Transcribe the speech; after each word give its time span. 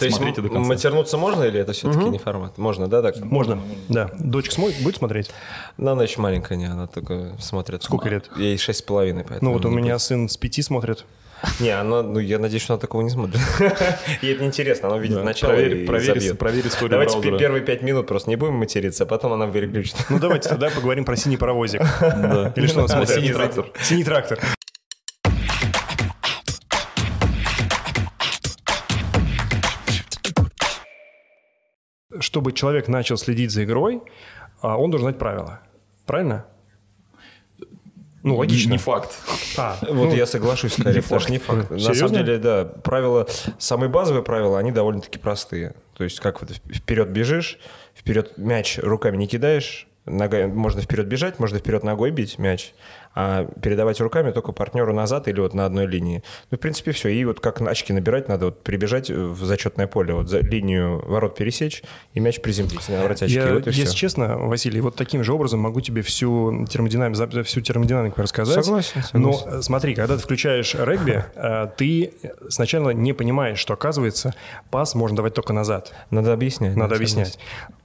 То 0.00 0.06
есть 0.06 0.16
Смотрите 0.16 0.42
до 0.42 0.48
конца. 0.48 0.68
матернуться 0.68 1.16
можно 1.16 1.44
или 1.44 1.60
это 1.60 1.72
все-таки 1.72 2.04
не 2.08 2.18
формат? 2.18 2.58
Можно, 2.58 2.88
да, 2.88 3.02
так? 3.02 3.16
Можно, 3.20 3.60
да. 3.88 4.10
Дочка 4.18 4.54
смотрит, 4.54 4.82
будет 4.82 4.96
смотреть? 4.96 5.30
Но 5.76 5.92
она 5.92 6.02
еще 6.02 6.20
маленькая, 6.20 6.56
не, 6.56 6.66
она 6.66 6.86
только 6.86 7.36
смотрит. 7.38 7.82
Сколько 7.82 8.08
лет? 8.08 8.28
Ей 8.36 8.58
шесть 8.58 8.80
с 8.80 8.82
половиной, 8.82 9.24
поэтому... 9.28 9.50
Ну 9.50 9.56
вот 9.56 9.64
у 9.64 9.70
меня 9.70 9.98
сын 9.98 10.28
с 10.28 10.36
пяти 10.36 10.62
смотрит. 10.62 10.98
будет. 10.98 11.06
Не, 11.60 11.70
она, 11.70 12.02
ну 12.02 12.18
я 12.18 12.38
надеюсь, 12.38 12.62
что 12.62 12.74
она 12.74 12.80
такого 12.82 13.00
не 13.00 13.08
смотрит. 13.08 13.40
Ей 14.20 14.34
это 14.34 14.42
неинтересно, 14.42 14.88
она 14.88 14.98
увидит 14.98 15.16
Да. 15.16 15.24
начало 15.24 15.52
Проверь- 15.52 15.84
и 15.84 15.86
проверь- 15.86 16.20
забьет. 16.20 16.38
проверь 16.38 16.66
историю 16.66 16.90
Давайте 16.90 17.14
браузера. 17.14 17.38
первые 17.38 17.62
пять 17.64 17.80
минут 17.82 18.06
просто 18.08 18.28
не 18.28 18.36
будем 18.36 18.54
материться, 18.56 19.04
а 19.04 19.06
потом 19.06 19.32
она 19.32 19.46
переключит. 19.46 19.96
Ну 20.10 20.18
давайте 20.18 20.50
тогда 20.50 20.68
поговорим 20.68 21.06
про 21.06 21.16
синий 21.16 21.38
паровозик. 21.38 21.80
Да. 22.00 22.52
Или 22.56 22.66
что 22.66 22.80
он 22.80 22.84
А, 22.84 22.88
смотрит? 22.88 23.08
Синий 23.16 23.32
трактор. 23.32 23.66
Синий 23.82 24.04
трактор. 24.04 24.38
Чтобы 32.20 32.52
человек 32.52 32.86
начал 32.88 33.16
следить 33.16 33.50
за 33.50 33.64
игрой, 33.64 34.02
а, 34.60 34.76
он 34.76 34.90
должен 34.90 35.06
знать 35.08 35.18
правила. 35.18 35.60
Правильно? 36.06 36.46
Ну, 38.22 38.36
логично. 38.36 38.72
Не 38.72 38.78
факт. 38.78 39.18
А, 39.56 39.78
Вот 39.82 40.10
ну, 40.10 40.14
я 40.14 40.26
соглашусь, 40.26 40.74
скорее, 40.74 41.02
потому 41.02 41.20
что 41.20 41.32
не 41.32 41.38
факт. 41.38 41.70
На 41.70 41.94
самом 41.94 42.14
деле, 42.14 42.38
да, 42.38 42.64
правила, 42.64 43.26
самые 43.58 43.88
базовые 43.88 44.22
правила, 44.22 44.58
они 44.58 44.72
довольно-таки 44.72 45.18
простые. 45.18 45.74
То 45.96 46.04
есть, 46.04 46.20
как 46.20 46.40
вот 46.42 46.50
вперед 46.50 47.08
бежишь, 47.08 47.58
вперед 47.94 48.36
мяч 48.36 48.78
руками 48.78 49.16
не 49.16 49.26
кидаешь, 49.26 49.88
нога, 50.06 50.46
можно 50.46 50.80
вперед 50.82 51.06
бежать, 51.06 51.38
можно 51.38 51.58
вперед 51.58 51.84
ногой 51.84 52.10
бить 52.10 52.38
мяч, 52.38 52.74
а 53.14 53.44
передавать 53.60 54.00
руками 54.00 54.30
только 54.30 54.52
партнеру 54.52 54.94
назад 54.94 55.28
или 55.28 55.40
вот 55.40 55.52
на 55.52 55.66
одной 55.66 55.86
линии. 55.86 56.22
Ну, 56.50 56.58
в 56.58 56.60
принципе, 56.60 56.92
все. 56.92 57.08
И 57.08 57.24
вот 57.24 57.40
как 57.40 57.60
очки 57.60 57.92
набирать, 57.92 58.28
надо 58.28 58.46
вот 58.46 58.62
прибежать 58.62 59.10
в 59.10 59.44
зачетное 59.44 59.86
поле, 59.86 60.14
вот 60.14 60.28
за 60.28 60.40
линию 60.40 61.02
ворот 61.06 61.36
пересечь 61.36 61.82
и 62.14 62.20
мяч 62.20 62.40
приземлить, 62.40 62.88
набрать 62.88 63.22
очки. 63.22 63.34
Я, 63.34 63.54
вот 63.54 63.66
если 63.66 63.84
все. 63.84 63.94
честно, 63.94 64.38
Василий, 64.38 64.80
вот 64.80 64.96
таким 64.96 65.24
же 65.24 65.32
образом 65.32 65.60
могу 65.60 65.80
тебе 65.80 66.02
всю 66.02 66.66
термодинамику, 66.66 67.42
всю 67.42 67.60
термодинамику 67.60 68.22
рассказать. 68.22 68.64
Согласен, 68.64 69.02
Но 69.12 69.32
согласен. 69.32 69.58
э, 69.58 69.62
смотри, 69.62 69.94
когда 69.94 70.16
ты 70.16 70.22
включаешь 70.22 70.74
регби, 70.74 71.24
э, 71.34 71.68
ты 71.76 72.12
сначала 72.48 72.90
не 72.90 73.12
понимаешь, 73.12 73.58
что 73.58 73.74
оказывается 73.74 74.34
пас 74.70 74.94
можно 74.94 75.16
давать 75.16 75.34
только 75.34 75.52
назад. 75.52 75.92
Надо 76.10 76.32
объяснять. 76.32 76.76
Надо 76.76 76.94
объяснять. 76.94 77.38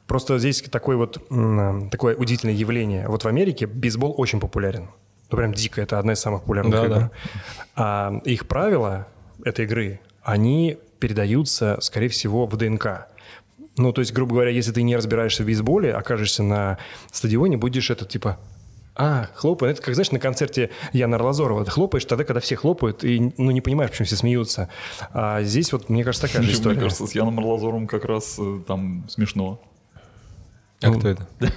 Просто 0.07 0.37
здесь 0.37 0.61
такое 0.61 0.97
вот 0.97 1.17
м, 1.31 1.89
такое 1.89 2.15
удивительное 2.15 2.53
явление. 2.55 3.07
Вот 3.07 3.23
в 3.23 3.27
Америке 3.27 3.65
бейсбол 3.65 4.13
очень 4.17 4.39
популярен. 4.39 4.89
Ну, 5.31 5.37
прям 5.37 5.53
дико. 5.53 5.81
Это 5.81 5.97
одна 5.97 6.13
из 6.13 6.19
самых 6.19 6.41
популярных 6.41 6.73
Да, 6.73 6.85
игр. 6.85 6.93
да. 6.95 7.11
А 7.75 8.21
их 8.25 8.47
правила 8.47 9.07
этой 9.43 9.65
игры, 9.65 9.99
они 10.21 10.77
передаются, 10.99 11.77
скорее 11.81 12.09
всего, 12.09 12.45
в 12.45 12.55
ДНК. 12.55 13.07
Ну, 13.77 13.91
то 13.91 14.01
есть, 14.01 14.13
грубо 14.13 14.33
говоря, 14.35 14.51
если 14.51 14.71
ты 14.71 14.83
не 14.83 14.95
разбираешься 14.95 15.43
в 15.43 15.47
бейсболе, 15.47 15.93
окажешься 15.93 16.43
на 16.43 16.77
стадионе, 17.11 17.57
будешь 17.57 17.89
это 17.89 18.05
типа... 18.05 18.39
А, 18.97 19.27
хлопай. 19.35 19.71
Это 19.71 19.81
как, 19.81 19.93
знаешь, 19.93 20.11
на 20.11 20.19
концерте 20.19 20.69
Яна 20.93 21.17
Арлазорова. 21.17 21.65
Ты 21.65 21.71
хлопаешь 21.71 22.05
тогда, 22.05 22.23
когда 22.23 22.39
все 22.39 22.55
хлопают, 22.55 23.03
и 23.03 23.33
ну, 23.37 23.51
не 23.51 23.59
понимаешь, 23.59 23.91
почему 23.91 24.05
все 24.05 24.15
смеются. 24.15 24.69
А 25.11 25.41
здесь 25.43 25.73
вот, 25.73 25.89
мне 25.89 26.05
кажется, 26.05 26.27
такая 26.27 26.43
же 26.43 26.47
Мне 26.49 26.57
история. 26.57 26.79
кажется, 26.79 27.05
с 27.05 27.11
Яном 27.13 27.37
Арлазоровым 27.39 27.87
как 27.87 28.05
раз 28.05 28.37
э, 28.39 28.59
там 28.65 29.03
смешно. 29.09 29.59
А 30.81 30.91
кто 30.91 31.07
это? 31.07 31.27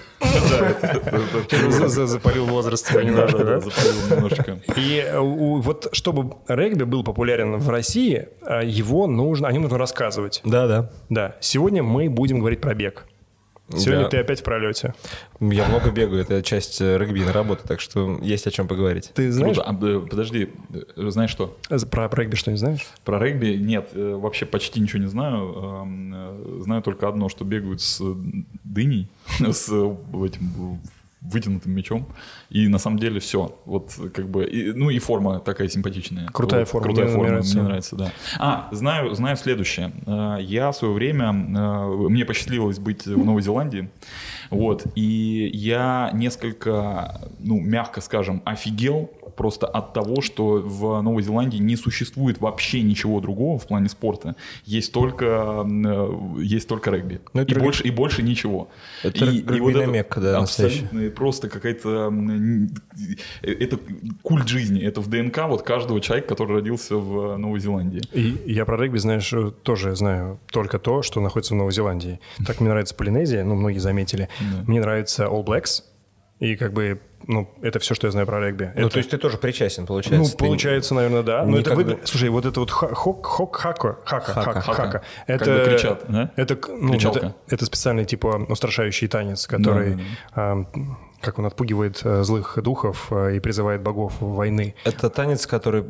За- 1.71 1.89
за- 1.89 2.07
Запалил 2.07 2.47
возраст 2.47 2.87
свой 2.87 3.05
немножко, 3.05 3.45
да? 3.45 3.61
запалил 3.61 3.93
немножечко. 4.11 4.59
И 4.77 5.03
э, 5.07 5.19
вот 5.19 5.89
чтобы 5.93 6.37
регби 6.49 6.85
был 6.85 7.05
популярен 7.05 7.57
в 7.57 7.69
России, 7.69 8.29
э, 8.43 8.63
его 8.65 9.07
нужно, 9.07 9.49
о 9.49 9.53
нем 9.53 9.63
нужно 9.63 9.79
рассказывать. 9.79 10.41
Да, 10.45 10.67
да. 10.67 10.91
Да, 11.09 11.37
сегодня 11.41 11.83
мы 11.83 12.09
будем 12.11 12.39
говорить 12.41 12.61
про 12.61 12.75
бег. 12.75 13.07
Сегодня 13.71 14.05
Да. 14.05 14.09
ты 14.09 14.17
опять 14.19 14.41
в 14.41 14.45
пролете. 14.45 14.95
Я 15.41 15.69
много 15.69 15.91
бегаю, 15.91 16.23
это 16.23 16.43
часть 16.43 16.81
э, 16.81 16.97
регбийной 16.97 17.33
работы, 17.33 17.67
так 17.69 17.81
что 17.81 18.19
есть 18.23 18.47
о 18.47 18.51
чем 18.51 18.67
поговорить. 18.67 19.11
Ты 19.15 19.31
знаешь 19.31 19.57
Круто. 19.57 19.71
А, 19.71 19.87
э, 19.87 20.07
подожди, 20.09 20.49
э, 20.73 21.11
знаешь 21.11 21.31
что? 21.31 21.57
про, 21.91 22.09
про 22.09 22.23
регби 22.23 22.35
что-нибудь 22.37 22.61
знаешь? 22.61 22.87
Про 23.05 23.19
регби 23.19 23.57
нет, 23.57 23.91
вообще 23.95 24.47
почти 24.47 24.81
ничего 24.81 25.03
не 25.03 25.09
знаю. 25.09 25.53
Эм, 25.83 26.63
Знаю 26.63 26.83
только 26.83 27.09
одно, 27.09 27.29
что 27.29 27.45
бегают 27.45 27.81
с 27.81 28.03
дыней, 28.65 29.09
с 29.39 29.69
этим 29.69 30.79
вытянутым 31.21 31.73
мечом. 31.73 32.07
И 32.51 32.69
на 32.69 32.79
самом 32.79 32.99
деле 32.99 33.19
все. 33.21 33.59
Вот 33.65 33.93
как 34.15 34.29
бы, 34.29 34.45
и- 34.45 34.73
ну 34.73 34.89
и 34.91 34.99
форма 34.99 35.41
такая 35.41 35.69
симпатичная. 35.69 36.29
Крутая 36.29 36.61
Вот, 36.61 36.69
форма, 36.69 36.85
Крутая 36.87 37.05
мне 37.07 37.15
форма, 37.15 37.29
нравится. 37.31 37.55
мне 37.55 37.63
нравится, 37.65 37.97
да. 37.97 38.13
А, 38.39 38.69
знаю, 38.73 39.15
знаю 39.15 39.37
следующее. 39.37 39.93
Э, 40.07 40.37
Я 40.41 40.71
в 40.71 40.77
свое 40.77 40.95
время, 40.95 41.31
э, 41.31 41.87
мне 42.09 42.25
посчастливилось 42.25 42.79
быть 42.79 43.05
в 43.07 43.25
Новой 43.25 43.43
Зеландии. 43.43 43.91
Вот, 44.51 44.87
и 44.95 45.51
я 45.55 46.11
несколько, 46.15 47.21
ну, 47.39 47.61
мягко 47.61 48.01
скажем, 48.01 48.43
офигел 48.45 49.11
просто 49.37 49.69
от 49.69 49.93
того, 49.93 50.21
что 50.21 50.55
в 50.65 51.01
Новой 51.01 51.23
Зеландии 51.23 51.59
не 51.59 51.77
существует 51.77 52.41
вообще 52.41 52.83
ничего 52.83 53.21
другого 53.21 53.57
в 53.59 53.67
плане 53.69 53.89
спорта. 53.89 54.35
Есть 54.65 54.93
только, 54.93 55.65
э, 55.65 56.11
есть 56.41 56.67
только 56.67 56.91
регби. 56.91 57.21
Ну, 57.35 57.43
это 57.43 57.53
и, 57.53 57.55
регби- 57.55 57.63
больше, 57.65 57.83
и 57.85 57.91
больше 57.93 58.23
ничего. 58.25 58.69
Это 59.05 59.25
регбийная 59.27 59.87
Мекка, 59.87 60.21
да, 60.21 60.39
абсолютно 60.39 61.11
просто 61.11 61.49
какая-то... 61.49 62.13
э, 63.43 63.53
Это 63.53 63.79
культ 64.23 64.49
жизни. 64.49 64.83
Это 64.83 65.01
в 65.01 65.09
ДНК 65.09 65.47
вот 65.47 65.63
каждого 65.63 66.01
человека, 66.01 66.29
который 66.31 66.57
родился 66.57 66.97
в 66.97 67.37
Новой 67.37 67.61
Зеландии. 67.61 68.03
И 68.13 68.53
я 68.53 68.65
про 68.65 68.77
регби, 68.77 68.99
знаешь, 68.99 69.33
тоже 69.63 69.95
знаю 69.95 70.41
только 70.51 70.79
то, 70.81 71.03
что 71.03 71.21
находится 71.21 71.55
в 71.55 71.57
Новой 71.59 71.73
Зеландии. 71.73 72.19
Так 72.47 72.61
мне 72.61 72.71
нравится 72.71 72.95
Полинезия, 72.95 73.45
ну, 73.45 73.55
многие 73.55 73.79
заметили. 73.79 74.29
Мне 74.67 74.81
нравится 74.81 75.25
All 75.25 75.45
Blacks. 75.45 75.83
И 76.39 76.55
как 76.55 76.73
бы, 76.73 77.01
ну, 77.27 77.53
это 77.63 77.81
все, 77.81 77.95
что 77.95 78.07
я 78.07 78.13
знаю 78.13 78.25
про 78.27 78.39
регби. 78.41 78.71
Ну, 78.77 78.83
Это- 78.83 78.91
то 78.91 78.99
есть 78.99 79.11
ты 79.11 79.19
тоже 79.19 79.39
причастен, 79.39 79.83
Ну, 79.83 79.87
получается. 79.89 80.33
Ты- 80.33 80.39
получается, 80.39 80.95
наверное, 80.95 81.23
да. 81.25 81.45
Но 81.45 81.59
это 81.59 81.73
никогда- 81.73 81.95
вы... 81.97 82.01
Слушай, 82.07 82.29
вот 82.29 82.47
это 82.47 82.61
вот 82.61 82.71
хок, 82.71 83.27
хок, 83.27 83.57
хака, 83.57 83.99
хака, 84.05 84.33
хака, 84.33 84.61
Хака. 84.61 84.73
хака. 84.73 85.03
Это, 85.27 85.45
Когда 85.45 85.65
кричат, 85.65 86.05
да? 86.09 86.31
Это, 86.37 86.57
ну, 86.69 86.93
Кричалка. 86.93 87.19
это, 87.19 87.35
это 87.49 87.67
специальный, 87.67 88.05
типа, 88.05 88.47
устрашающий 88.49 89.09
танец, 89.09 89.49
который, 89.49 89.97
Да, 89.97 90.03
а, 90.37 90.65
как 91.21 91.39
он 91.39 91.47
отпугивает 91.47 92.01
а, 92.05 92.23
злых 92.23 92.59
духов 92.63 93.09
а, 93.11 93.31
и 93.31 93.41
призывает 93.41 93.83
богов 93.83 94.15
войны. 94.21 94.75
Это 94.85 95.11
танец, 95.11 95.47
который 95.47 95.85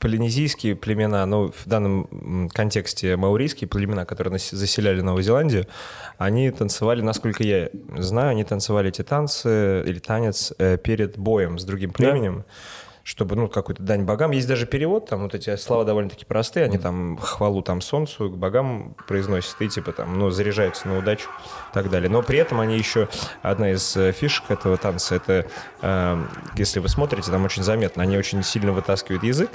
полинезийские 0.00 0.76
племена, 0.76 1.26
ну, 1.26 1.52
в 1.52 1.66
данном 1.66 2.48
контексте 2.52 3.16
маурийские 3.16 3.68
племена, 3.68 4.04
которые 4.04 4.38
заселяли 4.38 5.00
Новую 5.00 5.22
Зеландию, 5.22 5.66
они 6.18 6.50
танцевали, 6.50 7.02
насколько 7.02 7.42
я 7.42 7.68
знаю, 7.96 8.30
они 8.30 8.44
танцевали 8.44 8.88
эти 8.88 9.02
танцы 9.02 9.82
или 9.86 9.98
танец 9.98 10.52
э, 10.58 10.78
перед 10.78 11.18
боем 11.18 11.58
с 11.58 11.64
другим 11.64 11.90
племенем. 11.90 12.44
Чтобы, 13.04 13.36
ну, 13.36 13.48
какую-то 13.48 13.82
дань 13.82 14.02
богам. 14.02 14.30
Есть 14.30 14.48
даже 14.48 14.66
перевод, 14.66 15.08
там 15.08 15.22
вот 15.22 15.34
эти 15.34 15.54
слова 15.56 15.84
довольно-таки 15.84 16.24
простые, 16.24 16.64
они 16.64 16.78
там 16.78 17.18
хвалу 17.18 17.62
там 17.62 17.82
солнцу, 17.82 18.30
к 18.30 18.36
богам 18.36 18.96
произносят, 19.06 19.60
и 19.60 19.68
типа 19.68 19.92
там, 19.92 20.18
ну, 20.18 20.30
заряжаются 20.30 20.88
на 20.88 20.98
удачу 20.98 21.28
и 21.70 21.74
так 21.74 21.90
далее. 21.90 22.08
Но 22.08 22.22
при 22.22 22.38
этом 22.38 22.60
они 22.60 22.78
еще, 22.78 23.08
одна 23.42 23.72
из 23.72 23.94
э, 23.96 24.12
фишек 24.12 24.50
этого 24.50 24.78
танца, 24.78 25.16
это, 25.16 25.46
э, 25.82 26.24
если 26.56 26.80
вы 26.80 26.88
смотрите, 26.88 27.30
там 27.30 27.44
очень 27.44 27.62
заметно, 27.62 28.02
они 28.02 28.16
очень 28.16 28.42
сильно 28.42 28.72
вытаскивают 28.72 29.22
язык 29.22 29.50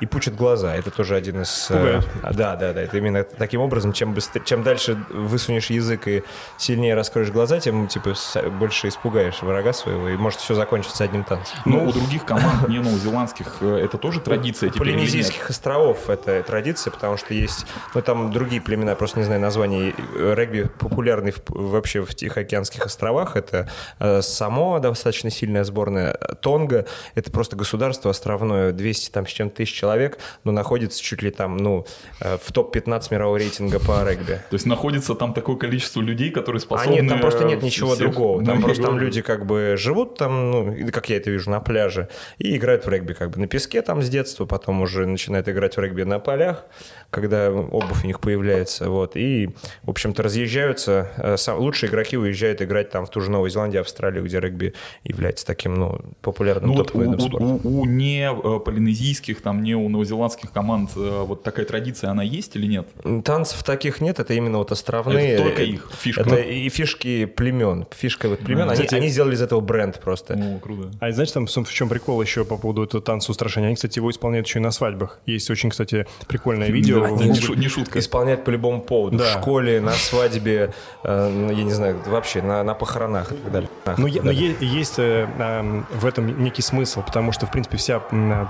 и 0.00 0.06
пучат 0.06 0.34
глаза. 0.34 0.74
Это 0.74 0.90
тоже 0.90 1.16
один 1.16 1.42
из... 1.42 1.68
э, 1.70 1.74
Пугает. 1.76 2.08
да, 2.36 2.56
да, 2.56 2.72
да. 2.72 2.80
Это 2.82 2.96
именно 2.98 3.22
таким 3.24 3.60
образом, 3.60 3.92
чем, 3.92 4.14
быстрее, 4.14 4.42
чем 4.44 4.62
дальше 4.62 4.96
высунешь 5.10 5.70
язык 5.70 6.08
и 6.08 6.22
сильнее 6.58 6.94
раскроешь 6.94 7.30
глаза, 7.30 7.60
тем 7.60 7.86
типа 7.88 8.14
больше 8.58 8.88
испугаешь 8.88 9.40
врага 9.42 9.72
своего, 9.72 10.08
и 10.08 10.16
может 10.16 10.40
все 10.40 10.54
закончиться 10.54 11.04
одним 11.04 11.24
танцем. 11.24 11.56
Но 11.64 11.84
у 11.84 11.92
других 11.92 12.24
команд, 12.24 12.68
не 12.68 12.78
новозеландских, 12.78 13.56
э, 13.60 13.76
это 13.84 13.98
тоже 13.98 14.20
традиция 14.20 14.70
теперь? 14.70 14.80
Полинезийских 14.88 15.48
островов 15.50 16.08
это 16.10 16.42
традиция, 16.42 16.90
потому 16.90 17.16
что 17.16 17.34
есть, 17.34 17.66
ну 17.94 18.02
там 18.02 18.32
другие 18.32 18.60
племена, 18.60 18.94
просто 18.94 19.18
не 19.20 19.24
знаю 19.24 19.40
названий. 19.40 19.94
Регби 20.16 20.68
популярный 20.78 21.32
в- 21.32 21.42
вообще 21.48 22.02
в 22.04 22.14
Тихоокеанских 22.14 22.84
островах. 22.86 23.36
Это 23.36 23.68
э, 24.00 24.22
Самоа, 24.22 24.80
достаточно 24.80 25.30
сильная 25.30 25.64
сборная. 25.64 26.14
Тонга, 26.40 26.86
это 27.14 27.30
просто 27.30 27.56
государство 27.56 28.10
островное, 28.10 28.72
200 28.72 29.10
там 29.10 29.26
с 29.26 29.30
чем-то 29.30 29.56
тысяч 29.56 29.83
человек, 29.84 30.18
но 30.44 30.52
находится 30.52 31.02
чуть 31.02 31.20
ли 31.22 31.30
там, 31.30 31.58
ну, 31.58 31.84
э, 32.20 32.38
в 32.42 32.52
топ-15 32.52 33.08
мирового 33.10 33.36
рейтинга 33.36 33.78
по 33.80 34.02
регби. 34.08 34.40
То 34.48 34.54
есть 34.54 34.64
находится 34.66 35.14
там 35.14 35.34
такое 35.34 35.56
количество 35.56 36.00
людей, 36.00 36.30
которые 36.30 36.60
способны... 36.60 36.90
А 36.98 37.00
нет, 37.02 37.08
там 37.10 37.20
просто 37.20 37.44
нет 37.44 37.62
ничего 37.62 37.90
всех 37.94 37.98
другого. 38.12 38.42
Там 38.44 38.62
просто 38.62 38.82
там 38.82 38.98
люди 38.98 39.20
как 39.20 39.44
бы 39.44 39.74
живут 39.76 40.16
там, 40.16 40.50
ну, 40.50 40.76
как 40.90 41.10
я 41.10 41.16
это 41.18 41.30
вижу, 41.30 41.50
на 41.50 41.60
пляже, 41.60 42.08
и 42.38 42.56
играют 42.56 42.86
в 42.86 42.88
регби 42.88 43.12
как 43.12 43.30
бы 43.30 43.38
на 43.40 43.46
песке 43.46 43.82
там 43.82 44.00
с 44.02 44.08
детства, 44.08 44.46
потом 44.46 44.80
уже 44.80 45.04
начинают 45.06 45.48
играть 45.50 45.76
в 45.76 45.80
регби 45.80 46.02
на 46.04 46.18
полях, 46.18 46.64
когда 47.10 47.50
обувь 47.52 48.04
у 48.04 48.06
них 48.06 48.20
появляется, 48.20 48.88
вот, 48.88 49.16
и, 49.16 49.50
в 49.82 49.90
общем-то, 49.90 50.22
разъезжаются. 50.22 51.10
Э, 51.18 51.36
Лучшие 51.54 51.90
игроки 51.90 52.16
уезжают 52.16 52.62
играть 52.62 52.90
там 52.90 53.04
в 53.06 53.10
ту 53.10 53.20
же 53.20 53.30
Новую 53.30 53.50
Зеландию, 53.50 53.80
Австралию, 53.82 54.24
где 54.24 54.40
регби 54.40 54.72
является 55.04 55.44
таким, 55.46 55.74
ну, 55.74 56.00
популярным 56.22 56.70
Ну 56.70 56.76
вот 56.76 56.86
топовым 56.88 57.14
у, 57.14 57.20
спорта. 57.20 57.44
у- 57.44 57.80
у 57.80 57.84
не 57.84 58.30
э, 58.30 58.60
полинезийских, 58.60 59.40
там, 59.42 59.62
не 59.62 59.73
плавании 59.74 59.86
у 59.86 59.88
новозеландских 59.88 60.52
команд 60.52 60.90
э, 60.96 61.24
вот 61.26 61.42
такая 61.42 61.64
традиция, 61.66 62.10
она 62.10 62.22
есть 62.22 62.56
или 62.56 62.66
нет? 62.66 62.86
Танцев 63.24 63.62
таких 63.62 64.00
нет, 64.00 64.18
это 64.18 64.34
именно 64.34 64.58
вот 64.58 64.72
островные. 64.72 65.34
Это 65.34 65.42
только 65.44 65.62
их 65.62 65.90
фишка. 65.98 66.22
Это 66.22 66.36
и 66.36 66.68
фишки 66.68 67.24
племен. 67.26 67.86
Фишка 67.90 68.28
вот 68.28 68.40
племен. 68.40 68.66
Да. 68.66 68.72
Они, 68.72 68.82
Кстати- 68.84 68.94
они 68.94 69.08
сделали 69.08 69.34
из 69.34 69.42
этого 69.42 69.60
бренд 69.60 70.00
просто. 70.00 70.34
О, 70.34 70.58
круто. 70.60 70.90
А 71.00 71.12
знаешь, 71.12 71.32
там 71.32 71.46
в 71.46 71.72
чем 71.72 71.88
прикол 71.88 72.22
еще 72.22 72.44
по 72.44 72.56
поводу 72.56 72.82
этого 72.84 73.02
танца 73.02 73.30
устрашения? 73.30 73.68
Они, 73.68 73.76
кстати, 73.76 73.98
его 73.98 74.10
исполняют 74.10 74.46
еще 74.46 74.58
и 74.58 74.62
на 74.62 74.70
свадьбах. 74.70 75.18
Есть 75.26 75.50
очень, 75.50 75.70
кстати, 75.70 76.06
прикольное 76.28 76.68
видео. 76.70 77.06
Не, 77.08 77.28
не 77.30 77.40
шу- 77.40 77.54
не 77.54 77.68
шутка. 77.68 77.98
Исполняют 77.98 78.44
по 78.44 78.50
любому 78.50 78.80
поводу. 78.82 79.18
Да. 79.18 79.24
В 79.38 79.40
школе, 79.42 79.80
на 79.80 79.92
свадьбе, 79.92 80.72
э, 81.02 81.28
ну, 81.30 81.50
я 81.50 81.64
не 81.64 81.72
знаю, 81.72 81.96
вообще 82.06 82.42
на, 82.42 82.62
на 82.62 82.74
похоронах 82.74 83.32
и 83.32 83.36
так 83.36 83.52
далее. 83.52 83.68
Ну, 83.98 84.06
е- 84.06 84.20
но 84.22 84.32
Да. 84.32 84.32
е- 84.32 84.56
есть 84.60 84.98
э, 84.98 85.26
эм, 85.38 85.86
в 85.92 86.06
этом 86.06 86.42
некий 86.42 86.62
смысл, 86.62 87.02
потому 87.02 87.32
что, 87.32 87.46
в 87.46 87.50
принципе, 87.50 87.76
вся 87.76 88.00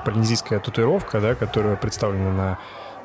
полинезийская 0.04 0.58
татуировка, 0.58 1.13
да, 1.20 1.34
которая 1.34 1.76
представлена 1.76 2.32
на, 2.32 2.58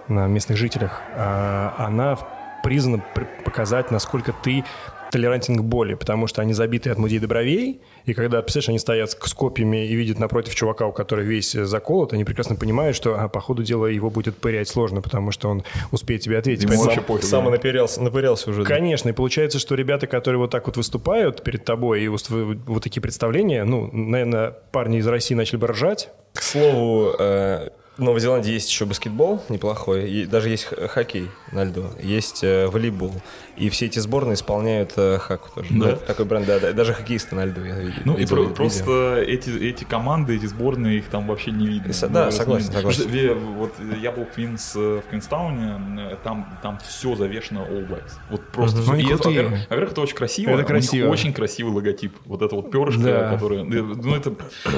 на 0.07 0.27
местных 0.27 0.57
жителях, 0.57 1.01
а, 1.15 1.75
она 1.77 2.17
призвана 2.63 3.03
пр- 3.13 3.27
показать, 3.43 3.91
насколько 3.91 4.33
ты 4.33 4.63
толерантен 5.11 5.57
к 5.57 5.63
боли, 5.63 5.95
потому 5.95 6.27
что 6.27 6.41
они 6.41 6.53
забиты 6.53 6.89
от 6.89 6.97
мудей 6.97 7.19
до 7.19 7.27
бровей, 7.27 7.81
и 8.05 8.13
когда, 8.13 8.41
представляешь, 8.41 8.69
они 8.69 8.79
стоят 8.79 9.11
с 9.11 9.33
копьями 9.33 9.87
и 9.87 9.95
видят 9.95 10.19
напротив 10.19 10.55
чувака, 10.55 10.85
у 10.85 10.91
которого 10.91 11.23
весь 11.23 11.55
э, 11.55 11.65
заколот, 11.65 12.13
они 12.13 12.23
прекрасно 12.23 12.55
понимают, 12.55 12.95
что 12.95 13.19
а, 13.19 13.27
по 13.27 13.39
ходу 13.39 13.63
дела 13.63 13.87
его 13.87 14.09
будет 14.09 14.37
пырять 14.37 14.67
сложно, 14.67 15.01
потому 15.01 15.31
что 15.31 15.49
он 15.49 15.63
успеет 15.91 16.21
тебе 16.21 16.37
ответить. 16.37 16.69
Ему 16.69 16.83
вообще 16.83 17.01
пофиг. 17.01 17.23
Сам 17.25 17.45
да. 17.45 17.51
напырялся, 17.51 18.01
напырялся 18.01 18.49
уже. 18.51 18.63
да. 18.63 18.67
Конечно, 18.67 19.09
и 19.09 19.11
получается, 19.11 19.59
что 19.59 19.75
ребята, 19.75 20.07
которые 20.07 20.39
вот 20.39 20.51
так 20.51 20.67
вот 20.67 20.77
выступают 20.77 21.43
перед 21.43 21.65
тобой, 21.65 22.03
и 22.03 22.07
вот, 22.07 22.29
вот 22.29 22.83
такие 22.83 23.01
представления, 23.01 23.63
ну, 23.63 23.89
наверное, 23.91 24.51
парни 24.71 24.99
из 24.99 25.07
России 25.07 25.33
начали 25.33 25.57
бы 25.57 25.67
ржать. 25.67 26.09
К 26.33 26.41
слову, 26.43 27.15
э, 27.17 27.69
в 27.99 28.01
Новой 28.01 28.21
Зеландии 28.21 28.53
есть 28.53 28.69
еще 28.69 28.85
баскетбол 28.85 29.43
неплохой, 29.49 30.09
и 30.09 30.25
даже 30.25 30.49
есть 30.49 30.63
хоккей 30.63 31.29
на 31.51 31.65
льду, 31.65 31.89
есть 32.01 32.43
э, 32.43 32.67
волейбол. 32.67 33.13
И 33.59 33.69
все 33.69 33.85
эти 33.87 33.99
сборные 33.99 34.35
исполняют 34.35 34.93
э, 34.95 35.17
хаку 35.19 35.49
тоже. 35.53 35.67
Да? 35.71 35.75
Ну, 35.77 35.85
это 35.85 36.05
такой 36.05 36.25
бренд, 36.25 36.45
да, 36.47 36.59
да. 36.59 36.71
Даже 36.73 36.93
хоккеисты 36.93 37.35
на 37.35 37.45
льду 37.45 37.63
я 37.63 37.75
видел. 37.79 38.01
Ну 38.05 38.13
и 38.15 38.25
про- 38.25 38.45
просто 38.47 39.17
эти, 39.27 39.49
эти 39.49 39.83
команды, 39.83 40.35
эти 40.35 40.45
сборные, 40.45 40.99
их 40.99 41.05
там 41.09 41.27
вообще 41.27 41.51
не 41.51 41.67
видно. 41.67 41.91
С- 41.93 42.07
да, 42.07 42.25
Ну, 42.25 42.31
согласен, 42.31 42.71
согласен. 42.71 43.01
Что, 43.09 43.17
э, 43.17 43.33
Вот 43.35 43.73
я 44.01 44.11
был 44.11 44.23
в 44.25 44.31
Квинс, 44.31 44.73
э, 44.75 45.01
в 45.05 45.09
Квинстауне, 45.09 45.81
э, 46.11 46.15
там, 46.23 46.57
там 46.63 46.79
все 46.87 47.15
завешено 47.15 47.59
All 47.69 47.87
Blacks. 47.87 48.11
Вот 48.29 48.41
просто. 48.47 48.79
Ну, 48.81 48.93
они 48.93 49.03
И 49.03 49.05
это, 49.07 49.15
крутые. 49.23 49.43
во-первых, 49.43 49.59
во-первых, 49.69 49.91
это 49.91 50.01
очень 50.01 50.15
красиво. 50.15 50.49
Это 50.51 50.63
красиво. 50.63 51.09
очень 51.09 51.33
красивый 51.33 51.73
логотип. 51.73 52.13
Вот 52.25 52.41
это 52.41 52.55
вот 52.55 52.71
перышко, 52.71 53.01
Да. 53.03 53.29
которое... 53.33 53.63
Ну 53.63 54.15
это, 54.15 54.33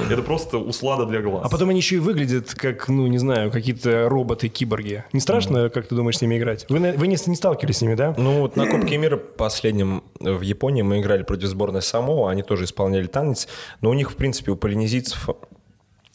это 0.09 0.21
просто 0.23 0.57
услада 0.57 1.05
для 1.05 1.21
глаз. 1.21 1.45
А 1.45 1.49
потом 1.49 1.69
они 1.69 1.79
еще 1.79 1.97
и 1.97 1.99
выглядят 1.99 2.53
как, 2.55 2.87
ну, 2.89 3.05
не 3.07 3.17
знаю, 3.19 3.51
какие-то 3.51 4.09
роботы-киборги. 4.09 5.03
Не 5.13 5.19
страшно, 5.19 5.69
как 5.69 5.87
ты 5.87 5.95
думаешь, 5.95 6.17
с 6.17 6.21
ними 6.21 6.37
играть? 6.37 6.65
Вы, 6.69 6.79
вы 6.97 7.07
не, 7.07 7.17
не 7.27 7.35
сталкивались 7.35 7.77
с 7.77 7.81
ними, 7.81 7.95
да? 7.95 8.15
Ну 8.17 8.41
вот 8.41 8.55
на 8.55 8.65
Кубке 8.71 8.95
мира 8.97 9.17
последнем 9.17 10.03
э, 10.21 10.31
в 10.31 10.41
Японии. 10.41 10.81
Мы 10.81 11.01
играли 11.01 11.23
против 11.23 11.47
сборной 11.47 11.81
Самоа, 11.81 12.31
они 12.31 12.41
тоже 12.41 12.63
исполняли 12.63 13.07
танец, 13.07 13.49
но 13.81 13.89
у 13.89 13.93
них, 13.93 14.11
в 14.11 14.15
принципе, 14.15 14.51
у 14.51 14.55
полинезийцев 14.55 15.29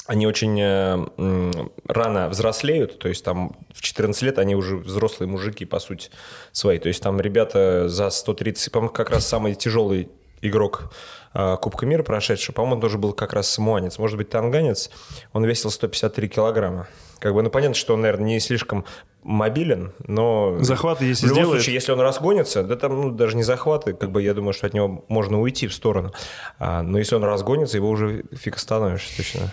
они 0.06 0.26
очень 0.26 0.58
э, 0.60 1.62
рано 1.86 2.28
взрослеют, 2.28 2.98
то 2.98 3.08
есть 3.08 3.24
там 3.24 3.56
в 3.74 3.82
14 3.82 4.22
лет 4.22 4.38
они 4.38 4.54
уже 4.54 4.76
взрослые 4.76 5.28
мужики, 5.28 5.64
по 5.64 5.80
сути, 5.80 6.10
свои. 6.52 6.78
То 6.78 6.88
есть 6.88 7.02
там 7.02 7.20
ребята 7.20 7.88
за 7.88 8.08
130, 8.08 8.72
по-моему, 8.72 8.94
как 8.94 9.10
раз 9.10 9.26
самый 9.26 9.54
тяжелый 9.54 10.08
игрок 10.40 10.92
Кубка 11.60 11.84
мира 11.86 12.02
прошедший, 12.02 12.54
по-моему, 12.54 12.76
он 12.76 12.80
тоже 12.80 12.98
был 12.98 13.12
как 13.12 13.32
раз 13.32 13.48
самуанец, 13.50 13.98
может 13.98 14.16
быть, 14.16 14.30
танганец, 14.30 14.90
он 15.32 15.44
весил 15.44 15.70
153 15.70 16.28
килограмма. 16.28 16.86
Как 17.18 17.34
бы, 17.34 17.42
ну, 17.42 17.50
понятно, 17.50 17.74
что 17.74 17.94
он, 17.94 18.02
наверное, 18.02 18.26
не 18.26 18.40
слишком 18.40 18.84
мобилен, 19.22 19.92
но... 20.06 20.56
Захваты, 20.60 21.04
если 21.06 21.26
в 21.26 21.30
любом 21.30 21.42
сделает- 21.44 21.62
случае, 21.62 21.74
если 21.74 21.92
он 21.92 22.00
разгонится, 22.00 22.62
да 22.62 22.76
там 22.76 23.00
ну, 23.00 23.10
даже 23.10 23.36
не 23.36 23.42
захваты, 23.42 23.92
как 23.92 24.12
бы 24.12 24.22
я 24.22 24.34
думаю, 24.34 24.52
что 24.52 24.66
от 24.66 24.74
него 24.74 25.04
можно 25.08 25.40
уйти 25.40 25.66
в 25.66 25.74
сторону. 25.74 26.12
А, 26.58 26.82
но 26.82 26.98
если 26.98 27.16
он 27.16 27.24
разгонится, 27.24 27.76
его 27.76 27.88
уже 27.90 28.24
фиг 28.32 28.56
остановишь 28.56 29.04
точно. 29.16 29.52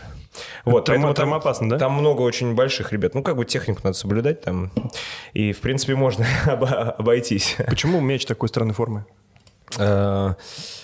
Вот, 0.66 0.88
Травма- 0.88 0.94
поэтому 0.94 1.08
там, 1.08 1.16
травмоопасно, 1.16 1.70
да? 1.70 1.78
Там 1.80 1.94
много 1.94 2.22
очень 2.22 2.54
больших 2.56 2.92
ребят. 2.94 3.16
Ну, 3.16 3.24
как 3.24 3.36
бы 3.36 3.46
технику 3.46 3.82
надо 3.84 3.98
соблюдать 3.98 4.42
там. 4.42 4.72
И, 5.34 5.52
в 5.54 5.60
принципе, 5.62 5.96
можно 5.96 6.26
обо- 6.46 6.92
обойтись. 6.92 7.56
Почему 7.68 8.00
мяч 8.00 8.26
такой 8.26 8.50
странной 8.50 8.74
формы? 8.74 9.06
Э, 9.80 10.34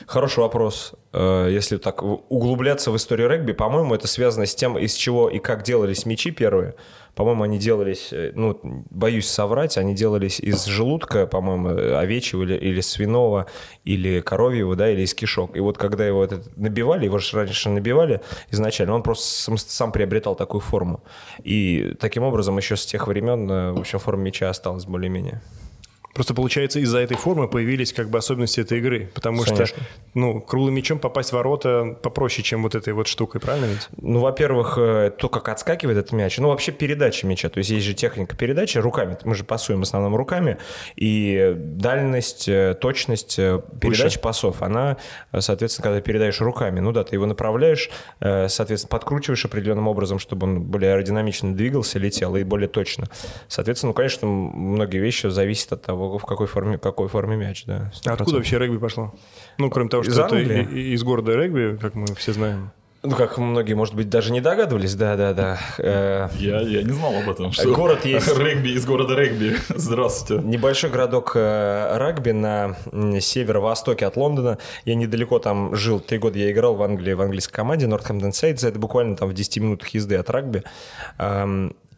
Хороший 0.08 0.40
вопрос. 0.40 0.94
Э, 1.14 1.48
Если 1.52 1.78
так 1.78 2.02
углубляться 2.04 2.92
в 2.92 2.96
историю 2.96 3.30
регби, 3.30 3.52
по-моему, 3.52 3.94
это 3.94 4.08
связано 4.08 4.46
с 4.46 4.56
тем, 4.56 4.78
из 4.78 4.94
чего 4.94 5.30
и 5.30 5.40
как 5.40 5.64
делались 5.64 6.06
мячи 6.06 6.32
первые. 6.32 6.76
По-моему, 7.16 7.44
они 7.44 7.60
делались, 7.60 8.10
э, 8.12 8.32
ну, 8.34 8.60
боюсь 8.90 9.28
соврать, 9.28 9.78
они 9.78 9.94
делались 9.94 10.40
из 10.40 10.66
желудка, 10.66 11.28
по-моему, 11.28 11.98
овечьего 11.98 12.44
или, 12.44 12.56
или 12.56 12.82
свиного, 12.82 13.46
или 13.84 14.22
коровьего, 14.22 14.76
да, 14.76 14.90
или 14.90 15.02
из 15.02 15.14
кишок. 15.14 15.56
И 15.56 15.60
вот 15.60 15.78
когда 15.78 16.06
его 16.08 16.24
этот 16.24 16.56
набивали, 16.58 17.06
его 17.06 17.20
же 17.20 17.38
раньше 17.38 17.70
набивали 17.70 18.22
изначально, 18.52 18.96
он 18.96 19.04
просто 19.04 19.26
сам, 19.26 19.58
сам 19.58 19.92
приобретал 19.92 20.36
такую 20.36 20.62
форму. 20.62 21.04
И 21.44 21.96
таким 22.00 22.24
образом 22.24 22.58
еще 22.58 22.76
с 22.76 22.86
тех 22.86 23.08
времен, 23.08 23.48
в 23.76 23.80
общем, 23.80 24.00
форма 24.00 24.24
мяча 24.24 24.50
осталась 24.50 24.86
более-менее. 24.86 25.42
Просто, 26.20 26.34
получается, 26.34 26.82
из-за 26.82 27.00
этой 27.00 27.16
формы 27.16 27.48
появились 27.48 27.94
как 27.94 28.10
бы 28.10 28.18
особенности 28.18 28.60
этой 28.60 28.80
игры. 28.80 29.10
Потому 29.14 29.42
Конечно. 29.42 29.68
что, 29.68 29.78
ну, 30.16 30.42
круглым 30.42 30.74
мячом 30.74 31.00
попасть 31.00 31.30
в 31.30 31.32
ворота 31.32 31.98
попроще, 32.04 32.44
чем 32.44 32.64
вот 32.64 32.76
этой 32.76 32.92
вот 32.92 33.08
штукой, 33.08 33.40
правильно 33.40 33.68
ведь? 33.68 33.88
Ну, 33.96 34.20
во-первых, 34.20 34.78
э, 34.78 35.12
то, 35.18 35.30
как 35.30 35.48
отскакивает 35.48 35.98
этот 35.98 36.12
мяч, 36.12 36.38
ну, 36.38 36.50
вообще 36.50 36.74
передача 36.74 37.26
мяча, 37.26 37.48
то 37.48 37.60
есть 37.60 37.70
есть 37.70 37.86
же 37.86 37.94
техника 37.94 38.36
передачи 38.36 38.80
руками, 38.80 39.18
мы 39.24 39.34
же 39.34 39.46
пасуем 39.46 39.80
в 39.80 39.84
основном 39.84 40.14
руками, 40.14 40.58
и 40.98 41.54
дальность, 41.56 42.50
э, 42.50 42.76
точность 42.78 43.40
э, 43.40 43.62
передачи 43.80 44.20
пасов, 44.20 44.62
она, 44.62 44.98
соответственно, 45.40 45.84
когда 45.84 46.02
передаешь 46.02 46.42
руками, 46.42 46.82
ну 46.82 46.92
да, 46.92 47.06
ты 47.06 47.16
его 47.16 47.28
направляешь, 47.28 47.90
соответственно, 48.20 48.90
подкручиваешь 48.90 49.46
определенным 49.46 49.88
образом, 49.88 50.20
чтобы 50.20 50.48
он 50.48 50.64
более 50.64 50.96
аэродинамично 50.96 51.56
двигался, 51.56 51.98
летел 51.98 52.36
и 52.36 52.44
более 52.44 52.68
точно. 52.68 53.08
Соответственно, 53.48 53.92
ну, 53.92 53.94
конечно, 53.94 54.28
многие 54.28 54.98
вещи 54.98 55.28
зависят 55.28 55.72
от 55.72 55.84
того, 55.84 56.09
в 56.18 56.26
какой 56.26 56.48
форме, 56.48 56.78
какой 56.78 57.08
форме 57.08 57.36
мяч, 57.38 57.66
да. 57.66 57.92
А 58.06 58.14
откуда 58.14 58.32
100%. 58.32 58.36
вообще 58.38 58.58
регби 58.60 58.78
пошло? 58.78 59.14
Ну, 59.58 59.70
кроме 59.70 59.90
того, 59.90 60.04
что 60.04 60.12
Из 60.12 60.20
это 60.20 60.36
Англии. 60.36 60.94
из 60.94 61.04
города 61.04 61.36
регби, 61.36 61.78
как 61.80 61.96
мы 61.96 62.08
все 62.16 62.34
знаем. 62.34 62.72
Ну, 63.02 63.16
как 63.16 63.38
многие, 63.38 63.76
может 63.76 63.96
быть, 63.96 64.10
даже 64.10 64.34
не 64.34 64.42
догадывались, 64.42 64.94
да-да-да. 64.94 65.58
Э, 65.78 66.28
Я, 66.38 66.60
я 66.60 66.84
не 66.84 66.92
знал 66.92 67.14
об 67.16 67.30
этом. 67.30 67.54
Что 67.54 67.74
Город 67.74 68.04
есть. 68.06 68.38
Регби 68.38 68.72
из 68.72 68.86
города 68.86 69.16
Регби. 69.16 69.56
Здравствуйте. 69.70 70.46
Небольшой 70.46 70.90
городок 70.90 71.32
э, 71.36 71.98
Рагби 71.98 72.32
на 72.32 72.76
северо-востоке 73.22 74.06
от 74.06 74.18
Лондона. 74.18 74.58
Я 74.84 74.96
недалеко 74.96 75.40
там 75.40 75.74
жил. 75.78 76.02
Три 76.02 76.18
года 76.18 76.40
я 76.40 76.52
играл 76.52 76.76
в 76.76 76.84
Англии, 76.84 77.14
в 77.14 77.22
английской 77.22 77.54
команде 77.54 77.88
Нортхэмптон 77.88 78.34
Сейдс. 78.34 78.66
Это 78.66 78.78
буквально 78.80 79.16
там 79.16 79.30
в 79.30 79.34
10 79.34 79.58
минутах 79.60 79.88
езды 79.90 80.16
от 80.18 80.30
рагби. 80.30 80.64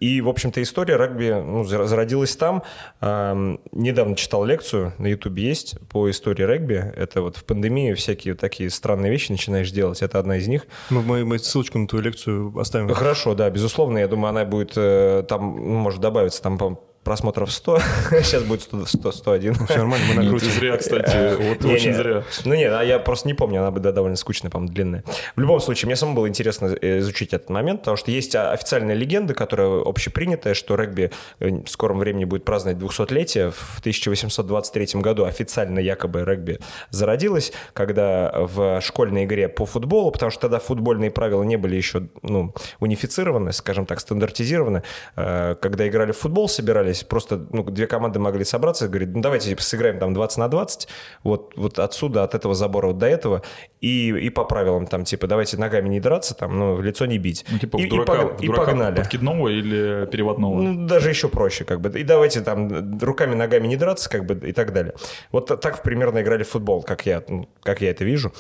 И, 0.02 0.20
в 0.20 0.28
общем-то, 0.28 0.62
история 0.64 0.96
рагби 0.96 1.30
ну, 1.30 1.64
зар- 1.64 1.86
зародилась 1.86 2.36
там. 2.36 2.64
Ам, 3.00 3.60
Недавно 3.72 4.16
читал 4.16 4.44
лекцию, 4.44 4.94
на 4.98 5.08
Ютубе 5.08 5.44
есть, 5.44 5.76
по 5.90 6.10
истории 6.10 6.44
регби. 6.44 6.92
Это 6.96 7.22
вот 7.22 7.38
в 7.38 7.44
пандемии 7.46 7.94
всякие 7.94 8.34
такие 8.34 8.72
странные 8.72 9.12
вещи 9.12 9.32
начинаешь 9.32 9.72
делать. 9.72 10.02
Это 10.02 10.18
одна 10.18 10.38
из 10.38 10.48
них. 10.48 10.66
Мы, 10.90 11.04
мы, 11.04 11.24
мы 11.24 11.38
ссылочку 11.38 11.78
на 11.78 11.88
твою 11.88 12.04
лекцию 12.04 12.58
оставим. 12.58 12.90
Хорошо, 12.90 13.36
да, 13.36 13.50
безусловно. 13.52 14.00
Я 14.00 14.08
думаю, 14.08 14.32
она 14.32 14.44
будет 14.44 14.74
э, 14.76 15.24
там, 15.30 15.56
ну, 15.56 15.78
может 15.78 16.02
добавиться 16.02 16.42
там 16.42 16.58
по 16.58 16.82
просмотров 17.04 17.52
100. 17.52 17.80
Сейчас 18.24 18.44
будет 18.44 18.62
100, 18.62 18.86
100, 18.86 19.12
101. 19.12 19.54
Все 19.66 19.78
нормально, 19.78 20.06
мы 20.10 20.14
накрутим. 20.24 20.50
зря, 20.52 20.78
кстати. 20.78 21.36
Вот 21.50 21.64
Не, 21.64 21.74
очень 21.74 21.90
не. 21.92 21.96
зря. 21.96 22.24
Ну 22.46 22.54
нет, 22.56 22.74
а 22.74 22.84
я 22.84 23.00
просто 23.00 23.28
не 23.28 23.34
помню, 23.34 23.60
она 23.62 23.72
бы 23.72 23.80
да, 23.80 23.92
довольно 23.92 24.18
скучная, 24.18 24.52
по-моему, 24.52 24.74
длинная. 24.74 25.04
В 25.36 25.40
любом 25.40 25.60
случае, 25.60 25.88
мне 25.88 25.96
самому 25.96 26.18
было 26.18 26.28
интересно 26.28 26.76
э, 26.82 27.00
изучить 27.00 27.34
этот 27.34 27.50
момент, 27.50 27.82
потому 27.82 27.98
что 27.98 28.12
есть 28.12 28.36
а, 28.36 28.52
официальная 28.52 28.96
легенда, 28.96 29.34
которая 29.34 29.82
общепринятая, 29.82 30.54
что 30.54 30.76
регби 30.76 31.12
э, 31.40 31.50
в 31.50 31.68
скором 31.68 32.00
времени 32.00 32.26
будет 32.26 32.46
праздновать 32.46 32.78
200-летие. 32.80 33.52
В 33.52 33.80
1823 33.80 35.02
году 35.02 35.26
официально 35.26 35.80
якобы 35.80 36.24
регби 36.24 36.60
зародилось, 36.92 37.52
когда 37.74 38.32
в 38.36 38.82
школьной 38.82 39.26
игре 39.26 39.50
по 39.50 39.66
футболу, 39.66 40.12
потому 40.12 40.32
что 40.32 40.42
тогда 40.42 40.60
футбольные 40.60 41.12
правила 41.12 41.44
не 41.44 41.58
были 41.58 41.76
еще 41.76 42.08
ну, 42.22 42.54
унифицированы, 42.80 43.54
скажем 43.54 43.86
так, 43.86 44.00
стандартизированы. 44.00 44.84
Э, 45.16 45.56
Когда 45.62 45.88
играли 45.88 46.12
в 46.12 46.18
футбол, 46.18 46.48
собирались 46.50 46.91
собирались, 46.94 47.04
просто 47.04 47.48
ну, 47.52 47.64
две 47.64 47.88
команды 47.88 48.20
могли 48.20 48.44
собраться, 48.44 48.88
говорит, 48.88 49.10
ну 49.14 49.22
давайте 49.22 49.56
сыграем 49.58 50.00
там 50.00 50.14
20 50.14 50.38
на 50.38 50.48
20, 50.48 50.88
вот, 51.24 51.54
вот 51.56 51.80
отсюда, 51.80 52.24
от 52.24 52.36
этого 52.36 52.54
забора 52.54 52.88
вот 52.88 52.98
до 52.98 53.08
этого, 53.08 53.42
и, 53.82 54.10
и 54.10 54.30
по 54.30 54.46
правилам 54.46 54.88
там, 54.88 55.04
типа, 55.04 55.28
давайте 55.28 55.58
ногами 55.58 55.90
не 55.90 56.00
драться, 56.00 56.36
там, 56.36 56.58
ну, 56.58 56.76
в 56.76 56.84
лицо 56.84 57.06
не 57.06 57.18
бить. 57.18 57.46
Ну, 57.50 57.58
типа 57.58 57.78
и, 57.78 57.86
в 57.86 57.90
дурака, 57.90 58.14
и, 58.14 58.18
пог- 58.18 58.38
в 58.38 58.44
и 58.44 58.48
дурака 58.48 58.66
погнали. 58.66 58.96
подкидного 58.98 59.48
или 59.48 60.06
переводного? 60.12 60.62
Ну, 60.62 60.88
даже 60.88 61.10
еще 61.10 61.28
проще, 61.28 61.64
как 61.64 61.82
бы. 61.82 62.00
И 62.00 62.04
давайте 62.04 62.42
там 62.42 63.00
руками, 63.02 63.36
ногами 63.36 63.68
не 63.68 63.78
драться, 63.78 64.10
как 64.10 64.26
бы, 64.26 64.50
и 64.50 64.54
так 64.54 64.74
далее. 64.74 64.94
Вот 65.32 65.48
так 65.62 65.84
примерно 65.84 66.22
играли 66.22 66.44
в 66.44 66.50
футбол, 66.50 66.84
как 66.84 67.06
я, 67.06 67.24
ну, 67.28 67.50
как 67.64 67.82
я 67.82 67.92
это 67.92 68.04
вижу. 68.04 68.32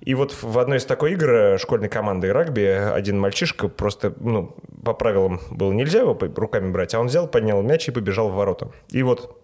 И 0.00 0.14
вот 0.14 0.34
в 0.42 0.58
одной 0.58 0.78
из 0.78 0.84
такой 0.84 1.12
игр 1.12 1.58
школьной 1.58 1.88
команды 1.88 2.32
регби 2.32 2.62
один 2.62 3.18
мальчишка 3.18 3.68
просто, 3.68 4.14
ну, 4.20 4.56
по 4.84 4.94
правилам 4.94 5.40
было 5.50 5.72
нельзя 5.72 6.00
его 6.00 6.18
руками 6.36 6.70
брать, 6.70 6.94
а 6.94 7.00
он 7.00 7.06
взял, 7.06 7.28
поднял 7.28 7.62
мяч 7.62 7.88
и 7.88 7.92
побежал 8.00 8.28
в 8.30 8.34
ворота. 8.34 8.70
И 8.90 9.02
вот 9.02 9.38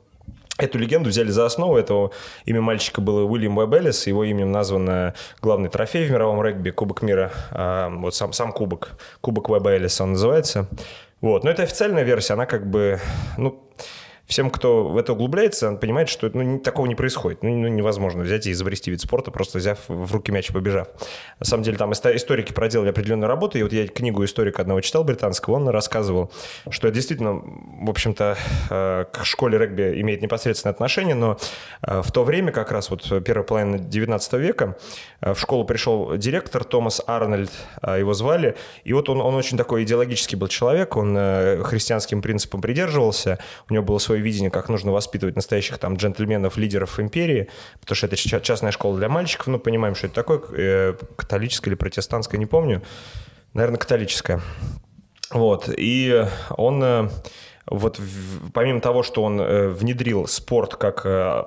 Эту 0.56 0.78
легенду 0.78 1.10
взяли 1.10 1.30
за 1.30 1.46
основу. 1.46 1.76
Этого 1.76 2.12
имя 2.44 2.60
мальчика 2.60 3.00
было 3.00 3.24
Уильям 3.24 3.58
Эллис. 3.58 4.06
Его 4.06 4.22
именем 4.22 4.52
назван 4.52 4.88
э, 4.88 5.14
главный 5.42 5.68
трофей 5.68 6.06
в 6.06 6.12
мировом 6.12 6.40
регби, 6.42 6.70
Кубок 6.70 7.02
мира. 7.02 7.32
А, 7.50 7.88
Вот 7.90 8.14
сам, 8.14 8.32
сам 8.32 8.52
кубок. 8.52 8.90
Кубок 9.20 9.48
Уэбба 9.48 9.72
Эллиса 9.72 10.04
он 10.04 10.12
называется. 10.12 10.68
Вот. 11.20 11.42
Но 11.42 11.50
это 11.50 11.64
официальная 11.64 12.04
версия. 12.04 12.34
Она 12.34 12.46
как 12.46 12.70
бы... 12.70 13.00
Ну, 13.36 13.63
всем, 14.26 14.50
кто 14.50 14.88
в 14.88 14.96
это 14.96 15.12
углубляется, 15.12 15.68
он 15.68 15.78
понимает, 15.78 16.08
что 16.08 16.30
ну, 16.32 16.58
такого 16.58 16.86
не 16.86 16.94
происходит. 16.94 17.42
Ну, 17.42 17.50
ну, 17.50 17.68
невозможно 17.68 18.22
взять 18.22 18.46
и 18.46 18.52
изобрести 18.52 18.90
вид 18.90 19.00
спорта, 19.00 19.30
просто 19.30 19.58
взяв 19.58 19.78
в 19.88 20.12
руки 20.12 20.32
мяч 20.32 20.50
и 20.50 20.52
побежав. 20.52 20.88
На 21.38 21.46
самом 21.46 21.62
деле 21.62 21.76
там 21.76 21.92
историки 21.92 22.52
проделали 22.52 22.88
определенную 22.88 23.28
работу, 23.28 23.58
и 23.58 23.62
вот 23.62 23.72
я 23.72 23.86
книгу 23.86 24.24
историка 24.24 24.62
одного 24.62 24.80
читал 24.80 25.04
британского, 25.04 25.54
он 25.54 25.68
рассказывал, 25.68 26.32
что 26.70 26.90
действительно, 26.90 27.34
в 27.34 27.90
общем-то, 27.90 28.36
э, 28.70 29.04
к 29.12 29.24
школе 29.24 29.58
регби 29.58 30.00
имеет 30.00 30.22
непосредственное 30.22 30.72
отношение, 30.72 31.14
но 31.14 31.38
э, 31.82 32.02
в 32.02 32.10
то 32.10 32.24
время, 32.24 32.50
как 32.50 32.72
раз 32.72 32.90
вот 32.90 33.02
первая 33.24 33.44
половина 33.44 33.78
19 33.78 34.32
века, 34.34 34.76
э, 35.20 35.34
в 35.34 35.38
школу 35.38 35.64
пришел 35.64 36.16
директор 36.16 36.64
Томас 36.64 37.02
Арнольд, 37.06 37.52
его 37.82 38.14
звали, 38.14 38.56
и 38.84 38.92
вот 38.92 39.08
он, 39.08 39.20
он 39.20 39.34
очень 39.34 39.58
такой 39.58 39.84
идеологический 39.84 40.36
был 40.36 40.48
человек, 40.48 40.96
он 40.96 41.14
христианским 41.64 42.22
принципам 42.22 42.60
придерживался, 42.60 43.38
у 43.68 43.74
него 43.74 43.84
было 43.84 43.98
свое 43.98 44.13
видение, 44.20 44.50
как 44.50 44.68
нужно 44.68 44.92
воспитывать 44.92 45.36
настоящих 45.36 45.78
там 45.78 45.96
джентльменов, 45.96 46.56
лидеров 46.56 46.98
империи, 47.00 47.48
потому 47.80 47.96
что 47.96 48.06
это 48.06 48.16
ча- 48.16 48.40
частная 48.40 48.70
школа 48.70 48.98
для 48.98 49.08
мальчиков, 49.08 49.46
ну, 49.46 49.58
понимаем, 49.58 49.94
что 49.94 50.06
это 50.06 50.16
такое, 50.16 50.40
э, 50.52 50.94
католическая 51.16 51.70
или 51.70 51.76
протестантская, 51.76 52.38
не 52.38 52.46
помню, 52.46 52.82
наверное, 53.52 53.78
католическая. 53.78 54.40
Вот, 55.30 55.68
и 55.76 56.26
он 56.50 56.82
э, 56.84 57.08
вот 57.66 57.98
в- 57.98 58.50
помимо 58.52 58.80
того, 58.80 59.02
что 59.02 59.22
он 59.22 59.40
э, 59.40 59.68
внедрил 59.68 60.26
спорт 60.26 60.76
как 60.76 61.02
э, 61.04 61.44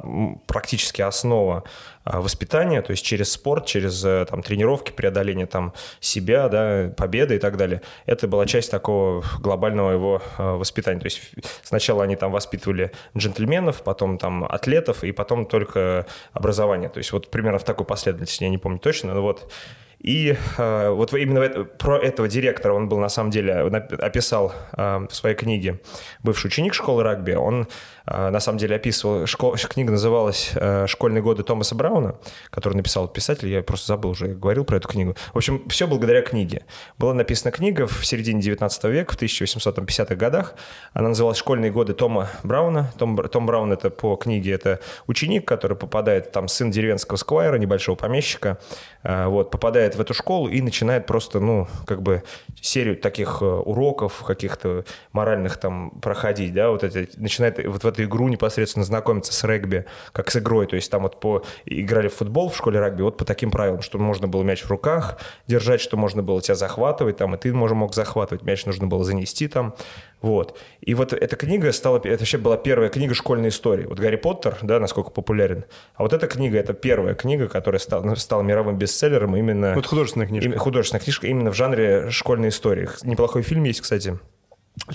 практически 0.47 1.01
основа 1.01 1.63
э, 2.05 2.17
воспитания, 2.19 2.81
то 2.81 2.91
есть 2.91 3.05
через 3.05 3.31
спорт, 3.31 3.65
через 3.65 4.03
э, 4.03 4.25
там 4.29 4.41
тренировки, 4.41 4.91
преодоление 4.91 5.45
там 5.45 5.73
себя, 5.99 6.49
да, 6.49 6.91
победы 6.97 7.35
и 7.35 7.39
так 7.39 7.57
далее, 7.57 7.81
это 8.05 8.27
была 8.27 8.45
часть 8.45 8.71
такого 8.71 9.23
глобального 9.39 9.91
его 9.91 10.21
э, 10.37 10.51
воспитания. 10.55 10.99
То 10.99 11.05
есть 11.05 11.21
сначала 11.63 12.03
они 12.03 12.15
там 12.15 12.31
воспитывали 12.31 12.91
джентльменов, 13.15 13.83
потом 13.83 14.17
там 14.17 14.43
атлетов 14.43 15.03
и 15.03 15.11
потом 15.11 15.45
только 15.45 16.05
образование. 16.33 16.89
То 16.89 16.97
есть 16.97 17.11
вот 17.11 17.29
примерно 17.29 17.59
в 17.59 17.63
такой 17.63 17.85
последовательности, 17.85 18.43
я 18.43 18.49
не 18.49 18.57
помню 18.57 18.79
точно, 18.79 19.13
но 19.13 19.21
вот 19.21 19.51
и 19.99 20.35
э, 20.57 20.89
вот 20.89 21.13
именно 21.13 21.39
это- 21.39 21.63
про 21.63 21.97
этого 21.99 22.27
директора 22.27 22.73
он 22.73 22.87
был 22.87 22.99
на 22.99 23.09
самом 23.09 23.31
деле 23.31 23.53
описал 23.99 24.53
э, 24.77 25.07
в 25.09 25.13
своей 25.15 25.35
книге 25.35 25.79
бывший 26.23 26.47
ученик 26.47 26.73
школы 26.73 27.03
регби. 27.03 27.33
Он 27.33 27.67
на 28.07 28.39
самом 28.39 28.57
деле 28.57 28.75
описывал 28.77 29.25
школ- 29.25 29.55
книга 29.57 29.91
называлась 29.91 30.51
э, 30.55 30.87
"Школьные 30.87 31.21
годы 31.21 31.43
Томаса 31.43 31.75
Брауна", 31.75 32.15
который 32.49 32.75
написал 32.75 33.07
писатель. 33.07 33.49
Я 33.49 33.61
просто 33.61 33.87
забыл 33.87 34.11
уже 34.11 34.27
говорил 34.27 34.63
про 34.63 34.77
эту 34.77 34.87
книгу. 34.87 35.15
В 35.33 35.37
общем, 35.37 35.67
все 35.67 35.87
благодаря 35.87 36.21
книге. 36.21 36.65
Была 36.97 37.13
написана 37.13 37.51
книга 37.51 37.85
в 37.85 38.05
середине 38.05 38.41
19 38.41 38.83
века, 38.85 39.13
в 39.13 39.21
1850-х 39.21 40.15
годах. 40.15 40.55
Она 40.93 41.09
называлась 41.09 41.37
"Школьные 41.37 41.71
годы 41.71 41.93
Тома 41.93 42.29
Брауна". 42.43 42.91
Том, 42.97 43.17
Том 43.17 43.45
Браун 43.45 43.73
это 43.73 43.89
по 43.89 44.15
книге 44.15 44.53
это 44.53 44.79
ученик, 45.07 45.45
который 45.45 45.75
попадает 45.75 46.31
там 46.31 46.47
сын 46.47 46.71
деревенского 46.71 47.17
сквайра, 47.17 47.57
небольшого 47.57 47.95
помещика, 47.95 48.57
э, 49.03 49.27
вот 49.27 49.51
попадает 49.51 49.95
в 49.95 50.01
эту 50.01 50.13
школу 50.13 50.47
и 50.47 50.61
начинает 50.61 51.05
просто, 51.05 51.39
ну, 51.39 51.67
как 51.85 52.01
бы 52.01 52.23
серию 52.61 52.95
таких 52.95 53.39
э, 53.41 53.45
уроков 53.45 54.23
каких-то 54.25 54.85
моральных 55.11 55.57
там 55.57 55.91
проходить, 56.01 56.53
да, 56.53 56.69
вот 56.69 56.83
эти, 56.83 57.09
начинает 57.17 57.63
вот 57.65 57.83
в 57.83 57.87
эту 57.97 58.03
игру 58.03 58.27
непосредственно 58.27 58.85
знакомиться 58.85 59.33
с 59.33 59.43
регби, 59.43 59.85
как 60.11 60.29
с 60.29 60.37
игрой, 60.37 60.67
то 60.67 60.75
есть 60.75 60.91
там 60.91 61.03
вот 61.03 61.19
по, 61.19 61.43
играли 61.65 62.07
в 62.07 62.15
футбол 62.15 62.49
в 62.49 62.55
школе 62.55 62.79
регби, 62.79 63.01
вот 63.01 63.17
по 63.17 63.25
таким 63.25 63.51
правилам, 63.51 63.81
что 63.81 63.97
можно 63.97 64.27
было 64.27 64.43
мяч 64.43 64.63
в 64.63 64.69
руках 64.69 65.17
держать, 65.47 65.81
что 65.81 65.97
можно 65.97 66.21
было 66.21 66.41
тебя 66.41 66.55
захватывать, 66.55 67.17
там, 67.17 67.33
и 67.35 67.37
ты 67.37 67.49
мож- 67.49 67.73
мог 67.73 67.93
захватывать, 67.93 68.43
мяч 68.43 68.65
нужно 68.65 68.87
было 68.87 69.03
занести 69.03 69.47
там, 69.47 69.75
вот. 70.21 70.57
И 70.81 70.93
вот 70.93 71.13
эта 71.13 71.35
книга 71.35 71.71
стала, 71.71 71.97
это 71.97 72.09
вообще 72.09 72.37
была 72.37 72.57
первая 72.57 72.89
книга 72.89 73.13
школьной 73.13 73.49
истории. 73.49 73.85
Вот 73.85 73.99
Гарри 73.99 74.15
Поттер, 74.15 74.57
да, 74.63 74.79
насколько 74.79 75.11
популярен. 75.11 75.65
А 75.93 76.03
вот 76.03 76.13
эта 76.13 76.27
книга, 76.27 76.57
это 76.57 76.73
первая 76.73 77.13
книга, 77.13 77.47
которая 77.47 77.79
стала, 77.79 78.15
стала 78.15 78.41
мировым 78.41 78.77
бестселлером 78.77 79.35
именно... 79.35 79.73
Вот 79.75 79.85
художественная 79.85 80.27
книжка. 80.27 80.47
Именно 80.47 80.59
художественная 80.59 81.03
книжка 81.03 81.27
именно 81.27 81.51
в 81.51 81.55
жанре 81.55 82.09
школьной 82.09 82.49
истории. 82.49 82.89
Неплохой 83.03 83.43
фильм 83.43 83.63
есть, 83.63 83.81
кстати. 83.81 84.17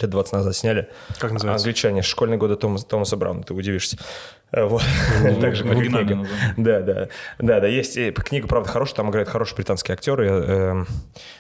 Лет 0.01 0.11
20 0.11 0.33
назад 0.33 0.57
сняли. 0.57 0.89
Как 1.19 1.33
называется? 1.33 1.65
Англичане. 1.67 2.03
Школьные 2.03 2.39
годы 2.39 2.57
Томаса, 2.57 2.87
Томаса 2.87 3.17
Брауна. 3.17 3.43
Ты 3.43 3.53
удивишься. 3.55 3.99
Э, 4.53 4.65
Вот. 4.65 4.83
Так 5.41 5.55
же, 5.57 5.65
как 5.65 5.77
и 5.79 5.89
книга. 5.89 6.27
Да, 6.57 6.81
да. 6.81 7.09
Да, 7.39 7.61
да. 7.61 7.67
Есть 7.67 7.97
и 7.97 8.11
книга, 8.13 8.47
правда, 8.49 8.69
хорошая. 8.71 8.97
Там 8.97 9.11
играют 9.11 9.29
хорошие 9.29 9.57
британские 9.57 9.95
актеры. 9.95 10.29
Э, 10.31 10.85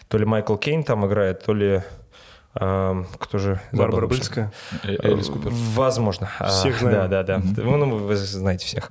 То 0.08 0.18
ли 0.18 0.24
Майкл 0.24 0.56
Кейн 0.56 0.82
там 0.84 1.06
играет, 1.06 1.44
то 1.44 1.54
ли... 1.54 1.82
э, 2.60 3.04
Кто 3.18 3.38
же? 3.38 3.60
Барбара. 3.72 4.06
Брыльская. 4.06 4.52
Э, 4.82 4.96
Элис 5.02 5.28
Купер. 5.28 5.50
Возможно. 5.52 6.28
А, 6.38 6.48
Всех 6.48 6.78
знаем. 6.78 7.08
Да, 7.10 7.22
да, 7.22 7.38
да. 7.38 7.42
Ну, 7.62 7.96
вы 7.96 8.16
знаете 8.16 8.66
всех. 8.66 8.90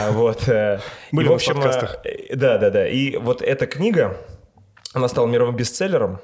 А 0.00 0.10
Вот. 0.10 0.48
э, 0.48 0.80
Были 1.12 1.28
в 1.28 1.32
общем, 1.32 1.60
э, 1.60 2.34
Да, 2.34 2.58
да, 2.58 2.70
да. 2.70 2.88
И 2.88 3.16
вот 3.18 3.42
эта 3.42 3.66
книга, 3.66 4.16
она 4.94 5.06
стала 5.08 5.26
мировым 5.26 5.54
бестселлером, 5.56 6.14
э, 6.14 6.18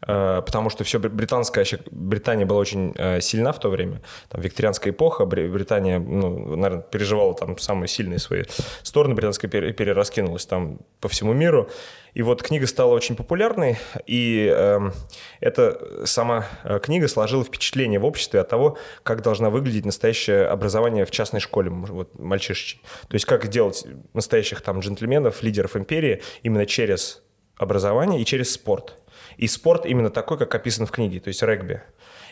потому 0.00 0.70
что 0.70 0.84
все 0.84 0.98
британская, 0.98 1.60
вообще 1.60 1.78
Британия 1.90 2.46
была 2.46 2.60
очень 2.60 2.92
э, 2.96 3.20
сильна 3.20 3.52
в 3.52 3.58
то 3.58 3.68
время. 3.68 4.02
Там 4.28 4.40
викторианская 4.40 4.92
эпоха, 4.92 5.24
Бри- 5.24 5.50
Британия, 5.50 5.98
ну, 5.98 6.56
наверное, 6.56 6.82
переживала 6.82 7.34
там 7.34 7.58
самые 7.58 7.88
сильные 7.88 8.18
свои 8.18 8.44
стороны. 8.82 9.14
Британская 9.14 9.46
империя 9.46 9.70
империя 9.70 9.92
раскинулась 9.92 10.46
там 10.46 10.78
по 11.00 11.08
всему 11.08 11.32
миру. 11.32 11.68
И 12.14 12.22
вот 12.22 12.42
книга 12.42 12.66
стала 12.66 12.94
очень 12.94 13.16
популярной, 13.16 13.76
и 14.06 14.46
эм, 14.46 14.92
эта 15.40 16.06
сама 16.06 16.46
э, 16.62 16.78
книга 16.78 17.08
сложила 17.08 17.42
впечатление 17.42 17.98
в 17.98 18.04
обществе 18.04 18.40
от 18.40 18.48
того, 18.48 18.78
как 19.02 19.22
должна 19.22 19.50
выглядеть 19.50 19.84
настоящее 19.84 20.46
образование 20.46 21.06
в 21.06 21.10
частной 21.10 21.40
школе, 21.40 21.70
вот, 21.70 22.16
мальчишечьей. 22.16 22.80
То 23.08 23.14
есть 23.14 23.24
как 23.24 23.48
делать 23.48 23.84
настоящих 24.12 24.60
там 24.60 24.78
джентльменов, 24.78 25.42
лидеров 25.42 25.76
империи 25.76 26.22
именно 26.44 26.66
через 26.66 27.22
образование 27.56 28.20
и 28.20 28.24
через 28.24 28.52
спорт. 28.52 28.94
И 29.36 29.46
спорт 29.46 29.86
именно 29.86 30.10
такой, 30.10 30.38
как 30.38 30.54
описан 30.54 30.86
в 30.86 30.90
книге, 30.90 31.20
то 31.20 31.28
есть 31.28 31.42
регби. 31.42 31.82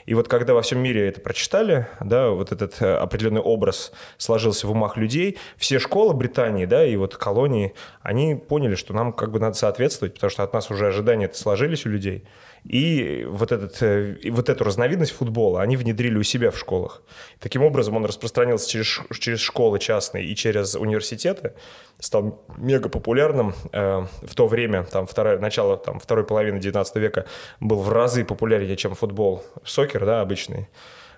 И 0.07 0.15
вот 0.15 0.29
когда 0.29 0.55
во 0.55 0.63
всем 0.63 0.81
мире 0.81 1.09
это 1.09 1.21
прочитали, 1.21 1.87
да, 2.01 2.31
вот 2.31 2.53
этот 2.53 2.81
э, 2.83 2.95
определенный 2.95 3.41
образ 3.41 3.93
сложился 4.19 4.67
в 4.67 4.71
умах 4.73 4.97
людей, 4.97 5.39
все 5.57 5.79
школы 5.79 6.15
Британии, 6.15 6.67
да, 6.67 6.85
и 6.85 6.97
вот 6.97 7.17
колонии, 7.17 7.75
они 8.01 8.35
поняли, 8.35 8.75
что 8.75 8.95
нам 8.95 9.13
как 9.13 9.31
бы 9.31 9.39
надо 9.39 9.55
соответствовать, 9.55 10.15
потому 10.15 10.31
что 10.31 10.43
от 10.43 10.53
нас 10.53 10.71
уже 10.71 10.89
ожидания 10.89 11.31
сложились 11.33 11.87
у 11.87 11.89
людей. 11.89 12.25
И 12.65 13.25
вот, 13.29 13.51
этот, 13.51 13.83
э, 13.83 14.15
и 14.23 14.31
вот 14.31 14.49
эту 14.49 14.63
разновидность 14.65 15.13
футбола 15.13 15.63
они 15.63 15.77
внедрили 15.77 16.17
у 16.17 16.23
себя 16.23 16.51
в 16.51 16.59
школах. 16.59 17.03
Таким 17.41 17.63
образом 17.63 17.97
он 17.97 18.05
распространился 18.05 18.71
через, 18.71 19.01
через 19.19 19.41
школы 19.41 19.79
частные 19.81 20.27
и 20.27 20.37
через 20.37 20.77
университеты, 20.77 21.55
стал 21.99 22.45
мега 22.57 22.89
популярным. 22.89 23.55
Э, 23.73 24.07
В 24.23 24.35
то 24.35 24.47
время, 24.47 24.85
там, 24.85 25.07
второе, 25.07 25.39
начало 25.39 25.77
там, 25.77 25.99
второй 25.99 26.25
половины 26.25 26.61
19 26.61 26.97
века, 26.97 27.27
был 27.61 27.81
в 27.81 27.93
разы 27.93 28.25
популярнее, 28.25 28.77
чем 28.77 28.95
футбол, 28.95 29.45
сокер, 29.65 30.07
да, 30.07 30.21
обычный. 30.21 30.69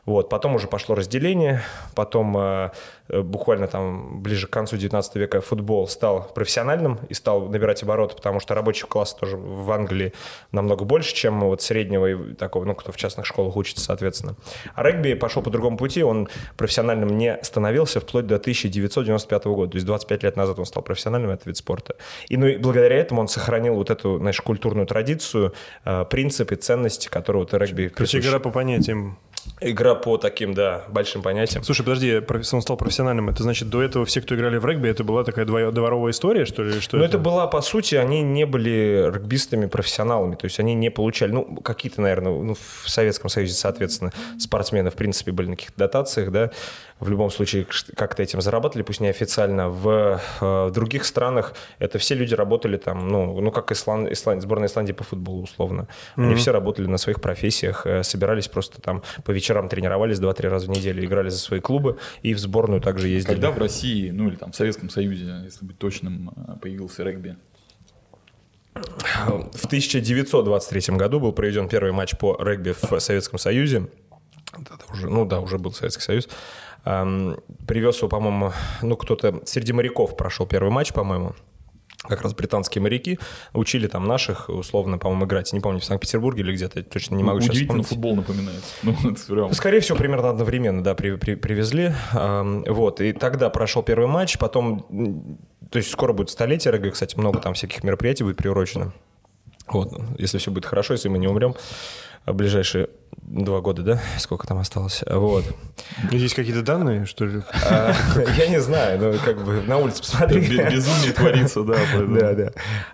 Вот, 0.06 0.28
потом 0.28 0.54
уже 0.54 0.68
пошло 0.68 0.94
разделение, 0.94 1.62
потом 1.94 2.36
э, 2.36 2.70
э, 3.08 3.22
буквально 3.22 3.68
там 3.68 4.20
ближе 4.22 4.46
к 4.46 4.50
концу 4.50 4.76
19 4.76 5.16
века 5.16 5.40
футбол 5.40 5.88
стал 5.88 6.30
профессиональным 6.34 6.98
и 7.08 7.14
стал 7.14 7.48
набирать 7.48 7.82
обороты, 7.82 8.14
потому 8.16 8.38
что 8.38 8.54
рабочих 8.54 8.88
классов 8.88 9.20
тоже 9.20 9.36
в 9.38 9.70
Англии 9.70 10.12
намного 10.52 10.84
больше, 10.84 11.14
чем 11.14 11.40
вот 11.40 11.62
среднего 11.62 12.10
и 12.10 12.34
такого, 12.34 12.64
ну, 12.64 12.74
кто 12.74 12.92
в 12.92 12.96
частных 12.96 13.24
школах 13.24 13.56
учится, 13.56 13.82
соответственно. 13.82 14.36
А 14.74 14.82
регби 14.82 15.14
пошел 15.14 15.42
по 15.42 15.48
другому 15.48 15.78
пути, 15.78 16.02
он 16.02 16.28
профессиональным 16.58 17.16
не 17.16 17.38
становился 17.42 18.00
вплоть 18.00 18.26
до 18.26 18.36
1995 18.36 19.44
года, 19.46 19.72
то 19.72 19.76
есть 19.76 19.86
25 19.86 20.22
лет 20.22 20.36
назад 20.36 20.58
он 20.58 20.66
стал 20.66 20.82
профессиональным, 20.82 21.30
это 21.30 21.44
вид 21.46 21.56
спорта. 21.56 21.96
И 22.28 22.36
ну, 22.36 22.46
и 22.46 22.58
благодаря 22.58 22.96
этому 22.96 23.22
он 23.22 23.28
сохранил 23.28 23.76
вот 23.76 23.88
эту, 23.88 24.18
знаешь, 24.18 24.40
культурную 24.42 24.86
традицию, 24.86 25.54
э, 25.86 26.04
принципы, 26.04 26.56
ценности, 26.56 27.08
которые 27.08 27.42
вот 27.44 27.54
регби 27.54 27.88
присущи. 27.88 28.22
игра 28.26 28.38
по 28.38 28.50
понятиям. 28.50 29.18
Игра 29.60 29.94
по 29.94 30.18
таким, 30.18 30.52
да, 30.52 30.84
большим 30.88 31.22
понятиям. 31.22 31.64
Слушай, 31.64 31.84
подожди, 31.84 32.20
он 32.52 32.62
стал 32.62 32.76
профессиональным. 32.76 33.28
Это 33.28 33.42
значит, 33.42 33.70
до 33.70 33.82
этого 33.82 34.04
все, 34.04 34.20
кто 34.20 34.34
играли 34.34 34.58
в 34.58 34.66
регби, 34.66 34.88
это 34.88 35.04
была 35.04 35.24
такая 35.24 35.44
дворовая 35.44 36.12
история, 36.12 36.44
что 36.44 36.62
ли? 36.62 36.80
Что 36.80 36.96
ну, 36.96 37.04
это? 37.04 37.16
это 37.16 37.18
была, 37.18 37.46
по 37.46 37.60
сути, 37.60 37.94
они 37.94 38.22
не 38.22 38.46
были 38.46 39.10
регбистами, 39.12 39.66
профессионалами. 39.66 40.34
То 40.34 40.46
есть 40.46 40.58
они 40.60 40.74
не 40.74 40.90
получали, 40.90 41.32
ну, 41.32 41.56
какие-то, 41.62 42.00
наверное, 42.00 42.32
ну, 42.32 42.54
в 42.54 42.88
Советском 42.88 43.30
Союзе, 43.30 43.54
соответственно, 43.54 44.12
спортсмены, 44.38 44.90
в 44.90 44.94
принципе, 44.94 45.32
были 45.32 45.50
на 45.50 45.56
каких-то 45.56 45.78
дотациях, 45.78 46.30
да, 46.30 46.50
в 47.00 47.08
любом 47.08 47.30
случае 47.30 47.66
как-то 47.96 48.22
этим 48.22 48.40
зарабатывали, 48.40 48.82
пусть 48.84 49.00
неофициально. 49.00 49.68
В, 49.68 50.20
э, 50.40 50.66
в 50.68 50.70
других 50.70 51.04
странах 51.04 51.54
это 51.78 51.98
все 51.98 52.14
люди 52.14 52.34
работали 52.34 52.76
там, 52.76 53.08
ну, 53.08 53.40
ну 53.40 53.50
как 53.50 53.72
Исланд, 53.72 54.10
Исланд, 54.10 54.42
сборная 54.42 54.68
Исландии 54.68 54.92
по 54.92 55.04
футболу, 55.04 55.42
условно. 55.42 55.88
Mm-hmm. 56.16 56.24
Они 56.24 56.34
все 56.36 56.52
работали 56.52 56.86
на 56.86 56.98
своих 56.98 57.20
профессиях, 57.20 57.86
э, 57.86 58.02
собирались 58.04 58.48
просто 58.48 58.80
там 58.80 59.02
по 59.24 59.32
вечерам 59.32 59.68
тренировались 59.68 60.18
2-3 60.18 60.48
раза 60.48 60.66
в 60.66 60.70
неделю, 60.70 61.04
играли 61.04 61.30
за 61.30 61.38
свои 61.38 61.60
клубы 61.60 61.98
и 62.22 62.32
в 62.32 62.38
сборную 62.38 62.80
также 62.80 63.08
ездили. 63.08 63.34
Когда 63.34 63.50
в 63.50 63.58
России, 63.58 64.10
ну 64.10 64.28
или 64.28 64.36
там 64.36 64.52
в 64.52 64.56
Советском 64.56 64.88
Союзе, 64.88 65.42
если 65.44 65.64
быть 65.64 65.78
точным, 65.78 66.32
э, 66.36 66.56
появился 66.60 67.02
регби? 67.02 67.36
В 68.74 69.66
1923 69.66 70.96
году 70.96 71.20
был 71.20 71.32
проведен 71.32 71.68
первый 71.68 71.92
матч 71.92 72.16
по 72.16 72.36
регби 72.40 72.74
в 72.80 72.98
Советском 72.98 73.38
Союзе. 73.38 73.88
Это 74.52 74.92
уже, 74.92 75.08
ну 75.08 75.24
да, 75.24 75.40
уже 75.40 75.58
был 75.58 75.72
Советский 75.72 76.02
Союз. 76.02 76.28
Эм, 76.84 77.38
привез 77.66 77.98
его, 77.98 78.08
по-моему, 78.08 78.52
ну 78.82 78.96
кто-то 78.96 79.40
среди 79.44 79.72
моряков 79.72 80.16
прошел 80.16 80.46
первый 80.46 80.70
матч, 80.70 80.92
по-моему 80.92 81.34
как 82.08 82.22
раз 82.22 82.34
британские 82.34 82.82
моряки 82.82 83.18
учили 83.52 83.86
там 83.86 84.06
наших, 84.06 84.48
условно, 84.48 84.98
по-моему, 84.98 85.24
играть. 85.24 85.52
Не 85.52 85.60
помню, 85.60 85.80
в 85.80 85.84
Санкт-Петербурге 85.84 86.42
или 86.42 86.52
где-то, 86.52 86.82
точно 86.82 87.14
не 87.16 87.24
могу 87.24 87.40
сейчас 87.40 87.56
вспомнить. 87.56 87.86
футбол 87.86 88.16
напоминает. 88.16 88.62
Ну, 88.82 88.94
прям... 89.28 89.52
Скорее 89.52 89.80
всего, 89.80 89.96
примерно 89.96 90.30
одновременно, 90.30 90.82
да, 90.82 90.94
при, 90.94 91.16
при, 91.16 91.34
привезли. 91.34 91.94
Вот, 92.12 93.00
и 93.00 93.12
тогда 93.12 93.50
прошел 93.50 93.82
первый 93.82 94.06
матч, 94.06 94.38
потом, 94.38 95.38
то 95.70 95.78
есть 95.78 95.90
скоро 95.90 96.12
будет 96.12 96.30
столетие 96.30 96.72
регби, 96.72 96.90
кстати, 96.90 97.16
много 97.16 97.40
там 97.40 97.54
всяких 97.54 97.82
мероприятий 97.82 98.24
будет 98.24 98.36
приурочено. 98.36 98.92
Вот, 99.68 99.98
если 100.18 100.38
все 100.38 100.50
будет 100.50 100.66
хорошо, 100.66 100.92
если 100.92 101.08
мы 101.08 101.18
не 101.18 101.26
умрем 101.26 101.54
ближайшие 102.26 102.88
два 103.26 103.60
года, 103.60 103.82
да? 103.82 104.02
Сколько 104.18 104.46
там 104.46 104.58
осталось? 104.58 105.02
Вот. 105.08 105.44
Здесь 106.12 106.34
какие-то 106.34 106.62
данные, 106.62 107.06
что 107.06 107.24
ли? 107.24 107.42
А, 107.68 107.94
я 108.36 108.48
не 108.48 108.60
знаю, 108.60 108.98
ну, 109.00 109.18
как 109.24 109.42
бы 109.44 109.62
на 109.62 109.78
улице 109.78 110.02
посмотри. 110.02 110.40
Безумие 110.40 111.12
творится, 111.12 111.62
да. 111.62 111.76
Да, 112.06 112.34
да. 112.34 112.52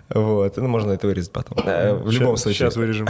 Вот. 0.09 0.57
Ну, 0.57 0.67
можно 0.67 0.91
это 0.91 1.07
вырезать 1.07 1.31
потом. 1.31 1.57
В 2.03 2.09
любом 2.11 2.37
случае. 2.37 2.69
Сейчас 2.69 2.75
вырежем. 2.75 3.07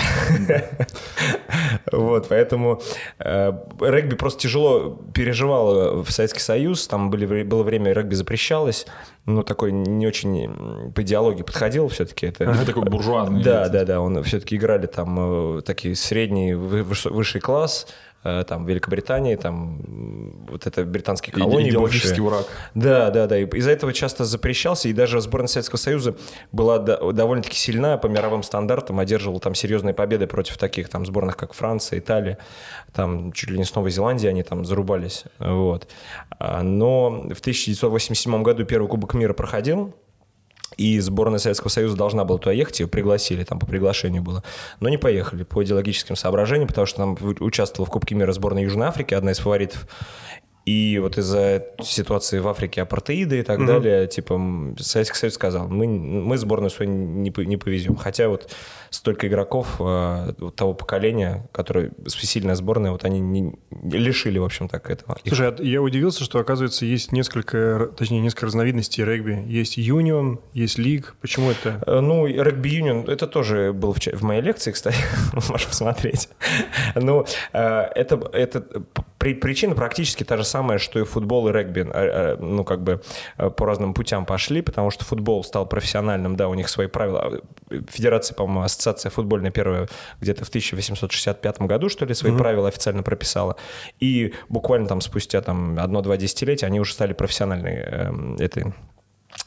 Вот, 1.92 2.28
поэтому 2.30 2.82
э, 3.20 3.52
регби 3.80 4.16
просто 4.16 4.42
тяжело 4.42 5.00
переживал 5.14 6.02
в 6.04 6.12
Советский 6.12 6.40
Союз. 6.40 6.88
Там 6.88 7.10
были, 7.10 7.44
было 7.44 7.64
время, 7.64 7.94
регби 7.94 8.16
запрещалось. 8.16 8.86
Ну, 9.26 9.44
такой 9.44 9.72
не 9.72 10.08
очень 10.08 10.92
по 10.94 11.04
идеологии 11.04 11.44
подходил 11.44 11.88
все-таки. 11.90 12.28
Это 12.28 12.66
такой 12.66 12.84
буржуазный. 12.84 13.44
Да, 13.44 13.70
да, 13.70 13.86
да. 13.86 14.02
Он 14.02 14.24
все-таки 14.24 14.56
играли 14.56 14.88
там 14.88 15.58
э, 15.58 15.62
такие 15.62 15.96
средние, 15.96 16.58
высший 16.58 17.40
класс, 17.40 17.88
там, 18.24 18.66
Великобритании, 18.66 19.36
там, 19.36 19.82
вот 20.48 20.68
это 20.68 20.84
британские 20.86 21.34
колонии 21.34 21.70
Идеологический 21.70 22.22
враг. 22.22 22.46
Да, 22.76 23.10
да, 23.10 23.28
да. 23.28 23.40
Из-за 23.40 23.72
этого 23.72 23.94
часто 23.94 24.26
запрещался, 24.26 24.90
и 24.90 24.94
даже 24.94 25.20
сборная 25.22 25.48
Советского 25.48 25.78
Союза 25.78 26.16
была 26.52 26.78
довольно-таки 26.78 27.58
сильна 27.58 27.98
по 27.98 28.08
мировым 28.08 28.44
стандартам, 28.44 29.00
одерживала 29.00 29.40
там 29.40 29.56
серьезные 29.56 29.94
победы 29.94 30.28
против 30.28 30.58
таких 30.58 30.90
там 30.90 31.06
сборных, 31.06 31.36
как 31.38 31.54
Франция, 31.54 32.00
Италия, 32.00 32.38
там 32.94 33.32
чуть 33.32 33.50
ли 33.50 33.58
не 33.58 33.66
с 33.66 33.74
Новой 33.74 33.92
Зеландии 33.92 34.28
они 34.28 34.44
там 34.44 34.66
зарубались, 34.66 35.24
вот. 35.40 35.88
А, 36.38 36.62
но 36.62 37.10
в 37.10 37.40
1987 37.40 38.44
году 38.44 38.66
первый 38.66 38.88
Кубок 38.88 39.14
мира 39.14 39.34
проходил, 39.34 39.96
и 40.78 41.00
сборная 41.00 41.40
Советского 41.40 41.70
Союза 41.70 41.98
должна 41.98 42.24
была 42.24 42.40
туда 42.40 42.52
ехать, 42.52 42.80
ее 42.80 42.88
пригласили, 42.88 43.44
там 43.44 43.60
по 43.60 43.66
приглашению 43.66 44.22
было. 44.22 44.44
Но 44.80 44.90
не 44.90 44.98
поехали 44.98 45.44
по 45.44 45.64
идеологическим 45.64 46.16
соображениям, 46.16 46.68
потому 46.68 46.86
что 46.88 46.98
там 46.98 47.18
участвовала 47.40 47.88
в 47.88 47.92
Кубке 47.92 48.16
мира 48.16 48.32
сборная 48.32 48.64
Южной 48.64 48.88
Африки, 48.88 49.14
одна 49.14 49.32
из 49.32 49.40
фаворитов. 49.40 49.88
И 50.66 51.00
вот 51.02 51.18
из-за 51.18 51.66
ситуации 51.82 52.40
в 52.40 52.48
Африке 52.48 52.84
апартеида 52.84 53.36
и 53.36 53.42
так 53.42 53.60
mm-hmm. 53.60 53.66
далее, 53.66 54.08
типа, 54.08 54.40
Советский 54.78 55.18
Союз 55.18 55.34
сказал, 55.34 55.68
мы, 55.68 55.88
мы 55.88 56.38
сборную 56.38 56.70
свою 56.70 56.92
не, 56.92 57.34
не 57.46 57.58
повезем. 57.58 57.96
Хотя 57.96 58.30
вот 58.30 58.52
столько 58.92 59.28
игроков 59.28 59.78
э, 59.80 60.34
того 60.56 60.74
поколения, 60.74 61.48
которые 61.52 61.92
сильная 62.08 62.56
сборная, 62.56 62.92
вот 62.92 63.06
они 63.06 63.20
не, 63.20 63.54
лишили, 63.92 64.38
в 64.38 64.44
общем 64.44 64.68
так, 64.68 64.90
этого. 64.90 65.18
Слушай, 65.26 65.54
я 65.60 65.82
удивился, 65.82 66.24
что, 66.24 66.40
оказывается, 66.40 66.86
есть 66.86 67.12
несколько, 67.12 67.90
точнее, 67.98 68.20
несколько 68.20 68.46
разновидностей 68.46 69.04
регби. 69.04 69.44
Есть 69.48 69.78
юнион, 69.78 70.42
есть 70.54 70.78
лиг. 70.78 71.16
Почему 71.22 71.52
это? 71.52 71.82
Э, 71.88 72.02
ну, 72.02 72.28
регби-юнион, 72.28 73.10
это 73.10 73.26
тоже 73.26 73.74
был 73.74 73.94
в, 73.94 74.00
в 74.00 74.22
моей 74.22 74.42
лекции, 74.42 74.72
кстати, 74.72 74.98
можешь 75.50 75.68
посмотреть. 75.68 76.30
Ну, 76.94 77.26
э, 77.54 77.60
это, 77.96 78.30
это 78.34 78.64
причина 79.18 79.76
практически 79.76 80.24
та 80.24 80.38
же 80.38 80.44
самое, 80.52 80.80
что 80.80 81.00
и 81.00 81.04
футбол 81.04 81.48
и 81.48 81.52
регби, 81.52 81.82
э, 81.82 81.88
э, 81.94 82.38
ну, 82.40 82.64
как 82.64 82.84
бы 82.84 83.02
э, 83.38 83.50
по 83.50 83.66
разным 83.66 83.94
путям 83.94 84.26
пошли, 84.26 84.62
потому 84.62 84.92
что 84.92 85.06
футбол 85.06 85.44
стал 85.44 85.66
профессиональным, 85.66 86.36
да, 86.36 86.48
у 86.48 86.54
них 86.54 86.70
свои 86.70 86.88
правила. 86.88 87.42
Федерация, 87.90 88.36
по-моему, 88.36 88.64
ассоциация 88.64 89.10
футбольная 89.10 89.52
первая 89.52 89.88
где-то 90.20 90.46
в 90.46 90.50
1865 90.50 91.62
году, 91.62 91.90
что 91.90 92.06
ли, 92.06 92.14
свои 92.14 92.32
mm-hmm. 92.32 92.38
правила 92.38 92.68
официально 92.68 93.04
прописала. 93.04 93.56
И 94.00 94.34
буквально 94.50 94.88
там 94.88 95.02
спустя 95.02 95.42
там 95.42 95.80
одно-два 95.80 96.18
десятилетия 96.18 96.66
они 96.66 96.80
уже 96.80 96.94
стали 96.94 97.14
профессиональной 97.14 97.76
э, 97.76 98.36
этой 98.40 98.74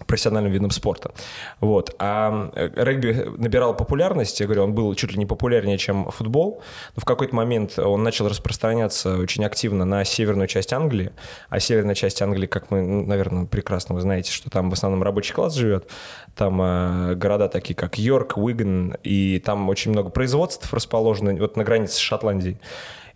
профессиональным 0.06 0.52
видом 0.52 0.70
спорта. 0.70 1.12
Вот. 1.60 1.94
А 1.98 2.50
э, 2.54 2.70
регби 2.76 3.26
набирал 3.36 3.76
популярность, 3.76 4.40
я 4.40 4.46
говорю, 4.46 4.64
он 4.64 4.74
был 4.74 4.94
чуть 4.94 5.12
ли 5.12 5.18
не 5.18 5.26
популярнее, 5.26 5.78
чем 5.78 6.10
футбол, 6.10 6.62
но 6.96 7.00
в 7.00 7.04
какой-то 7.04 7.34
момент 7.34 7.78
он 7.78 8.02
начал 8.02 8.28
распространяться 8.28 9.16
очень 9.16 9.44
активно 9.44 9.84
на 9.84 10.04
северную 10.04 10.48
часть 10.48 10.72
Англии, 10.72 11.12
а 11.48 11.60
северная 11.60 11.94
часть 11.94 12.20
Англии, 12.22 12.46
как 12.46 12.70
мы, 12.70 12.82
наверное, 12.82 13.46
прекрасно 13.46 13.94
вы 13.94 14.00
знаете, 14.00 14.32
что 14.32 14.50
там 14.50 14.70
в 14.70 14.72
основном 14.72 15.02
рабочий 15.02 15.32
класс 15.32 15.54
живет, 15.54 15.88
там 16.34 16.60
э, 16.60 17.14
города 17.14 17.48
такие, 17.48 17.74
как 17.74 17.98
Йорк, 17.98 18.36
Уиган, 18.36 18.96
и 19.02 19.40
там 19.44 19.68
очень 19.68 19.92
много 19.92 20.10
производств 20.10 20.72
расположено 20.72 21.34
вот 21.34 21.56
на 21.56 21.64
границе 21.64 21.94
с 21.94 21.98
Шотландией 21.98 22.58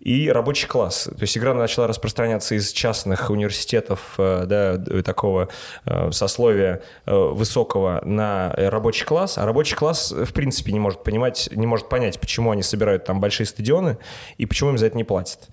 и 0.01 0.29
рабочий 0.31 0.67
класс. 0.67 1.05
То 1.05 1.23
есть 1.23 1.37
игра 1.37 1.55
начала 1.55 1.87
распространяться 1.87 2.55
из 2.55 2.73
частных 2.73 3.31
университетов, 3.31 4.15
э, 4.19 4.45
да, 4.47 5.03
такого 5.03 5.49
э, 5.85 6.11
сословия 6.13 6.83
э, 7.07 7.15
высокого 7.15 8.01
на 8.05 8.53
рабочий 8.57 9.05
класс, 9.05 9.39
а 9.39 9.47
рабочий 9.47 9.77
класс 9.77 10.13
в 10.13 10.33
принципе 10.33 10.73
не 10.73 10.81
может 10.81 11.03
понимать, 11.03 11.49
не 11.53 11.67
может 11.67 11.89
понять, 11.89 12.21
почему 12.21 12.51
они 12.53 12.63
собирают 12.63 13.05
там 13.05 13.21
большие 13.21 13.47
стадионы 13.47 13.99
и 14.37 14.47
почему 14.47 14.71
им 14.71 14.79
за 14.79 14.87
это 14.87 14.97
не 14.97 15.05
платят. 15.05 15.49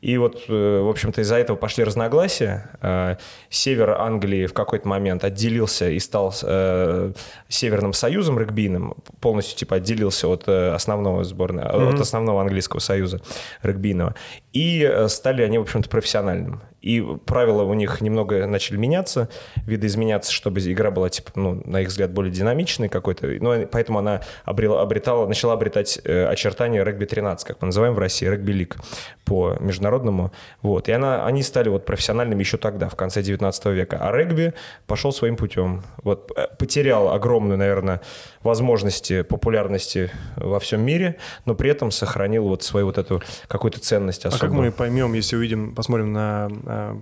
И 0.00 0.16
вот, 0.16 0.44
э, 0.48 0.80
в 0.80 0.88
общем-то, 0.88 1.20
из-за 1.20 1.36
этого 1.36 1.56
пошли 1.56 1.84
разногласия. 1.84 2.70
Э, 2.80 3.16
север 3.50 3.90
Англии 3.90 4.46
в 4.46 4.54
какой-то 4.54 4.88
момент 4.88 5.24
отделился 5.24 5.90
и 5.90 5.98
стал 5.98 6.34
э, 6.42 7.12
Северным 7.48 7.92
союзом 7.92 8.38
регбийным, 8.38 8.94
полностью 9.20 9.58
типа 9.58 9.76
отделился 9.76 10.28
от 10.28 10.48
основного 10.48 11.24
сборной, 11.24 11.64
mm-hmm. 11.64 11.94
от 11.94 12.00
основного 12.00 12.40
английского 12.40 12.80
союза 12.80 13.20
регбийного. 13.62 14.14
И 14.52 14.90
стали 15.08 15.42
они, 15.42 15.58
в 15.58 15.62
общем-то, 15.62 15.88
профессиональным. 15.88 16.62
И 16.82 17.04
правила 17.26 17.62
у 17.62 17.74
них 17.74 18.00
немного 18.00 18.46
начали 18.46 18.76
меняться, 18.76 19.28
видоизменяться, 19.66 20.32
чтобы 20.32 20.60
игра 20.60 20.90
была, 20.90 21.10
типа, 21.10 21.32
ну, 21.34 21.62
на 21.64 21.82
их 21.82 21.88
взгляд, 21.88 22.10
более 22.12 22.32
динамичной 22.32 22.88
какой-то. 22.88 23.26
Ну, 23.26 23.66
поэтому 23.66 23.98
она 23.98 24.22
обрела, 24.44 24.80
обретала, 24.80 25.26
начала 25.26 25.52
обретать 25.52 26.00
э, 26.04 26.26
очертания 26.26 26.82
регби-13, 26.82 27.38
как 27.44 27.60
мы 27.60 27.66
называем 27.66 27.94
в 27.94 27.98
России, 27.98 28.26
регби-лиг 28.26 28.76
по 29.24 29.56
международному. 29.60 30.32
Вот. 30.62 30.88
И 30.88 30.92
она, 30.92 31.26
они 31.26 31.42
стали 31.42 31.68
вот 31.68 31.84
профессиональными 31.84 32.40
еще 32.40 32.56
тогда, 32.56 32.88
в 32.88 32.96
конце 32.96 33.22
19 33.22 33.66
века. 33.66 33.98
А 34.00 34.12
регби 34.12 34.54
пошел 34.86 35.12
своим 35.12 35.36
путем. 35.36 35.82
Вот, 36.02 36.32
э, 36.36 36.46
потерял 36.58 37.12
огромную, 37.12 37.58
наверное, 37.58 38.00
возможности 38.42 39.22
популярности 39.22 40.10
во 40.36 40.58
всем 40.58 40.80
мире, 40.80 41.16
но 41.44 41.54
при 41.54 41.70
этом 41.70 41.90
сохранил 41.90 42.48
вот 42.48 42.62
свою 42.62 42.86
вот 42.86 42.96
эту 42.96 43.22
какую-то 43.48 43.80
ценность 43.80 44.24
особую. 44.24 44.48
А 44.48 44.50
как 44.50 44.52
мы 44.52 44.72
поймем, 44.72 45.12
если 45.12 45.36
увидим, 45.36 45.74
посмотрим 45.74 46.12
на 46.12 46.48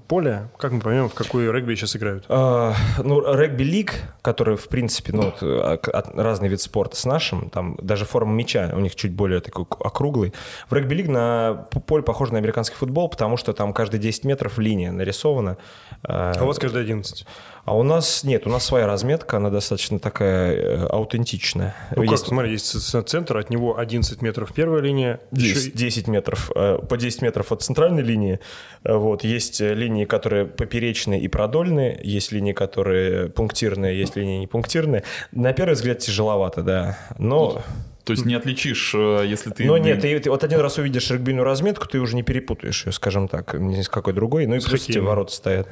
поле, 0.06 0.48
как 0.58 0.72
мы 0.72 0.80
поймем, 0.80 1.08
в 1.08 1.14
какой 1.14 1.50
регби 1.50 1.74
сейчас 1.74 1.96
играют? 1.96 2.24
А, 2.28 2.74
ну, 3.02 3.20
регби-лиг, 3.34 3.94
который, 4.22 4.56
в 4.56 4.68
принципе, 4.68 5.12
ну, 5.12 5.22
вот, 5.22 5.38
а, 5.42 5.78
разный 6.14 6.48
вид 6.48 6.60
спорта 6.60 6.96
с 6.96 7.04
нашим, 7.04 7.50
там 7.50 7.76
даже 7.80 8.04
форма 8.04 8.32
мяча 8.32 8.70
у 8.74 8.80
них 8.80 8.94
чуть 8.94 9.12
более 9.12 9.40
такой 9.40 9.64
округлый. 9.80 10.32
В 10.68 10.72
регби-лиг 10.72 11.08
на 11.08 11.66
поле 11.86 12.02
похоже 12.02 12.32
на 12.32 12.38
американский 12.38 12.76
футбол, 12.76 13.08
потому 13.08 13.36
что 13.36 13.52
там 13.52 13.72
каждые 13.72 14.00
10 14.00 14.24
метров 14.24 14.58
линия 14.58 14.92
нарисована. 14.92 15.56
А 16.02 16.32
у 16.40 16.46
вас 16.46 16.58
каждые 16.58 16.82
11? 16.82 17.26
А 17.68 17.74
у 17.76 17.82
нас 17.82 18.24
нет, 18.24 18.46
у 18.46 18.50
нас 18.50 18.64
своя 18.64 18.86
разметка, 18.86 19.36
она 19.36 19.50
достаточно 19.50 19.98
такая 19.98 20.52
э, 20.54 20.86
аутентичная. 20.86 21.74
Ну 21.94 22.02
Есть- 22.02 22.22
как, 22.24 22.28
смотри, 22.28 22.52
есть 22.52 23.08
центр, 23.08 23.36
от 23.36 23.50
него 23.50 23.78
11 23.78 24.22
метров 24.22 24.54
первая 24.54 24.80
линия. 24.80 25.20
Есть 25.32 25.66
еще 25.66 25.68
и- 25.68 25.72
10 25.72 26.08
метров, 26.08 26.50
э, 26.54 26.78
по 26.88 26.96
10 26.96 27.20
метров 27.20 27.52
от 27.52 27.60
центральной 27.60 28.02
линии. 28.02 28.40
Э, 28.84 28.94
Вот. 28.94 29.22
Есть 29.22 29.60
линии, 29.60 30.06
которые 30.06 30.46
поперечные 30.46 31.20
и 31.20 31.28
продольные, 31.28 32.00
есть 32.02 32.32
линии, 32.32 32.54
которые 32.54 33.28
пунктирные, 33.28 33.98
есть 33.98 34.16
линии 34.16 34.38
не 34.38 34.46
пунктирные. 34.46 35.04
На 35.32 35.52
первый 35.52 35.74
взгляд 35.74 35.98
тяжеловато, 35.98 36.62
да. 36.62 36.98
Но, 37.18 37.62
То 38.04 38.12
есть 38.14 38.24
не 38.24 38.34
отличишь, 38.34 38.94
если 38.94 39.50
ты... 39.50 39.66
но 39.66 39.76
нет, 39.76 40.00
ты, 40.00 40.18
ты 40.18 40.30
вот 40.30 40.42
один 40.42 40.60
раз 40.60 40.78
увидишь 40.78 41.10
регбийную 41.10 41.44
разметку, 41.44 41.86
ты 41.86 41.98
уже 42.00 42.16
не 42.16 42.22
перепутаешь 42.22 42.86
ее, 42.86 42.92
скажем 42.92 43.28
так, 43.28 43.52
ни 43.52 43.82
с 43.82 43.90
какой 43.90 44.14
другой. 44.14 44.46
Ну 44.46 44.54
и 44.54 44.60
плюс 44.60 44.80
хоккейной. 44.86 45.06
ворота 45.06 45.32
стоят. 45.32 45.68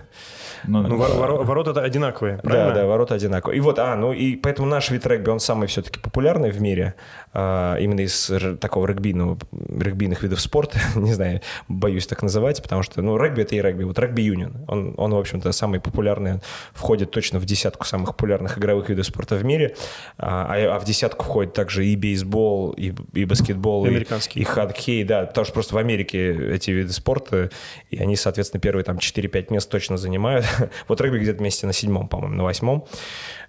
Ну, 0.65 0.83
Ну, 0.83 0.97
вор- 0.97 1.11
вор- 1.13 1.45
ворота 1.45 1.81
одинаковые, 1.81 2.39
правильно? 2.39 2.75
Да, 2.75 2.81
да, 2.83 2.87
ворота 2.87 3.15
одинаковые. 3.15 3.59
И 3.59 3.61
вот, 3.61 3.79
а, 3.79 3.95
ну 3.97 4.13
и 4.13 4.37
поэтому 4.37 4.69
наш 4.69 4.91
вид 4.91 5.07
регби, 5.07 5.31
он 5.31 5.41
самый 5.41 5.69
все-таки 5.69 5.99
популярный 6.01 6.51
в 6.51 6.61
мире, 6.61 6.95
а, 7.35 7.77
именно 7.77 8.01
из 8.01 8.31
такого 8.61 8.87
регбийного, 8.87 9.39
регбийных 9.53 10.23
видов 10.23 10.41
спорта, 10.41 10.79
не 10.95 11.13
знаю, 11.13 11.41
боюсь 11.69 12.07
так 12.07 12.23
называть, 12.23 12.63
потому 12.63 12.83
что, 12.83 13.03
ну, 13.03 13.17
регби 13.19 13.43
это 13.43 13.55
и 13.57 13.61
регби, 13.61 13.85
вот 13.85 13.99
регби-юнион, 13.99 14.65
он, 14.69 14.95
он, 14.97 15.13
в 15.15 15.19
общем-то, 15.19 15.53
самый 15.53 15.81
популярный, 15.81 16.41
входит 16.73 17.11
точно 17.11 17.39
в 17.39 17.45
десятку 17.45 17.85
самых 17.85 18.11
популярных 18.11 18.59
игровых 18.59 18.89
видов 18.89 19.07
спорта 19.07 19.37
в 19.37 19.45
мире, 19.45 19.77
а, 20.19 20.47
а- 20.55 20.77
а 20.77 20.79
в 20.79 20.85
десятку 20.85 21.25
входит 21.25 21.53
также 21.53 21.85
и 21.87 21.97
бейсбол, 21.97 22.71
и, 22.73 22.93
и 23.13 23.25
баскетбол, 23.25 23.85
И 23.87 23.91
и, 23.91 23.93
и 24.41 24.45
хоккей, 24.45 25.05
да, 25.05 25.27
потому 25.27 25.45
что 25.45 25.55
просто 25.55 25.75
в 25.75 25.79
Америке 25.79 26.33
эти 26.55 26.71
виды 26.71 26.93
спорта, 26.93 27.51
и 27.91 27.99
они, 27.99 28.17
соответственно, 28.17 28.61
первые 28.61 28.85
там 28.85 28.97
4-5 28.97 29.53
мест 29.53 29.71
точно 29.71 29.97
занимают. 29.97 30.46
Вот 30.89 31.01
регби 31.01 31.19
где-то 31.19 31.39
вместе 31.39 31.67
на 31.67 31.73
седьмом, 31.73 32.09
по-моему, 32.09 32.37
на 32.37 32.45
восьмом, 32.45 32.87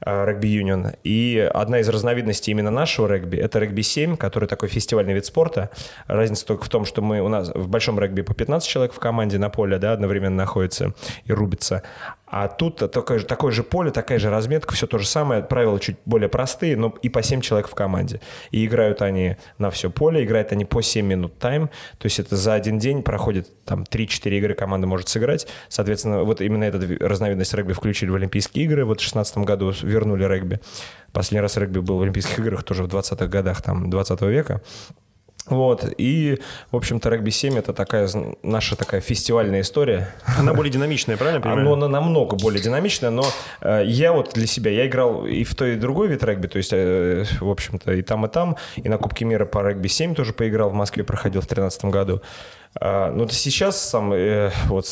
регби-юнион. 0.01 0.93
И 1.03 1.49
одна 1.53 1.79
из 1.79 1.89
разновидностей 1.89 2.51
именно 2.51 2.71
нашего 2.71 3.07
регби– 3.07 3.37
это 3.37 3.59
регби-7, 3.59 4.17
который 4.17 4.47
такой 4.47 4.69
фестивальный 4.69 5.13
вид 5.13 5.25
спорта. 5.25 5.69
Разница 6.07 6.45
только 6.45 6.65
в 6.65 6.69
том, 6.69 6.85
что 6.85 7.01
мы 7.01 7.21
у 7.21 7.27
нас 7.27 7.49
в 7.53 7.67
большом 7.67 7.99
регби 7.99 8.21
по 8.21 8.33
15 8.33 8.67
человек 8.67 8.93
в 8.93 8.99
команде 8.99 9.37
на 9.37 9.49
поле, 9.49 9.77
да, 9.77 9.93
одновременно 9.93 10.35
находится 10.35 10.93
и 11.25 11.33
рубится. 11.33 11.83
А 12.29 12.49
тут 12.49 12.91
такое 12.91 13.19
же, 13.19 13.25
такое 13.25 13.53
же 13.53 13.63
поле, 13.63 13.89
такая 13.89 14.19
же 14.19 14.29
разметка, 14.29 14.73
все 14.73 14.85
то 14.85 14.97
же 14.97 15.07
самое, 15.07 15.41
правила 15.43 15.79
чуть 15.79 15.95
более 16.05 16.27
простые, 16.27 16.75
но 16.75 16.93
и 17.01 17.07
по 17.07 17.23
7 17.23 17.39
человек 17.39 17.69
в 17.69 17.73
команде. 17.73 18.19
И 18.51 18.65
играют 18.65 19.01
они 19.01 19.37
на 19.57 19.71
все 19.71 19.89
поле, 19.89 20.25
играют 20.25 20.51
они 20.51 20.65
по 20.65 20.81
7 20.81 21.05
минут 21.05 21.39
тайм, 21.39 21.69
то 21.97 22.05
есть 22.05 22.19
это 22.19 22.35
за 22.35 22.53
один 22.53 22.79
день 22.79 23.01
проходит 23.01 23.49
там 23.63 23.83
3-4 23.83 24.37
игры 24.39 24.53
команда 24.55 24.87
может 24.87 25.07
сыграть. 25.07 25.47
Соответственно, 25.69 26.23
вот 26.23 26.41
именно 26.41 26.65
эту 26.65 26.79
ви- 26.79 26.97
разновидность 26.97 27.53
регби 27.53 27.71
включили 27.71 28.09
в 28.09 28.15
Олимпийские 28.15 28.65
игры, 28.65 28.83
вот 28.83 28.97
в 28.97 28.99
2016 28.99 29.37
году 29.37 29.73
вернули 29.87 30.23
регби. 30.25 30.59
Последний 31.13 31.41
раз 31.41 31.57
регби 31.57 31.79
был 31.79 31.97
в 31.97 32.01
Олимпийских 32.01 32.39
играх 32.39 32.63
тоже 32.63 32.83
в 32.83 32.87
20-х 32.87 33.27
годах 33.27 33.61
там 33.61 33.89
20 33.89 34.21
века. 34.21 34.61
Вот, 35.49 35.85
и, 35.97 36.39
в 36.71 36.75
общем-то, 36.75 37.09
регби-7 37.09 37.57
это 37.57 37.71
такая 37.71 38.09
наша 38.43 38.75
такая 38.75 38.99
фестивальная 38.99 39.61
история. 39.61 40.13
Она 40.37 40.53
более 40.53 40.71
динамичная, 40.73 41.15
правильно 41.15 41.37
я 41.37 41.41
понимаю? 41.55 41.75
на- 41.77 41.87
намного 41.87 42.35
более 42.35 42.61
динамичное, 42.61 43.11
но 43.11 43.23
э, 43.61 43.83
я 43.85 44.11
вот 44.11 44.31
для 44.33 44.45
себя, 44.45 44.71
я 44.71 44.87
играл 44.87 45.25
и 45.25 45.45
в 45.45 45.55
той, 45.55 45.73
и 45.73 45.75
в 45.75 45.79
другой 45.79 46.09
вид 46.09 46.21
регби, 46.23 46.47
то 46.47 46.57
есть, 46.57 46.71
э, 46.73 47.23
в 47.39 47.49
общем-то, 47.49 47.93
и 47.93 48.01
там, 48.01 48.25
и 48.25 48.29
там, 48.29 48.57
и 48.75 48.89
на 48.89 48.97
Кубке 48.97 49.23
мира 49.23 49.45
по 49.45 49.59
регби-7 49.59 50.15
тоже 50.15 50.33
поиграл, 50.33 50.69
в 50.69 50.73
Москве 50.73 51.05
проходил 51.05 51.39
в 51.39 51.45
2013 51.47 51.85
году. 51.85 52.21
А, 52.75 53.11
но 53.11 53.25
ты 53.25 53.33
сейчас 53.33 53.81
сам, 53.89 54.13
э, 54.13 54.51
вот, 54.67 54.87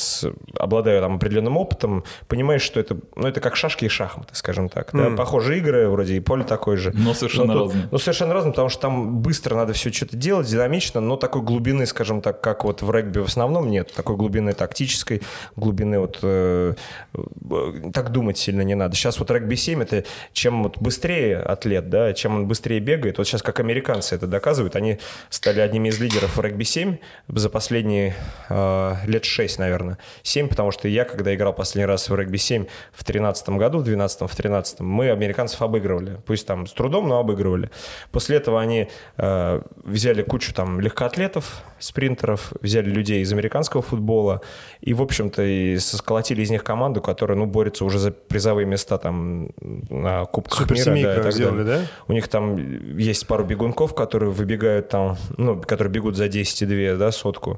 обладаю 0.58 1.02
там 1.02 1.16
определенным 1.16 1.58
опытом, 1.58 2.04
понимаешь, 2.28 2.62
что 2.62 2.80
это, 2.80 2.98
ну, 3.16 3.28
это 3.28 3.42
как 3.42 3.56
шашки 3.56 3.86
и 3.86 3.90
шахматы, 3.90 4.36
скажем 4.36 4.70
так. 4.70 4.90
Да? 4.94 5.12
Похожие 5.12 5.60
игры, 5.60 5.88
вроде 5.90 6.16
и 6.16 6.20
поле 6.20 6.44
такое 6.44 6.78
же. 6.78 6.92
Но 6.94 7.14
совершенно 7.14 7.54
тут- 7.54 7.62
разные. 7.68 7.88
ну, 7.92 7.98
совершенно 7.98 8.34
разные, 8.34 8.54
потому 8.54 8.70
что 8.70 8.82
там 8.82 9.18
быстро 9.20 9.56
надо 9.56 9.74
все 9.74 9.92
что-то 9.92 10.18
делать, 10.18 10.48
динамично, 10.48 11.02
но 11.02 11.18
такой 11.18 11.42
глубины, 11.42 11.86
скажем 11.86 12.22
так, 12.22 12.42
как 12.42 12.64
вот 12.64 12.82
в 12.82 12.92
регби 12.92 13.20
в 13.20 13.26
основном 13.26 13.70
нет. 13.70 13.94
Такой 13.94 14.16
глубины 14.16 14.54
тактической, 14.54 15.22
глубины 15.56 16.00
вот... 16.00 16.20
э, 16.24 16.74
э, 17.14 17.92
так 17.94 18.12
думать 18.12 18.38
сильно 18.38 18.62
не 18.62 18.76
надо. 18.76 18.96
Сейчас 18.96 19.20
вот 19.20 19.30
регби-7 19.30 19.84
это 19.84 20.06
чем 20.34 20.64
вот 20.64 20.78
быстрее 20.80 21.38
атлет, 21.38 21.90
да, 21.90 22.14
чем 22.14 22.36
он 22.36 22.48
быстрее 22.48 22.80
бегает. 22.80 23.18
Вот 23.18 23.28
сейчас 23.28 23.42
как 23.42 23.60
американцы 23.60 24.16
это 24.16 24.28
доказывают. 24.28 24.76
Они 24.76 25.00
стали 25.30 25.60
одними 25.60 25.90
из 25.90 26.00
лидеров 26.00 26.38
в 26.38 26.42
регби-7 26.42 26.98
за 27.28 27.50
последние 27.50 27.65
э, 27.72 28.96
лет 29.06 29.26
6, 29.26 29.60
наверное. 29.60 29.98
7, 30.24 30.48
потому 30.48 30.72
что 30.72 30.88
я, 30.88 31.06
когда 31.06 31.34
играл 31.34 31.54
последний 31.54 31.86
раз 31.86 32.10
в 32.10 32.16
регби-7 32.16 32.68
в 32.92 33.04
13 33.04 33.50
году, 33.50 33.80
в 33.80 33.84
12 33.84 34.22
в 34.22 34.36
13 34.36 34.80
мы 34.82 35.10
американцев 35.10 35.62
обыгрывали. 35.62 36.18
Пусть 36.26 36.46
там 36.46 36.68
с 36.68 36.74
трудом, 36.74 37.08
но 37.08 37.20
обыгрывали. 37.20 37.70
После 38.12 38.38
этого 38.38 38.62
они 38.62 38.90
э, 39.18 39.62
взяли 39.84 40.22
кучу 40.22 40.54
там 40.54 40.80
легкоатлетов, 40.80 41.64
спринтеров, 41.80 42.54
взяли 42.62 42.90
людей 42.90 43.22
из 43.22 43.32
американского 43.32 43.82
футбола 43.82 44.42
и, 44.82 44.94
в 44.94 45.02
общем-то, 45.02 45.44
и 45.44 45.78
сколотили 45.78 46.42
из 46.42 46.50
них 46.50 46.64
команду, 46.64 47.02
которая, 47.02 47.38
ну, 47.38 47.46
борется 47.46 47.86
уже 47.86 48.00
за 48.00 48.12
призовые 48.12 48.66
места 48.66 48.98
там 48.98 49.50
на 49.90 50.26
Кубках 50.26 50.62
мира. 50.62 50.68
Суперсемейка 50.68 51.14
да, 51.14 51.20
и 51.20 51.24
так 51.24 51.34
сделали, 51.34 51.64
далее. 51.64 51.82
да? 51.84 51.88
У 52.08 52.14
них 52.14 52.28
там 52.28 52.98
есть 52.98 53.28
пару 53.28 53.44
бегунков, 53.44 53.94
которые 53.94 54.32
выбегают 54.32 54.90
там, 54.90 55.18
ну, 55.38 55.62
которые 55.62 55.92
бегут 55.92 56.16
за 56.16 56.26
10,2, 56.26 56.98
да, 56.98 57.12
сотку. 57.12 57.55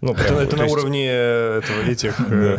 Ну, 0.00 0.12
Это, 0.12 0.22
прям, 0.22 0.38
это 0.38 0.50
то 0.50 0.56
на 0.56 0.62
есть- 0.64 0.72
уровне 0.74 1.06
этого, 1.08 1.82
этих 1.88 2.14
э, 2.30 2.58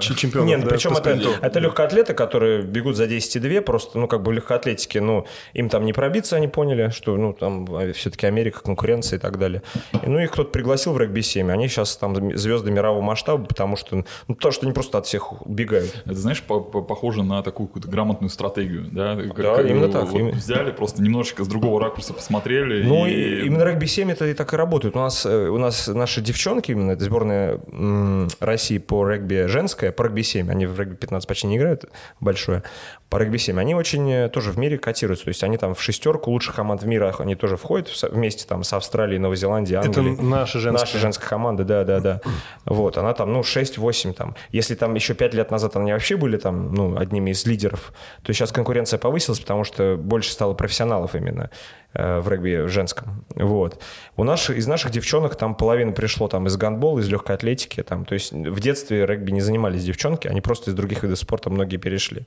чемпионов. 0.00 0.48
нет, 0.48 0.58
ну, 0.60 0.64
да, 0.64 0.70
причем 0.70 0.92
это, 0.92 1.18
это 1.42 1.58
легкоатлеты, 1.60 2.14
которые 2.14 2.62
бегут 2.62 2.96
за 2.96 3.04
10,2, 3.06 3.60
просто, 3.62 3.98
ну, 3.98 4.06
как 4.08 4.22
бы 4.22 4.30
в 4.30 4.34
легкоатлетике, 4.34 5.00
ну, 5.00 5.26
им 5.54 5.68
там 5.68 5.84
не 5.84 5.92
пробиться, 5.92 6.36
они 6.36 6.48
поняли, 6.48 6.90
что, 6.90 7.16
ну, 7.16 7.32
там 7.32 7.66
все-таки 7.92 8.26
Америка, 8.26 8.60
конкуренция 8.62 9.18
и 9.18 9.20
так 9.20 9.38
далее. 9.38 9.62
И, 10.02 10.08
ну, 10.08 10.18
их 10.18 10.30
кто-то 10.32 10.50
пригласил 10.50 10.92
в 10.92 10.98
регби-7, 10.98 11.50
они 11.50 11.68
сейчас 11.68 11.96
там 11.96 12.36
звезды 12.36 12.70
мирового 12.70 13.02
масштаба, 13.02 13.44
потому 13.44 13.76
что, 13.76 14.04
ну, 14.28 14.34
то, 14.34 14.50
что 14.50 14.66
они 14.66 14.72
просто 14.72 14.98
от 14.98 15.06
всех 15.06 15.46
убегают. 15.46 16.02
Это, 16.04 16.14
знаешь, 16.14 16.42
по- 16.42 16.60
по- 16.60 16.82
похоже 16.82 17.22
на 17.22 17.42
такую 17.42 17.66
какую-то 17.68 17.88
грамотную 17.88 18.30
стратегию, 18.30 18.86
да? 18.92 19.16
Как- 19.16 19.36
Да, 19.36 19.54
как, 19.56 19.66
именно 19.66 19.88
так, 19.88 20.04
вот 20.08 20.18
именно. 20.18 20.36
Взяли, 20.36 20.70
просто 20.72 21.02
немножечко 21.02 21.44
с 21.44 21.48
другого 21.48 21.80
ракурса 21.80 22.12
посмотрели. 22.12 22.82
Ну, 22.82 23.06
и... 23.06 23.10
и 23.12 23.46
именно 23.46 23.62
регби-7 23.64 24.12
это 24.12 24.26
и 24.26 24.34
так 24.34 24.52
и 24.52 24.56
работает. 24.56 24.96
У 24.96 24.98
нас, 24.98 25.24
э, 25.26 25.48
у 25.48 25.58
нас 25.58 25.88
наши 25.88 26.20
девчонки, 26.20 26.72
именно 26.72 26.92
это 26.92 27.04
сборная 27.04 27.60
России 28.40 28.78
по 28.78 29.08
регби 29.08 29.46
женская, 29.46 29.69
по 29.76 30.02
регби-7, 30.02 30.50
они 30.50 30.66
в 30.66 30.78
регби-15 30.78 31.26
почти 31.26 31.46
не 31.46 31.56
играют, 31.56 31.84
большое, 32.20 32.62
по 33.10 33.16
регби-7, 33.16 33.58
они 33.58 33.74
очень 33.74 34.10
э, 34.10 34.28
тоже 34.28 34.52
в 34.52 34.58
мире 34.58 34.78
котируются. 34.78 35.24
То 35.24 35.30
есть 35.30 35.42
они 35.42 35.58
там 35.58 35.74
в 35.74 35.82
шестерку 35.82 36.30
лучших 36.30 36.54
команд 36.54 36.82
в 36.82 36.86
мире, 36.86 37.12
они 37.18 37.34
тоже 37.34 37.56
входят 37.56 37.88
вместе 38.10 38.46
там 38.46 38.62
с 38.62 38.72
Австралией, 38.72 39.18
Новой 39.18 39.36
Зеландией, 39.36 39.80
Это 39.80 40.00
Англией. 40.00 40.16
наша 40.22 40.60
женская. 40.60 40.86
Наша 40.86 40.98
женская 40.98 41.28
команда, 41.28 41.64
да, 41.64 41.84
да, 41.84 42.00
да. 42.00 42.20
Вот, 42.64 42.98
она 42.98 43.12
там, 43.12 43.32
ну, 43.32 43.40
6-8 43.40 44.12
там. 44.12 44.36
Если 44.52 44.76
там 44.76 44.94
еще 44.94 45.14
5 45.14 45.34
лет 45.34 45.50
назад 45.50 45.76
они 45.76 45.92
вообще 45.92 46.16
были 46.16 46.36
там, 46.36 46.72
ну, 46.72 46.96
одними 46.96 47.30
из 47.30 47.44
лидеров, 47.46 47.92
то 48.22 48.32
сейчас 48.32 48.52
конкуренция 48.52 48.98
повысилась, 48.98 49.40
потому 49.40 49.64
что 49.64 49.96
больше 49.96 50.30
стало 50.30 50.54
профессионалов 50.54 51.14
именно 51.16 51.50
в 51.92 52.28
регби 52.28 52.66
женском. 52.66 53.24
Вот. 53.34 53.82
У 54.16 54.24
нас, 54.24 54.48
из 54.48 54.66
наших 54.66 54.92
девчонок 54.92 55.34
там 55.34 55.54
половина 55.54 55.92
пришло 55.92 56.28
там 56.28 56.46
из 56.46 56.56
гандбола, 56.56 57.00
из 57.00 57.08
легкой 57.08 57.34
атлетики. 57.34 57.82
Там, 57.82 58.04
то 58.04 58.14
есть 58.14 58.32
в 58.32 58.60
детстве 58.60 59.06
регби 59.06 59.32
не 59.32 59.40
занимались 59.40 59.84
девчонки, 59.84 60.28
они 60.28 60.40
просто 60.40 60.70
из 60.70 60.74
других 60.74 61.02
видов 61.02 61.18
спорта 61.18 61.50
многие 61.50 61.78
перешли. 61.78 62.26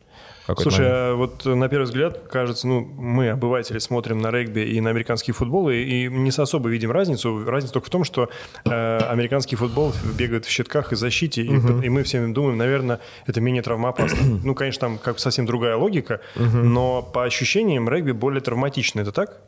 Слушай, 0.58 0.80
момент. 0.80 0.96
а 0.96 1.16
вот 1.16 1.46
на 1.46 1.70
первый 1.70 1.86
взгляд, 1.86 2.20
кажется, 2.30 2.68
ну, 2.68 2.82
мы, 2.82 3.30
обыватели, 3.30 3.80
смотрим 3.80 4.20
на 4.20 4.32
регби 4.32 4.60
и 4.60 4.82
на 4.82 4.90
американский 4.90 5.32
футбол, 5.32 5.70
и, 5.70 5.76
и 5.76 6.08
не 6.10 6.30
особо 6.30 6.70
видим 6.70 6.92
разницу. 6.92 7.46
Разница 7.46 7.74
только 7.74 7.88
в 7.88 7.92
том, 7.92 8.04
что 8.04 8.30
э, 8.66 8.98
американский 8.98 9.56
футбол 9.56 9.94
бегает 10.18 10.46
в 10.46 10.50
щитках 10.50 10.92
и 10.92 10.98
защите, 10.98 11.42
и, 11.44 11.48
и 11.86 11.90
мы 11.90 12.04
все 12.04 12.26
думаем, 12.28 12.58
наверное, 12.58 13.00
это 13.26 13.40
менее 13.40 13.64
травмоопасно. 13.64 14.40
ну, 14.44 14.56
конечно, 14.56 14.82
там 14.82 14.98
как 14.98 15.20
совсем 15.20 15.46
другая 15.46 15.78
логика, 15.78 16.20
но 16.36 17.02
по 17.02 17.24
ощущениям 17.24 17.88
регби 17.88 18.12
более 18.12 18.42
травматично. 18.42 19.00
Это 19.00 19.12
так? 19.12 19.40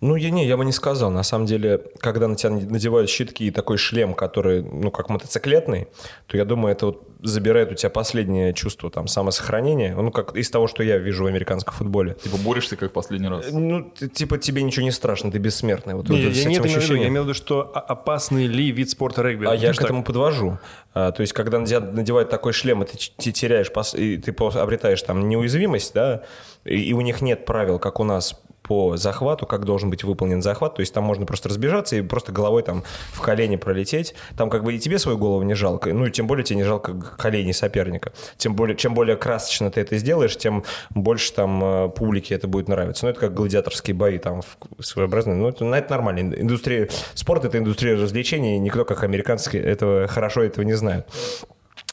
Ну, 0.00 0.16
я 0.16 0.28
не, 0.30 0.46
я 0.46 0.58
бы 0.58 0.66
не 0.66 0.72
сказал. 0.72 1.10
На 1.10 1.22
самом 1.22 1.46
деле, 1.46 1.80
когда 1.98 2.28
на 2.28 2.36
тебя 2.36 2.50
надевают 2.50 3.08
щитки 3.08 3.46
и 3.46 3.50
такой 3.50 3.78
шлем, 3.78 4.12
который, 4.12 4.62
ну, 4.62 4.90
как 4.90 5.08
мотоциклетный, 5.08 5.88
то 6.26 6.36
я 6.36 6.44
думаю, 6.44 6.72
это 6.72 6.86
вот 6.86 7.08
забирает 7.22 7.72
у 7.72 7.74
тебя 7.74 7.88
последнее 7.88 8.52
чувство 8.52 8.90
там 8.90 9.06
самосохранения. 9.06 9.96
Ну, 9.96 10.10
как 10.10 10.36
из 10.36 10.50
того, 10.50 10.66
что 10.66 10.82
я 10.82 10.98
вижу 10.98 11.24
в 11.24 11.26
американском 11.26 11.72
футболе. 11.72 12.16
Типа 12.22 12.36
борешься 12.36 12.76
как 12.76 12.92
последний 12.92 13.28
раз. 13.28 13.46
Ну, 13.50 13.90
ты- 13.98 14.08
типа 14.08 14.36
тебе 14.36 14.62
ничего 14.62 14.84
не 14.84 14.90
страшно, 14.90 15.32
ты 15.32 15.38
бессмертный. 15.38 15.94
Вот 15.94 16.06
Не, 16.10 16.18
это 16.18 16.28
я 16.28 16.34
с 16.34 16.36
не 16.36 16.40
это 16.42 16.48
имею 16.50 16.60
в 16.62 16.64
виду. 16.64 16.68
Я 16.72 16.78
ощущением. 16.78 17.08
имею 17.08 17.22
в 17.22 17.24
виду, 17.24 17.34
что 17.34 17.62
опасный 17.74 18.46
ли 18.46 18.72
вид 18.72 18.90
спорта 18.90 19.22
регби? 19.22 19.46
А 19.46 19.54
я 19.54 19.72
к 19.72 19.76
так? 19.76 19.86
этому 19.86 20.04
подвожу. 20.04 20.58
А, 20.92 21.12
то 21.12 21.22
есть, 21.22 21.32
когда 21.32 21.58
на 21.60 21.66
тебя 21.66 21.80
надевают 21.80 22.28
такой 22.28 22.52
шлем, 22.52 22.82
и 22.82 22.86
ты, 22.86 22.98
ты 23.16 23.32
теряешь, 23.32 23.70
и 23.94 24.18
ты 24.18 24.32
обретаешь 24.32 25.00
там 25.02 25.26
неуязвимость, 25.30 25.94
да, 25.94 26.24
и, 26.66 26.90
и 26.90 26.92
у 26.92 27.00
них 27.00 27.22
нет 27.22 27.46
правил, 27.46 27.78
как 27.78 28.00
у 28.00 28.04
нас 28.04 28.38
по 28.64 28.96
захвату, 28.96 29.46
как 29.46 29.66
должен 29.66 29.90
быть 29.90 30.04
выполнен 30.04 30.42
захват. 30.42 30.74
То 30.74 30.80
есть 30.80 30.92
там 30.92 31.04
можно 31.04 31.26
просто 31.26 31.50
разбежаться 31.50 31.96
и 31.96 32.02
просто 32.02 32.32
головой 32.32 32.62
там 32.62 32.82
в 33.12 33.20
колени 33.20 33.56
пролететь. 33.56 34.14
Там 34.36 34.48
как 34.50 34.64
бы 34.64 34.74
и 34.74 34.78
тебе 34.78 34.98
свою 34.98 35.18
голову 35.18 35.42
не 35.42 35.54
жалко, 35.54 35.92
ну 35.92 36.06
и 36.06 36.10
тем 36.10 36.26
более 36.26 36.44
тебе 36.44 36.56
не 36.56 36.64
жалко 36.64 36.94
колени 36.94 37.52
соперника. 37.52 38.12
Тем 38.38 38.56
более, 38.56 38.76
чем 38.76 38.94
более 38.94 39.16
красочно 39.16 39.70
ты 39.70 39.82
это 39.82 39.98
сделаешь, 39.98 40.36
тем 40.36 40.64
больше 40.90 41.32
там 41.34 41.62
э, 41.62 41.88
публике 41.90 42.34
это 42.34 42.48
будет 42.48 42.68
нравиться. 42.68 43.04
Ну 43.04 43.10
это 43.10 43.20
как 43.20 43.34
гладиаторские 43.34 43.94
бои 43.94 44.18
там 44.18 44.40
своеобразные. 44.80 45.36
Ну 45.36 45.48
это, 45.48 45.64
ну, 45.64 45.74
это 45.74 45.90
нормально. 45.90 46.34
Индустрия, 46.34 46.88
спорт— 47.12 47.44
это 47.44 47.58
индустрия 47.58 47.96
развлечений, 47.96 48.58
никто, 48.58 48.86
как 48.86 49.04
американцы, 49.04 49.58
этого 49.60 50.08
хорошо 50.08 50.42
этого 50.42 50.64
не 50.64 50.74
знает. 50.74 51.06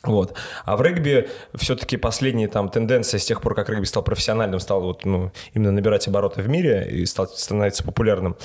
Вот. 0.04 0.36
А 0.66 0.78
в 0.78 0.82
регби 0.82 1.30
все-таки 1.54 1.96
последние 1.96 2.48
там 2.48 2.70
тенденции 2.70 3.18
с 3.18 3.26
тех 3.26 3.42
пор, 3.42 3.54
как 3.54 3.70
регби 3.70 3.86
стал 3.86 4.04
профессиональным, 4.04 4.60
стал 4.60 4.82
вот, 4.82 5.06
ну, 5.06 5.32
именно 5.54 5.72
набирать 5.72 6.08
обороты 6.08 6.42
в 6.42 6.50
мире 6.50 6.88
и 6.90 7.06
стал 7.06 7.28
становиться 7.28 7.84
популярным, 7.84 8.36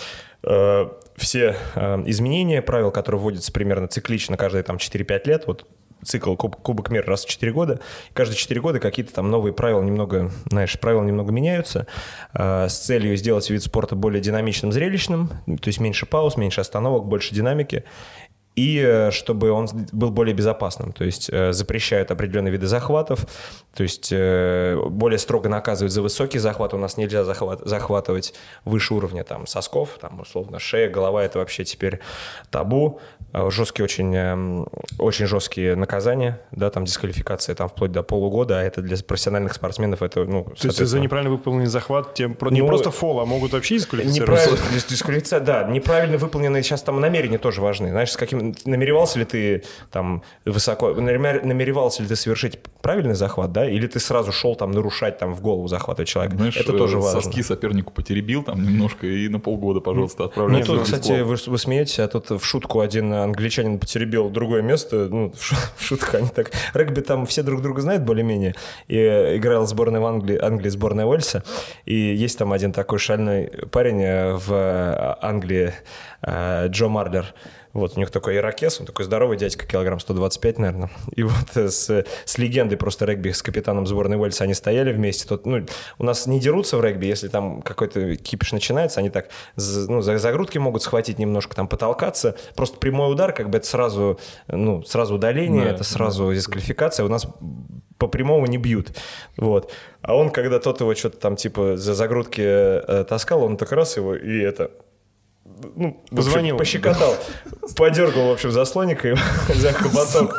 э, 0.42 0.88
все 1.16 1.56
э, 1.74 2.02
изменения 2.06 2.60
правил, 2.60 2.90
которые 2.90 3.20
вводятся 3.20 3.52
примерно 3.52 3.88
циклично 3.88 4.36
каждые 4.36 4.64
там 4.64 4.76
4-5 4.76 5.22
лет, 5.26 5.46
вот 5.46 5.66
цикл 6.04 6.34
Куб, 6.36 6.56
Кубок 6.56 6.90
мира 6.90 7.06
раз 7.06 7.24
в 7.24 7.28
4 7.28 7.52
года. 7.52 7.80
Каждые 8.12 8.36
4 8.36 8.60
года 8.60 8.80
какие-то 8.80 9.12
там 9.12 9.30
новые 9.30 9.52
правила 9.52 9.82
немного, 9.82 10.30
знаешь, 10.50 10.78
правила 10.78 11.02
немного 11.02 11.32
меняются 11.32 11.86
э, 12.34 12.68
с 12.68 12.78
целью 12.78 13.16
сделать 13.16 13.48
вид 13.50 13.62
спорта 13.62 13.96
более 13.96 14.20
динамичным, 14.20 14.72
зрелищным, 14.72 15.28
то 15.46 15.68
есть 15.68 15.80
меньше 15.80 16.06
пауз, 16.06 16.36
меньше 16.36 16.60
остановок, 16.60 17.06
больше 17.06 17.34
динамики 17.34 17.84
и 18.56 18.82
э, 18.82 19.10
чтобы 19.10 19.50
он 19.50 19.68
был 19.92 20.10
более 20.10 20.34
безопасным. 20.34 20.92
То 20.92 21.04
есть 21.04 21.28
э, 21.30 21.52
запрещают 21.52 22.10
определенные 22.10 22.50
виды 22.50 22.66
захватов, 22.66 23.26
то 23.74 23.82
есть 23.82 24.08
э, 24.10 24.80
более 24.88 25.18
строго 25.18 25.50
наказывают 25.50 25.92
за 25.92 26.00
высокий 26.00 26.38
захват. 26.38 26.72
У 26.72 26.78
нас 26.78 26.96
нельзя 26.96 27.22
захват, 27.24 27.60
захватывать 27.64 28.34
выше 28.64 28.94
уровня 28.94 29.24
там, 29.24 29.46
сосков, 29.46 29.98
там, 30.00 30.20
условно, 30.20 30.58
шея, 30.58 30.88
голова– 30.88 31.22
это 31.24 31.38
вообще 31.38 31.64
теперь 31.64 32.00
табу. 32.50 33.00
Жесткие 33.32 33.84
очень, 33.84 34.64
очень 34.98 35.26
жесткие 35.26 35.76
наказания, 35.76 36.40
да, 36.52 36.70
там 36.70 36.86
дисквалификация 36.86 37.54
там, 37.54 37.68
вплоть 37.68 37.92
до 37.92 38.02
полугода, 38.02 38.60
а 38.60 38.62
это 38.62 38.80
для 38.80 38.96
профессиональных 38.96 39.52
спортсменов 39.52 40.00
это, 40.00 40.24
ну, 40.24 40.44
То 40.58 40.68
есть 40.68 40.78
за 40.78 40.98
неправильно 40.98 41.30
выполненный 41.30 41.66
захват 41.66 42.14
тебе 42.14 42.34
не 42.50 42.62
ну, 42.62 42.68
просто 42.68 42.90
фол, 42.90 43.20
а 43.20 43.26
могут 43.26 43.52
вообще 43.52 43.76
дисквалифицировать? 43.76 44.40
Неправильно, 44.40 44.80
дисквалификация, 44.88 45.40
да, 45.40 45.64
неправильно 45.64 46.16
выполненные 46.16 46.62
сейчас 46.62 46.82
там 46.82 46.98
намерения 46.98 47.36
тоже 47.36 47.60
важны. 47.60 47.90
Знаешь, 47.90 48.12
с 48.12 48.16
каким 48.16 48.45
намеревался 48.64 49.18
ли 49.18 49.24
ты 49.24 49.62
там 49.90 50.22
высоко, 50.44 50.94
намеревался 50.94 52.02
ли 52.02 52.08
ты 52.08 52.16
совершить 52.16 52.58
правильный 52.82 53.14
захват, 53.14 53.52
да, 53.52 53.68
или 53.68 53.86
ты 53.86 53.98
сразу 53.98 54.32
шел 54.32 54.54
там 54.54 54.70
нарушать 54.70 55.18
там 55.18 55.34
в 55.34 55.40
голову 55.40 55.68
захватывать 55.68 56.08
человека? 56.08 56.36
Знаешь, 56.36 56.56
это 56.56 56.72
тоже 56.72 56.98
э, 56.98 57.00
важно. 57.00 57.20
Соски 57.20 57.42
сопернику 57.42 57.92
потеребил 57.92 58.42
там 58.42 58.62
немножко 58.62 59.06
и 59.06 59.28
на 59.28 59.40
полгода, 59.40 59.80
пожалуйста, 59.80 60.24
отправляй. 60.24 60.60
Ну, 60.60 60.66
тут, 60.66 60.82
кстати, 60.82 61.22
вы, 61.22 61.36
вы 61.46 61.58
смеетесь, 61.58 61.98
а 61.98 62.08
тут 62.08 62.30
в 62.30 62.44
шутку 62.44 62.80
один 62.80 63.12
англичанин 63.12 63.78
потеребил 63.78 64.30
другое 64.30 64.62
место, 64.62 65.08
ну, 65.10 65.32
в 65.76 65.82
шутках 65.82 66.14
они 66.14 66.28
так... 66.28 66.52
Регби 66.74 67.00
там 67.00 67.26
все 67.26 67.42
друг 67.42 67.62
друга 67.62 67.80
знают 67.80 68.02
более-менее, 68.02 68.54
и 68.88 68.96
играл 69.36 69.66
сборная 69.66 70.00
в 70.00 70.06
Англии, 70.06 70.38
Англии 70.38 70.68
сборная 70.68 71.06
Уэльса, 71.06 71.42
и 71.84 71.94
есть 71.94 72.38
там 72.38 72.52
один 72.52 72.72
такой 72.72 72.98
шальной 72.98 73.50
парень 73.70 74.02
э, 74.02 74.34
в 74.34 74.52
э, 74.52 75.16
Англии, 75.22 75.72
Джо 76.24 76.88
Марлер, 76.88 77.34
вот, 77.76 77.92
у 77.96 78.00
них 78.00 78.10
такой 78.10 78.36
ирокез, 78.36 78.80
он 78.80 78.86
такой 78.86 79.04
здоровый 79.04 79.36
дядька, 79.36 79.66
килограмм 79.66 80.00
125, 80.00 80.58
наверное. 80.58 80.90
И 81.14 81.22
вот 81.22 81.54
с, 81.54 82.04
с 82.24 82.38
легендой 82.38 82.78
просто 82.78 83.04
регби, 83.04 83.32
с 83.32 83.42
капитаном 83.42 83.86
сборной 83.86 84.16
Уэльса 84.16 84.44
они 84.44 84.54
стояли 84.54 84.92
вместе. 84.92 85.28
Тут, 85.28 85.44
ну, 85.44 85.66
у 85.98 86.04
нас 86.04 86.26
не 86.26 86.40
дерутся 86.40 86.78
в 86.78 86.80
регби, 86.80 87.04
если 87.04 87.28
там 87.28 87.60
какой-то 87.60 88.16
кипиш 88.16 88.52
начинается, 88.52 89.00
они 89.00 89.10
так 89.10 89.28
ну, 89.56 90.00
за, 90.00 90.16
за 90.16 90.32
грудки 90.32 90.56
могут 90.56 90.84
схватить 90.84 91.18
немножко, 91.18 91.54
там 91.54 91.68
потолкаться. 91.68 92.36
Просто 92.54 92.78
прямой 92.78 93.12
удар, 93.12 93.34
как 93.34 93.50
бы 93.50 93.58
это 93.58 93.66
сразу, 93.66 94.18
ну, 94.48 94.82
сразу 94.82 95.16
удаление, 95.16 95.64
да, 95.64 95.70
это 95.72 95.84
сразу 95.84 96.28
да. 96.28 96.34
дисквалификация. 96.34 97.04
У 97.04 97.10
нас 97.10 97.26
по 97.98 98.08
прямому 98.08 98.46
не 98.46 98.56
бьют. 98.56 98.96
Вот. 99.36 99.70
А 100.00 100.16
он, 100.16 100.30
когда 100.30 100.60
тот 100.60 100.80
его 100.80 100.94
что-то 100.94 101.18
там 101.18 101.36
типа 101.36 101.76
за 101.76 101.94
загрудки 101.94 102.40
э, 102.40 103.04
таскал, 103.04 103.42
он 103.42 103.58
так 103.58 103.70
раз 103.72 103.98
его 103.98 104.14
и 104.14 104.38
это 104.38 104.70
ну, 105.74 106.02
позвонил, 106.10 106.56
пощекотал, 106.56 107.16
подергал, 107.76 108.28
в 108.28 108.32
общем, 108.32 108.50
заслоника 108.50 109.16
за 109.54 109.72
хоботок. 109.72 110.34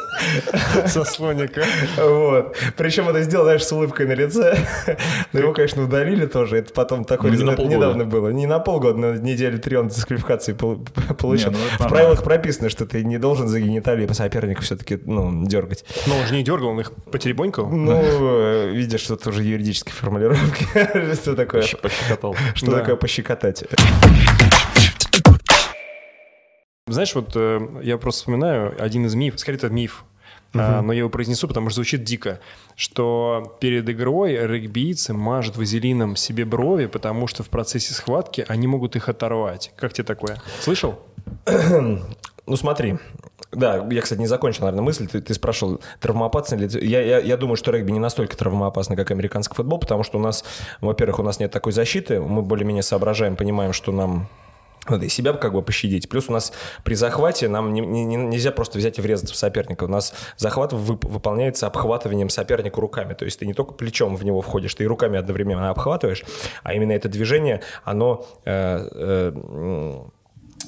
Заслоника. 0.86 1.64
Вот. 1.98 2.56
Причем 2.76 3.10
это 3.10 3.22
сделал, 3.24 3.46
знаешь, 3.46 3.64
с 3.64 3.72
улыбкой 3.72 4.06
на 4.06 4.14
лице. 4.14 4.58
Но 5.34 5.40
его, 5.40 5.54
конечно, 5.54 5.84
удалили 5.84 6.26
тоже. 6.26 6.58
Это 6.58 6.74
потом 6.74 7.06
такой 7.06 7.32
недавно 7.32 8.06
было. 8.06 8.30
Не 8.30 8.46
на 8.46 8.60
полгода, 8.60 8.98
но 8.98 9.14
недели 9.16 9.58
три 9.58 9.78
он 9.78 9.88
дисквалификации 9.88 10.54
получил. 10.54 11.52
Ну, 11.52 11.86
в 11.86 11.90
правилах 11.90 12.24
прописано, 12.24 12.70
что 12.70 12.86
ты 12.86 13.04
не 13.04 13.18
должен 13.18 13.48
за 13.48 13.60
гениталии 13.60 14.08
соперника 14.14 14.62
все-таки 14.62 15.00
ну, 15.04 15.46
дергать. 15.46 15.86
Но 16.06 16.18
он 16.18 16.26
же 16.26 16.36
не 16.36 16.44
дергал, 16.44 16.70
он 16.70 16.80
их 16.80 16.92
потеребонькал. 17.12 17.68
Ну, 17.68 18.72
видишь, 18.72 19.02
что 19.02 19.16
это 19.16 19.30
уже 19.30 19.44
юридические 19.44 19.94
формулировки. 19.94 20.68
Что 21.16 21.36
такое? 21.36 21.64
Пощекотал. 21.82 22.36
Что 22.56 22.72
такое 22.72 22.96
пощекотать? 22.96 23.64
Знаешь, 26.88 27.14
вот 27.16 27.32
э, 27.36 27.82
я 27.84 27.98
просто 27.98 28.22
вспоминаю 28.22 28.74
один 28.82 29.06
из 29.06 29.16
мифов, 29.16 29.40
скорее 29.40 29.58
это 29.58 29.70
миф, 29.70 30.04
Uh-huh. 30.54 30.80
А, 30.80 30.82
но 30.82 30.94
я 30.94 31.00
его 31.00 31.10
произнесу, 31.10 31.46
потому 31.48 31.70
что 31.70 31.76
звучит 31.76 32.06
дико, 32.06 32.40
что 32.76 33.58
перед 33.60 33.90
игрой 33.90 34.34
регбийцы 34.48 35.14
мажут 35.14 35.58
вазелином 35.58 36.16
себе 36.16 36.46
брови, 36.46 36.86
потому 36.86 37.28
что 37.28 37.44
в 37.44 37.50
процессе 37.50 37.94
схватки 37.94 38.46
они 38.48 38.66
могут 38.66 38.96
их 38.96 39.10
оторвать. 39.10 39.74
Как 39.76 39.92
тебе 39.92 40.06
такое? 40.06 40.42
Слышал? 40.62 41.00
ну 41.46 42.56
смотри, 42.56 42.98
да, 43.52 43.86
я, 43.90 44.02
кстати, 44.02 44.20
не 44.20 44.28
закончил, 44.28 44.62
наверное, 44.62 44.84
мысль. 44.84 45.08
Ты, 45.08 45.22
ты 45.22 45.34
спрашивал, 45.34 45.82
травмоопасно 46.00 46.56
ли... 46.56 46.70
Я, 46.88 47.02
я, 47.02 47.20
я 47.20 47.38
думаю, 47.38 47.56
что 47.56 47.72
регби 47.72 47.92
не 47.92 48.00
настолько 48.00 48.36
травмоопасно, 48.38 48.96
как 48.96 49.12
американский 49.12 49.56
футбол, 49.56 49.80
потому 49.80 50.04
что 50.04 50.18
у 50.18 50.22
нас, 50.22 50.46
во-первых, 50.82 51.20
у 51.20 51.24
нас 51.24 51.40
нет 51.40 51.52
такой 51.52 51.72
защиты, 51.72 52.20
мы 52.20 52.42
более-менее 52.42 52.84
соображаем, 52.84 53.36
понимаем, 53.36 53.74
что 53.74 53.92
нам 53.92 54.30
надо 54.90 55.06
и 55.06 55.10
себя 55.10 55.34
как 55.34 55.54
бы 55.54 55.62
пощадить. 55.62 56.10
Плюс 56.10 56.30
у 56.30 56.34
нас 56.34 56.54
при 56.84 56.96
захвате 56.96 57.48
нам 57.48 57.74
не, 57.74 57.82
не, 57.82 58.04
нельзя 58.16 58.52
просто 58.52 58.78
взять 58.78 58.98
и 58.98 59.02
врезаться 59.02 59.34
в 59.34 59.38
соперника. 59.38 59.86
У 59.86 59.88
нас 59.88 60.14
захват 60.38 60.74
вып, 60.74 61.06
выполняется 61.06 61.68
обхватыванием 61.68 62.30
соперника 62.30 62.82
руками. 62.82 63.14
То 63.14 63.26
есть 63.26 63.40
ты 63.40 63.46
не 63.46 63.54
только 63.54 63.74
плечом 63.74 64.16
в 64.16 64.24
него 64.24 64.42
входишь, 64.42 64.74
ты 64.76 64.84
и 64.84 64.88
руками 64.88 65.18
одновременно 65.18 65.70
обхватываешь, 65.70 66.24
а 66.64 66.74
именно 66.74 66.92
это 66.92 67.10
движение, 67.10 67.62
оно 67.84 68.26
э, 68.46 68.88
э, 68.92 70.04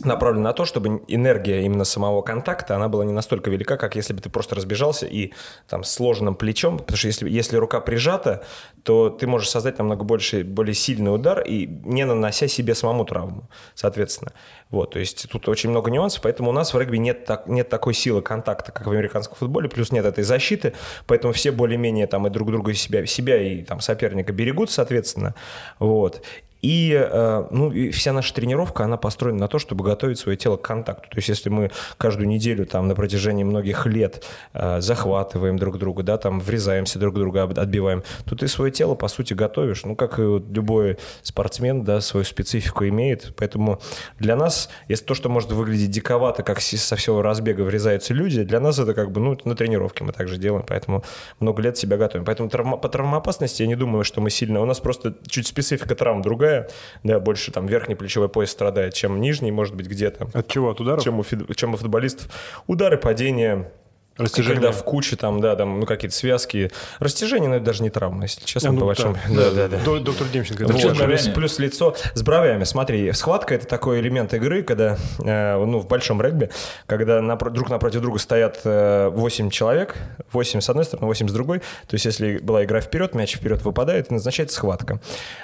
направлен 0.03 0.43
на 0.43 0.53
то, 0.53 0.65
чтобы 0.65 1.03
энергия 1.07 1.63
именно 1.63 1.83
самого 1.83 2.21
контакта, 2.21 2.75
она 2.75 2.88
была 2.88 3.05
не 3.05 3.13
настолько 3.13 3.49
велика, 3.49 3.77
как 3.77 3.95
если 3.95 4.13
бы 4.13 4.21
ты 4.21 4.29
просто 4.29 4.55
разбежался 4.55 5.05
и 5.05 5.33
там 5.67 5.83
сложенным 5.83 6.35
плечом, 6.35 6.77
потому 6.79 6.97
что 6.97 7.07
если, 7.07 7.29
если 7.29 7.57
рука 7.57 7.79
прижата, 7.81 8.43
то 8.83 9.09
ты 9.09 9.27
можешь 9.27 9.49
создать 9.49 9.77
намного 9.77 10.03
больше, 10.03 10.43
более 10.43 10.73
сильный 10.73 11.13
удар 11.13 11.41
и 11.41 11.67
не 11.67 12.05
нанося 12.05 12.47
себе 12.47 12.75
самому 12.75 13.05
травму, 13.05 13.49
соответственно. 13.75 14.31
Вот, 14.69 14.91
то 14.91 14.99
есть 14.99 15.27
тут 15.29 15.49
очень 15.49 15.71
много 15.71 15.89
нюансов, 15.89 16.21
поэтому 16.21 16.51
у 16.51 16.53
нас 16.53 16.73
в 16.73 16.79
регби 16.79 16.97
нет, 16.97 17.25
так, 17.25 17.47
нет 17.47 17.69
такой 17.69 17.93
силы 17.93 18.21
контакта, 18.21 18.71
как 18.71 18.85
в 18.85 18.91
американском 18.91 19.35
футболе, 19.35 19.67
плюс 19.67 19.91
нет 19.91 20.05
этой 20.05 20.23
защиты, 20.23 20.73
поэтому 21.07 21.33
все 21.33 21.51
более-менее 21.51 22.07
там 22.07 22.27
и 22.27 22.29
друг 22.29 22.51
друга 22.51 22.73
себя, 22.73 23.05
себя 23.05 23.41
и 23.41 23.63
там 23.63 23.79
соперника 23.79 24.31
берегут, 24.31 24.69
соответственно. 24.69 25.33
Вот. 25.79 26.21
И, 26.61 26.93
э, 26.93 27.47
ну, 27.51 27.71
и 27.71 27.91
вся 27.91 28.13
наша 28.13 28.33
тренировка, 28.33 28.83
она 28.83 28.97
построена 28.97 29.39
на 29.39 29.47
то, 29.47 29.59
чтобы 29.59 29.83
готовить 29.83 30.19
свое 30.19 30.37
тело 30.37 30.57
к 30.57 30.61
контакту. 30.61 31.09
То 31.09 31.17
есть 31.17 31.29
если 31.29 31.49
мы 31.49 31.71
каждую 31.97 32.27
неделю 32.27 32.65
там 32.65 32.87
на 32.87 32.95
протяжении 32.95 33.43
многих 33.43 33.85
лет 33.85 34.25
э, 34.53 34.81
захватываем 34.81 35.57
друг 35.57 35.77
друга, 35.77 36.03
да, 36.03 36.17
там 36.17 36.39
врезаемся 36.39 36.99
друг 36.99 37.15
друга, 37.15 37.43
отбиваем, 37.43 38.03
то 38.25 38.35
ты 38.35 38.47
свое 38.47 38.71
тело, 38.71 38.95
по 38.95 39.07
сути, 39.07 39.33
готовишь. 39.33 39.83
Ну, 39.85 39.95
как 39.95 40.19
и 40.19 40.21
любой 40.21 40.97
спортсмен, 41.21 41.83
да, 41.83 42.01
свою 42.01 42.25
специфику 42.25 42.85
имеет. 42.85 43.33
Поэтому 43.37 43.79
для 44.19 44.35
нас, 44.35 44.69
если 44.87 45.05
то, 45.05 45.13
что 45.13 45.29
может 45.29 45.51
выглядеть 45.51 45.91
диковато, 45.91 46.43
как 46.43 46.61
со 46.61 46.95
всего 46.95 47.21
разбега 47.21 47.61
врезаются 47.61 48.13
люди, 48.13 48.43
для 48.43 48.59
нас 48.59 48.79
это 48.79 48.93
как 48.93 49.11
бы, 49.11 49.21
ну, 49.21 49.37
на 49.45 49.55
тренировке 49.55 50.03
мы 50.03 50.11
также 50.11 50.37
делаем, 50.37 50.65
поэтому 50.67 51.03
много 51.39 51.61
лет 51.61 51.77
себя 51.77 51.97
готовим. 51.97 52.25
Поэтому 52.25 52.49
травма, 52.49 52.77
по 52.77 52.89
травмоопасности 52.89 53.61
я 53.61 53.67
не 53.67 53.75
думаю, 53.75 54.03
что 54.03 54.21
мы 54.21 54.29
сильно... 54.29 54.61
У 54.61 54.65
нас 54.65 54.79
просто 54.79 55.15
чуть 55.27 55.47
специфика 55.47 55.95
травм 55.95 56.21
другая, 56.21 56.48
другая, 56.49 56.69
да, 57.03 57.19
больше 57.19 57.51
там 57.51 57.65
верхний 57.65 57.95
плечевой 57.95 58.29
пояс 58.29 58.51
страдает, 58.51 58.93
чем 58.93 59.21
нижний, 59.21 59.51
может 59.51 59.75
быть, 59.75 59.88
где-то. 59.88 60.27
От 60.33 60.47
чего? 60.47 60.71
От 60.71 60.79
ударов? 60.79 61.03
Чем 61.03 61.19
у, 61.19 61.23
чем 61.23 61.73
у 61.73 61.77
футболистов. 61.77 62.29
Удары, 62.67 62.97
падения, 62.97 63.71
Растяжение. 64.19 64.55
Когда 64.62 64.71
в 64.71 64.84
куче 64.84 65.15
там, 65.15 65.39
да, 65.41 65.55
там, 65.55 65.79
ну, 65.79 65.86
какие-то 65.86 66.15
связки. 66.15 66.71
Растяжение, 66.99 67.49
но 67.49 67.55
это 67.55 67.65
даже 67.65 67.84
не 67.84 67.89
травма, 67.89 68.23
если 68.23 68.43
честно, 68.45 68.69
А, 68.69 68.73
ну, 68.73 68.79
по 68.82 68.86
большому. 68.88 69.17
Да, 69.29 69.49
да, 69.51 69.67
да. 69.67 69.77
До- 69.84 69.99
Доктор 69.99 70.27
Демченко. 70.27 70.63
это 70.65 70.73
Вот, 70.73 71.34
плюс, 71.34 71.60
лицо 71.60 71.95
с 72.13 72.21
бровями. 72.21 72.63
Смотри, 72.65 73.12
схватка 73.13 73.55
это 73.55 73.65
такой 73.65 73.99
элемент 73.99 74.34
игры, 74.34 74.63
когда 74.63 74.97
э, 75.23 75.58
ну, 75.65 75.79
в 75.79 75.88
большом 75.88 76.21
регби, 76.21 76.49
когда 76.86 77.21
друг 77.21 77.69
напротив 77.69 78.01
друга 78.01 78.19
стоят 78.19 78.60
э, 78.65 79.10
8 79.10 79.49
человек, 79.49 79.95
8 80.32 80.62
с 80.62 80.69
одной 80.69 80.86
стороны, 80.86 81.08
8 81.08 81.27
с 81.29 81.32
другой. 81.32 81.60
То 81.60 81.93
есть, 81.93 82.05
если 82.05 82.38
была 82.39 82.63
игра 82.65 82.82
вперед, 82.82 83.15
мяч 83.15 83.36
вперед 83.38 83.62
выпадает, 83.63 84.12
и 84.12 84.13
назначается 84.13 84.55
схватка. 84.58 84.99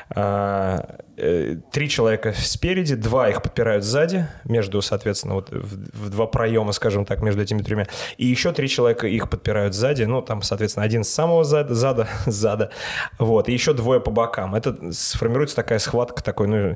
А, 0.10 0.98
э, 1.18 1.56
Три 1.72 1.90
человека 1.90 2.34
спереди, 2.38 2.96
два 2.96 3.30
их 3.30 3.42
подпирают 3.42 3.84
сзади, 3.84 4.28
между, 4.44 4.82
соответственно, 4.82 5.36
вот 5.36 5.50
в, 5.50 6.06
в 6.06 6.10
два 6.10 6.28
проема, 6.28 6.72
скажем 6.72 7.06
так, 7.06 7.22
между 7.22 7.42
этими 7.42 7.62
тремя. 7.62 7.88
И 8.18 8.26
еще 8.26 8.52
три 8.52 8.65
человека 8.68 9.08
их 9.08 9.30
подпирают 9.30 9.74
сзади, 9.74 10.04
ну, 10.04 10.22
там, 10.22 10.42
соответственно, 10.42 10.86
один 10.86 11.04
с 11.04 11.10
самого 11.10 11.44
зада, 11.44 11.74
зада, 11.76 12.08
зада 12.26 12.72
вот, 13.20 13.50
и 13.50 13.54
еще 13.54 13.74
двое 13.74 14.00
по 14.00 14.12
бокам. 14.12 14.56
Это 14.56 14.92
сформируется 14.92 15.56
такая 15.56 15.80
схватка, 15.80 16.24
такой, 16.24 16.48
ну, 16.48 16.76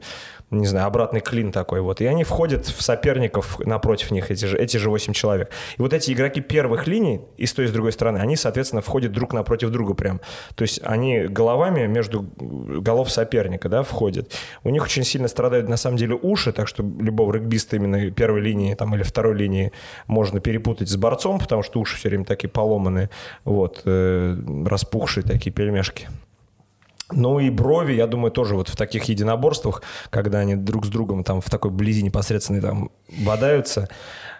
не 0.51 0.65
знаю, 0.65 0.87
обратный 0.87 1.19
клин 1.19 1.51
такой 1.51 1.81
вот. 1.81 2.01
И 2.01 2.05
они 2.05 2.23
входят 2.23 2.65
в 2.65 2.81
соперников 2.81 3.59
напротив 3.59 4.11
них, 4.11 4.31
эти 4.31 4.45
же, 4.45 4.57
эти 4.57 4.77
же 4.77 4.89
8 4.89 5.13
человек. 5.13 5.51
И 5.77 5.81
вот 5.81 5.93
эти 5.93 6.11
игроки 6.11 6.41
первых 6.41 6.87
линий, 6.87 7.21
и 7.37 7.45
с 7.45 7.53
той, 7.53 7.65
и 7.65 7.67
с 7.67 7.71
другой 7.71 7.91
стороны, 7.91 8.17
они, 8.17 8.35
соответственно, 8.35 8.81
входят 8.81 9.11
друг 9.11 9.33
напротив 9.33 9.69
друга 9.69 9.93
прям. 9.93 10.21
То 10.55 10.63
есть 10.63 10.79
они 10.83 11.25
головами 11.25 11.85
между 11.87 12.21
голов 12.37 13.11
соперника, 13.11 13.69
да, 13.69 13.83
входят. 13.83 14.33
У 14.63 14.69
них 14.69 14.83
очень 14.83 15.03
сильно 15.03 15.27
страдают, 15.27 15.69
на 15.69 15.77
самом 15.77 15.97
деле, 15.97 16.17
уши, 16.19 16.51
так 16.51 16.67
что 16.67 16.83
любого 16.83 17.33
регбиста 17.33 17.75
именно 17.75 18.09
первой 18.11 18.41
линии 18.41 18.73
там, 18.73 18.95
или 18.95 19.03
второй 19.03 19.35
линии 19.35 19.71
можно 20.07 20.39
перепутать 20.39 20.89
с 20.89 20.95
борцом, 20.95 21.39
потому 21.39 21.61
что 21.63 21.78
уши 21.79 21.97
все 21.97 22.09
время 22.09 22.25
такие 22.25 22.49
поломанные, 22.49 23.09
вот, 23.45 23.81
э, 23.85 24.37
распухшие 24.65 25.23
такие 25.23 25.51
пельмешки. 25.51 26.07
Ну 27.11 27.39
и 27.39 27.49
брови, 27.49 27.93
я 27.93 28.05
думаю, 28.05 28.31
тоже 28.31 28.55
вот 28.55 28.69
в 28.69 28.75
таких 28.75 29.05
единоборствах, 29.05 29.81
когда 30.11 30.39
они 30.39 30.55
друг 30.55 30.85
с 30.85 30.89
другом 30.89 31.23
там 31.23 31.41
в 31.41 31.49
такой 31.49 31.71
близи 31.71 32.03
непосредственной 32.03 32.61
там 32.61 32.91
бодаются. 33.07 33.89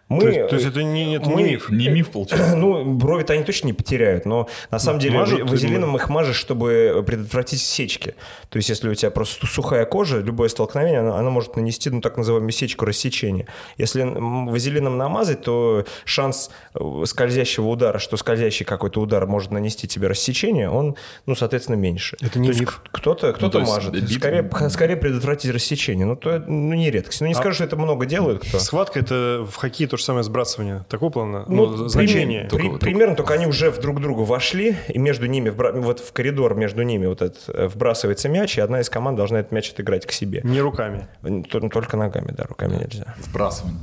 Мы, 0.10 0.22
То 0.22 0.28
есть, 0.28 0.50
то 0.50 0.56
есть 0.56 0.67
это 0.67 0.82
не, 0.84 1.15
это 1.15 1.30
не 1.30 1.36
мы- 1.36 1.43
миф. 1.43 1.69
Не 1.69 1.88
миф, 1.89 2.10
получается. 2.10 2.56
ну, 2.56 2.84
брови-то 2.84 3.34
они 3.34 3.43
точно 3.43 3.67
не 3.67 3.74
потеряют, 3.74 4.26
но 4.26 4.48
на 4.72 4.80
самом 4.80 5.00
деле 5.00 5.19
мажут, 5.19 5.41
вазелином 5.50 5.95
их 5.95 6.10
мажешь, 6.10 6.36
чтобы 6.38 7.04
предотвратить 7.06 7.62
сечки. 7.62 8.15
То 8.50 8.58
есть, 8.58 8.69
если 8.69 8.89
у 8.89 8.95
тебя 8.95 9.12
просто 9.12 9.45
сухая 9.45 9.86
кожа, 9.86 10.17
любое 10.19 10.50
столкновение, 10.50 11.02
оно, 11.02 11.15
оно 11.15 11.30
может 11.30 11.56
нанести, 11.56 11.91
ну, 11.91 12.02
так 12.02 12.17
называемую 12.17 12.52
сечку 12.52 12.86
рассечения. 12.86 13.45
Если 13.78 14.02
вазелином 14.04 14.98
намазать, 14.98 15.43
то 15.43 15.86
шанс 16.06 16.50
э, 16.74 16.80
скользящего 17.06 17.67
удара, 17.67 18.00
что 18.00 18.17
скользящий 18.17 18.65
какой-то 18.65 19.02
удар 19.02 19.28
может 19.28 19.52
нанести 19.52 19.88
тебе 19.88 20.08
рассечение, 20.08 20.72
он, 20.72 20.95
ну, 21.28 21.36
соответственно, 21.36 21.76
меньше. 21.76 22.17
Это 22.19 22.39
не 22.39 22.52
То 22.52 22.60
миф. 22.60 22.82
Кто-то 22.91 23.32
кто 23.34 23.50
то 23.50 23.60
есть 23.60 23.72
мажет. 23.72 23.93
бит- 23.93 24.10
Скорее, 24.12 24.50
скорее 24.72 24.95
предотвратить 24.98 25.52
рассечение. 25.54 26.08
Ну, 26.08 26.15
то 26.15 26.43
ну, 26.48 26.74
не 26.74 26.89
редкость. 26.89 27.22
Ну, 27.22 27.28
не 27.28 27.36
скажу, 27.36 27.54
что 27.54 27.63
это 27.65 27.76
много 27.78 28.08
делают 28.08 28.41
кто. 28.43 28.58
Схватка 28.58 29.00
это 29.00 29.45
в 29.48 29.56
хоккее 29.56 29.88
то 29.88 29.98
же 29.99 30.05
самое 30.05 30.23
сбрасывание. 30.23 30.83
Такого 30.89 31.09
плана? 31.12 31.45
Ну, 31.47 31.67
Ну, 31.67 31.88
значение. 31.89 32.47
при- 32.49 32.57
Только- 32.69 32.77
примерно, 32.79 33.15
только 33.15 33.33
они 33.35 33.45
уже 33.47 33.69
в 33.71 33.79
друг 33.79 34.01
другу 34.01 34.23
вошли, 34.23 34.75
и 34.88 34.97
между 34.97 35.27
ними, 35.27 35.49
вот 35.49 35.99
в 35.99 36.12
коридор 36.13 36.55
между 36.55 36.81
ними 36.83 37.05
вот 37.05 37.21
этот 37.21 37.43
э, 37.49 37.67
вбрасывается 37.67 38.29
мяч, 38.29 38.57
и 38.57 38.62
одна 38.62 38.79
из 38.81 38.89
команд 38.89 39.17
должна 39.17 39.39
этот 39.39 39.51
мяч 39.51 39.69
отыграть 39.71 40.05
к 40.05 40.12
себе. 40.12 40.41
Не 40.43 40.62
руками. 40.62 41.07
Только 41.71 41.97
ногами, 41.97 42.33
да, 42.35 42.45
руками 42.45 42.75
нельзя. 42.75 43.13
Сбрасывание. 43.21 43.79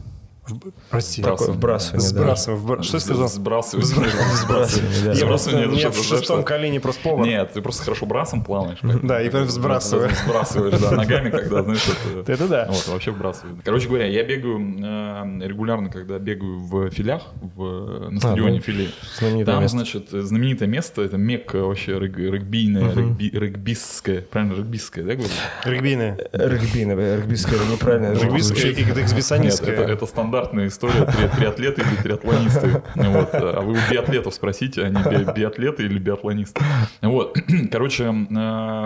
Прости. 0.91 1.23
Такое 1.23 1.49
вбрасывание, 1.49 2.11
да. 2.13 2.19
Сбрасываем. 2.19 2.65
вбра- 2.65 2.83
Что 2.83 2.97
я 2.97 3.01
сказал? 3.01 3.29
Сбрасывание. 3.29 3.87
Сбрасывание, 3.87 5.01
да. 5.05 5.13
Я 5.13 5.27
просто 5.27 5.51
Сбрасывание, 5.51 5.67
меня 5.67 5.93
что, 5.93 6.03
в 6.03 6.05
шестом 6.05 6.45
колене 6.45 6.81
просто 6.81 7.03
повар. 7.03 7.27
Нет, 7.27 7.53
ты 7.53 7.63
просто 7.63 7.85
хорошо 7.85 8.07
брасом 8.07 8.45
плаваешь. 8.45 8.79
Да, 9.03 9.21
и 9.23 9.29
прям 9.31 9.49
сбрасываю. 9.49 10.11
Сбрасываешь, 10.25 10.79
да, 10.81 10.91
ногами, 10.93 11.31
когда, 11.31 11.63
знаешь, 11.63 11.87
это... 12.17 12.33
Это 12.33 12.49
да. 12.49 12.67
Вот, 12.69 12.89
вообще 12.89 13.11
вбрасываю. 13.11 13.59
Короче 13.65 13.89
говоря, 13.89 14.07
я 14.07 14.23
бегаю 14.25 14.59
э, 14.59 15.47
регулярно, 15.47 15.91
когда 15.91 16.19
бегаю 16.19 16.59
в 16.59 16.91
филях, 16.91 17.23
в, 17.41 18.11
на 18.11 18.21
стадионе 18.21 18.57
ну, 18.57 18.61
фили. 18.63 19.45
Там, 19.45 19.67
значит, 19.69 20.11
знаменитое 20.11 20.69
место, 20.69 21.03
это 21.03 21.17
Мекка 21.17 21.59
вообще 21.65 21.93
рэг- 21.99 22.17
регбийное, 22.17 22.95
регби, 22.95 23.31
регбистское, 23.33 24.23
правильно, 24.23 24.55
регбистское, 24.55 25.05
да, 25.05 25.15
говорю? 25.15 25.31
Регбийные. 25.65 26.17
Регбийное, 26.33 27.17
регбийское, 27.17 27.59
неправильно. 27.71 28.13
Регбийское 28.13 28.73
и 28.73 28.85
Нет, 28.85 28.99
эксбиционистское. 28.99 29.75
это, 29.75 29.93
это 29.93 30.07
стандартная 30.37 30.66
история, 30.68 31.07
три- 31.07 31.29
триатлеты 31.29 31.83
или 31.83 32.03
триатлонисты. 32.03 32.83
Вот. 32.94 33.29
А 33.33 33.61
вы 33.62 33.72
у 33.72 33.90
биатлетов 33.90 34.35
спросите, 34.35 34.83
они 34.83 34.96
би- 34.96 35.33
биатлеты 35.33 35.85
или 35.85 35.99
биатлонисты. 35.99 36.61
Вот. 37.01 37.38
Короче, 37.72 38.05
э, 38.05 38.35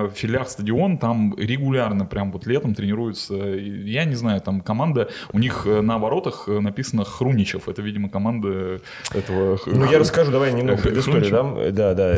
в 0.06 0.10
филях 0.14 0.48
стадион, 0.48 0.98
там 0.98 1.34
регулярно 1.36 2.06
прям 2.06 2.30
вот 2.30 2.46
летом 2.46 2.74
тренируются, 2.74 3.34
я 3.34 4.04
не 4.04 4.14
знаю, 4.14 4.40
там 4.40 4.60
команда, 4.60 5.08
у 5.32 5.38
них 5.38 5.66
э, 5.66 5.80
на 5.80 5.98
воротах 5.98 6.44
э, 6.46 6.60
написано 6.60 7.04
Хруничев, 7.04 7.68
это, 7.68 7.82
видимо, 7.82 8.08
команда 8.08 8.80
этого... 9.12 9.58
Ну, 9.66 9.90
я 9.90 9.98
расскажу, 9.98 10.30
давай 10.30 10.52
немного 10.52 10.80
предысторию 10.80 11.30
дам. 11.30 11.58
Да, 11.72 11.94
да. 11.94 12.14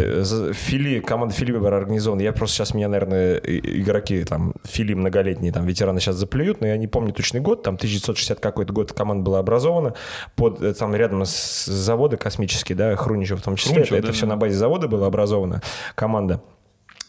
Фили, 0.52 1.00
команда 1.00 1.34
Фили 1.34 1.52
была 1.52 1.76
организована. 1.76 2.20
Я 2.20 2.32
просто 2.32 2.56
сейчас 2.56 2.74
меня, 2.74 2.88
наверное, 2.88 3.36
игроки 3.36 4.24
там 4.24 4.52
Фили 4.64 4.94
многолетние, 4.94 5.52
там 5.52 5.64
ветераны 5.64 6.00
сейчас 6.00 6.16
заплюют, 6.16 6.60
но 6.60 6.66
я 6.66 6.76
не 6.76 6.86
помню 6.86 7.12
точный 7.12 7.40
год. 7.40 7.62
Там 7.62 7.74
1960 7.74 8.40
какой-то 8.40 8.72
год 8.72 8.92
команда 8.92 9.21
была 9.22 9.38
образована 9.38 9.94
под 10.36 10.60
э, 10.62 10.74
там 10.74 10.94
рядом 10.94 11.24
с 11.24 11.64
завода 11.64 12.16
космический, 12.16 12.74
да, 12.74 12.96
Хруничев 12.96 13.40
в 13.40 13.42
том 13.42 13.56
числе. 13.56 13.74
Хруничев, 13.74 13.98
это 13.98 14.06
да, 14.08 14.12
все 14.12 14.26
да. 14.26 14.32
на 14.32 14.36
базе 14.36 14.54
завода 14.54 14.88
была 14.88 15.06
образована 15.06 15.62
команда. 15.94 16.40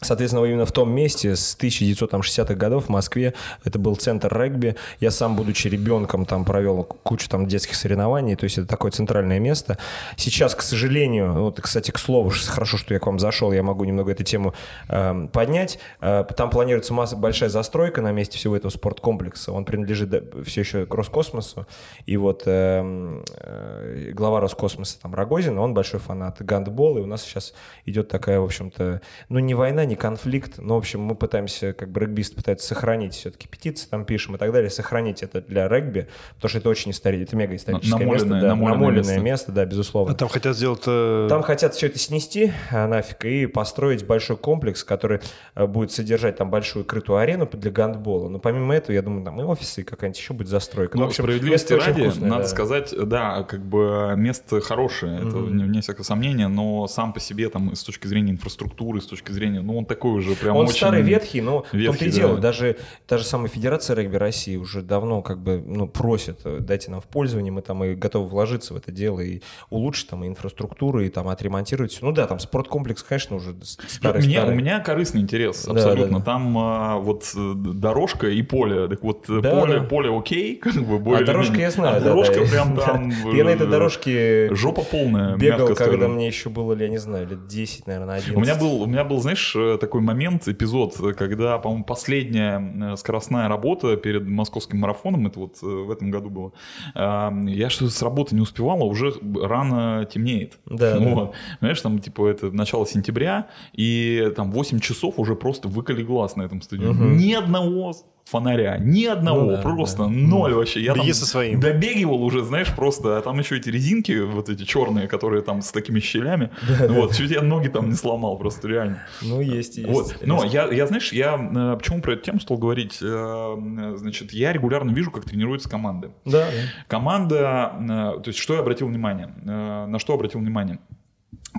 Соответственно, 0.04 0.44
именно 0.44 0.66
в 0.66 0.72
том 0.72 0.92
месте 0.92 1.34
с 1.34 1.56
1960-х 1.58 2.54
годов 2.54 2.86
в 2.86 2.88
Москве 2.88 3.34
это 3.64 3.78
был 3.78 3.96
центр 3.96 4.36
регби. 4.36 4.76
Я 5.00 5.10
сам, 5.10 5.36
будучи 5.36 5.68
ребенком, 5.68 6.26
там 6.26 6.44
провел 6.44 6.84
кучу 6.84 7.28
там 7.28 7.46
детских 7.46 7.74
соревнований, 7.74 8.36
то 8.36 8.44
есть 8.44 8.58
это 8.58 8.66
такое 8.66 8.90
центральное 8.90 9.38
место. 9.38 9.78
Сейчас, 10.16 10.54
к 10.54 10.62
сожалению, 10.62 11.32
вот, 11.34 11.60
кстати, 11.60 11.90
к 11.90 11.98
слову, 11.98 12.30
хорошо, 12.46 12.76
что 12.76 12.94
я 12.94 13.00
к 13.00 13.06
вам 13.06 13.18
зашел, 13.18 13.52
я 13.52 13.62
могу 13.62 13.84
немного 13.84 14.12
эту 14.12 14.24
тему 14.24 14.54
э, 14.88 15.28
поднять. 15.32 15.78
Э, 16.00 16.24
там 16.36 16.50
планируется 16.50 16.92
масса, 16.92 17.16
большая 17.16 17.48
застройка 17.48 18.02
на 18.02 18.12
месте 18.12 18.38
всего 18.38 18.56
этого 18.56 18.70
спорткомплекса. 18.70 19.52
Он 19.52 19.64
принадлежит 19.64 20.10
да, 20.10 20.20
все 20.44 20.60
еще 20.60 20.86
к 20.86 20.94
Роскосмосу. 20.94 21.66
И 22.06 22.16
вот 22.16 22.42
э, 22.46 23.22
э, 23.40 24.10
глава 24.12 24.40
Роскосмоса, 24.40 25.00
там, 25.00 25.14
Рогозин, 25.14 25.58
он 25.58 25.74
большой 25.74 26.00
фанат 26.00 26.42
гандбола, 26.42 26.98
и 26.98 27.02
у 27.02 27.06
нас 27.06 27.22
сейчас 27.22 27.54
идет 27.86 28.08
такая, 28.08 28.40
в 28.40 28.44
общем-то, 28.44 29.00
ну, 29.28 29.38
не 29.38 29.54
война, 29.54 29.84
не 29.84 29.93
конфликт, 29.96 30.58
но, 30.58 30.74
в 30.74 30.78
общем, 30.78 31.00
мы 31.00 31.14
пытаемся, 31.14 31.72
как 31.72 31.90
бы 31.90 32.00
регбист 32.00 32.34
пытается 32.34 32.66
сохранить 32.66 33.14
все-таки 33.14 33.48
петиции, 33.48 33.86
там 33.88 34.04
пишем 34.04 34.34
и 34.36 34.38
так 34.38 34.52
далее, 34.52 34.70
сохранить 34.70 35.22
это 35.22 35.40
для 35.40 35.68
регби, 35.68 36.08
потому 36.36 36.48
что 36.48 36.58
это 36.58 36.68
очень 36.68 36.90
историческое, 36.90 37.24
это 37.24 37.36
мега 37.36 37.56
историческое 37.56 38.04
место, 38.04 38.26
Намоленное- 38.26 38.40
да, 38.40 38.48
намоленное 38.48 38.74
намоленное 38.78 39.02
место. 39.18 39.20
место, 39.20 39.52
да, 39.52 39.64
безусловно. 39.64 40.12
А 40.12 40.16
там 40.16 40.28
хотят 40.28 40.56
сделать... 40.56 40.82
э, 40.86 41.26
Там 41.28 41.42
хотят 41.42 41.74
все 41.74 41.86
это 41.86 41.98
снести 41.98 42.52
а, 42.70 42.86
нафиг 42.86 43.24
и 43.24 43.46
построить 43.46 44.06
большой 44.06 44.36
комплекс, 44.36 44.84
который 44.84 45.20
э, 45.54 45.66
будет 45.66 45.92
содержать 45.92 46.36
там 46.36 46.50
большую 46.50 46.84
крытую 46.84 47.18
арену 47.18 47.48
для 47.52 47.70
гандбола. 47.70 48.28
Но 48.28 48.38
помимо 48.38 48.74
этого, 48.74 48.94
я 48.94 49.02
думаю, 49.02 49.24
там 49.24 49.40
и 49.40 49.44
офисы, 49.44 49.82
и 49.82 49.84
какая-нибудь 49.84 50.18
еще 50.18 50.34
будет 50.34 50.48
застройка. 50.48 50.96
Ну, 50.96 51.04
в 51.04 51.08
общем, 51.08 51.24
справедливости 51.24 51.72
ради, 51.72 52.02
вкусное, 52.02 52.28
надо 52.28 52.42
да. 52.42 52.48
сказать, 52.48 52.94
да, 53.06 53.42
как 53.44 53.64
бы 53.64 54.14
место 54.16 54.60
хорошее, 54.60 55.16
это 55.18 55.38
вне, 55.38 55.64
вне 55.64 55.80
всякого 55.80 56.04
сомнения, 56.04 56.48
но 56.48 56.86
сам 56.86 57.12
по 57.12 57.20
себе 57.20 57.48
там 57.48 57.74
с 57.74 57.82
точки 57.84 58.06
зрения 58.06 58.32
инфраструктуры, 58.32 59.00
с 59.00 59.06
точки 59.06 59.30
зрения, 59.32 59.60
ну 59.60 59.76
он 59.78 59.83
такой 59.84 60.12
уже 60.12 60.34
прям 60.34 60.56
Он 60.56 60.66
очень... 60.66 60.76
старый, 60.76 61.02
ветхий, 61.02 61.40
но 61.40 61.58
в 61.60 61.62
том-то 61.62 61.76
ветхий, 61.78 62.06
и 62.06 62.10
дело. 62.10 62.34
да. 62.36 62.42
Даже 62.42 62.76
та 63.06 63.18
же 63.18 63.24
самая 63.24 63.48
Федерация 63.48 63.96
регби 63.96 64.16
России 64.16 64.56
уже 64.56 64.82
давно 64.82 65.22
как 65.22 65.38
бы 65.42 65.62
ну, 65.64 65.88
просит, 65.88 66.40
э, 66.44 66.58
дайте 66.60 66.90
нам 66.90 67.00
в 67.00 67.04
пользование, 67.04 67.52
мы 67.52 67.62
там 67.62 67.82
и 67.84 67.94
готовы 67.94 68.28
вложиться 68.28 68.74
в 68.74 68.76
это 68.76 68.92
дело 68.92 69.20
и 69.20 69.40
улучшить 69.70 70.08
там 70.08 70.24
и 70.24 70.28
инфраструктуру, 70.28 71.00
и 71.00 71.08
там 71.08 71.28
отремонтировать 71.28 71.92
все. 71.92 72.04
Ну 72.04 72.12
да, 72.12 72.26
там 72.26 72.38
спорткомплекс, 72.38 73.02
конечно, 73.02 73.36
уже 73.36 73.54
старый, 73.62 74.22
мне- 74.24 74.36
старый. 74.38 74.54
у 74.54 74.58
меня 74.58 74.80
корыстный 74.80 75.20
интерес, 75.22 75.64
Да, 75.64 75.72
абсолютно. 75.72 76.18
да, 76.18 76.18
да. 76.18 76.24
Там 76.24 76.58
а, 76.58 76.96
вот 76.98 77.30
э, 77.36 77.52
дорожка 77.54 78.28
и 78.28 78.42
поле. 78.42 78.88
Так 78.88 79.02
вот, 79.02 79.28
э, 79.28 79.40
Да, 79.40 79.60
поле, 79.60 79.80
да. 79.80 79.84
поле 79.86 80.16
окей, 80.18 80.56
как 80.62 80.74
бы 80.74 80.98
более 80.98 81.22
А 81.22 81.26
дорожка 81.26 81.56
я 81.58 81.70
знаю, 81.70 82.00
да, 82.00 82.08
дорожка 82.10 82.40
да. 82.40 82.46
прям 82.50 82.74
Да. 82.74 82.82
там... 82.82 83.12
Я 83.34 83.44
на 83.44 83.50
этой 83.50 83.66
дорожке 83.66 84.54
Жопа 84.54 84.82
полная, 84.82 85.36
бегал, 85.36 85.74
когда 85.74 86.08
мне 86.08 86.26
еще 86.26 86.48
было, 86.50 86.74
я 86.74 86.88
не 86.88 86.98
знаю, 86.98 87.26
лет 87.28 87.46
10, 87.46 87.86
наверное, 87.86 88.16
11. 88.16 88.36
У 88.36 88.40
меня 88.40 88.54
был, 88.54 88.82
у 88.82 88.86
меня 88.86 89.04
был, 89.04 89.20
знаешь, 89.20 89.54
э, 89.64 89.78
такой 89.78 90.00
момент, 90.00 90.46
эпизод, 90.48 90.96
когда, 91.16 91.58
по-моему, 91.58 91.84
последняя 91.84 92.92
э, 92.92 92.96
скоростная 92.96 93.48
работа 93.48 93.96
перед 93.96 94.26
московским 94.26 94.78
марафоном, 94.80 95.26
это 95.26 95.40
вот 95.40 95.56
э, 95.62 95.66
в 95.66 95.90
этом 95.90 96.10
году 96.10 96.30
было, 96.30 96.52
я 96.94 97.70
что-то 97.70 97.90
с 97.90 98.02
работы 98.02 98.34
не 98.34 98.40
успевал, 98.40 98.82
а 98.82 98.84
уже 98.84 99.12
рано 99.40 100.06
темнеет. 100.12 100.58
Да, 100.66 100.98
да. 100.98 101.14
вот. 101.14 101.34
Знаешь, 101.60 101.80
там, 101.80 101.98
типа, 101.98 102.28
это 102.28 102.50
начало 102.50 102.86
сентября, 102.86 103.48
и 103.72 104.32
там 104.36 104.50
8 104.50 104.80
часов 104.80 105.18
уже 105.18 105.34
просто 105.34 105.68
выколи 105.68 106.02
глаз 106.02 106.36
на 106.36 106.42
этом 106.42 106.62
стадионе. 106.62 106.94
Мгм. 106.94 107.16
Ни 107.16 107.32
одного 107.32 107.94
фонаря. 108.24 108.78
Ни 108.78 109.04
одного, 109.04 109.42
Ну 109.42 109.50
да, 109.56 109.62
просто 109.62 110.04
да. 110.04 110.08
ноль 110.08 110.54
вообще. 110.54 110.80
Я 110.80 110.94
Беги 110.94 111.06
там 111.08 111.14
со 111.14 111.26
своим. 111.26 111.60
добегивал 111.60 112.22
уже, 112.22 112.42
знаешь, 112.42 112.74
просто, 112.74 113.18
а 113.18 113.20
там 113.20 113.38
еще 113.38 113.56
эти 113.56 113.68
резинки, 113.68 114.18
вот 114.20 114.48
эти 114.48 114.64
черные, 114.64 115.06
которые 115.08 115.42
там 115.42 115.60
с 115.62 115.70
такими 115.70 116.00
щелями. 116.00 116.50
Вот, 116.88 117.14
чуть 117.14 117.30
я 117.30 117.42
ноги 117.42 117.68
там 117.68 117.88
не 117.88 117.94
сломал, 117.94 118.38
просто 118.38 118.66
реально. 118.68 119.06
Ну, 119.22 119.40
есть, 119.40 119.76
есть. 119.78 119.88
Вот. 119.90 120.16
Но 120.24 120.44
я, 120.44 120.66
я, 120.72 120.86
знаешь, 120.86 121.12
я 121.12 121.34
э, 121.34 121.76
почему 121.76 122.00
про 122.00 122.14
эту 122.14 122.22
тему 122.24 122.40
стал 122.40 122.56
говорить? 122.58 122.98
Э, 123.02 123.56
э, 123.56 123.94
Значит, 123.96 124.32
я 124.32 124.52
регулярно 124.52 124.90
вижу, 124.92 125.10
как 125.10 125.24
тренируются 125.24 125.68
команды. 125.68 126.10
Да, 126.24 126.46
да. 126.46 126.50
Команда, 126.88 128.20
то 128.24 128.28
есть 128.28 128.38
что 128.38 128.54
я 128.54 128.60
обратил 128.60 128.88
внимание? 128.88 129.28
На 129.44 129.98
что 129.98 130.14
обратил 130.14 130.40
внимание? 130.40 130.78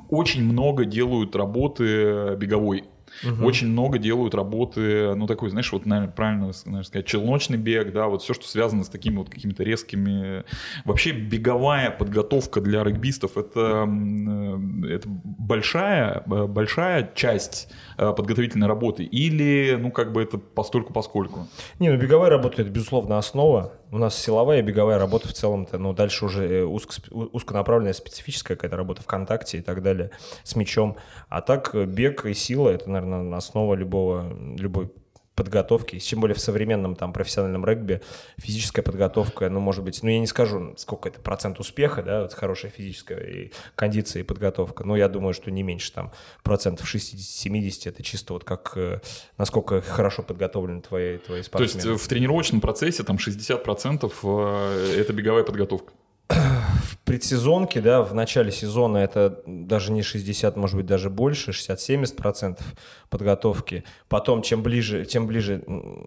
Очень 0.09 0.43
много 0.43 0.85
делают 0.85 1.35
работы 1.35 2.35
беговой. 2.37 2.85
Очень 3.41 3.69
много 3.69 3.97
делают 3.97 4.35
работы, 4.35 5.13
ну 5.15 5.27
такой, 5.27 5.49
знаешь, 5.49 5.71
вот, 5.71 5.85
наверное, 5.85 6.11
правильно 6.11 6.51
наверное, 6.65 6.83
сказать, 6.83 7.05
челночный 7.05 7.57
бег, 7.57 7.91
да, 7.91 8.07
вот 8.07 8.21
все, 8.21 8.33
что 8.33 8.47
связано 8.47 8.83
с 8.83 8.89
такими 8.89 9.17
вот 9.17 9.29
какими-то 9.29 9.63
резкими... 9.63 10.43
Вообще 10.83 11.11
беговая 11.11 11.91
подготовка 11.91 12.61
для 12.61 12.83
регбистов 12.83 13.37
это, 13.37 13.87
э, 13.87 14.87
это 14.89 15.07
большая, 15.07 16.23
э, 16.25 16.45
большая 16.47 17.11
часть 17.15 17.71
подготовительной 17.97 18.67
работы 18.67 19.03
или, 19.03 19.77
ну, 19.79 19.91
как 19.91 20.11
бы 20.11 20.23
это 20.23 20.37
постольку 20.37 20.93
поскольку. 20.93 21.47
Не, 21.79 21.89
ну 21.89 21.97
беговая 21.97 22.29
работа 22.29 22.61
это 22.61 22.71
безусловно 22.71 23.17
основа. 23.17 23.73
У 23.91 23.97
нас 23.97 24.17
силовая 24.17 24.59
и 24.59 24.61
беговая 24.61 24.97
работа 24.97 25.27
в 25.27 25.33
целом-то, 25.33 25.77
ну 25.77 25.93
дальше 25.93 26.25
уже 26.25 26.47
э, 26.47 26.63
узко, 26.63 26.93
узконаправленная 27.11 27.93
специфическая 27.93 28.57
какая-то 28.57 28.77
работа 28.77 29.03
ВКонтакте 29.03 29.59
и 29.59 29.61
так 29.61 29.81
далее 29.81 30.11
с 30.43 30.55
мячом. 30.55 30.97
А 31.29 31.41
так 31.41 31.73
э, 31.73 31.85
бег 31.85 32.25
и 32.25 32.33
сила 32.33 32.69
это, 32.69 32.89
наверное, 32.89 33.37
основа 33.37 33.75
любого, 33.75 34.33
любой 34.57 34.91
подготовки, 35.35 35.99
тем 35.99 36.21
более 36.21 36.35
в 36.35 36.39
современном 36.39 36.95
там 36.95 37.13
профессиональном 37.13 37.65
регби 37.65 38.01
физическая 38.37 38.83
подготовка, 38.83 39.49
ну, 39.49 39.59
может 39.59 39.83
быть, 39.83 40.01
ну, 40.01 40.09
я 40.09 40.19
не 40.19 40.27
скажу, 40.27 40.73
сколько 40.77 41.09
это 41.09 41.19
процент 41.19 41.59
успеха, 41.59 42.01
да, 42.01 42.21
вот 42.21 42.33
хорошая 42.33 42.71
физическая 42.71 43.19
и 43.19 43.51
кондиция 43.75 44.21
и 44.21 44.23
подготовка, 44.23 44.83
но 44.85 44.95
я 44.95 45.09
думаю, 45.09 45.33
что 45.33 45.51
не 45.51 45.63
меньше 45.63 45.91
там 45.91 46.11
процентов 46.43 46.93
60-70, 46.93 47.89
это 47.89 48.01
чисто 48.01 48.33
вот 48.33 48.43
как, 48.43 48.73
э, 48.75 49.01
насколько 49.37 49.81
хорошо 49.81 50.23
подготовлены 50.23 50.81
твои, 50.81 51.17
твои 51.17 51.41
То 51.41 51.61
есть 51.61 51.73
спортсмены. 51.73 51.95
э, 51.95 51.97
в 51.97 52.07
тренировочном 52.07 52.61
процессе 52.61 53.03
там 53.03 53.17
60% 53.17 54.11
э, 54.23 54.95
это 54.97 55.13
беговая 55.13 55.43
подготовка. 55.43 55.91
предсезонке, 57.05 57.81
да, 57.81 58.01
в 58.01 58.15
начале 58.15 58.51
сезона 58.51 58.97
это 58.97 59.43
даже 59.45 59.91
не 59.91 60.01
60, 60.01 60.55
может 60.57 60.75
быть, 60.75 60.87
даже 60.87 61.11
больше, 61.11 61.51
60-70% 61.51 62.59
подготовки. 63.09 63.83
Потом, 64.09 64.41
чем 64.41 64.63
ближе, 64.63 65.05
тем 65.05 65.27
ближе 65.27 65.63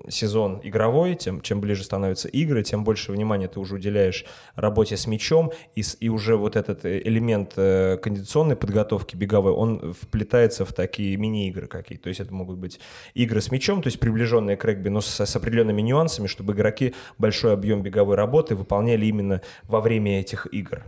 сезон 0.09 0.61
игровой, 0.65 1.15
тем, 1.15 1.41
чем 1.41 1.61
ближе 1.61 1.85
становятся 1.85 2.29
игры, 2.29 2.65
тем 2.65 2.83
больше 2.83 3.13
внимания 3.13 3.47
ты 3.47 3.61
уже 3.61 3.77
уделяешь 3.77 4.25
работе 4.57 4.97
с 4.97 5.07
мячом, 5.07 5.53
и, 5.77 5.85
и 6.01 6.09
уже 6.09 6.37
вот 6.37 6.57
этот 6.57 6.85
э, 6.85 7.01
элемент 7.05 7.53
э, 7.57 7.97
кондиционной 8.03 8.57
подготовки 8.57 9.15
беговой, 9.15 9.53
он 9.53 9.95
вплетается 9.95 10.65
в 10.65 10.73
такие 10.73 11.17
мини-игры 11.17 11.69
какие. 11.69 11.97
То 11.97 12.09
есть 12.09 12.21
это 12.21 12.35
могут 12.35 12.59
быть 12.59 12.81
игры 13.15 13.41
с 13.41 13.53
мячом, 13.53 13.83
то 13.83 13.87
есть 13.87 14.01
приближенные 14.01 14.57
к 14.57 14.65
регби, 14.65 14.89
но 14.89 15.01
с, 15.01 15.21
с 15.21 15.37
определенными 15.37 15.81
нюансами, 15.81 16.27
чтобы 16.27 16.55
игроки 16.55 16.95
большой 17.19 17.53
объем 17.53 17.83
беговой 17.83 18.17
работы 18.17 18.57
выполняли 18.57 19.07
именно 19.07 19.43
во 19.63 19.81
время 19.81 20.21
этих 20.21 20.53
игр. 20.53 20.88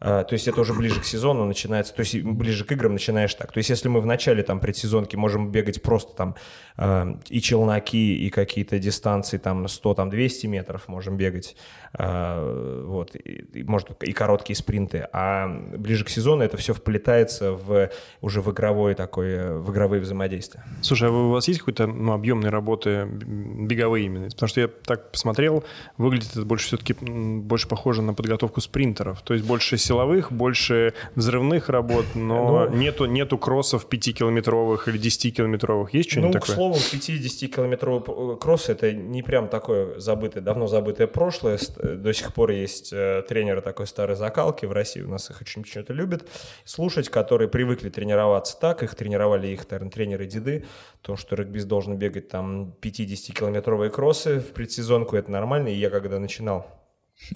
то 0.00 0.28
есть 0.30 0.48
это 0.48 0.60
уже 0.60 0.72
ближе 0.72 0.98
к 1.00 1.04
сезону 1.04 1.44
начинается, 1.44 1.94
то 1.94 2.00
есть 2.00 2.22
ближе 2.22 2.64
к 2.64 2.72
играм 2.72 2.94
начинаешь 2.94 3.34
так. 3.34 3.52
То 3.52 3.58
есть 3.58 3.68
если 3.68 3.88
мы 3.88 4.00
в 4.00 4.06
начале 4.06 4.42
там 4.42 4.58
предсезонки 4.58 5.14
можем 5.16 5.50
бегать 5.50 5.82
просто 5.82 6.14
там 6.14 6.36
а, 6.76 7.18
и 7.28 7.42
челноки, 7.42 8.26
и 8.26 8.30
какие-то 8.30 8.78
дистанции 8.78 9.36
там 9.36 9.68
100, 9.68 9.94
там 9.94 10.08
200 10.08 10.46
метров 10.46 10.88
можем 10.88 11.18
бегать, 11.18 11.54
а, 11.92 12.84
вот, 12.86 13.14
и, 13.14 13.62
может 13.64 13.90
и 14.02 14.12
короткие 14.12 14.56
спринты, 14.56 15.06
а 15.12 15.48
ближе 15.76 16.06
к 16.06 16.08
сезону 16.08 16.42
это 16.42 16.56
все 16.56 16.72
вплетается 16.72 17.52
в 17.52 17.90
уже 18.22 18.40
в 18.40 18.50
игровой 18.50 18.94
такой, 18.94 19.28
э, 19.28 19.58
в 19.58 19.70
игровые 19.72 20.00
взаимодействия. 20.00 20.64
Слушай, 20.80 21.10
а 21.10 21.12
у 21.12 21.30
вас 21.30 21.48
есть 21.48 21.60
какой-то 21.60 21.86
ну, 21.86 22.12
объемной 22.12 22.48
работы 22.48 23.04
беговые 23.04 24.06
именно? 24.06 24.30
Потому 24.30 24.48
что 24.48 24.60
я 24.62 24.68
так 24.68 25.10
посмотрел, 25.10 25.64
выглядит 25.98 26.30
это 26.30 26.46
больше 26.46 26.68
все-таки 26.68 26.94
больше 26.94 27.68
похоже 27.68 28.00
на 28.00 28.14
подготовку 28.14 28.62
спринтеров. 28.62 29.20
То 29.22 29.34
есть 29.34 29.44
больше 29.46 29.76
силовых, 29.94 30.30
больше 30.30 30.94
взрывных 31.16 31.68
работ, 31.68 32.04
но 32.14 32.66
Ну- 32.68 32.76
нету, 32.76 33.06
нету 33.06 33.36
кроссов 33.38 33.86
5-километровых 33.90 34.86
или 34.88 34.98
10-километровых. 34.98 35.88
Есть 35.92 36.10
что-нибудь 36.12 36.34
ну, 36.34 36.40
такое? 36.40 36.52
к 36.52 36.56
слову, 36.56 36.74
50-километровый 36.76 38.00
п- 38.00 38.36
кросс 38.40 38.68
это 38.68 38.92
не 38.92 39.22
прям 39.22 39.48
такое 39.48 39.98
забытое, 39.98 40.42
давно 40.44 40.68
забытое 40.68 41.08
прошлое. 41.08 41.56
С- 41.58 41.70
До 41.70 42.12
сих 42.14 42.32
пор 42.34 42.52
есть 42.52 42.92
э, 42.92 43.22
тренеры 43.28 43.62
такой 43.62 43.86
старой 43.88 44.14
закалки 44.14 44.64
в 44.64 44.72
России, 44.72 45.00
у 45.02 45.08
нас 45.08 45.28
их 45.30 45.40
очень 45.40 45.62
почему-то 45.62 45.92
любят 45.92 46.24
слушать, 46.64 47.08
которые 47.08 47.48
привыкли 47.48 47.88
тренироваться 47.88 48.56
так, 48.60 48.84
их 48.84 48.94
тренировали 48.94 49.48
их, 49.48 49.68
наверное, 49.70 49.90
тренеры-деды, 49.90 50.64
то, 51.02 51.16
что 51.16 51.34
регбист 51.34 51.66
должен 51.66 51.96
бегать 51.96 52.28
там 52.28 52.74
50-километровые 52.80 53.90
кроссы 53.90 54.38
в 54.38 54.52
предсезонку, 54.52 55.16
это 55.16 55.32
нормально, 55.32 55.68
и 55.68 55.74
я 55.74 55.90
когда 55.90 56.20
начинал 56.20 56.66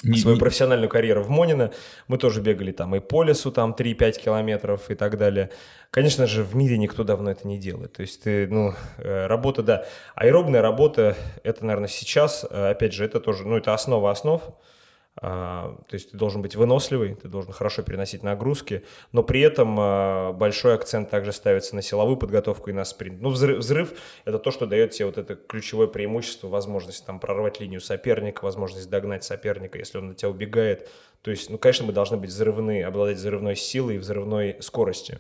Не- 0.02 0.18
свою 0.18 0.36
не- 0.36 0.40
профессиональную 0.40 0.88
карьеру 0.88 1.22
в 1.22 1.28
Монино. 1.30 1.70
Мы 2.08 2.18
тоже 2.18 2.40
бегали 2.40 2.72
там 2.72 2.94
и 2.96 3.00
по 3.00 3.22
лесу, 3.22 3.52
там 3.52 3.74
3-5 3.74 4.18
километров 4.18 4.90
и 4.90 4.94
так 4.94 5.16
далее. 5.18 5.50
Конечно 5.90 6.26
же, 6.26 6.42
в 6.42 6.56
мире 6.56 6.78
никто 6.78 7.04
давно 7.04 7.30
это 7.30 7.46
не 7.46 7.58
делает. 7.58 7.92
То 7.92 8.02
есть 8.02 8.22
ты, 8.24 8.48
ну, 8.48 8.74
э, 8.98 9.26
работа, 9.26 9.62
да. 9.62 9.86
Аэробная 10.16 10.62
работа, 10.62 11.16
это, 11.44 11.64
наверное, 11.64 11.88
сейчас, 11.88 12.44
э, 12.50 12.70
опять 12.70 12.92
же, 12.92 13.04
это 13.04 13.20
тоже, 13.20 13.46
ну, 13.46 13.56
это 13.56 13.72
основа 13.74 14.10
основ. 14.10 14.42
А, 15.16 15.76
То 15.88 15.94
есть 15.94 16.10
ты 16.10 16.16
должен 16.16 16.42
быть 16.42 16.56
выносливый, 16.56 17.14
ты 17.14 17.28
должен 17.28 17.52
хорошо 17.52 17.82
переносить 17.82 18.24
нагрузки, 18.24 18.84
но 19.12 19.22
при 19.22 19.40
этом 19.42 19.76
а, 19.78 20.32
большой 20.32 20.74
акцент 20.74 21.08
также 21.08 21.32
ставится 21.32 21.76
на 21.76 21.82
силовую 21.82 22.16
подготовку 22.16 22.70
и 22.70 22.72
на 22.72 22.84
спринт. 22.84 23.20
Ну, 23.20 23.28
взрыв, 23.30 23.58
взрыв– 23.58 23.92
это 24.24 24.40
то, 24.40 24.50
что 24.50 24.66
дает 24.66 24.90
тебе 24.90 25.06
вот 25.06 25.18
это 25.18 25.36
ключевое 25.36 25.86
преимущество, 25.86 26.48
возможность 26.48 27.06
там 27.06 27.20
прорвать 27.20 27.60
линию 27.60 27.80
соперника, 27.80 28.44
возможность 28.44 28.90
догнать 28.90 29.22
соперника, 29.22 29.78
если 29.78 29.98
он 29.98 30.08
на 30.08 30.14
тебя 30.14 30.30
убегает. 30.30 30.90
То 31.24 31.30
есть, 31.30 31.48
ну, 31.48 31.56
конечно, 31.56 31.86
мы 31.86 31.94
должны 31.94 32.18
быть 32.18 32.28
взрывны, 32.28 32.82
обладать 32.82 33.16
взрывной 33.16 33.56
силой 33.56 33.94
и 33.94 33.98
взрывной 33.98 34.58
скоростью. 34.60 35.16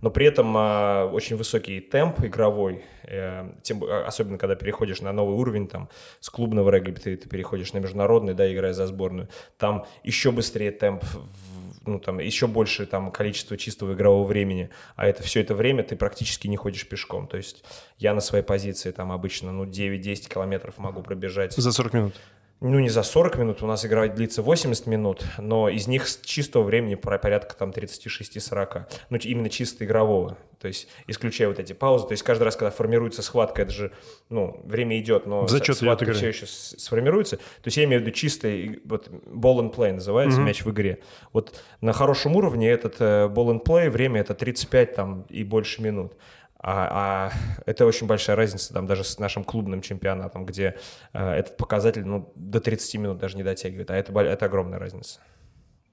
Но 0.00 0.10
при 0.10 0.26
этом 0.26 0.54
а, 0.56 1.06
очень 1.12 1.34
высокий 1.34 1.80
темп 1.80 2.24
игровой, 2.24 2.84
э, 3.02 3.50
тем, 3.62 3.80
бо- 3.80 4.06
особенно 4.06 4.38
когда 4.38 4.54
переходишь 4.54 5.00
на 5.00 5.12
новый 5.12 5.34
уровень, 5.34 5.66
там, 5.66 5.88
с 6.20 6.30
клубного 6.30 6.70
регби 6.70 6.92
ты, 6.92 7.16
ты 7.16 7.28
переходишь 7.28 7.72
на 7.72 7.78
международный, 7.78 8.34
да, 8.34 8.50
играя 8.52 8.72
за 8.72 8.86
сборную, 8.86 9.28
там 9.56 9.84
еще 10.04 10.30
быстрее 10.30 10.70
темп, 10.70 11.02
в- 11.02 11.88
ну, 11.88 11.98
там, 11.98 12.20
еще 12.20 12.46
больше 12.46 12.86
там 12.86 13.10
количество 13.10 13.56
чистого 13.56 13.94
игрового 13.94 14.24
времени, 14.24 14.70
а 14.94 15.08
это 15.08 15.24
все 15.24 15.40
это 15.40 15.56
время 15.56 15.82
ты 15.82 15.96
практически 15.96 16.46
не 16.46 16.56
ходишь 16.56 16.88
пешком, 16.88 17.26
то 17.26 17.36
есть 17.36 17.64
я 17.98 18.14
на 18.14 18.20
своей 18.20 18.44
позиции 18.44 18.92
там 18.92 19.10
обычно, 19.10 19.50
ну, 19.50 19.64
9-10 19.64 20.28
километров 20.28 20.78
могу 20.78 21.02
пробежать. 21.02 21.54
За 21.54 21.72
40 21.72 21.92
минут. 21.94 22.14
Ну, 22.60 22.80
не 22.80 22.88
за 22.88 23.04
40 23.04 23.38
минут, 23.38 23.62
у 23.62 23.66
нас 23.66 23.86
игра 23.86 24.08
длится 24.08 24.42
80 24.42 24.86
минут, 24.86 25.24
но 25.38 25.68
из 25.68 25.86
них 25.86 26.08
с 26.08 26.20
чистого 26.20 26.64
времени 26.64 26.96
порядка 26.96 27.54
там 27.56 27.70
36-40. 27.70 28.86
Ну, 29.10 29.18
именно 29.18 29.48
чисто 29.48 29.84
игрового. 29.84 30.36
То 30.58 30.66
есть, 30.66 30.88
исключая 31.06 31.46
вот 31.46 31.60
эти 31.60 31.72
паузы. 31.72 32.08
То 32.08 32.12
есть, 32.12 32.24
каждый 32.24 32.42
раз, 32.42 32.56
когда 32.56 32.72
формируется 32.72 33.22
схватка, 33.22 33.62
это 33.62 33.70
же, 33.70 33.92
ну, 34.28 34.60
время 34.64 34.98
идет, 34.98 35.24
но 35.24 35.46
зачет 35.46 35.76
схватка 35.76 36.04
игра. 36.04 36.14
все 36.14 36.28
еще 36.28 36.46
сформируется. 36.46 37.36
То 37.36 37.66
есть, 37.66 37.76
я 37.76 37.84
имею 37.84 38.00
в 38.00 38.04
виду 38.04 38.12
чистый, 38.12 38.80
вот, 38.84 39.08
ball 39.08 39.60
and 39.60 39.72
play 39.72 39.92
называется, 39.92 40.40
мяч 40.40 40.64
в 40.64 40.70
игре. 40.72 40.98
Вот 41.32 41.60
на 41.80 41.92
хорошем 41.92 42.34
уровне 42.34 42.68
этот 42.68 42.96
э, 42.98 43.28
ball 43.28 43.52
and 43.52 43.64
play, 43.64 43.88
время 43.88 44.20
это 44.20 44.34
35 44.34 44.94
там 44.94 45.22
и 45.28 45.44
больше 45.44 45.80
минут. 45.80 46.14
А, 46.60 47.30
а 47.30 47.32
это 47.66 47.86
очень 47.86 48.06
большая 48.06 48.36
разница 48.36 48.74
там 48.74 48.86
даже 48.86 49.04
с 49.04 49.18
нашим 49.18 49.44
клубным 49.44 49.80
чемпионатом, 49.80 50.44
где 50.44 50.74
э, 51.12 51.30
этот 51.30 51.56
показатель 51.56 52.04
ну, 52.04 52.32
до 52.34 52.60
30 52.60 52.94
минут 52.96 53.18
даже 53.18 53.36
не 53.36 53.44
дотягивает. 53.44 53.90
А 53.90 53.96
это, 53.96 54.18
это 54.18 54.46
огромная 54.46 54.78
разница. 54.78 55.20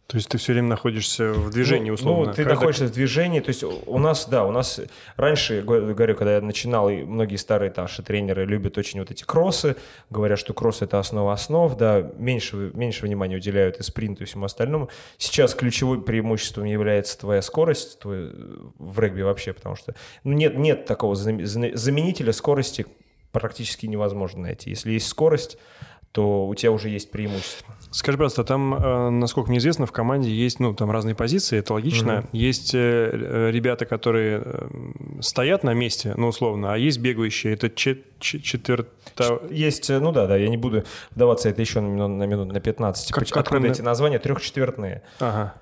То 0.08 0.18
есть 0.18 0.30
ты 0.30 0.38
все 0.38 0.53
время 0.53 0.68
находишься 0.68 1.34
в 1.34 1.49
движении, 1.49 1.88
Ну, 1.89 1.95
условно. 1.95 2.26
Ну, 2.28 2.32
ты 2.32 2.43
Когда- 2.43 2.53
находишься 2.53 2.86
в 2.86 2.91
движении. 2.91 3.39
То 3.39 3.49
есть 3.49 3.64
у 3.64 3.97
нас, 3.97 4.28
да, 4.28 4.45
у 4.45 4.51
нас 4.51 4.80
раньше, 5.18 5.64
го- 5.64 5.82
говорю, 5.82 6.16
когда 6.16 6.36
я 6.36 6.41
начинал, 6.41 6.89
и 6.91 6.97
многие 7.03 7.38
старые 7.38 7.74
наши 7.76 8.03
тренеры 8.03 8.45
любят 8.45 8.78
очень 8.78 8.99
вот 8.99 9.10
эти 9.10 9.24
кроссы, 9.24 9.76
говорят, 10.12 10.38
что 10.38 10.53
кросс 10.53 10.84
это 10.84 10.99
основа 10.99 11.34
основ, 11.34 11.76
да, 11.76 12.01
меньше, 12.18 12.70
меньше 12.76 13.03
внимания 13.06 13.38
уделяют 13.38 13.80
и 13.80 13.84
спринту, 13.84 14.22
и 14.24 14.26
всему 14.28 14.45
остальному. 14.45 14.89
Сейчас 15.18 15.56
ключевым 15.56 16.03
преимуществом 16.03 16.66
является 16.66 17.18
твоя 17.18 17.41
скорость 17.41 17.97
твой, 17.99 18.32
в 18.78 18.99
регби 18.99 19.24
вообще, 19.24 19.53
потому 19.53 19.76
что 19.76 19.95
ну, 20.24 20.34
нет, 20.34 20.56
нет 20.56 20.86
такого 20.86 21.16
заменителя 21.16 22.32
скорости 22.32 22.86
практически 23.32 23.88
невозможно 23.88 24.43
найти. 24.43 24.70
Если 24.70 24.91
есть 24.91 25.08
скорость, 25.08 25.58
то 26.12 26.47
у 26.47 26.56
тебя 26.56 26.72
уже 26.72 26.89
есть 26.89 27.12
преимущество. 27.12 27.76
Скажи, 27.96 28.18
пожалуйста, 28.18 28.43
там, 28.43 28.74
э, 28.76 29.10
насколько 29.10 29.50
мне 29.50 29.60
известно, 29.60 29.86
в 29.86 29.93
команде 29.93 30.30
есть, 30.30 30.60
ну, 30.60 30.74
там 30.74 30.91
разные 30.91 31.16
позиции, 31.16 31.58
это 31.60 31.74
логично. 31.74 32.26
Есть 32.34 32.76
э, 32.76 32.78
э, 32.78 33.52
ребята, 33.52 33.86
которые 33.86 34.43
стоят 35.22 35.64
на 35.64 35.74
месте, 35.74 36.14
ну, 36.18 36.28
условно, 36.28 36.74
а 36.74 36.78
есть 36.78 37.00
бегающие. 37.00 37.54
Это 37.54 37.68
чет- 37.70 38.04
чет- 38.20 38.43
четверта... 38.43 39.39
Есть, 39.50 39.89
ну 39.89 40.12
да, 40.12 40.28
да, 40.28 40.36
я 40.36 40.50
не 40.50 40.58
буду 40.58 40.84
вдаваться 41.12 41.48
это 41.48 41.62
еще 41.62 41.80
на 41.80 41.88
минут 41.88 42.10
на, 42.12 42.24
минут, 42.24 42.52
на 42.52 42.60
15. 42.60 43.14
Как- 43.14 43.28
как 43.30 43.38
Откуда 43.38 43.62
на- 43.62 43.72
эти 43.72 43.82
названия? 43.82 44.20
Трехчетвертные. 44.20 45.02
Ага. 45.20 45.54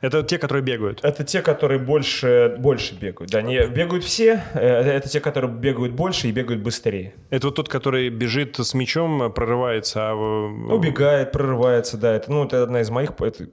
Это 0.00 0.22
те, 0.22 0.38
которые 0.38 0.62
бегают. 0.62 1.00
Это 1.02 1.24
те, 1.24 1.42
которые 1.42 1.78
больше, 1.78 2.54
больше 2.58 2.94
бегают. 2.94 3.30
Да, 3.30 3.42
не 3.42 3.66
бегают 3.66 4.04
все, 4.04 4.42
э, 4.54 4.60
это 4.60 5.08
те, 5.08 5.20
которые 5.20 5.50
бегают 5.50 5.92
больше 5.92 6.28
и 6.28 6.32
бегают 6.32 6.62
быстрее. 6.62 7.14
Это 7.30 7.48
вот 7.48 7.56
тот, 7.56 7.68
который 7.68 8.08
бежит 8.08 8.56
с 8.58 8.74
мячом, 8.74 9.32
прорывается, 9.32 10.10
а... 10.10 10.14
Убегает, 10.14 11.32
прорывается, 11.32 11.96
да. 11.96 12.14
Это, 12.14 12.30
ну, 12.30 12.44
это 12.44 12.62
одна 12.62 12.80
из 12.80 12.90
моих, 12.90 13.12
это 13.20 13.46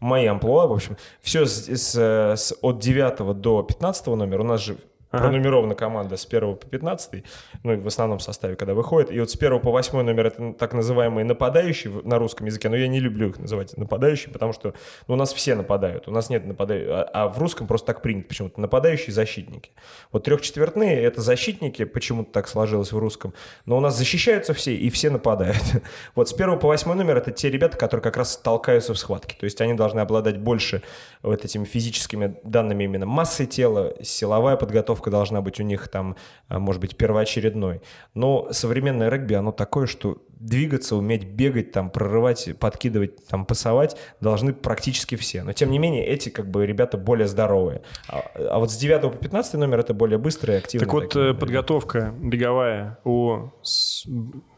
мои 0.00 0.26
амплуа, 0.26 0.66
в 0.66 0.72
общем. 0.72 0.96
Все 1.20 1.46
с, 1.46 1.68
с- 1.68 1.94
с- 2.36 2.54
от 2.62 2.78
9 2.80 3.40
до 3.40 3.62
15 3.62 4.06
номера 4.08 4.42
у 4.42 4.46
нас 4.46 4.60
же 4.64 4.76
Ага. 5.12 5.24
пронумерована 5.24 5.74
команда 5.74 6.16
с 6.16 6.24
1 6.24 6.56
по 6.56 6.66
15, 6.66 7.22
ну, 7.64 7.78
в 7.78 7.86
основном 7.86 8.18
составе, 8.18 8.56
когда 8.56 8.72
выходит. 8.72 9.12
И 9.12 9.20
вот 9.20 9.30
с 9.30 9.36
1 9.36 9.60
по 9.60 9.70
8 9.70 10.00
номер 10.00 10.28
это 10.28 10.54
так 10.54 10.72
называемые 10.72 11.26
нападающие 11.26 11.92
на 12.04 12.18
русском 12.18 12.46
языке, 12.46 12.70
но 12.70 12.76
я 12.76 12.88
не 12.88 12.98
люблю 12.98 13.28
их 13.28 13.38
называть 13.38 13.76
нападающими, 13.76 14.32
потому 14.32 14.54
что 14.54 14.72
ну, 15.08 15.14
у 15.14 15.16
нас 15.18 15.34
все 15.34 15.54
нападают, 15.54 16.08
у 16.08 16.10
нас 16.10 16.30
нет 16.30 16.46
нападающих, 16.46 16.88
а, 16.90 17.02
а 17.12 17.28
в 17.28 17.38
русском 17.38 17.66
просто 17.66 17.88
так 17.88 18.00
принято 18.00 18.28
почему-то, 18.28 18.58
нападающие 18.58 19.12
защитники. 19.12 19.70
Вот 20.12 20.24
трехчетвертные— 20.24 20.98
это 21.02 21.20
защитники, 21.20 21.84
почему-то 21.84 22.32
так 22.32 22.48
сложилось 22.48 22.92
в 22.92 22.98
русском, 22.98 23.34
но 23.66 23.76
у 23.76 23.80
нас 23.80 23.98
защищаются 23.98 24.54
все 24.54 24.74
и 24.74 24.88
все 24.88 25.10
нападают. 25.10 25.62
Вот 26.14 26.28
с 26.28 26.32
1 26.32 26.58
по 26.58 26.68
8 26.68 26.92
номер— 26.94 27.16
это 27.18 27.32
те 27.32 27.50
ребята, 27.50 27.76
которые 27.76 28.02
как 28.02 28.16
раз 28.16 28.36
толкаются 28.38 28.94
в 28.94 28.98
схватке, 28.98 29.36
то 29.38 29.44
есть 29.44 29.60
они 29.60 29.74
должны 29.74 30.00
обладать 30.00 30.38
больше 30.38 30.82
вот 31.22 31.44
этими 31.44 31.64
физическими 31.64 32.36
данными 32.44 32.84
именно 32.84 33.04
массой 33.04 33.46
тела, 33.46 33.94
силовая 34.02 34.56
подготовка 34.56 35.01
должна 35.10 35.40
быть 35.40 35.60
у 35.60 35.62
них 35.62 35.88
там, 35.88 36.16
а, 36.48 36.58
может 36.58 36.80
быть, 36.80 36.96
первоочередной. 36.96 37.82
Но 38.14 38.48
современное 38.52 39.08
регби, 39.08 39.34
оно 39.34 39.52
такое, 39.52 39.86
что 39.86 40.22
двигаться, 40.42 40.96
уметь 40.96 41.24
бегать, 41.24 41.72
там, 41.72 41.90
прорывать, 41.90 42.48
подкидывать, 42.58 43.26
там, 43.26 43.46
пасовать 43.46 43.96
должны 44.20 44.52
практически 44.52 45.14
все. 45.14 45.42
Но, 45.42 45.52
тем 45.52 45.70
не 45.70 45.78
менее, 45.78 46.04
эти, 46.06 46.28
как 46.28 46.50
бы, 46.50 46.66
ребята 46.66 46.98
более 46.98 47.28
здоровые. 47.28 47.82
А, 48.08 48.24
а 48.36 48.58
вот 48.58 48.70
с 48.70 48.76
9 48.76 49.02
по 49.02 49.10
15 49.10 49.54
номер 49.54 49.80
это 49.80 49.94
более 49.94 50.18
быстрые, 50.18 50.58
активные. 50.58 50.86
Так 50.86 50.92
вот, 50.92 51.08
такие 51.08 51.30
э, 51.30 51.34
подготовка 51.34 52.14
беговая 52.20 52.98
у... 53.04 53.50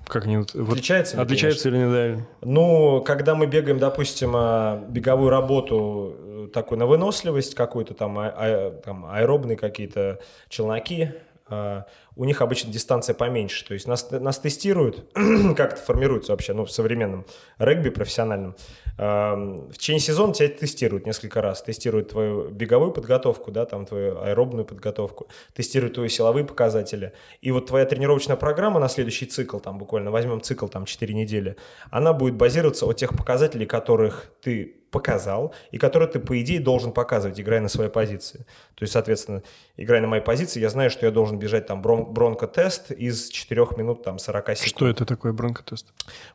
Как 0.07 0.24
они... 0.26 0.38
вот- 0.38 0.55
Отличается 0.55 1.16
ли, 1.16 1.22
Отличается 1.22 1.68
или 1.68 1.78
не, 1.78 2.16
да? 2.16 2.22
Ну, 2.42 3.02
когда 3.02 3.34
мы 3.34 3.46
бегаем, 3.46 3.78
допустим, 3.78 4.32
а, 4.34 4.84
беговую 4.88 5.30
работу 5.30 6.14
э, 6.18 6.48
такую 6.52 6.78
на 6.78 6.86
выносливость 6.86 7.55
какую-то, 7.55 7.94
там, 7.94 8.18
а- 8.18 8.34
а- 8.36 8.70
там 8.84 9.07
аэробные 9.07 9.57
какие-то 9.57 10.20
челноки, 10.48 11.11
а, 11.48 11.84
у 12.16 12.24
них 12.24 12.42
обычно 12.42 12.72
дистанция 12.72 13.14
поменьше. 13.14 13.66
То 13.66 13.74
есть 13.74 13.86
нас, 13.86 14.11
нас 14.11 14.38
тестируют, 14.38 15.11
как 15.57 15.72
это 15.74 15.82
формируется 15.82 16.32
вообще, 16.32 16.52
ну, 16.52 16.64
в 16.64 16.70
современном 16.70 17.24
регби 17.59 17.88
профессиональном. 17.90 18.57
В 18.97 19.72
течение 19.72 20.01
сезона 20.01 20.32
тебя 20.32 20.49
тестируют 20.49 21.05
несколько 21.05 21.42
раз. 21.42 21.62
Тестируют 21.62 22.11
твою 22.11 22.49
беговую 22.51 22.92
подготовку, 22.92 23.51
да, 23.51 23.66
там, 23.66 23.86
твою 23.86 24.20
аэробную 24.20 24.64
подготовку, 24.64 25.26
тестируют 25.53 25.95
твои 25.95 26.09
силовые 26.09 26.45
показатели. 26.45 27.12
И 27.40 27.51
вот 27.51 27.66
твоя 27.66 27.86
тренировочная 27.86 28.36
программа 28.36 28.78
на 28.78 28.88
следующий 28.88 29.26
цикл, 29.26 29.59
там, 29.59 29.78
буквально 29.78 30.12
возьмем 30.12 30.40
цикл, 30.40 30.68
там, 30.68 30.84
4 30.84 31.12
недели, 31.12 31.57
она 31.90 32.12
будет 32.12 32.34
базироваться 32.34 32.86
от 32.86 32.97
тех 32.97 33.16
показателей, 33.16 33.66
которых 33.66 34.30
ты 34.40 34.76
показал, 34.95 35.53
и 35.72 35.78
которые 35.78 36.09
ты, 36.09 36.20
по 36.20 36.40
идее, 36.40 36.61
должен 36.61 36.92
показывать, 36.92 37.40
играя 37.40 37.61
на 37.61 37.68
своей 37.68 37.90
позиции. 37.90 38.47
То 38.76 38.84
есть, 38.84 38.92
соответственно, 38.92 39.42
играя 39.76 40.01
на 40.01 40.07
моей 40.07 40.22
позиции, 40.22 40.61
я 40.61 40.70
знаю, 40.70 40.90
что 40.90 41.05
я 41.07 41.11
должен 41.12 41.38
бежать 41.38 41.66
там 41.66 41.82
брон- 41.82 42.12
бронкотест 42.12 42.92
из 42.92 43.28
4 43.28 43.76
минут 43.76 44.05
там 44.05 44.18
40 44.18 44.57
секунд. 44.57 44.68
Что 44.76 44.88
это 44.88 45.05
такое 45.05 45.32
бронкотест? 45.32 45.86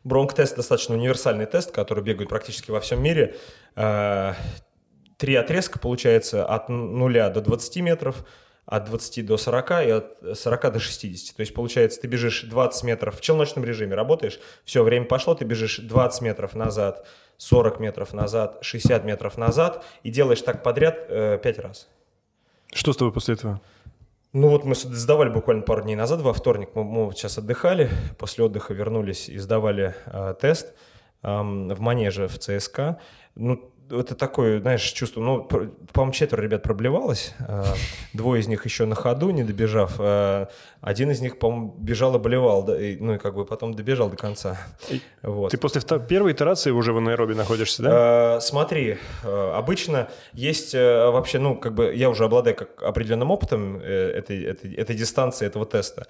Бронкотест 0.04 0.56
достаточно 0.56 0.94
универсальный 0.94 1.46
тест, 1.46 1.72
который 1.72 2.04
бегают 2.04 2.28
практически 2.28 2.70
во 2.70 2.80
всем 2.80 3.02
мире. 3.02 3.34
Э, 3.76 4.34
Три 5.16 5.34
отрезка 5.34 5.78
получается 5.78 6.46
от 6.46 6.68
нуля 6.70 7.28
до 7.28 7.40
20 7.42 7.82
метров, 7.82 8.24
от 8.70 8.84
20 8.84 9.26
до 9.26 9.36
40 9.36 9.70
и 9.70 9.90
от 9.90 10.38
40 10.38 10.72
до 10.72 10.78
60. 10.78 11.36
То 11.36 11.40
есть, 11.40 11.52
получается, 11.52 12.00
ты 12.00 12.06
бежишь 12.06 12.44
20 12.44 12.84
метров 12.84 13.18
в 13.18 13.20
челночном 13.20 13.64
режиме, 13.64 13.96
работаешь, 13.96 14.38
все, 14.64 14.84
время 14.84 15.06
пошло, 15.06 15.34
ты 15.34 15.44
бежишь 15.44 15.78
20 15.78 16.22
метров 16.22 16.54
назад, 16.54 17.06
40 17.36 17.80
метров 17.80 18.12
назад, 18.12 18.58
60 18.60 19.04
метров 19.04 19.36
назад 19.36 19.84
и 20.04 20.10
делаешь 20.10 20.40
так 20.42 20.62
подряд 20.62 21.04
э, 21.08 21.38
5 21.42 21.58
раз. 21.58 21.88
Что 22.72 22.92
с 22.92 22.96
тобой 22.96 23.12
после 23.12 23.34
этого? 23.34 23.60
Ну 24.32 24.48
вот 24.48 24.64
мы 24.64 24.76
сдавали 24.76 25.30
буквально 25.30 25.62
пару 25.62 25.82
дней 25.82 25.96
назад, 25.96 26.20
во 26.20 26.32
вторник, 26.32 26.70
мы, 26.74 26.84
мы 26.84 27.12
сейчас 27.12 27.38
отдыхали, 27.38 27.90
после 28.18 28.44
отдыха 28.44 28.72
вернулись 28.72 29.28
и 29.28 29.36
сдавали 29.38 29.96
э, 30.06 30.34
тест 30.40 30.74
эм, 31.22 31.68
в 31.68 31.80
манеже 31.80 32.28
в 32.28 32.38
ЦСКА. 32.38 33.00
Ну, 33.34 33.69
это 33.90 34.14
такое, 34.14 34.60
знаешь, 34.60 34.82
чувство, 34.82 35.20
ну, 35.20 35.42
по-моему, 35.44 36.12
четверо 36.12 36.42
ребят 36.42 36.62
проблевалось, 36.62 37.34
э, 37.40 37.64
двое 38.12 38.40
из 38.40 38.48
них 38.48 38.64
еще 38.64 38.84
на 38.86 38.94
ходу, 38.94 39.30
не 39.30 39.44
добежав, 39.44 39.96
э, 39.98 40.46
один 40.80 41.10
из 41.10 41.20
них, 41.20 41.38
по-моему, 41.38 41.74
бежал 41.78 42.14
и 42.16 42.18
болевал, 42.18 42.66
ну 42.66 43.14
и 43.14 43.18
как 43.18 43.34
бы 43.34 43.44
потом 43.44 43.74
добежал 43.74 44.08
до 44.10 44.16
конца. 44.16 44.58
Вот. 45.22 45.50
Ты 45.50 45.58
после 45.58 45.80
первой 46.00 46.32
итерации 46.32 46.70
уже 46.70 46.92
в 46.92 46.98
аэробе 46.98 47.34
находишься, 47.34 47.82
да? 47.82 48.36
Э, 48.36 48.40
Смотри, 48.40 48.98
обычно 49.22 50.08
есть 50.32 50.74
вообще, 50.74 51.38
ну, 51.38 51.56
как 51.56 51.74
бы 51.74 51.94
я 51.94 52.10
уже 52.10 52.24
обладаю 52.24 52.56
как 52.56 52.82
определенным 52.82 53.30
опытом 53.30 53.76
этой, 53.78 54.42
этой, 54.44 54.74
этой 54.74 54.96
дистанции, 54.96 55.46
этого 55.46 55.66
теста. 55.66 56.06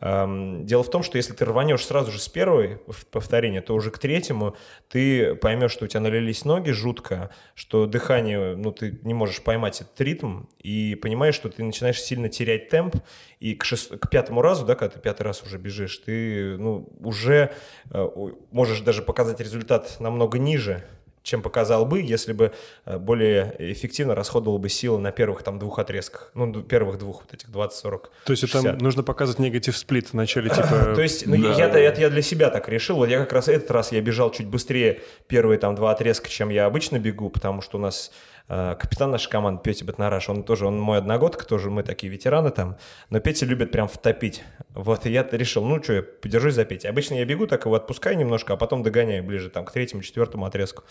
Эм, 0.00 0.66
Дело 0.66 0.82
в 0.82 0.90
том, 0.90 1.02
что 1.02 1.16
если 1.16 1.32
ты 1.32 1.44
рванешь 1.44 1.86
сразу 1.86 2.10
же 2.10 2.20
с 2.20 2.28
первой 2.28 2.80
повторения, 3.10 3.60
то 3.60 3.74
уже 3.74 3.90
к 3.90 3.98
третьему 3.98 4.56
ты 4.88 5.34
поймешь, 5.36 5.70
что 5.72 5.84
у 5.84 5.88
тебя 5.88 6.00
налились 6.00 6.44
ноги 6.44 6.70
жутко, 6.70 7.21
что 7.54 7.86
дыхание, 7.86 8.56
ну, 8.56 8.72
ты 8.72 8.98
не 9.02 9.14
можешь 9.14 9.42
поймать 9.42 9.80
этот 9.80 10.00
ритм, 10.00 10.44
и 10.58 10.94
понимаешь, 10.94 11.34
что 11.34 11.48
ты 11.48 11.62
начинаешь 11.62 12.00
сильно 12.00 12.28
терять 12.28 12.68
темп, 12.68 12.96
и 13.40 13.54
к, 13.54 13.64
шест- 13.64 13.98
к 13.98 14.10
пятому 14.10 14.42
разу, 14.42 14.64
да, 14.64 14.74
когда 14.74 14.94
ты 14.94 15.00
пятый 15.00 15.22
раз 15.22 15.42
уже 15.42 15.58
бежишь, 15.58 15.98
ты, 15.98 16.56
ну, 16.58 16.88
уже 17.00 17.52
э, 17.90 18.08
можешь 18.50 18.80
даже 18.80 19.02
показать 19.02 19.40
результат 19.40 19.96
намного 20.00 20.38
ниже, 20.38 20.84
чем 21.22 21.42
показал 21.42 21.86
бы, 21.86 22.00
если 22.00 22.32
бы 22.32 22.52
э, 22.84 22.98
более 22.98 23.54
эффективно 23.58 24.14
расходовал 24.14 24.58
бы 24.58 24.68
силы 24.68 24.98
на 24.98 25.12
первых 25.12 25.42
там 25.42 25.58
двух 25.58 25.78
отрезках. 25.78 26.30
Ну, 26.34 26.62
первых 26.62 26.98
двух, 26.98 27.22
вот 27.22 27.34
этих 27.34 27.48
20-40. 27.48 28.08
То 28.24 28.32
есть 28.32 28.44
это 28.44 28.52
60. 28.58 28.80
нужно 28.80 29.02
показывать 29.02 29.38
негатив 29.38 29.76
сплит 29.76 30.08
в 30.08 30.14
начале, 30.14 30.50
типа... 30.50 30.92
То 30.94 31.00
есть, 31.02 31.26
ну, 31.26 31.36
Да. 31.36 31.54
я, 31.54 31.66
это 31.68 32.00
я 32.00 32.10
для 32.10 32.22
себя 32.22 32.50
так 32.50 32.68
решил. 32.68 32.96
Вот 32.96 33.08
я 33.08 33.18
как 33.20 33.32
раз 33.32 33.48
этот 33.48 33.70
раз 33.70 33.92
я 33.92 34.00
бежал 34.00 34.30
чуть 34.30 34.46
быстрее 34.46 35.00
первые 35.28 35.58
там 35.58 35.74
два 35.74 35.92
отрезка, 35.92 36.28
чем 36.28 36.48
я 36.48 36.66
обычно 36.66 36.98
бегу, 36.98 37.30
потому 37.30 37.62
что 37.62 37.78
у 37.78 37.80
нас 37.80 38.12
капитан 38.48 39.10
нашей 39.10 39.30
команды 39.30 39.62
Петя 39.62 39.84
Батнараш, 39.84 40.28
он 40.28 40.42
тоже, 40.42 40.66
он 40.66 40.78
мой 40.78 40.98
одногодка, 40.98 41.46
тоже 41.46 41.70
мы 41.70 41.82
такие 41.82 42.12
ветераны 42.12 42.50
там, 42.50 42.76
но 43.10 43.20
Петя 43.20 43.46
любит 43.46 43.70
прям 43.70 43.88
втопить. 43.88 44.42
Вот, 44.70 45.06
и 45.06 45.10
я 45.10 45.26
решил, 45.30 45.64
ну 45.64 45.82
что, 45.82 45.92
я 45.94 46.02
подержусь 46.02 46.54
за 46.54 46.64
Петя. 46.64 46.88
Обычно 46.88 47.14
я 47.14 47.24
бегу, 47.24 47.46
так 47.46 47.64
его 47.64 47.74
отпускаю 47.74 48.16
немножко, 48.16 48.54
а 48.54 48.56
потом 48.56 48.82
догоняю 48.82 49.22
ближе 49.22 49.50
там 49.50 49.64
к 49.64 49.72
третьему, 49.72 50.02
четвертому 50.02 50.46
отрезку. 50.46 50.82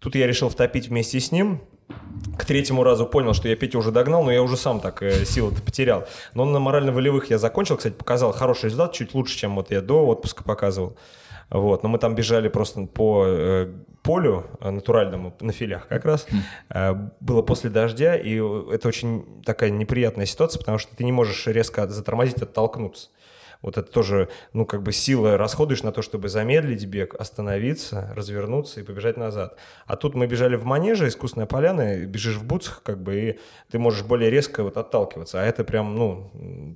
Тут 0.00 0.16
я 0.16 0.26
решил 0.26 0.48
втопить 0.48 0.88
вместе 0.88 1.20
с 1.20 1.30
ним, 1.30 1.60
к 2.38 2.44
третьему 2.44 2.82
разу 2.82 3.06
понял, 3.06 3.34
что 3.34 3.48
я 3.48 3.56
Петю 3.56 3.78
уже 3.78 3.92
догнал, 3.92 4.24
но 4.24 4.32
я 4.32 4.42
уже 4.42 4.56
сам 4.56 4.80
так 4.80 5.02
э, 5.02 5.24
силы-то 5.24 5.62
потерял. 5.62 6.06
Но 6.34 6.44
на 6.44 6.58
морально-волевых 6.58 7.30
я 7.30 7.38
закончил, 7.38 7.76
кстати, 7.76 7.94
показал 7.94 8.32
хороший 8.32 8.66
результат, 8.66 8.92
чуть 8.92 9.14
лучше, 9.14 9.36
чем 9.36 9.54
вот 9.54 9.70
я 9.70 9.80
до 9.80 10.06
отпуска 10.06 10.42
показывал. 10.42 10.96
Вот, 11.52 11.82
но 11.82 11.90
мы 11.90 11.98
там 11.98 12.14
бежали 12.14 12.48
просто 12.48 12.86
по 12.86 13.26
э, 13.26 13.70
полю 14.02 14.46
э, 14.60 14.70
натуральному, 14.70 15.34
на 15.40 15.52
филях 15.52 15.86
как 15.86 16.06
раз. 16.06 16.26
Э, 16.70 16.94
было 17.20 17.42
после 17.42 17.68
дождя, 17.68 18.16
и 18.16 18.36
это 18.72 18.88
очень 18.88 19.42
такая 19.44 19.68
неприятная 19.68 20.24
ситуация, 20.24 20.60
потому 20.60 20.78
что 20.78 20.96
ты 20.96 21.04
не 21.04 21.12
можешь 21.12 21.46
резко 21.46 21.86
затормозить, 21.88 22.40
оттолкнуться. 22.40 23.10
Вот 23.62 23.78
это 23.78 23.90
тоже, 23.90 24.28
ну, 24.52 24.66
как 24.66 24.82
бы 24.82 24.92
силы 24.92 25.36
расходуешь 25.36 25.82
на 25.82 25.92
то, 25.92 26.02
чтобы 26.02 26.28
замедлить 26.28 26.84
бег, 26.84 27.14
остановиться, 27.18 28.12
развернуться 28.14 28.80
и 28.80 28.82
побежать 28.82 29.16
назад. 29.16 29.56
А 29.86 29.96
тут 29.96 30.14
мы 30.14 30.26
бежали 30.26 30.56
в 30.56 30.64
манеже, 30.64 31.08
искусственная 31.08 31.46
поляна, 31.46 32.04
бежишь 32.04 32.36
в 32.36 32.44
бутсах, 32.44 32.82
как 32.82 33.02
бы, 33.02 33.14
и 33.14 33.38
ты 33.70 33.78
можешь 33.78 34.02
более 34.02 34.30
резко 34.30 34.64
вот 34.64 34.76
отталкиваться. 34.76 35.40
А 35.40 35.44
это 35.44 35.64
прям, 35.64 35.94
ну, 35.94 36.30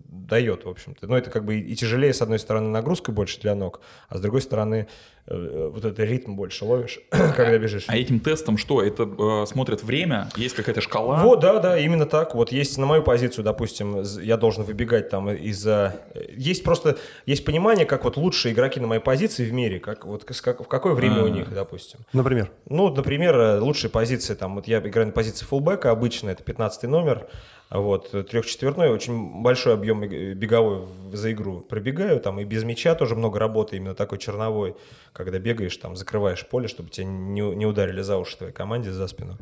дает, 0.09 0.65
в 0.65 0.69
общем-то. 0.69 1.07
Ну, 1.07 1.17
это 1.17 1.31
как 1.31 1.45
бы 1.45 1.59
и 1.59 1.75
тяжелее, 1.75 2.15
с 2.15 2.23
одной 2.23 2.39
стороны, 2.39 2.69
нагрузка 2.69 3.13
больше 3.13 3.41
для 3.41 3.55
ног, 3.55 3.81
а 4.09 4.17
с 4.17 4.21
другой 4.21 4.41
стороны, 4.41 4.87
вот 5.29 5.85
этот 5.85 5.99
ритм 6.01 6.35
больше 6.37 6.65
ловишь, 6.65 7.01
когда 7.11 7.59
бежишь. 7.59 7.85
А 7.89 7.97
этим 7.97 8.21
тестом 8.21 8.57
что? 8.59 8.83
Это 8.83 9.03
э, 9.43 9.47
смотрят 9.47 9.83
время? 9.83 10.29
Есть 10.37 10.55
какая-то 10.55 10.81
шкала? 10.81 11.23
Вот, 11.23 11.41
да, 11.41 11.59
да, 11.59 11.79
именно 11.79 12.07
так. 12.07 12.35
Вот 12.35 12.53
есть 12.53 12.79
на 12.79 12.87
мою 12.87 13.03
позицию, 13.03 13.45
допустим, 13.45 14.03
я 14.23 14.37
должен 14.37 14.63
выбегать 14.65 15.09
там 15.09 15.29
из-за... 15.31 15.97
Есть 16.37 16.63
просто, 16.63 16.97
есть 17.27 17.45
понимание, 17.45 17.87
как 17.87 18.05
вот 18.05 18.17
лучшие 18.17 18.53
игроки 18.55 18.79
на 18.81 18.87
моей 18.87 19.01
позиции 19.01 19.45
в 19.49 19.53
мире, 19.53 19.81
как 19.81 20.05
вот 20.05 20.25
как- 20.25 20.61
в 20.61 20.69
какое 20.69 20.95
время 20.95 21.23
у 21.23 21.27
А. 21.27 21.31
них, 21.31 21.53
допустим. 21.53 22.01
Например? 22.13 22.51
Ну, 22.69 22.91
например, 22.95 23.37
э, 23.37 23.59
лучшие 23.59 23.91
позиции, 23.91 24.35
там, 24.35 24.55
вот 24.55 24.69
я 24.69 24.79
играю 24.79 25.07
на 25.09 25.13
позиции 25.13 25.45
фулбека, 25.45 25.91
обычно 25.91 26.31
это 26.31 26.43
15 26.45 26.85
номер, 26.85 27.27
Вот, 27.69 28.11
трехчетвертной, 28.11 28.91
очень 28.91 29.43
большой 29.43 29.75
объем 29.75 30.01
беговой 30.01 30.87
за 31.13 31.33
игру 31.33 31.63
пробегаю, 31.63 32.21
там 32.21 32.39
и 32.39 32.45
без 32.45 32.63
мяча 32.63 32.95
тоже 32.95 33.17
много 33.17 33.41
работы, 33.41 33.77
именно 33.77 33.97
такой 33.97 34.19
черновой, 34.19 34.77
когда 35.13 35.41
бегаешь, 35.41 35.77
там 35.77 35.97
закрываешь 35.97 36.47
поле, 36.47 36.69
чтобы 36.69 36.91
тебя 36.91 37.07
не, 37.07 37.41
не 37.41 37.67
ударили 37.67 38.03
за 38.03 38.19
уши 38.19 38.37
твоей 38.37 38.53
команде, 38.53 38.93
за 38.93 39.09
спину. 39.09 39.37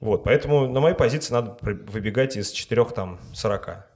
Вот, 0.00 0.24
поэтому 0.24 0.68
на 0.68 0.80
моей 0.80 0.96
позиции 0.96 1.32
надо 1.32 1.56
выбегать 1.62 2.36
из 2.36 2.50
4 2.50 2.84
там 2.86 3.20
40. 3.32 3.86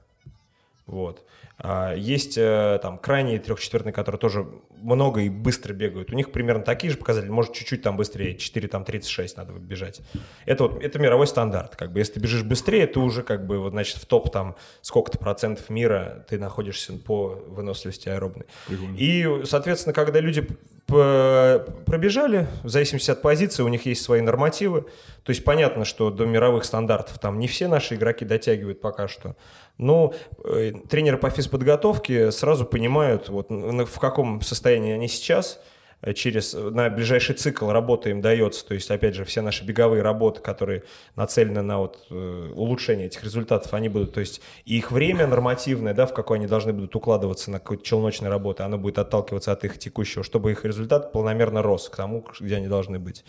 Вот. 0.87 1.21
А, 1.59 1.93
есть 1.95 2.37
э, 2.37 2.79
там 2.81 2.99
крайние 2.99 3.39
трехчетвертные, 3.39 3.91
которые 3.91 4.19
тоже 4.19 4.47
много 4.75 5.21
и 5.21 5.29
быстро 5.29 5.73
бегают. 5.73 6.11
У 6.11 6.15
них 6.15 6.31
примерно 6.31 6.63
такие 6.63 6.91
же 6.91 6.97
показатели, 6.97 7.31
может 7.31 7.53
чуть-чуть 7.53 7.81
там 7.81 7.97
быстрее, 7.97 8.35
4 8.35 8.67
там 8.67 8.85
36 8.85 9.37
надо 9.37 9.53
бежать. 9.53 10.01
Это 10.45 10.67
вот 10.67 10.83
это 10.83 10.99
мировой 10.99 11.25
стандарт. 11.25 11.75
Как 11.75 11.91
бы 11.91 11.99
если 11.99 12.13
ты 12.13 12.19
бежишь 12.19 12.43
быстрее, 12.43 12.85
ты 12.85 12.99
уже 12.99 13.23
как 13.23 13.47
бы 13.47 13.57
вот 13.57 13.71
значит 13.71 13.97
в 13.97 14.05
топ 14.05 14.31
там 14.31 14.55
сколько-то 14.81 15.17
процентов 15.17 15.69
мира 15.69 16.25
ты 16.29 16.37
находишься 16.37 16.93
по 16.93 17.29
выносливости 17.47 18.07
аэробной. 18.07 18.45
Прикольно. 18.67 18.95
И 18.95 19.45
соответственно, 19.45 19.93
когда 19.93 20.19
люди 20.19 20.47
пробежали, 20.87 22.47
в 22.63 22.69
зависимости 22.69 23.11
от 23.11 23.21
позиции, 23.21 23.61
у 23.61 23.67
них 23.67 23.85
есть 23.85 24.01
свои 24.01 24.21
нормативы. 24.21 24.85
То 25.23 25.31
есть 25.31 25.43
понятно, 25.43 25.83
что 25.85 26.09
до 26.09 26.25
мировых 26.25 26.63
стандартов 26.63 27.19
там 27.19 27.39
не 27.39 27.47
все 27.47 27.67
наши 27.67 27.95
игроки 27.95 28.23
дотягивают 28.23 28.79
пока 28.79 29.07
что. 29.07 29.35
Но 29.77 30.13
э, 30.43 30.71
тренеры 30.89 31.17
по 31.17 31.29
физподготовке 31.29 32.31
сразу 32.31 32.65
понимают, 32.65 33.29
вот 33.29 33.49
в 33.49 33.99
каком 33.99 34.41
состоянии 34.41 34.93
они 34.93 35.07
сейчас– 35.07 35.59
через, 36.13 36.53
э, 36.53 36.69
на 36.69 36.89
ближайший 36.89 37.35
цикл 37.35 37.69
работы 37.69 38.11
им 38.11 38.21
дается. 38.21 38.65
То 38.65 38.73
есть, 38.73 38.89
опять 38.91 39.15
же, 39.15 39.25
все 39.25 39.41
наши 39.41 39.65
беговые 39.65 40.01
работы, 40.01 40.41
которые 40.41 40.83
нацелены 41.15 41.61
на 41.61 41.79
вот, 41.79 42.05
э, 42.09 42.51
улучшение 42.55 43.07
этих 43.07 43.23
результатов, 43.23 43.73
они 43.73 43.89
будут, 43.89 44.13
то 44.13 44.19
есть, 44.19 44.41
их 44.65 44.91
время 44.91 45.27
нормативное, 45.27 45.93
да, 45.93 46.05
в 46.05 46.13
какое 46.13 46.37
они 46.37 46.47
должны 46.47 46.73
будут 46.73 46.95
укладываться 46.95 47.51
на 47.51 47.59
какую-то 47.59 47.83
челночную 47.83 48.31
работу, 48.31 48.63
оно 48.63 48.77
будет 48.77 48.99
отталкиваться 48.99 49.51
от 49.51 49.63
их 49.65 49.79
текущего, 49.79 50.23
чтобы 50.23 50.51
их 50.51 50.65
результат 50.65 51.11
планомерно 51.11 51.61
рос 51.61 51.89
к 51.89 51.95
тому, 51.95 52.25
где 52.39 52.57
они 52.57 52.67
должны 52.67 52.99
быть. 52.99 53.23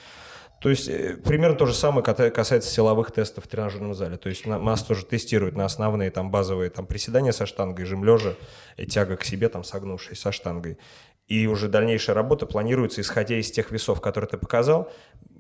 То 0.61 0.71
есть 0.71 0.87
примерно 1.23 1.57
то 1.57 1.67
же 1.67 1.75
самое 1.75 2.03
касается 2.03 2.69
силовых 2.69 3.13
тестов 3.13 3.45
в 3.45 3.49
тренажерном 3.49 3.95
зале. 3.95 4.17
То 4.17 4.29
есть 4.29 4.45
нас 4.45 4.83
тоже 4.83 5.07
тестируют 5.07 5.57
на 5.57 5.65
основные 5.65 6.11
там 6.11 6.33
базовые 6.33 6.71
там 6.71 6.85
приседания 6.85 7.31
со 7.31 7.47
штангой, 7.47 7.85
жим 7.85 8.03
лежа, 8.05 8.35
тяга 8.89 9.17
к 9.17 9.25
себе 9.25 9.49
там 9.49 9.63
согнувшись 9.63 10.21
со 10.21 10.33
штангой. 10.33 10.79
И 11.29 11.47
уже 11.47 11.69
дальнейшая 11.69 12.15
работа 12.15 12.47
планируется, 12.47 13.03
исходя 13.03 13.37
из 13.39 13.51
тех 13.51 13.71
весов, 13.71 14.01
которые 14.01 14.29
ты 14.29 14.39
показал, 14.39 14.91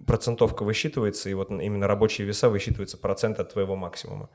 процентовка 0.07 0.62
высчитывается, 0.62 1.30
и 1.30 1.34
вот 1.34 1.51
именно 1.51 1.86
рабочие 1.86 2.26
веса 2.26 2.51
высчитываются 2.51 2.99
процент 2.99 3.41
от 3.41 3.53
твоего 3.53 3.74
максимума. 3.74 4.28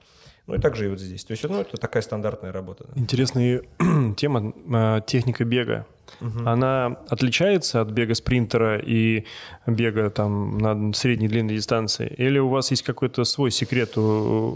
Ну 0.45 0.55
и 0.55 0.59
также 0.59 0.85
и 0.85 0.89
вот 0.89 0.99
здесь. 0.99 1.23
То 1.23 1.31
есть, 1.31 1.43
ну, 1.43 1.61
это 1.61 1.77
такая 1.77 2.03
стандартная 2.03 2.51
работа. 2.51 2.85
Да. 2.87 2.99
Интересная 2.99 3.61
тема, 4.17 4.53
а, 4.73 5.01
техника 5.01 5.45
бега. 5.45 5.85
Угу. 6.19 6.45
Она 6.45 6.97
отличается 7.07 7.81
от 7.81 7.89
бега 7.91 8.13
спринтера 8.13 8.77
и 8.77 9.25
бега 9.65 10.09
там 10.09 10.57
на 10.57 10.93
средней 10.93 11.29
длинной 11.29 11.55
дистанции? 11.55 12.13
Или 12.17 12.39
у 12.39 12.49
вас 12.49 12.71
есть 12.71 12.83
какой-то 12.83 13.23
свой 13.23 13.51
секрет 13.51 13.97
у, 13.97 14.01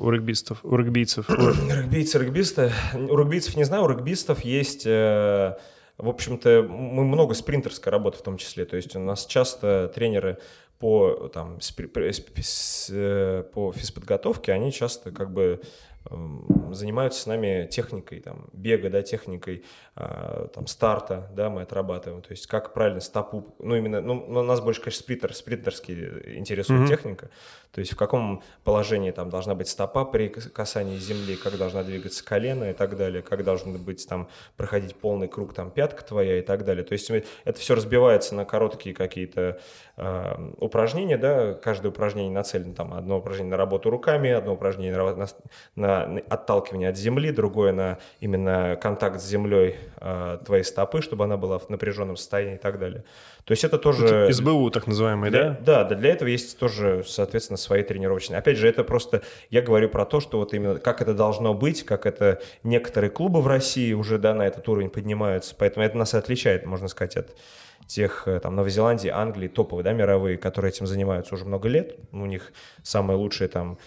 у 0.04 0.10
регбистов, 0.10 0.60
у 0.64 0.76
регбийцев? 0.76 1.30
Регбийцы, 1.30 2.20
регбисты. 2.20 2.72
У 2.94 3.18
регбийцев 3.18 3.56
не 3.56 3.64
знаю, 3.64 3.84
у 3.84 3.88
регбистов 3.88 4.44
есть... 4.44 4.84
Э, 4.86 5.54
в 5.98 6.10
общем-то, 6.10 6.64
мы 6.70 7.04
много 7.04 7.34
спринтерской 7.34 7.92
работы 7.92 8.20
в 8.20 8.22
том 8.22 8.38
числе. 8.38 8.66
То 8.66 8.76
есть 8.76 8.96
у 8.96 9.00
нас 9.00 9.26
часто 9.26 9.92
тренеры 9.94 10.38
по, 10.80 11.30
там, 11.34 11.60
э, 12.94 13.44
по 13.52 13.72
физподготовке, 13.72 14.54
они 14.54 14.72
часто 14.72 15.12
как 15.12 15.32
бы 15.32 15.62
занимаются 16.72 17.22
с 17.22 17.26
нами 17.26 17.68
техникой 17.70 18.20
там, 18.20 18.48
бега, 18.54 18.90
да, 18.90 19.02
техникой 19.02 19.64
а, 19.96 20.48
там, 20.54 20.68
старта, 20.68 21.30
да, 21.36 21.50
мы 21.50 21.64
отрабатываем, 21.64 22.22
то 22.22 22.32
есть 22.32 22.48
как 22.48 22.74
правильно 22.74 23.02
стопу, 23.02 23.56
ну 23.60 23.76
именно, 23.76 24.02
ну, 24.02 24.26
у 24.28 24.44
нас 24.44 24.62
больше, 24.62 24.82
конечно, 24.82 25.02
спринтер, 25.02 25.34
спринтерский 25.34 26.38
интересует 26.38 26.82
mm-hmm. 26.82 26.88
техника, 26.88 27.30
то 27.72 27.80
есть 27.80 27.94
в 27.94 27.96
каком 27.96 28.42
положении 28.64 29.12
там 29.12 29.30
должна 29.30 29.54
быть 29.54 29.68
стопа 29.68 30.06
при 30.06 30.30
касании 30.30 30.98
земли, 30.98 31.36
как 31.36 31.58
должна 31.58 31.84
двигаться 31.84 32.26
колено 32.26 32.72
и 32.72 32.74
так 32.74 32.98
далее, 32.98 33.22
как 33.22 33.44
должен 33.44 33.78
быть 33.78 34.08
там 34.08 34.30
проходить 34.56 34.96
полный 34.96 35.28
круг 35.28 35.54
там 35.54 35.70
пятка 35.70 36.04
твоя 36.04 36.40
и 36.40 36.42
так 36.42 36.66
далее. 36.66 36.84
То 36.84 36.94
есть 36.94 37.10
это 37.10 37.60
все 37.60 37.76
разбивается 37.76 38.36
на 38.36 38.46
короткие 38.46 38.96
какие-то 38.96 39.60
э, 39.96 40.52
упражнения, 40.58 41.18
да, 41.18 41.54
каждое 41.54 41.90
упражнение 41.90 42.32
нацелено 42.32 42.74
там 42.74 42.94
одно 42.94 43.20
упражнение 43.20 43.52
на 43.52 43.58
работу 43.58 43.90
руками, 43.90 44.32
одно 44.32 44.54
упражнение 44.54 44.96
на, 44.96 45.28
на, 45.76 45.97
на 46.06 46.20
отталкивание 46.20 46.90
от 46.90 46.98
земли, 46.98 47.32
другое 47.32 47.74
на 47.74 47.98
именно 48.20 48.78
контакт 48.82 49.20
с 49.20 49.26
землей 49.26 49.76
э, 50.00 50.38
твоей 50.46 50.64
стопы, 50.64 51.02
чтобы 51.02 51.24
она 51.24 51.38
была 51.38 51.58
в 51.58 51.70
напряженном 51.70 52.18
состоянии 52.18 52.56
и 52.56 52.60
так 52.60 52.78
далее. 52.80 53.04
То 53.46 53.54
есть 53.54 53.64
это 53.64 53.78
тоже... 53.78 54.32
СБУ 54.32 54.70
так 54.72 54.88
называемый, 54.88 55.32
да? 55.32 55.58
Да, 55.62 55.86
да, 55.86 55.96
для 55.96 56.12
этого 56.12 56.28
есть 56.28 56.60
тоже, 56.60 57.04
соответственно, 57.08 57.58
свои 57.58 57.82
тренировочные. 57.82 58.38
Опять 58.38 58.58
же, 58.58 58.68
это 58.68 58.84
просто, 58.84 59.22
я 59.50 59.62
говорю 59.62 59.88
про 59.88 60.06
то, 60.06 60.20
что 60.20 60.40
вот 60.40 60.54
именно 60.54 60.80
как 60.80 61.02
это 61.02 61.14
должно 61.14 61.54
быть, 61.54 61.84
как 61.84 62.06
это 62.06 62.42
некоторые 62.64 63.10
клубы 63.10 63.42
в 63.42 63.48
России 63.48 63.94
уже, 63.94 64.18
да, 64.18 64.34
на 64.34 64.46
этот 64.46 64.68
уровень 64.68 64.90
поднимаются, 64.90 65.56
поэтому 65.58 65.86
это 65.86 65.98
нас 65.98 66.14
отличает, 66.14 66.66
можно 66.66 66.90
сказать, 66.90 67.16
от 67.16 67.36
тех, 67.88 68.28
э, 68.28 68.40
там, 68.40 68.56
Новой 68.56 68.70
Зеландии, 68.70 69.10
Англии, 69.10 69.48
топовые, 69.48 69.84
да, 69.84 69.94
мировые, 69.94 70.38
которые 70.38 70.70
этим 70.70 70.86
занимаются 70.86 71.34
уже 71.34 71.46
много 71.46 71.70
лет. 71.70 71.96
У 72.12 72.26
них 72.26 72.52
самые 72.84 73.18
лучшие 73.18 73.48
там 73.48 73.78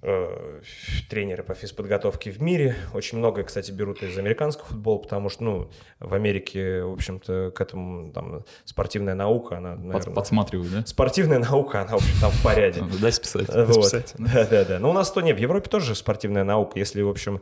тренеры 0.00 1.42
по 1.42 1.54
физподготовке 1.54 2.30
в 2.30 2.40
мире. 2.40 2.76
Очень 2.94 3.18
много, 3.18 3.42
кстати, 3.42 3.72
берут 3.72 4.02
из 4.02 4.16
американского 4.16 4.66
футбола, 4.66 4.98
потому 4.98 5.28
что, 5.28 5.42
ну, 5.42 5.70
в 5.98 6.14
Америке, 6.14 6.84
в 6.84 6.92
общем-то, 6.92 7.52
к 7.54 7.60
этому 7.60 8.12
там 8.12 8.44
спортивная 8.64 9.14
наука, 9.14 9.58
она, 9.58 9.74
наверное... 9.74 10.14
Подсматривают, 10.14 10.72
да? 10.72 10.86
Спортивная 10.86 11.40
наука, 11.40 11.82
она, 11.82 11.92
в 11.92 11.96
общем, 11.96 12.20
там 12.20 12.30
в 12.30 12.42
порядке. 12.44 12.84
Дай 13.00 13.12
списать. 13.12 13.48
Вот. 13.48 14.14
Да, 14.18 14.46
да, 14.46 14.64
да. 14.64 14.78
Но 14.78 14.90
у 14.90 14.92
нас 14.92 15.10
то 15.10 15.20
нет. 15.20 15.36
В 15.36 15.40
Европе 15.40 15.68
тоже 15.68 15.94
спортивная 15.94 16.44
наука. 16.44 16.78
Если, 16.78 17.02
в 17.02 17.08
общем, 17.08 17.40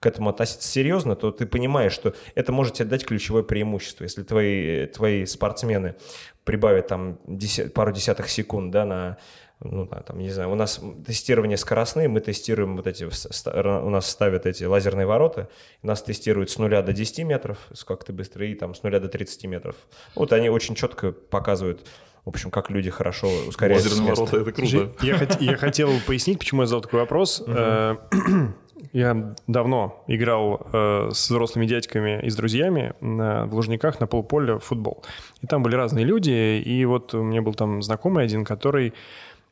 к 0.00 0.06
этому 0.06 0.30
относиться 0.30 0.68
серьезно, 0.68 1.16
то 1.16 1.30
ты 1.30 1.46
понимаешь, 1.46 1.92
что 1.92 2.14
это 2.34 2.52
может 2.52 2.74
тебе 2.74 2.88
дать 2.88 3.04
ключевое 3.04 3.42
преимущество. 3.42 4.04
Если 4.04 4.22
твои, 4.22 4.86
твои 4.86 5.26
спортсмены 5.26 5.96
прибавят 6.44 6.86
там 6.86 7.18
десят, 7.26 7.74
пару 7.74 7.92
десятых 7.92 8.28
секунд, 8.30 8.70
да, 8.70 8.84
на 8.84 9.18
ну, 9.60 9.86
там, 9.86 10.18
не 10.18 10.30
знаю, 10.30 10.50
у 10.50 10.54
нас 10.54 10.80
тестирование 11.04 11.56
скоростные, 11.56 12.08
мы 12.08 12.20
тестируем 12.20 12.76
вот 12.76 12.86
эти, 12.86 13.04
у 13.04 13.90
нас 13.90 14.08
ставят 14.08 14.46
эти 14.46 14.64
лазерные 14.64 15.06
ворота, 15.06 15.48
нас 15.82 16.02
тестируют 16.02 16.50
с 16.50 16.58
нуля 16.58 16.80
до 16.82 16.92
10 16.92 17.24
метров, 17.24 17.58
как 17.86 18.04
ты 18.04 18.12
быстро, 18.12 18.46
и 18.46 18.54
там 18.54 18.74
с 18.74 18.82
нуля 18.84 19.00
до 19.00 19.08
30 19.08 19.44
метров. 19.46 19.74
Вот 20.14 20.32
они 20.32 20.48
очень 20.48 20.76
четко 20.76 21.10
показывают, 21.10 21.84
в 22.24 22.28
общем, 22.28 22.50
как 22.50 22.70
люди 22.70 22.90
хорошо 22.90 23.28
ускоряют. 23.48 23.82
Лазерные 23.82 24.14
ворота, 24.14 24.36
это 24.36 24.52
круто. 24.52 24.92
Я, 25.02 25.26
я 25.40 25.56
хотел 25.56 25.90
пояснить, 26.06 26.38
почему 26.38 26.62
я 26.62 26.66
задал 26.66 26.82
такой 26.82 27.00
вопрос. 27.00 27.42
Э, 27.44 27.96
я 28.92 29.34
давно 29.46 30.04
играл 30.06 30.68
э, 30.72 31.10
с 31.12 31.30
взрослыми 31.30 31.66
дядьками 31.66 32.20
и 32.22 32.30
с 32.30 32.36
друзьями 32.36 32.94
на, 33.00 33.46
в 33.46 33.54
Лужниках 33.54 33.98
на 33.98 34.06
полполя 34.06 34.58
в 34.58 34.64
футбол. 34.64 35.04
И 35.40 35.46
там 35.46 35.62
были 35.62 35.74
разные 35.74 36.04
люди, 36.04 36.62
и 36.64 36.84
вот 36.84 37.14
у 37.14 37.22
меня 37.22 37.42
был 37.42 37.54
там 37.54 37.82
знакомый 37.82 38.24
один, 38.24 38.44
который 38.44 38.94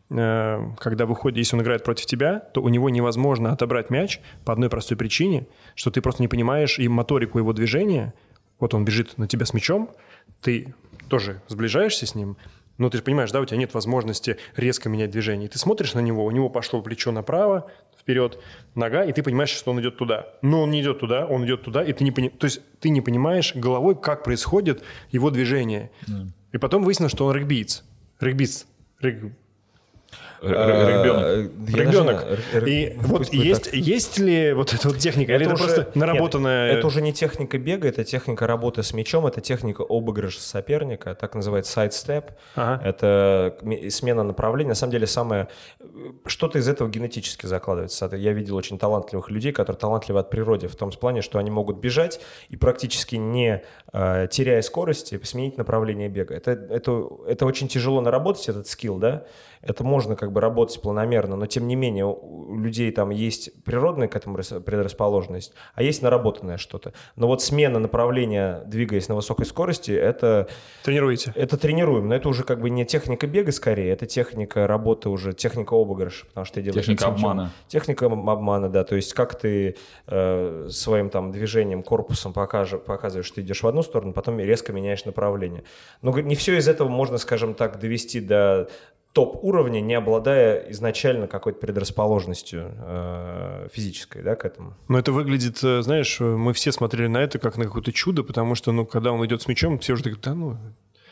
когда 0.08 1.04
выходит, 1.04 1.38
если 1.38 1.56
он 1.56 1.62
играет 1.62 1.82
против 1.82 2.06
тебя, 2.06 2.38
то 2.38 2.62
у 2.62 2.68
него 2.68 2.90
невозможно 2.90 3.52
отобрать 3.52 3.90
мяч 3.90 4.20
по 4.44 4.52
одной 4.52 4.70
простой 4.70 4.96
причине, 4.96 5.48
что 5.74 5.90
ты 5.90 6.00
просто 6.00 6.22
не 6.22 6.28
понимаешь 6.28 6.78
и 6.78 6.86
моторику 6.86 7.38
его 7.38 7.52
движения. 7.52 8.14
Вот 8.60 8.72
он 8.72 8.84
бежит 8.84 9.18
на 9.18 9.26
тебя 9.26 9.46
с 9.46 9.52
мячом, 9.52 9.90
ты 10.40 10.74
тоже 11.08 11.42
сближаешься 11.48 12.06
с 12.06 12.14
ним, 12.14 12.36
но 12.78 12.90
ты 12.90 12.98
же 12.98 13.02
понимаешь, 13.02 13.32
да, 13.32 13.40
у 13.40 13.44
тебя 13.44 13.58
нет 13.58 13.74
возможности 13.74 14.36
резко 14.54 14.88
менять 14.88 15.10
движение. 15.10 15.48
ты 15.48 15.58
смотришь 15.58 15.94
на 15.94 16.00
него, 16.00 16.24
у 16.24 16.30
него 16.30 16.48
пошло 16.48 16.82
плечо 16.82 17.10
направо, 17.10 17.70
вперед, 17.98 18.38
нога, 18.74 19.04
и 19.04 19.12
ты 19.12 19.22
понимаешь, 19.22 19.50
что 19.50 19.70
он 19.70 19.80
идет 19.80 19.96
туда. 19.96 20.28
Но 20.42 20.62
он 20.62 20.70
не 20.70 20.82
идет 20.82 21.00
туда, 21.00 21.26
он 21.26 21.44
идет 21.44 21.62
туда, 21.62 21.82
и 21.82 21.92
ты 21.92 22.04
не 22.04 22.12
пони... 22.12 22.28
то 22.28 22.44
есть 22.44 22.60
ты 22.80 22.90
не 22.90 23.00
понимаешь 23.00 23.54
головой, 23.54 23.96
как 24.00 24.24
происходит 24.24 24.82
его 25.10 25.30
движение. 25.30 25.90
Mm. 26.06 26.28
И 26.52 26.58
потом 26.58 26.84
выяснилось, 26.84 27.12
что 27.12 27.26
он 27.26 27.34
регбиец. 27.34 27.84
Регбиец. 28.20 28.66
Рег... 29.00 29.32
Ребенок. 30.42 31.52
Ребенок. 31.68 32.26
И 32.66 32.96
вот 32.98 33.32
есть, 33.32 33.70
есть 33.72 34.18
ли 34.18 34.52
вот 34.52 34.74
эта 34.74 34.88
вот 34.88 34.98
техника, 34.98 35.34
или 35.34 35.46
это 35.46 35.56
просто 35.56 35.88
наработанная... 35.94 36.72
Это 36.72 36.86
уже 36.86 37.00
не 37.02 37.12
техника 37.12 37.58
бега, 37.58 37.88
это 37.88 38.04
техника 38.04 38.46
работы 38.46 38.82
с 38.82 38.92
мячом, 38.92 39.26
это 39.26 39.40
техника 39.40 39.84
обыгрыша 39.88 40.40
соперника, 40.40 41.14
так 41.14 41.34
называется 41.34 41.72
сайдстеп. 41.72 42.32
Это 42.54 43.56
смена 43.90 44.22
направления. 44.22 44.70
На 44.70 44.74
самом 44.74 44.92
деле 44.92 45.06
самое... 45.06 45.48
Что-то 46.26 46.58
из 46.58 46.68
этого 46.68 46.88
генетически 46.88 47.46
закладывается. 47.46 48.10
Я 48.14 48.32
видел 48.32 48.56
очень 48.56 48.78
талантливых 48.78 49.30
людей, 49.30 49.52
которые 49.52 49.78
талантливы 49.78 50.20
от 50.20 50.30
природы, 50.30 50.68
в 50.68 50.76
том 50.76 50.90
плане, 50.90 51.22
что 51.22 51.38
они 51.38 51.50
могут 51.50 51.78
бежать 51.78 52.20
и 52.48 52.56
практически 52.56 53.16
не 53.16 53.62
э, 53.92 54.28
теряя 54.30 54.62
скорости, 54.62 55.20
сменить 55.22 55.58
направление 55.58 56.08
бега. 56.08 56.34
Это, 56.34 56.52
это, 56.52 57.08
это 57.26 57.46
очень 57.46 57.68
тяжело 57.68 58.00
наработать, 58.00 58.48
этот 58.48 58.66
скилл, 58.66 58.98
да? 58.98 59.24
Это 59.66 59.84
можно 59.84 60.16
как 60.16 60.32
бы 60.32 60.40
работать 60.40 60.80
планомерно, 60.80 61.36
но 61.36 61.46
тем 61.46 61.66
не 61.66 61.74
менее 61.74 62.04
у 62.06 62.56
людей 62.56 62.90
там 62.92 63.10
есть 63.10 63.50
природная 63.64 64.08
к 64.08 64.14
этому 64.14 64.36
предрасположенность, 64.36 65.52
а 65.74 65.82
есть 65.82 66.02
наработанное 66.02 66.56
что-то. 66.56 66.92
Но 67.16 67.26
вот 67.26 67.42
смена 67.42 67.78
направления, 67.78 68.62
двигаясь 68.66 69.08
на 69.08 69.16
высокой 69.16 69.46
скорости, 69.46 69.90
это... 69.90 70.48
Тренируете? 70.84 71.32
Это 71.34 71.56
тренируем, 71.56 72.08
но 72.08 72.14
это 72.14 72.28
уже 72.28 72.44
как 72.44 72.60
бы 72.60 72.70
не 72.70 72.84
техника 72.84 73.26
бега 73.26 73.50
скорее, 73.50 73.92
это 73.92 74.06
техника 74.06 74.66
работы 74.66 75.08
уже, 75.08 75.32
техника 75.32 75.74
обыгрыша, 75.74 76.26
потому 76.26 76.44
что 76.44 76.54
ты 76.54 76.62
делаешь... 76.62 76.86
Техника 76.86 77.06
обмана. 77.06 77.50
Техника 77.68 78.06
обмана, 78.06 78.68
да, 78.68 78.84
то 78.84 78.94
есть 78.94 79.12
как 79.14 79.38
ты 79.38 79.76
э, 80.06 80.68
своим 80.70 81.10
там 81.10 81.32
движением, 81.32 81.82
корпусом 81.82 82.32
покажешь, 82.32 82.80
показываешь, 82.80 83.26
что 83.26 83.36
ты 83.36 83.40
идешь 83.40 83.62
в 83.62 83.66
одну 83.66 83.82
сторону, 83.82 84.12
потом 84.12 84.38
резко 84.38 84.72
меняешь 84.72 85.04
направление. 85.04 85.64
Но 86.02 86.16
не 86.18 86.36
все 86.36 86.56
из 86.56 86.68
этого 86.68 86.88
можно, 86.88 87.18
скажем 87.18 87.54
так, 87.54 87.78
довести 87.78 88.20
до 88.20 88.68
топ-уровня, 89.16 89.80
не 89.80 89.94
обладая 89.94 90.70
изначально 90.72 91.26
какой-то 91.26 91.58
предрасположенностью 91.58 92.70
э, 92.76 93.68
физической, 93.72 94.20
да, 94.20 94.36
к 94.36 94.44
этому. 94.44 94.74
Но 94.88 94.98
это 94.98 95.10
выглядит, 95.10 95.64
э, 95.64 95.80
знаешь, 95.80 96.20
мы 96.20 96.52
все 96.52 96.70
смотрели 96.70 97.06
на 97.06 97.22
это 97.22 97.38
как 97.38 97.56
на 97.56 97.64
какое-то 97.64 97.92
чудо, 97.92 98.22
потому 98.22 98.54
что, 98.54 98.72
ну, 98.72 98.84
когда 98.84 99.12
он 99.12 99.24
идет 99.24 99.40
с 99.40 99.48
мячом, 99.48 99.78
все 99.78 99.94
уже 99.94 100.02
такие, 100.02 100.20
да 100.22 100.34
ну, 100.34 100.58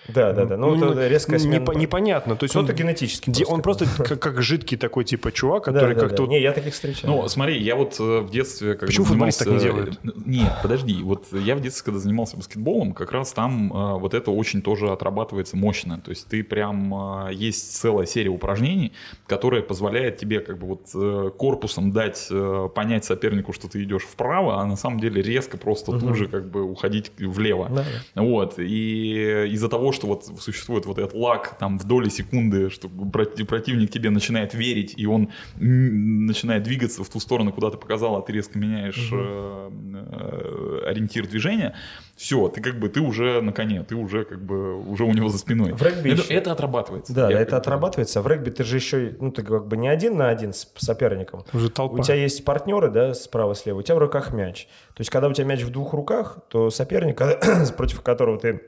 да, 0.08 0.32
да, 0.32 0.44
да. 0.44 0.56
Ну, 0.56 0.74
ну 0.74 0.90
это 0.90 1.08
резкая 1.08 1.38
смена. 1.38 1.62
Непо- 1.62 1.76
непонятно. 1.76 2.36
То 2.36 2.44
есть 2.44 2.54
он 2.56 2.66
генетически. 2.66 3.30
Просто 3.30 3.52
он 3.52 3.62
просто 3.62 3.86
как, 4.04 4.20
как 4.20 4.42
жидкий 4.42 4.76
такой 4.76 5.04
типа 5.04 5.32
чувак, 5.32 5.64
который 5.64 5.94
да, 5.94 6.00
да, 6.00 6.08
как-то. 6.08 6.26
Да. 6.26 6.32
Не, 6.32 6.42
я 6.42 6.52
таких 6.52 6.74
встречал. 6.74 7.10
Ну, 7.10 7.28
смотри, 7.28 7.60
я 7.60 7.76
вот 7.76 7.96
э, 7.98 8.20
в 8.20 8.30
детстве. 8.30 8.74
Когда 8.74 8.86
Почему 8.86 9.06
футболисты 9.06 9.44
так 9.44 9.54
не 9.54 9.60
делают? 9.60 9.98
Нет, 10.26 10.52
подожди. 10.62 11.02
Вот 11.02 11.26
я 11.32 11.56
в 11.56 11.60
детстве, 11.60 11.84
когда 11.86 12.00
занимался 12.00 12.36
баскетболом, 12.36 12.92
как 12.92 13.12
раз 13.12 13.32
там 13.32 13.72
э, 13.72 13.98
вот 13.98 14.14
это 14.14 14.30
очень 14.30 14.62
тоже 14.62 14.90
отрабатывается 14.90 15.56
мощно. 15.56 15.98
То 15.98 16.10
есть 16.10 16.26
ты 16.28 16.44
прям 16.44 17.28
э, 17.28 17.34
есть 17.34 17.76
целая 17.76 18.06
серия 18.06 18.30
упражнений, 18.30 18.92
которая 19.26 19.62
позволяет 19.62 20.18
тебе 20.18 20.40
как 20.40 20.58
бы 20.58 20.66
вот 20.66 21.34
корпусом 21.36 21.92
дать 21.92 22.28
понять 22.74 23.04
сопернику, 23.04 23.52
что 23.52 23.68
ты 23.68 23.82
идешь 23.82 24.02
вправо, 24.02 24.60
а 24.60 24.66
на 24.66 24.76
самом 24.76 25.00
деле 25.00 25.22
резко 25.22 25.56
просто 25.56 25.92
угу. 25.92 26.00
тут 26.00 26.16
же 26.16 26.28
как 26.28 26.50
бы 26.50 26.62
уходить 26.62 27.12
влево. 27.18 27.70
Да. 27.70 27.84
Вот. 28.22 28.58
И 28.58 29.46
из-за 29.52 29.68
того, 29.68 29.92
что 29.94 30.06
вот 30.06 30.24
существует 30.40 30.86
вот 30.86 30.98
этот 30.98 31.14
лаг 31.14 31.56
там 31.58 31.78
в 31.78 31.84
доли 31.84 32.08
секунды, 32.08 32.70
что 32.70 32.88
противник 32.88 33.90
тебе 33.90 34.10
начинает 34.10 34.54
верить, 34.54 34.94
и 34.96 35.06
он 35.06 35.30
начинает 35.56 36.62
двигаться 36.62 37.04
в 37.04 37.08
ту 37.08 37.20
сторону, 37.20 37.52
куда 37.52 37.70
ты 37.70 37.78
показал, 37.78 38.16
а 38.16 38.22
ты 38.22 38.32
резко 38.32 38.58
меняешь 38.58 39.10
угу. 39.12 39.20
э, 39.20 40.82
ориентир 40.86 41.26
движения, 41.26 41.74
все, 42.16 42.48
ты 42.48 42.60
как 42.60 42.78
бы, 42.78 42.88
ты 42.88 43.00
уже 43.00 43.40
на 43.40 43.52
коне, 43.52 43.82
ты 43.82 43.96
уже 43.96 44.24
как 44.24 44.40
бы, 44.40 44.78
уже 44.78 45.04
у 45.04 45.12
него 45.12 45.28
за 45.28 45.38
спиной. 45.38 45.72
В 45.72 45.82
регби 45.82 46.12
это, 46.12 46.22
еще... 46.22 46.34
это 46.34 46.52
отрабатывается. 46.52 47.12
Да, 47.12 47.30
это 47.30 47.56
отрабатывается. 47.56 48.22
В 48.22 48.26
регби 48.26 48.50
ты 48.50 48.62
же 48.62 48.76
еще, 48.76 49.16
ну, 49.20 49.32
ты 49.32 49.42
как 49.42 49.66
бы 49.66 49.76
не 49.76 49.88
один 49.88 50.16
на 50.16 50.28
один 50.28 50.52
с 50.52 50.68
соперником. 50.76 51.44
Уже 51.52 51.70
толпа. 51.70 52.00
У 52.00 52.02
тебя 52.02 52.14
есть 52.14 52.44
партнеры, 52.44 52.90
да, 52.90 53.14
справа-слева, 53.14 53.78
у 53.78 53.82
тебя 53.82 53.96
в 53.96 53.98
руках 53.98 54.32
мяч. 54.32 54.66
То 54.94 55.00
есть, 55.00 55.10
когда 55.10 55.28
у 55.28 55.32
тебя 55.32 55.46
мяч 55.46 55.62
в 55.62 55.70
двух 55.70 55.92
руках, 55.92 56.38
то 56.48 56.70
соперник, 56.70 57.20
против 57.76 58.00
которого 58.02 58.38
ты 58.38 58.60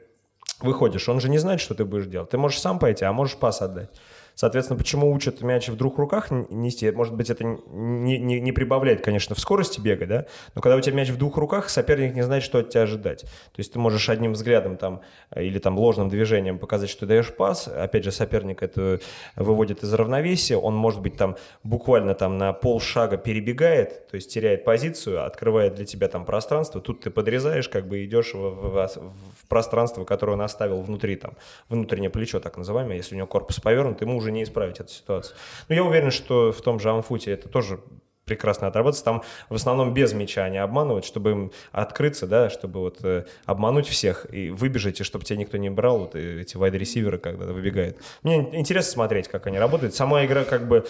выходишь, 0.60 1.08
он 1.08 1.20
же 1.20 1.28
не 1.28 1.38
знает, 1.38 1.60
что 1.60 1.74
ты 1.74 1.84
будешь 1.84 2.06
делать. 2.06 2.30
Ты 2.30 2.38
можешь 2.38 2.60
сам 2.60 2.78
пойти, 2.78 3.04
а 3.04 3.12
можешь 3.12 3.36
пас 3.36 3.62
отдать. 3.62 3.90
Соответственно, 4.36 4.78
почему 4.78 5.10
учат 5.10 5.40
мяч 5.40 5.68
в 5.68 5.76
двух 5.76 5.96
руках 5.96 6.30
нести? 6.30 6.90
Может 6.90 7.14
быть, 7.14 7.30
это 7.30 7.42
не, 7.42 8.18
не, 8.18 8.38
не 8.38 8.52
прибавляет, 8.52 9.00
конечно, 9.00 9.34
в 9.34 9.40
скорости 9.40 9.80
бега, 9.80 10.06
да? 10.06 10.26
Но 10.54 10.60
когда 10.60 10.76
у 10.76 10.80
тебя 10.82 10.94
мяч 10.94 11.08
в 11.08 11.16
двух 11.16 11.38
руках, 11.38 11.70
соперник 11.70 12.14
не 12.14 12.20
знает, 12.20 12.42
что 12.42 12.58
от 12.58 12.68
тебя 12.68 12.82
ожидать. 12.82 13.22
То 13.22 13.58
есть 13.58 13.72
ты 13.72 13.78
можешь 13.78 14.10
одним 14.10 14.34
взглядом 14.34 14.76
там 14.76 15.00
или 15.34 15.58
там 15.58 15.78
ложным 15.78 16.10
движением 16.10 16.58
показать, 16.58 16.90
что 16.90 17.00
ты 17.00 17.06
даешь 17.06 17.34
пас. 17.34 17.66
Опять 17.66 18.04
же, 18.04 18.12
соперник 18.12 18.62
это 18.62 19.00
выводит 19.36 19.82
из 19.82 19.94
равновесия. 19.94 20.58
Он, 20.58 20.76
может 20.76 21.00
быть, 21.00 21.16
там 21.16 21.36
буквально 21.62 22.14
там 22.14 22.36
на 22.36 22.52
полшага 22.52 23.16
перебегает, 23.16 24.06
то 24.08 24.16
есть 24.16 24.30
теряет 24.30 24.64
позицию, 24.64 25.24
открывает 25.24 25.76
для 25.76 25.86
тебя 25.86 26.08
там 26.08 26.26
пространство. 26.26 26.82
Тут 26.82 27.00
ты 27.00 27.10
подрезаешь, 27.10 27.70
как 27.70 27.88
бы 27.88 28.04
идешь 28.04 28.34
в, 28.34 28.38
в, 28.38 28.86
в 28.86 29.48
пространство, 29.48 30.04
которое 30.04 30.32
он 30.32 30.42
оставил 30.42 30.82
внутри, 30.82 31.16
там, 31.16 31.38
внутреннее 31.70 32.10
плечо, 32.10 32.38
так 32.38 32.58
называемое. 32.58 32.98
Если 32.98 33.14
у 33.14 33.16
него 33.16 33.26
корпус 33.26 33.60
повернут, 33.60 34.02
ему 34.02 34.16
уже 34.16 34.25
уже 34.26 34.32
не 34.32 34.42
исправить 34.42 34.80
эту 34.80 34.90
ситуацию. 34.90 35.36
Но 35.68 35.74
я 35.74 35.84
уверен, 35.84 36.10
что 36.10 36.52
в 36.52 36.60
том 36.60 36.80
же 36.80 36.90
Амфуте 36.90 37.30
это 37.30 37.48
тоже 37.48 37.80
прекрасно 38.24 38.66
отработать. 38.66 39.04
Там 39.04 39.22
в 39.48 39.54
основном 39.54 39.94
без 39.94 40.12
мяча 40.12 40.44
они 40.44 40.58
обманывают, 40.58 41.04
чтобы 41.04 41.30
им 41.30 41.52
открыться, 41.70 42.26
да, 42.26 42.50
чтобы 42.50 42.80
вот 42.80 42.98
э, 43.04 43.24
обмануть 43.44 43.86
всех 43.86 44.26
и 44.34 44.50
выбежать, 44.50 45.00
и 45.00 45.04
чтобы 45.04 45.24
тебя 45.24 45.38
никто 45.38 45.56
не 45.58 45.70
брал, 45.70 46.00
вот 46.00 46.16
эти 46.16 46.56
вайд-ресиверы, 46.56 47.18
когда 47.18 47.46
выбегают. 47.46 47.98
Мне 48.24 48.38
интересно 48.58 48.92
смотреть, 48.92 49.28
как 49.28 49.46
они 49.46 49.60
работают. 49.60 49.94
Сама 49.94 50.24
игра 50.26 50.42
как 50.42 50.66
бы 50.66 50.86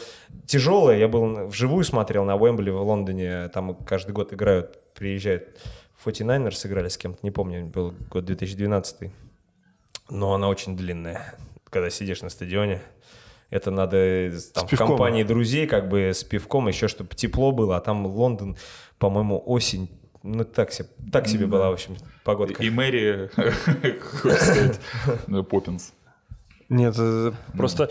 тяжелая. 0.47 0.99
Я 0.99 1.09
был 1.09 1.47
вживую 1.47 1.85
смотрел 1.85 2.25
на 2.25 2.37
Уэмбли 2.37 2.71
в 2.71 2.81
Лондоне. 2.81 3.49
Там 3.49 3.75
каждый 3.75 4.13
год 4.13 4.33
играют, 4.33 4.81
приезжают 4.95 5.59
49ers, 6.07 6.53
сыграли 6.53 6.89
с 6.89 6.97
кем-то, 6.97 7.19
не 7.23 7.31
помню, 7.31 7.67
был 7.67 7.95
год 8.11 8.25
2012. 8.25 9.13
Но 10.09 10.33
она 10.33 10.49
очень 10.49 10.75
длинная, 10.75 11.35
когда 11.69 11.91
сидишь 11.91 12.23
на 12.23 12.31
стадионе 12.31 12.81
это 13.51 13.71
надо 13.71 14.33
там, 14.53 14.67
в 14.67 14.77
компании 14.77 15.23
друзей, 15.23 15.67
как 15.67 15.89
бы 15.89 16.11
с 16.11 16.25
пивком, 16.25 16.69
еще 16.69 16.89
чтобы 16.89 17.15
тепло 17.15 17.53
было, 17.53 17.77
а 17.77 17.81
там 17.81 18.07
Лондон, 18.07 18.57
по-моему, 18.99 19.43
осень, 19.47 19.91
ну 20.23 20.45
так 20.45 20.73
себе, 20.73 20.89
так 21.13 21.29
себе 21.29 21.47
была, 21.47 21.71
в 21.71 21.75
общем, 21.75 21.97
погодка. 22.25 22.63
И 22.63 22.71
Мэри, 22.71 23.31
Поппинс. 25.49 25.93
Нет, 26.69 26.97
просто... 27.57 27.89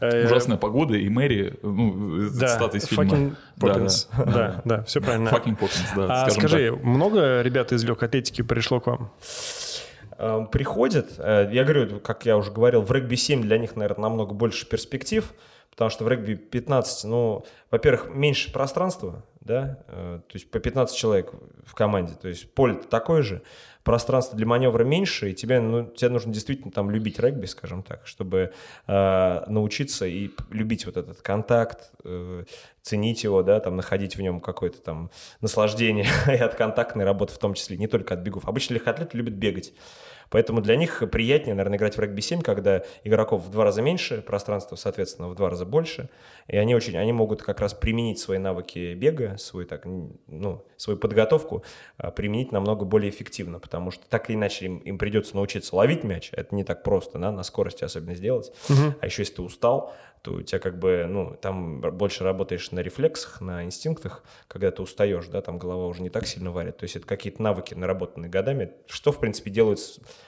Э, 0.00 0.26
Ужасная 0.26 0.56
погода, 0.56 0.96
и 0.96 1.08
Мэри, 1.08 1.54
ну, 1.62 2.28
да, 2.30 2.48
цитата 2.48 2.76
из 2.76 2.86
фильма. 2.86 3.36
Поппинс. 3.60 4.08
Да, 4.18 4.24
да. 4.24 4.32
да, 4.32 4.62
да, 4.64 4.82
все 4.82 5.00
правильно. 5.00 5.28
Fucking 5.28 5.56
Поппинс, 5.56 5.92
да, 5.94 6.24
А 6.24 6.30
скажи, 6.30 6.72
так. 6.72 6.82
много 6.82 7.40
ребят 7.42 7.70
из 7.72 7.84
легкой 7.84 8.08
атлетики 8.08 8.42
пришло 8.42 8.80
к 8.80 8.88
вам? 8.88 9.12
Эм, 10.18 10.46
приходят, 10.46 11.14
э, 11.18 11.48
я 11.52 11.64
говорю, 11.64 12.00
как 12.00 12.24
я 12.24 12.36
уже 12.36 12.50
говорил, 12.50 12.80
в 12.82 12.90
регби 12.90 13.16
7 13.16 13.42
для 13.42 13.58
них, 13.58 13.76
наверное, 13.76 14.08
намного 14.08 14.34
больше 14.34 14.66
перспектив, 14.66 15.32
потому 15.70 15.90
что 15.90 16.04
в 16.04 16.08
регби 16.08 16.34
15, 16.34 17.04
ну, 17.04 17.44
во-первых, 17.70 18.08
меньше 18.08 18.50
пространства, 18.50 19.24
да, 19.40 19.78
э, 19.88 20.20
то 20.26 20.34
есть 20.34 20.50
по 20.50 20.58
15 20.58 20.96
человек 20.96 21.32
в 21.66 21.74
команде, 21.74 22.14
то 22.14 22.28
есть 22.28 22.52
поле 22.54 22.74
такое 22.74 23.22
же, 23.22 23.42
пространство 23.84 24.36
для 24.36 24.46
маневра 24.46 24.82
меньше, 24.84 25.30
и 25.30 25.34
тебе, 25.34 25.60
ну, 25.60 25.86
тебе 25.86 26.08
нужно 26.10 26.32
действительно 26.32 26.72
там 26.72 26.90
любить 26.90 27.20
регби, 27.20 27.46
скажем 27.46 27.82
так, 27.82 28.06
чтобы 28.06 28.52
э, 28.86 29.44
научиться 29.46 30.06
и 30.06 30.30
любить 30.50 30.86
вот 30.86 30.96
этот 30.96 31.22
контакт, 31.22 31.90
э, 32.04 32.44
ценить 32.86 33.24
его, 33.24 33.42
да, 33.42 33.58
там 33.58 33.74
находить 33.74 34.16
в 34.16 34.22
нем 34.22 34.40
какое-то 34.40 34.80
там 34.80 35.10
наслаждение 35.40 36.06
и 36.28 36.36
от 36.36 36.54
контактной 36.54 37.04
работы 37.04 37.34
в 37.34 37.38
том 37.38 37.54
числе, 37.54 37.76
не 37.76 37.88
только 37.88 38.14
от 38.14 38.20
бегов. 38.20 38.46
Обычно 38.46 38.74
легкоатлеты 38.74 39.16
любят 39.16 39.34
бегать. 39.34 39.74
Поэтому 40.30 40.60
для 40.60 40.76
них 40.76 41.02
приятнее, 41.10 41.54
наверное, 41.54 41.78
играть 41.78 41.96
в 41.96 42.00
регби-7, 42.00 42.42
когда 42.42 42.82
игроков 43.02 43.42
в 43.42 43.50
два 43.50 43.64
раза 43.64 43.82
меньше, 43.82 44.22
пространство, 44.22 44.76
соответственно, 44.76 45.28
в 45.28 45.34
два 45.34 45.50
раза 45.50 45.64
больше, 45.64 46.08
и 46.48 46.56
они 46.56 46.74
очень, 46.74 46.96
они 46.96 47.12
могут 47.12 47.42
как 47.42 47.60
раз 47.60 47.74
применить 47.74 48.18
свои 48.18 48.38
навыки 48.38 48.94
бега, 48.94 49.36
свою, 49.38 49.66
так, 49.66 49.84
ну, 49.84 50.64
свою 50.76 50.98
подготовку 50.98 51.64
а, 51.96 52.10
применить 52.10 52.52
намного 52.52 52.84
более 52.84 53.10
эффективно, 53.10 53.58
потому 53.58 53.90
что 53.90 54.04
так 54.08 54.28
или 54.30 54.36
иначе 54.36 54.66
им, 54.66 54.78
им 54.78 54.98
придется 54.98 55.34
научиться 55.36 55.74
ловить 55.74 56.04
мяч, 56.04 56.30
это 56.32 56.54
не 56.54 56.64
так 56.64 56.82
просто, 56.82 57.18
да, 57.18 57.32
на 57.32 57.42
скорости 57.42 57.84
особенно 57.84 58.14
сделать, 58.14 58.52
угу. 58.68 58.94
а 59.00 59.06
еще 59.06 59.22
если 59.22 59.34
ты 59.34 59.42
устал, 59.42 59.92
то 60.26 60.32
у 60.32 60.42
тебя 60.42 60.58
как 60.58 60.76
бы, 60.78 61.06
ну, 61.08 61.36
там 61.40 61.80
больше 61.80 62.24
работаешь 62.24 62.72
на 62.72 62.80
рефлексах, 62.80 63.40
на 63.40 63.62
инстинктах, 63.62 64.24
когда 64.48 64.72
ты 64.72 64.82
устаешь, 64.82 65.26
да, 65.26 65.40
там 65.40 65.56
голова 65.56 65.86
уже 65.86 66.02
не 66.02 66.10
так 66.10 66.26
сильно 66.26 66.50
варит. 66.50 66.78
То 66.78 66.84
есть 66.84 66.96
это 66.96 67.06
какие-то 67.06 67.40
навыки, 67.40 67.74
наработанные 67.74 68.28
годами, 68.28 68.72
что, 68.86 69.12
в 69.12 69.20
принципе, 69.20 69.52
делают 69.52 69.78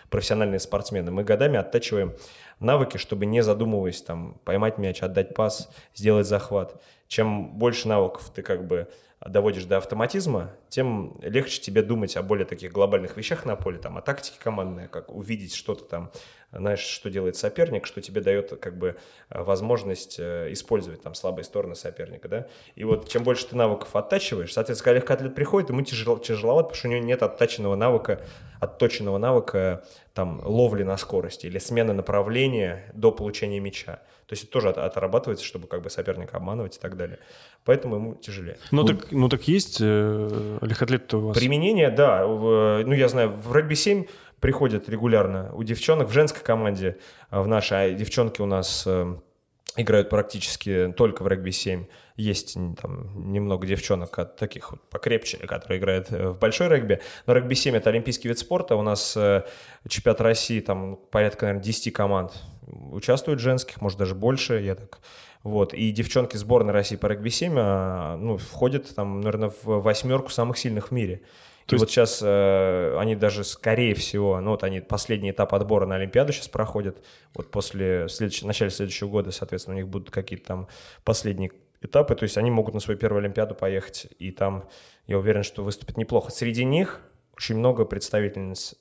профессиональные 0.09 0.61
спортсмены. 0.61 1.11
Мы 1.11 1.25
годами 1.25 1.59
оттачиваем 1.59 2.15
навыки, 2.61 2.97
чтобы 2.97 3.27
не 3.27 3.43
задумываясь, 3.43 4.03
там, 4.03 4.41
поймать 4.45 4.79
мяч, 4.79 5.03
отдать 5.03 5.35
пас, 5.35 5.71
сделать 5.95 6.27
захват. 6.27 6.81
Чем 7.07 7.59
больше 7.59 7.89
навыков 7.89 8.31
ты 8.35 8.43
как 8.43 8.67
бы 8.67 8.89
доводишь 9.27 9.65
до 9.65 9.79
автоматизма, 9.79 10.53
тем 10.69 11.19
легче 11.23 11.61
тебе 11.61 11.83
думать 11.83 12.17
о 12.17 12.23
более 12.23 12.47
таких 12.47 12.73
глобальных 12.73 13.17
вещах 13.17 13.45
на 13.45 13.57
поле, 13.57 13.79
там, 13.79 13.99
о 13.99 14.03
тактике 14.03 14.39
командной, 14.41 14.89
как 14.89 15.15
увидеть 15.15 15.55
что-то 15.55 15.85
там, 15.85 16.11
знаешь, 16.53 16.81
что 16.81 17.11
делает 17.11 17.37
соперник, 17.37 17.87
что 17.87 18.01
тебе 18.01 18.21
дает 18.21 18.59
как 18.61 18.79
бы 18.79 18.97
возможность 19.31 20.19
э, 20.19 20.49
использовать 20.53 21.03
там 21.03 21.15
слабые 21.15 21.45
стороны 21.45 21.75
соперника, 21.75 22.29
да. 22.29 22.47
И 22.75 22.85
вот 22.85 23.09
чем 23.09 23.23
больше 23.23 23.47
ты 23.47 23.57
навыков 23.57 23.95
оттачиваешь, 23.95 24.53
соответственно, 24.53 24.85
когда 24.85 24.99
легкоатлет 25.01 25.35
приходит, 25.35 25.69
ему 25.71 25.83
тяжело, 25.83 26.19
тяжеловато, 26.19 26.69
потому 26.69 26.79
что 26.79 26.89
у 26.89 26.91
него 26.93 27.05
нет 27.05 27.23
оттаченного 27.23 27.77
навыка, 27.77 28.23
отточенного 28.61 29.19
навыка 29.19 29.85
там 30.15 30.41
ловли 30.45 30.83
на 30.83 30.97
скорости 30.97 31.47
или 31.47 31.59
смены 31.59 31.93
направления 31.93 32.91
до 32.95 33.13
получения 33.13 33.61
мяча. 33.61 34.01
То 34.27 34.35
есть 34.35 34.45
это 34.45 34.53
тоже 34.53 34.69
отрабатывается, 34.69 35.45
чтобы 35.45 35.69
как 35.69 35.81
бы 35.81 35.89
соперника 35.89 36.37
обманывать 36.37 36.77
и 36.77 36.81
так 36.81 36.97
далее. 36.99 37.19
Поэтому 37.65 37.97
ему 37.97 38.15
тяжелее. 38.15 38.59
Ну, 38.71 38.83
ну 38.83 38.89
так, 38.89 39.13
ну 39.13 39.29
так 39.29 39.49
есть 39.49 39.79
э, 39.81 40.59
легкоатлет 40.61 41.13
у 41.15 41.21
вас? 41.29 41.39
Применение, 41.39 41.91
да. 41.91 42.27
В, 42.27 42.83
ну, 42.85 42.93
я 42.93 43.09
знаю, 43.09 43.31
в 43.31 43.55
регби-7 43.55 44.07
приходят 44.41 44.89
регулярно 44.89 45.53
у 45.55 45.63
девчонок 45.63 46.09
в 46.09 46.13
женской 46.13 46.43
команде, 46.43 46.99
а 47.31 47.43
в 47.43 47.49
нашей, 47.49 47.79
а 47.79 47.91
девчонки 47.93 48.41
у 48.41 48.47
нас 48.47 48.85
э, 48.87 49.17
играют 49.77 50.11
практически 50.11 50.93
только 50.97 51.23
в 51.23 51.29
регби-7. 51.29 51.87
Есть 52.17 52.55
там 52.81 53.33
немного 53.33 53.67
девчонок 53.67 54.19
от 54.19 54.37
таких 54.37 54.73
вот 54.73 54.83
покрепче, 54.91 55.39
которые 55.39 55.79
играют 55.79 56.11
э, 56.11 56.29
в 56.31 56.39
большой 56.39 56.69
регби. 56.69 57.01
Но 57.27 57.35
регби-7— 57.35 57.77
это 57.77 57.91
олимпийский 57.91 58.29
вид 58.29 58.39
спорта. 58.39 58.77
У 58.77 58.83
нас 58.83 59.17
э, 59.17 59.45
чемпионат 59.89 60.21
России, 60.21 60.61
там 60.61 60.97
порядка, 61.11 61.47
наверное, 61.47 61.65
10 61.65 61.93
команд 61.93 62.33
участвуют 62.93 63.41
женских, 63.41 63.81
может, 63.81 63.99
даже 63.99 64.15
больше, 64.15 64.61
я 64.61 64.75
так... 64.75 64.99
Вот. 65.45 65.73
И 65.73 65.93
девчонки 65.93 66.37
сборной 66.37 66.73
России 66.73 66.97
по 66.97 67.07
регби-7 67.07 67.55
а, 67.57 68.17
ну, 68.17 68.37
входят, 68.37 68.93
там, 68.95 69.21
наверное, 69.21 69.53
в 69.63 69.81
восьмерку 69.81 70.31
самых 70.31 70.59
сильных 70.59 70.89
в 70.89 70.91
мире. 70.91 71.23
То 71.69 71.77
и 71.77 71.77
есть... 71.77 71.83
вот 71.83 71.91
сейчас 71.91 72.21
э, 72.23 72.97
они 72.99 73.15
даже, 73.15 73.45
скорее 73.45 73.95
всего, 73.95 74.41
ну 74.41 74.53
вот 74.53 74.65
они 74.65 74.81
последний 74.81 75.33
этап 75.33 75.53
отбора 75.55 75.85
на 75.85 75.97
Олимпиаду 75.97 76.33
сейчас 76.33 76.49
проходят, 76.49 77.05
вот 77.35 77.51
после, 77.51 78.09
следующего, 78.09 78.47
начале 78.47 78.71
следующего 78.71 79.09
года, 79.09 79.33
соответственно, 79.33 79.77
у 79.77 79.79
них 79.81 79.87
будут 79.87 80.11
какие-то 80.11 80.47
там 80.47 80.69
последние 81.05 81.53
этапы, 81.83 82.15
то 82.15 82.23
есть 82.23 82.39
они 82.39 82.51
могут 82.51 82.73
на 82.73 82.81
свою 82.81 82.99
первую 82.99 83.21
Олимпиаду 83.21 83.55
поехать, 83.55 84.09
и 84.19 84.31
там, 84.31 84.67
я 85.07 85.19
уверен, 85.19 85.43
что 85.43 85.63
выступят 85.63 85.99
неплохо. 85.99 86.31
Среди 86.31 86.65
них 86.65 87.03
очень 87.37 87.59
много 87.59 87.85
представительниц 87.85 88.75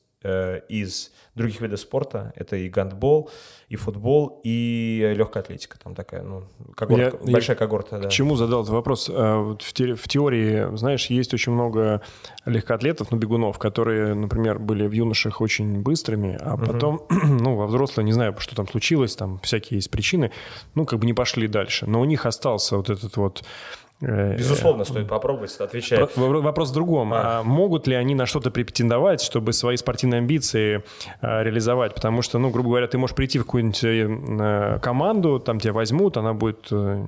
из 0.69 1.11
других 1.37 1.61
видов 1.61 1.79
спорта. 1.79 2.33
Это 2.35 2.55
и 2.55 2.67
гандбол, 2.67 3.29
и 3.69 3.75
футбол, 3.75 4.41
и 4.43 5.13
легкая 5.15 5.43
атлетика. 5.43 5.77
Там 5.79 5.95
такая, 5.95 6.23
ну, 6.23 6.43
когорта, 6.75 7.17
я, 7.23 7.31
большая 7.31 7.55
я 7.55 7.59
когорта. 7.59 7.97
К 7.99 8.01
да. 8.03 8.09
чему 8.09 8.35
задал 8.35 8.61
этот 8.61 8.73
вопрос? 8.73 9.09
Э, 9.09 9.55
в, 9.59 9.73
те, 9.73 9.93
в 9.93 10.07
теории, 10.07 10.75
знаешь, 10.75 11.05
есть 11.07 11.33
очень 11.33 11.53
много 11.53 12.01
легкоатлетов, 12.45 13.11
ну, 13.11 13.17
бегунов, 13.17 13.59
которые, 13.59 14.13
например, 14.15 14.59
были 14.59 14.87
в 14.87 14.91
юношах 14.91 15.39
очень 15.41 15.81
быстрыми, 15.81 16.37
а 16.41 16.55
угу. 16.55 16.65
потом, 16.65 17.01
ну, 17.09 17.55
во 17.55 17.67
взрослые, 17.67 18.05
не 18.05 18.13
знаю, 18.13 18.35
что 18.39 18.55
там 18.55 18.67
случилось, 18.67 19.15
там 19.15 19.39
всякие 19.39 19.77
есть 19.77 19.91
причины, 19.91 20.31
ну, 20.75 20.85
как 20.85 20.99
бы 20.99 21.05
не 21.05 21.13
пошли 21.13 21.47
дальше. 21.47 21.85
Но 21.85 22.01
у 22.01 22.05
них 22.05 22.25
остался 22.25 22.77
вот 22.77 22.89
этот 22.89 23.15
вот 23.17 23.43
Э, 23.43 23.86
Безусловно, 23.99 24.83
стоит 24.83 25.07
попробовать, 25.07 25.55
отвечать. 25.59 26.15
Вопрос 26.15 26.69
в 26.69 26.73
другом. 26.73 27.13
А. 27.13 27.39
А 27.39 27.43
могут 27.43 27.87
ли 27.87 27.95
они 27.95 28.13
на 28.13 28.27
что-то 28.27 28.51
претендовать, 28.51 29.21
чтобы 29.21 29.53
свои 29.53 29.75
спортивные 29.75 30.19
амбиции 30.19 30.83
а, 31.19 31.41
реализовать? 31.41 31.95
Потому 31.95 32.21
что, 32.21 32.37
ну, 32.37 32.51
грубо 32.51 32.69
говоря, 32.69 32.87
ты 32.87 32.99
можешь 32.99 33.15
прийти 33.15 33.39
в 33.39 33.43
какую-нибудь 33.43 33.83
э, 33.83 34.79
команду, 34.81 35.39
там 35.39 35.59
тебя 35.59 35.73
возьмут, 35.73 36.17
она 36.17 36.33
будет 36.33 36.67
э, 36.69 37.05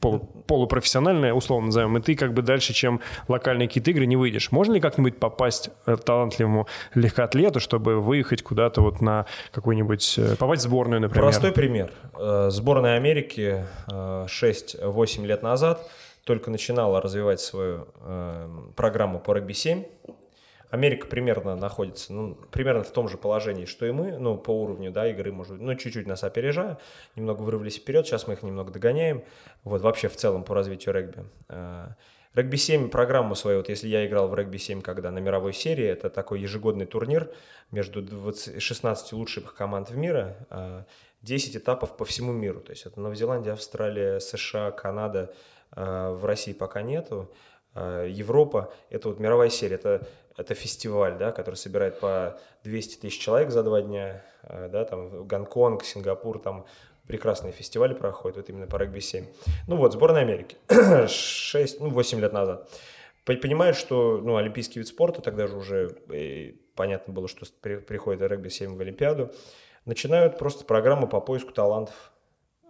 полу, 0.00 0.20
полупрофессиональная, 0.46 1.34
условно 1.34 1.66
назовем, 1.66 1.98
и 1.98 2.00
ты 2.00 2.14
как 2.14 2.32
бы 2.32 2.40
дальше, 2.40 2.72
чем 2.72 3.00
локальные 3.28 3.68
какие-то 3.68 3.90
игры, 3.90 4.06
не 4.06 4.16
выйдешь. 4.16 4.52
Можно 4.52 4.74
ли 4.74 4.80
как-нибудь 4.80 5.18
попасть 5.18 5.68
талантливому 5.84 6.66
легкоатлету, 6.94 7.60
чтобы 7.60 8.00
выехать 8.00 8.42
куда-то 8.42 8.80
вот 8.80 9.02
на 9.02 9.26
какой-нибудь... 9.50 10.18
попасть 10.38 10.62
в 10.62 10.64
сборную, 10.64 11.02
например? 11.02 11.24
Простой 11.24 11.52
пример. 11.52 11.90
Сборная 12.48 12.96
Америки 12.96 13.66
6-8 13.88 15.26
лет 15.26 15.42
назад– 15.42 15.86
только 16.24 16.50
начинала 16.50 17.00
развивать 17.00 17.40
свою 17.40 17.88
э, 17.96 18.48
программу 18.76 19.18
по 19.20 19.32
регби-7. 19.32 19.86
Америка 20.70 21.06
примерно 21.06 21.54
находится, 21.54 22.14
ну, 22.14 22.34
примерно 22.50 22.82
в 22.82 22.90
том 22.90 23.06
же 23.06 23.18
положении, 23.18 23.66
что 23.66 23.84
и 23.84 23.90
мы, 23.90 24.16
ну, 24.18 24.38
по 24.38 24.50
уровню, 24.50 24.90
да, 24.90 25.06
игры, 25.06 25.30
может 25.30 25.52
быть, 25.54 25.62
ну, 25.62 25.74
чуть-чуть 25.74 26.06
нас 26.06 26.24
опережая, 26.24 26.78
немного 27.14 27.42
вырвались 27.42 27.76
вперед, 27.76 28.06
сейчас 28.06 28.26
мы 28.26 28.34
их 28.34 28.42
немного 28.42 28.72
догоняем, 28.72 29.22
вот, 29.64 29.82
вообще 29.82 30.08
в 30.08 30.16
целом 30.16 30.44
по 30.44 30.54
развитию 30.54 30.94
регби. 30.94 31.24
Э, 31.50 31.88
регби-7 32.34 32.88
программу 32.88 33.34
свою, 33.34 33.58
вот 33.58 33.68
если 33.68 33.88
я 33.88 34.06
играл 34.06 34.28
в 34.28 34.34
регби-7, 34.34 34.80
когда 34.80 35.10
на 35.10 35.18
мировой 35.18 35.52
серии, 35.52 35.84
это 35.84 36.08
такой 36.08 36.40
ежегодный 36.40 36.86
турнир 36.86 37.30
между 37.70 38.00
20, 38.00 38.62
16 38.62 39.12
лучших 39.12 39.54
команд 39.54 39.90
в 39.90 39.96
мире, 39.98 40.36
10 41.20 41.54
э, 41.54 41.58
этапов 41.58 41.98
по 41.98 42.06
всему 42.06 42.32
миру, 42.32 42.60
то 42.60 42.72
есть 42.72 42.86
это 42.86 42.98
Новая 42.98 43.16
Зеландия, 43.16 43.52
Австралия, 43.52 44.20
США, 44.20 44.70
Канада, 44.70 45.34
в 45.74 46.24
России 46.24 46.52
пока 46.52 46.82
нету. 46.82 47.30
Э, 47.74 48.06
Европа– 48.08 48.72
это 48.90 49.08
вот 49.08 49.18
мировая 49.18 49.48
серия, 49.48 49.76
это, 49.76 50.06
это 50.36 50.54
фестиваль, 50.54 51.16
да, 51.16 51.32
который 51.32 51.54
собирает 51.54 52.00
по 52.00 52.38
200 52.64 53.00
тысяч 53.00 53.18
человек 53.18 53.50
за 53.50 53.62
два 53.62 53.82
дня, 53.82 54.24
э, 54.42 54.68
да, 54.70 54.84
там 54.84 55.26
Гонконг, 55.26 55.84
Сингапур, 55.84 56.38
там 56.38 56.66
прекрасные 57.06 57.52
фестивали 57.52 57.94
проходят, 57.94 58.36
вот 58.36 58.48
именно 58.48 58.66
по 58.66 58.76
регби-7. 58.76 59.24
Ну 59.68 59.76
вот, 59.76 59.92
сборная 59.92 60.22
Америки, 60.22 60.56
6, 61.08 61.80
ну 61.80 61.90
8 61.90 62.20
лет 62.20 62.32
назад. 62.32 62.68
Понимают, 63.24 63.76
что 63.76 64.20
ну, 64.22 64.36
олимпийский 64.36 64.80
вид 64.80 64.88
спорта, 64.88 65.22
тогда 65.22 65.46
же 65.46 65.56
уже 65.56 65.96
понятно 66.74 67.12
было, 67.12 67.28
что 67.28 67.46
приходит 67.60 68.20
регби-7 68.20 68.76
в 68.76 68.80
Олимпиаду, 68.80 69.30
начинают 69.84 70.38
просто 70.38 70.64
программу 70.64 71.06
по 71.06 71.20
поиску 71.20 71.52
талантов, 71.52 72.12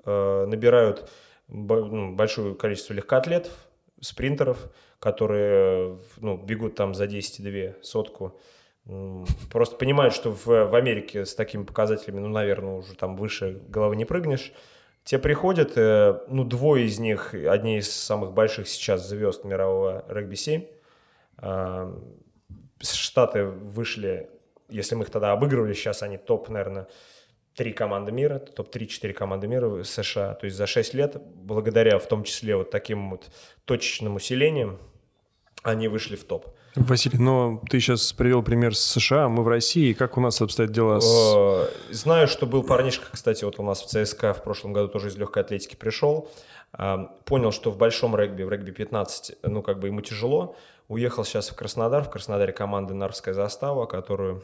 набирают 0.05 1.11
большое 1.53 2.55
количество 2.55 2.94
легкоатлетов, 2.94 3.53
спринтеров, 4.00 4.70
которые 4.98 5.98
ну, 6.18 6.36
бегут 6.36 6.74
там 6.74 6.94
за 6.94 7.05
10-2 7.05 7.82
сотку. 7.82 8.40
Просто 9.50 9.76
понимают, 9.76 10.14
что 10.14 10.32
в, 10.32 10.46
в 10.46 10.74
Америке 10.74 11.24
с 11.24 11.34
такими 11.34 11.62
показателями, 11.62 12.20
ну, 12.20 12.28
наверное, 12.28 12.74
уже 12.74 12.94
там 12.94 13.16
выше 13.16 13.62
головы 13.68 13.96
не 13.96 14.05
прыгнешь. 14.05 14.53
Те 15.05 15.18
приходят, 15.18 15.72
э, 15.76 16.20
ну, 16.28 16.44
двое 16.44 16.86
из 16.86 16.98
них, 16.98 17.34
одни 17.34 17.78
из 17.78 17.92
самых 17.92 18.32
больших 18.32 18.68
сейчас 18.68 19.07
звезд 19.09 19.44
мирового 19.44 20.05
регби-7. 20.09 20.68
А, 21.38 22.00
Штаты 22.80 23.44
вышли, 23.44 24.30
если 24.68 24.94
мы 24.94 25.05
их 25.05 25.11
тогда 25.11 25.32
обыгрывали, 25.32 25.74
сейчас 25.74 26.03
они 26.03 26.18
топ, 26.18 26.48
наверное, 26.48 26.88
три 27.55 27.72
команды 27.72 28.12
мира, 28.12 28.38
топ-3-4 28.38 29.12
команды 29.12 29.46
мира 29.46 29.82
США. 29.82 30.34
То 30.34 30.46
есть 30.46 30.57
за 30.57 30.66
6 30.66 30.94
лет, 30.94 31.16
благодаря 31.34 31.98
в 31.98 32.07
том 32.07 32.24
числе 32.24 32.57
вот 32.57 32.70
таким 32.70 33.11
вот 33.11 33.30
точечным 33.64 34.16
усилениям, 34.16 34.78
они 35.62 35.88
вышли 35.88 36.16
в 36.16 36.24
топ. 36.24 36.46
Василий, 36.74 37.18
но 37.18 37.62
ты 37.68 37.80
сейчас 37.80 38.12
привел 38.14 38.42
пример 38.42 38.74
с 38.74 38.80
США, 38.80 39.28
мы 39.28 39.42
в 39.42 39.48
России. 39.48 39.92
Как 39.92 40.16
у 40.16 40.20
нас 40.20 40.40
обстоят 40.40 40.72
дела 40.72 41.00
с... 41.00 41.34
Э, 41.36 41.68
знаю, 41.90 42.26
что 42.28 42.46
был 42.46 42.62
парнишка, 42.62 43.07
кстати, 43.12 43.44
вот 43.44 43.59
у 43.59 43.62
нас 43.62 43.82
в 43.82 43.86
ЦСКА 43.86 44.32
в 44.32 44.42
прошлом 44.42 44.72
году 44.72 44.88
тоже 44.88 45.09
из 45.09 45.16
легкой 45.16 45.42
атлетики 45.42 45.76
пришел. 45.76 46.30
А, 46.72 47.11
понял, 47.26 47.53
что 47.53 47.70
в 47.70 47.76
большом 47.76 48.16
регби, 48.16 48.42
в 48.42 48.48
регби 48.48 48.70
15, 48.70 49.36
ну, 49.42 49.62
как 49.62 49.80
бы 49.80 49.88
ему 49.88 50.00
тяжело. 50.00 50.57
Уехал 50.88 51.24
сейчас 51.24 51.50
в 51.50 51.55
Краснодар. 51.55 52.03
В 52.05 52.11
Краснодаре 52.11 52.55
команда 52.55 52.94
Нарвская 52.94 53.34
застава, 53.34 53.84
которую 53.84 54.42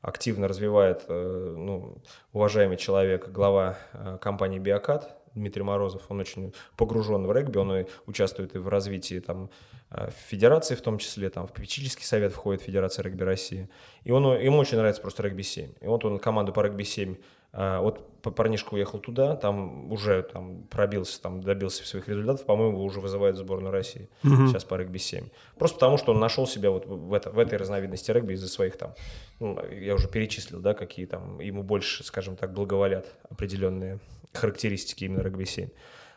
активно 0.00 0.48
развивает 0.48 1.04
э, 1.08 1.54
ну, 1.56 1.98
уважаемый 2.32 2.76
человек, 2.76 3.28
глава 3.28 3.78
э, 3.92 4.18
компании 4.20 4.58
«Биокат», 4.58 5.14
Дмитрий 5.34 5.62
Морозов, 5.62 6.02
он 6.08 6.20
очень 6.20 6.54
погружен 6.76 7.26
в 7.26 7.32
регби, 7.32 7.58
он 7.58 7.72
и 7.76 7.86
участвует 8.06 8.54
и 8.54 8.58
в 8.58 8.68
развитии 8.68 9.20
там, 9.20 9.50
э, 9.90 10.10
федерации 10.28 10.74
в 10.74 10.82
том 10.82 10.98
числе, 10.98 11.30
там, 11.30 11.46
в 11.46 11.52
попечительский 11.52 12.04
совет 12.04 12.32
входит 12.32 12.62
Федерация 12.62 13.02
регби 13.02 13.22
России. 13.24 13.68
И 14.04 14.10
он, 14.10 14.24
ему 14.40 14.58
очень 14.58 14.78
нравится 14.78 15.02
просто 15.02 15.22
регби-7. 15.22 15.78
И 15.80 15.86
вот 15.86 16.04
он 16.04 16.18
команду 16.18 16.52
по 16.52 16.60
регби-7 16.60 17.16
а, 17.16 17.18
вот 17.52 18.08
парнишка 18.22 18.74
уехал 18.74 18.98
туда, 18.98 19.36
там 19.36 19.90
уже 19.92 20.22
там 20.22 20.64
пробился, 20.64 21.20
там 21.20 21.42
добился 21.42 21.84
своих 21.86 22.08
результатов, 22.08 22.44
по-моему, 22.46 22.82
уже 22.82 23.00
вызывает 23.00 23.36
сборную 23.36 23.72
России 23.72 24.08
угу. 24.24 24.48
сейчас 24.48 24.64
по 24.64 24.74
регби-7. 24.74 25.30
Просто 25.58 25.76
потому, 25.76 25.98
что 25.98 26.12
он 26.12 26.20
нашел 26.20 26.46
себя 26.46 26.70
вот 26.70 26.86
в, 26.86 27.12
это, 27.14 27.30
в 27.30 27.38
этой 27.38 27.58
разновидности 27.58 28.10
регби 28.10 28.34
из-за 28.34 28.48
своих 28.48 28.76
там, 28.76 28.94
ну, 29.40 29.58
я 29.70 29.94
уже 29.94 30.08
перечислил, 30.08 30.60
да, 30.60 30.74
какие 30.74 31.06
там 31.06 31.40
ему 31.40 31.62
больше, 31.62 32.04
скажем 32.04 32.36
так, 32.36 32.52
благоволят 32.52 33.14
определенные 33.30 33.98
характеристики 34.32 35.04
именно 35.04 35.22
регби-7. 35.22 35.70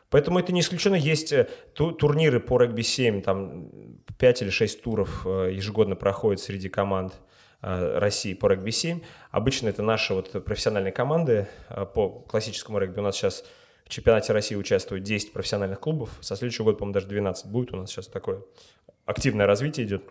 Поэтому 0.09 0.39
это 0.39 0.51
не 0.51 0.59
исключено. 0.59 0.95
Есть 0.95 1.31
э, 1.31 1.47
ту, 1.73 1.93
турниры 1.93 2.41
по 2.41 2.57
регби-7, 2.57 3.21
там 3.21 3.69
5 4.17 4.41
или 4.41 4.49
6 4.49 4.81
туров 4.81 5.25
э, 5.25 5.51
ежегодно 5.53 5.95
проходят 5.95 6.41
среди 6.41 6.67
команд– 6.69 7.13
России 7.61 8.33
по 8.33 8.47
регби-7. 8.47 9.03
Обычно 9.29 9.69
это 9.69 9.83
наши 9.83 10.13
вот 10.13 10.43
профессиональные 10.43 10.91
команды 10.91 11.47
э, 11.69 11.85
по 11.85 12.09
классическому 12.09 12.79
регби. 12.79 12.99
У 12.99 13.03
нас 13.03 13.15
сейчас 13.15 13.43
в 13.85 13.89
чемпионате 13.89 14.33
России 14.33 14.55
участвуют 14.55 15.03
10 15.03 15.33
профессиональных 15.33 15.79
клубов. 15.79 16.09
Со 16.21 16.35
следующего 16.35 16.65
года, 16.65 16.77
по-моему, 16.79 16.93
даже 16.93 17.07
12 17.07 17.45
будет. 17.47 17.73
У 17.73 17.77
нас 17.77 17.91
сейчас 17.91 18.07
такое 18.07 18.41
активное 19.05 19.45
развитие 19.45 19.85
идет. 19.85 20.03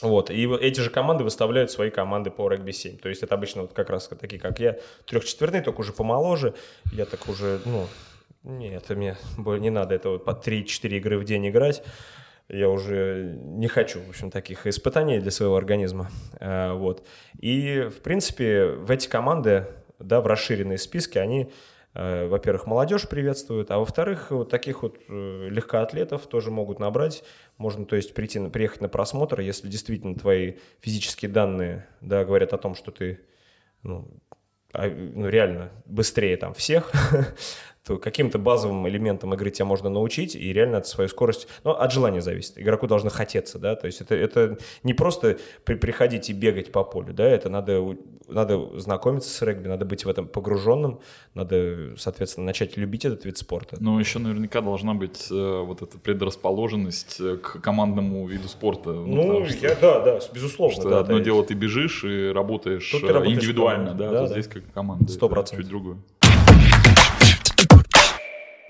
Вот, 0.00 0.30
и 0.30 0.48
эти 0.60 0.78
же 0.80 0.90
команды 0.90 1.24
выставляют 1.24 1.72
свои 1.72 1.90
команды 1.90 2.30
по 2.30 2.48
регби-7. 2.48 2.98
То 2.98 3.08
есть 3.08 3.24
это 3.24 3.34
обычно 3.34 3.62
вот 3.62 3.72
как 3.72 3.90
раз 3.90 4.06
такие, 4.08 4.40
как 4.40 4.60
я, 4.60 4.78
трехчетвертные, 5.06 5.60
только 5.60 5.80
уже 5.80 5.92
помоложе. 5.92 6.54
Я 6.92 7.04
так 7.04 7.28
уже, 7.28 7.60
ну, 7.64 7.88
нет, 8.44 8.88
мне 8.90 9.16
не 9.36 9.70
надо 9.70 9.96
это 9.96 10.10
вот 10.10 10.24
по 10.24 10.30
3-4 10.30 10.98
игры 10.98 11.18
в 11.18 11.24
день 11.24 11.48
играть 11.48 11.82
я 12.48 12.68
уже 12.68 13.36
не 13.42 13.68
хочу, 13.68 14.00
в 14.00 14.08
общем, 14.08 14.30
таких 14.30 14.66
испытаний 14.66 15.20
для 15.20 15.30
своего 15.30 15.56
организма. 15.56 16.10
Э, 16.40 16.72
вот. 16.72 17.06
И, 17.38 17.88
в 17.94 18.00
принципе, 18.00 18.66
в 18.66 18.90
эти 18.90 19.08
команды, 19.08 19.66
да, 19.98 20.20
в 20.20 20.26
расширенные 20.26 20.78
списки, 20.78 21.18
они, 21.18 21.50
э, 21.94 22.26
во-первых, 22.26 22.66
молодежь 22.66 23.08
приветствуют, 23.08 23.70
а 23.70 23.78
во-вторых, 23.78 24.30
вот 24.30 24.48
таких 24.50 24.82
вот 24.82 24.98
э, 25.08 25.48
легкоатлетов 25.50 26.26
тоже 26.26 26.50
могут 26.50 26.78
набрать. 26.78 27.22
Можно, 27.58 27.84
то 27.84 27.96
есть, 27.96 28.14
прийти, 28.14 28.40
приехать 28.48 28.80
на 28.80 28.88
просмотр, 28.88 29.40
если 29.40 29.68
действительно 29.68 30.14
твои 30.14 30.54
физические 30.80 31.30
данные, 31.30 31.86
да, 32.00 32.24
говорят 32.24 32.54
о 32.54 32.58
том, 32.58 32.74
что 32.74 32.90
ты 32.90 33.20
ну, 33.82 34.08
а, 34.72 34.86
ну, 34.88 35.28
реально 35.28 35.70
быстрее 35.86 36.36
там 36.36 36.52
всех, 36.52 36.92
то 37.88 37.96
каким-то 37.96 38.38
базовым 38.38 38.86
элементом 38.86 39.32
игры 39.32 39.50
тебя 39.50 39.64
можно 39.64 39.88
научить, 39.88 40.34
и 40.36 40.52
реально 40.52 40.76
от 40.76 40.86
свою 40.86 41.08
скорость, 41.08 41.48
ну, 41.64 41.70
от 41.70 41.90
желания 41.90 42.20
зависит. 42.20 42.58
Игроку 42.58 42.86
должно 42.86 43.08
хотеться, 43.08 43.58
да, 43.58 43.76
то 43.76 43.86
есть 43.86 44.02
это, 44.02 44.14
это 44.14 44.58
не 44.82 44.92
просто 44.92 45.38
при, 45.64 45.74
приходить 45.74 46.28
и 46.28 46.34
бегать 46.34 46.70
по 46.70 46.84
полю, 46.84 47.14
да, 47.14 47.26
это 47.26 47.48
надо, 47.48 47.96
надо 48.28 48.78
знакомиться 48.78 49.30
с 49.30 49.40
регби, 49.40 49.68
надо 49.68 49.86
быть 49.86 50.04
в 50.04 50.08
этом 50.10 50.28
погруженным, 50.28 51.00
надо, 51.32 51.94
соответственно, 51.96 52.44
начать 52.44 52.76
любить 52.76 53.06
этот 53.06 53.24
вид 53.24 53.38
спорта. 53.38 53.78
Но 53.80 53.98
еще 53.98 54.18
наверняка 54.18 54.60
должна 54.60 54.92
быть 54.92 55.28
э, 55.30 55.62
вот 55.64 55.80
эта 55.80 55.96
предрасположенность 55.96 57.16
э, 57.20 57.38
к 57.38 57.62
командному 57.62 58.26
виду 58.26 58.48
спорта. 58.48 58.90
Ну, 58.90 59.40
ну 59.40 59.46
я, 59.46 59.74
да, 59.80 60.00
да, 60.00 60.20
безусловно. 60.34 60.78
Что 60.78 60.90
да, 60.90 61.00
одно 61.00 61.16
да, 61.16 61.24
дело 61.24 61.42
ты 61.42 61.54
бежишь 61.54 62.04
и 62.04 62.30
работаешь, 62.32 62.90
ты 62.90 63.06
работаешь 63.06 63.38
индивидуально, 63.38 63.94
да, 63.94 64.10
да, 64.10 64.18
то 64.20 64.26
да. 64.26 64.32
здесь 64.34 64.46
как 64.46 64.70
команда. 64.74 65.10
Сто 65.10 65.30
процентов. 65.30 65.64
Чуть 65.64 65.70
другое. 65.70 65.96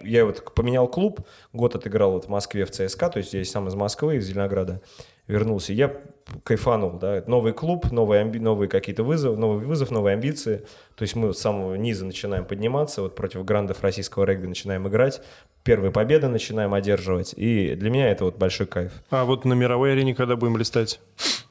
Я 0.03 0.25
вот 0.25 0.55
поменял 0.55 0.89
клуб, 0.89 1.21
год 1.53 1.75
отыграл 1.75 2.13
вот 2.13 2.27
в 2.27 2.29
Москве 2.29 2.65
в 2.65 2.71
ЦСКА, 2.71 3.09
то 3.09 3.19
есть 3.19 3.35
я 3.35 3.45
сам 3.45 3.69
из 3.69 3.75
Москвы, 3.75 4.17
из 4.17 4.27
Зеленограда 4.27 4.81
вернулся. 5.27 5.73
Я 5.73 5.97
кайфанул, 6.43 6.93
да, 6.93 7.23
новый 7.27 7.53
клуб, 7.53 7.91
новые, 7.91 8.23
амби... 8.23 8.39
новые 8.39 8.69
какие-то 8.69 9.03
вызовы, 9.03 9.37
новый 9.37 9.65
вызов, 9.65 9.91
новые 9.91 10.15
амбиции. 10.15 10.67
То 10.97 11.03
есть 11.03 11.15
мы 11.15 11.33
с 11.33 11.39
самого 11.39 11.75
низа 11.75 12.05
начинаем 12.05 12.45
подниматься, 12.45 13.03
вот 13.03 13.15
против 13.15 13.45
грандов 13.45 13.83
российского 13.83 14.25
регби 14.25 14.47
начинаем 14.47 14.87
играть, 14.89 15.23
первые 15.65 15.93
победы 15.93 16.29
начинаем 16.29 16.75
одерживать, 16.75 17.35
и 17.37 17.75
для 17.75 17.91
меня 17.91 18.11
это 18.11 18.25
вот 18.25 18.37
большой 18.37 18.67
кайф. 18.67 18.93
А 19.11 19.25
вот 19.25 19.45
на 19.45 19.53
мировой 19.55 19.93
арене 19.93 20.15
когда 20.15 20.37
будем 20.37 20.55
блистать? 20.55 21.01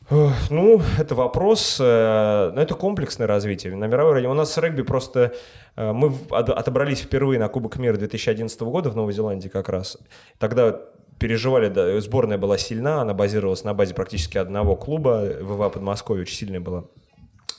Ну, 0.09 0.81
это 0.97 1.15
вопрос, 1.15 1.77
э, 1.81 2.51
ну, 2.55 2.61
это 2.61 2.75
комплексное 2.75 3.27
развитие. 3.27 3.75
На 3.75 3.87
мировой 3.87 4.13
арене 4.13 4.29
у 4.29 4.33
нас 4.33 4.57
регби 4.57 4.81
просто... 4.83 5.33
э, 5.75 5.91
Мы 5.91 6.13
отобрались 6.29 7.01
впервые 7.01 7.39
на 7.39 7.49
Кубок 7.49 7.77
мира 7.77 7.97
2011 7.97 8.61
года 8.61 8.89
в 8.89 8.95
Новой 8.95 9.11
Зеландии 9.11 9.49
как 9.49 9.67
раз. 9.67 9.97
Тогда 10.39 10.79
переживали, 11.19 11.67
да, 11.67 11.99
сборная 11.99 12.37
была 12.37 12.57
сильна, 12.57 13.01
она 13.01 13.13
базировалась 13.13 13.65
на 13.65 13.73
базе 13.73 13.93
практически 13.93 14.37
одного 14.37 14.77
клуба, 14.77 15.25
ВВА 15.41 15.69
Подмосковье 15.69 16.21
очень 16.21 16.35
сильная 16.35 16.61
была 16.61 16.85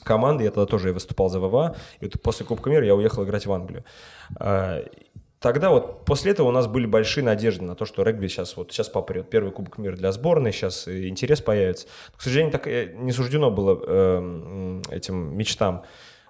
команда, 0.03 0.43
я 0.43 0.49
тогда 0.49 0.65
тоже 0.65 0.91
выступал 0.91 1.29
за 1.29 1.39
ВВА, 1.39 1.75
и 1.99 2.05
вот 2.05 2.19
после 2.21 2.45
Кубка 2.45 2.69
мира 2.71 2.85
я 2.85 2.95
уехал 2.95 3.25
играть 3.25 3.45
в 3.45 3.51
Англию. 3.51 3.83
Тогда 5.39 5.69
вот 5.69 6.03
после 6.03 6.31
этого 6.31 6.47
у 6.47 6.51
нас 6.51 6.67
были 6.67 6.85
большие 6.85 7.23
надежды 7.23 7.63
на 7.63 7.75
то, 7.75 7.85
что 7.85 8.03
регби 8.03 8.27
сейчас 8.27 8.57
вот 8.57 8.73
сейчас 8.73 8.89
попрет. 8.89 9.29
Первый 9.29 9.51
Кубок 9.51 9.77
мира 9.77 9.95
для 9.95 10.11
сборной, 10.11 10.51
сейчас 10.51 10.87
и 10.87 11.07
интерес 11.07 11.39
появится. 11.39 11.87
К 12.15 12.21
сожалению, 12.21 12.51
так 12.51 12.67
и 12.67 12.91
не 12.95 13.13
суждено 13.13 13.49
было 13.49 13.79
э, 13.81 14.81
этим 14.91 15.37
мечтам 15.37 15.83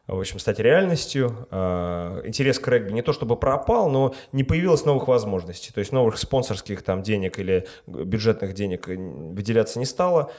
в 0.06 0.20
общем, 0.20 0.40
стать 0.40 0.58
реальностью. 0.58 1.48
А, 1.52 2.22
Интерес 2.26 2.58
к 2.58 2.68
регби 2.68 2.92
не 2.92 3.04
то 3.04 3.14
чтобы 3.14 3.36
пропал, 3.36 3.92
но 3.92 4.16
не 4.32 4.44
появилось 4.44 4.84
новых 4.84 5.08
возможностей. 5.08 5.72
То 5.72 5.80
есть 5.80 5.92
новых 5.92 6.18
спонсорских 6.18 6.82
там 6.82 7.04
денег 7.04 7.38
или 7.38 7.68
бюджетных 7.86 8.54
денег 8.54 8.90
э, 8.90 8.96
выделяться 8.96 9.78
не 9.78 9.86
стало. 9.86 10.32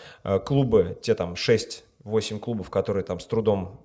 Клубы, 0.44 0.98
те 1.02 1.14
там 1.14 1.34
6-8 1.34 2.40
клубов, 2.40 2.68
которые 2.68 3.04
там 3.04 3.20
с 3.20 3.26
трудом 3.26 3.80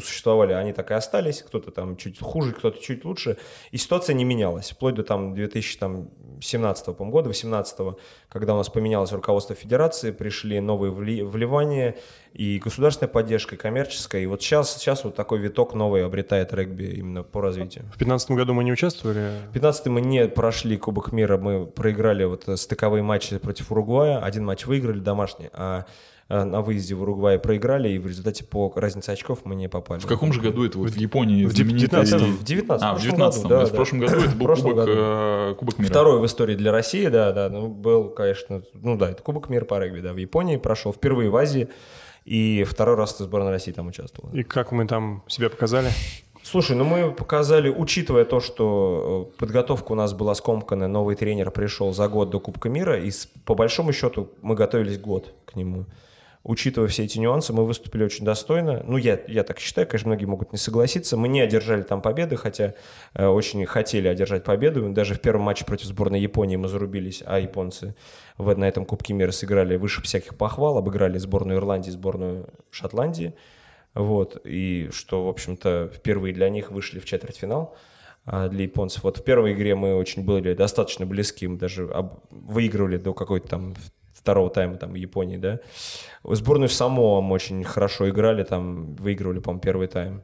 существовали, 0.00 0.52
они 0.52 0.72
так 0.72 0.90
и 0.90 0.94
остались. 0.94 1.42
Кто-то 1.42 1.70
там 1.70 1.96
чуть 1.96 2.20
хуже, 2.20 2.52
кто-то 2.52 2.80
чуть 2.82 3.04
лучше. 3.04 3.36
И 3.70 3.76
ситуация 3.76 4.14
не 4.14 4.24
менялась. 4.24 4.70
Вплоть 4.70 4.94
до 4.94 5.02
там 5.02 5.34
2017 5.34 6.84
по-моему, 6.86 7.10
года, 7.10 7.28
18 7.28 7.96
когда 8.28 8.54
у 8.54 8.56
нас 8.56 8.68
поменялось 8.68 9.12
руководство 9.12 9.54
федерации, 9.54 10.10
пришли 10.10 10.60
новые 10.60 10.92
вли- 10.92 11.24
вливания 11.24 11.96
и 12.32 12.58
государственная 12.58 13.08
поддержка, 13.08 13.54
и 13.54 13.58
коммерческая. 13.58 14.22
И 14.22 14.26
вот 14.26 14.42
сейчас, 14.42 14.76
сейчас 14.76 15.04
вот 15.04 15.14
такой 15.14 15.38
виток 15.38 15.74
новый 15.74 16.04
обретает 16.04 16.52
регби 16.52 16.84
именно 16.84 17.22
по 17.22 17.40
развитию. 17.40 17.84
В 17.84 17.98
2015 17.98 18.30
году 18.32 18.54
мы 18.54 18.64
не 18.64 18.72
участвовали. 18.72 19.30
В 19.50 19.52
15 19.52 19.86
мы 19.86 20.00
не 20.00 20.26
прошли 20.26 20.76
Кубок 20.76 21.12
мира, 21.12 21.38
мы 21.38 21.66
проиграли 21.66 22.24
вот 22.24 22.48
э, 22.48 22.56
стыковые 22.56 23.02
матчи 23.02 23.38
против 23.38 23.70
Уругвая. 23.70 24.18
Один 24.18 24.44
матч 24.44 24.66
выиграли 24.66 24.98
домашний, 24.98 25.48
а 25.52 25.80
э, 25.80 25.84
на 26.28 26.62
выезде 26.62 26.94
в 26.94 27.02
Уругвае 27.02 27.38
проиграли, 27.38 27.90
и 27.90 27.98
в 27.98 28.06
результате 28.06 28.44
по 28.44 28.72
разнице 28.74 29.10
очков 29.10 29.40
мы 29.44 29.54
не 29.54 29.68
попали. 29.68 30.00
В 30.00 30.06
каком 30.06 30.32
же 30.32 30.40
году 30.40 30.64
это 30.64 30.78
вот 30.78 30.90
в 30.90 30.96
Японии 30.96 31.44
в 31.44 31.52
знаменитый... 31.52 32.04
19 32.04 32.40
в 32.40 32.44
19 32.44 32.82
А, 32.82 32.94
в 32.94 32.94
прошлом 32.94 33.10
19 33.10 33.42
году, 33.42 33.54
да, 33.54 33.66
в 33.66 33.72
прошлом 33.72 34.00
году 34.00 34.14
это 34.18 34.36
был 34.36 34.46
кубок, 34.46 34.74
году. 34.74 34.92
э, 34.94 35.54
кубок 35.58 35.78
мира. 35.78 35.90
Второй 35.90 36.20
в 36.20 36.26
истории 36.26 36.54
для 36.54 36.72
России, 36.72 37.06
да, 37.08 37.32
да, 37.32 37.50
ну, 37.50 37.68
был, 37.68 38.08
конечно, 38.08 38.62
ну 38.72 38.96
да, 38.96 39.10
это 39.10 39.22
Кубок 39.22 39.48
мира 39.48 39.64
по 39.64 39.78
регби, 39.78 40.00
да, 40.00 40.12
в 40.12 40.16
Японии 40.16 40.56
прошел, 40.56 40.92
впервые 40.92 41.28
в 41.30 41.36
Азии, 41.36 41.68
и 42.24 42.64
второй 42.64 42.96
раз 42.96 43.18
сборная 43.18 43.50
России 43.50 43.72
там 43.72 43.88
участвовала. 43.88 44.34
И 44.34 44.42
как 44.42 44.72
мы 44.72 44.86
там 44.86 45.22
себя 45.28 45.50
показали? 45.50 45.90
Слушай, 46.42 46.76
ну 46.76 46.84
мы 46.84 47.10
показали, 47.10 47.70
учитывая 47.70 48.26
то, 48.26 48.38
что 48.40 49.30
э, 49.34 49.38
подготовка 49.38 49.92
у 49.92 49.94
нас 49.94 50.12
была 50.12 50.34
скомканная, 50.34 50.88
новый 50.88 51.16
тренер 51.16 51.50
пришел 51.50 51.92
за 51.94 52.06
год 52.06 52.28
до 52.30 52.38
Кубка 52.38 52.68
мира, 52.68 52.98
и 52.98 53.10
по 53.46 53.54
большому 53.54 53.92
счету 53.94 54.30
мы 54.42 54.54
готовились 54.54 54.98
год 54.98 55.32
к 55.46 55.56
нему. 55.56 55.86
Учитывая 56.44 56.88
все 56.88 57.04
эти 57.04 57.18
нюансы, 57.18 57.54
мы 57.54 57.64
выступили 57.64 58.04
очень 58.04 58.26
достойно. 58.26 58.82
Ну, 58.86 58.98
я, 58.98 59.18
я 59.28 59.44
так 59.44 59.58
считаю, 59.58 59.86
конечно, 59.86 60.08
многие 60.08 60.26
могут 60.26 60.52
не 60.52 60.58
согласиться. 60.58 61.16
Мы 61.16 61.28
не 61.28 61.40
одержали 61.40 61.80
там 61.80 62.02
победы, 62.02 62.36
хотя 62.36 62.74
э, 63.14 63.26
очень 63.26 63.64
хотели 63.64 64.08
одержать 64.08 64.44
победу. 64.44 64.86
Даже 64.90 65.14
в 65.14 65.20
первом 65.22 65.40
матче 65.40 65.64
против 65.64 65.86
сборной 65.86 66.20
Японии 66.20 66.56
мы 66.56 66.68
зарубились, 66.68 67.22
а 67.24 67.38
японцы 67.38 67.96
в, 68.36 68.54
на 68.58 68.68
этом 68.68 68.84
Кубке 68.84 69.14
мира 69.14 69.30
сыграли 69.30 69.76
выше 69.76 70.02
всяких 70.02 70.36
похвал, 70.36 70.76
обыграли 70.76 71.16
сборную 71.16 71.58
Ирландии, 71.58 71.90
сборную 71.90 72.50
Шотландии. 72.70 73.34
Вот, 73.94 74.38
и 74.44 74.90
что, 74.92 75.24
в 75.24 75.28
общем-то, 75.28 75.90
впервые 75.94 76.34
для 76.34 76.50
них 76.50 76.70
вышли 76.70 76.98
в 76.98 77.06
четвертьфинал 77.06 77.74
а, 78.26 78.48
для 78.48 78.64
японцев. 78.64 79.02
Вот 79.04 79.16
в 79.16 79.24
первой 79.24 79.54
игре 79.54 79.74
мы 79.76 79.94
очень 79.94 80.24
были 80.24 80.52
достаточно 80.52 81.06
близки, 81.06 81.46
мы 81.46 81.56
даже 81.56 81.88
выигрывали 82.28 82.98
до 82.98 83.14
какой-то 83.14 83.48
там 83.48 83.74
второго 84.24 84.48
тайма 84.48 84.76
там 84.76 84.92
в 84.92 84.94
Японии, 84.94 85.36
да. 85.36 85.58
Сборную 86.24 86.70
Самоа 86.70 87.20
мы 87.20 87.34
очень 87.34 87.62
хорошо 87.62 88.08
играли, 88.08 88.42
там 88.42 88.94
выигрывали, 88.96 89.40
по-моему, 89.40 89.60
первый 89.60 89.86
тайм. 89.86 90.22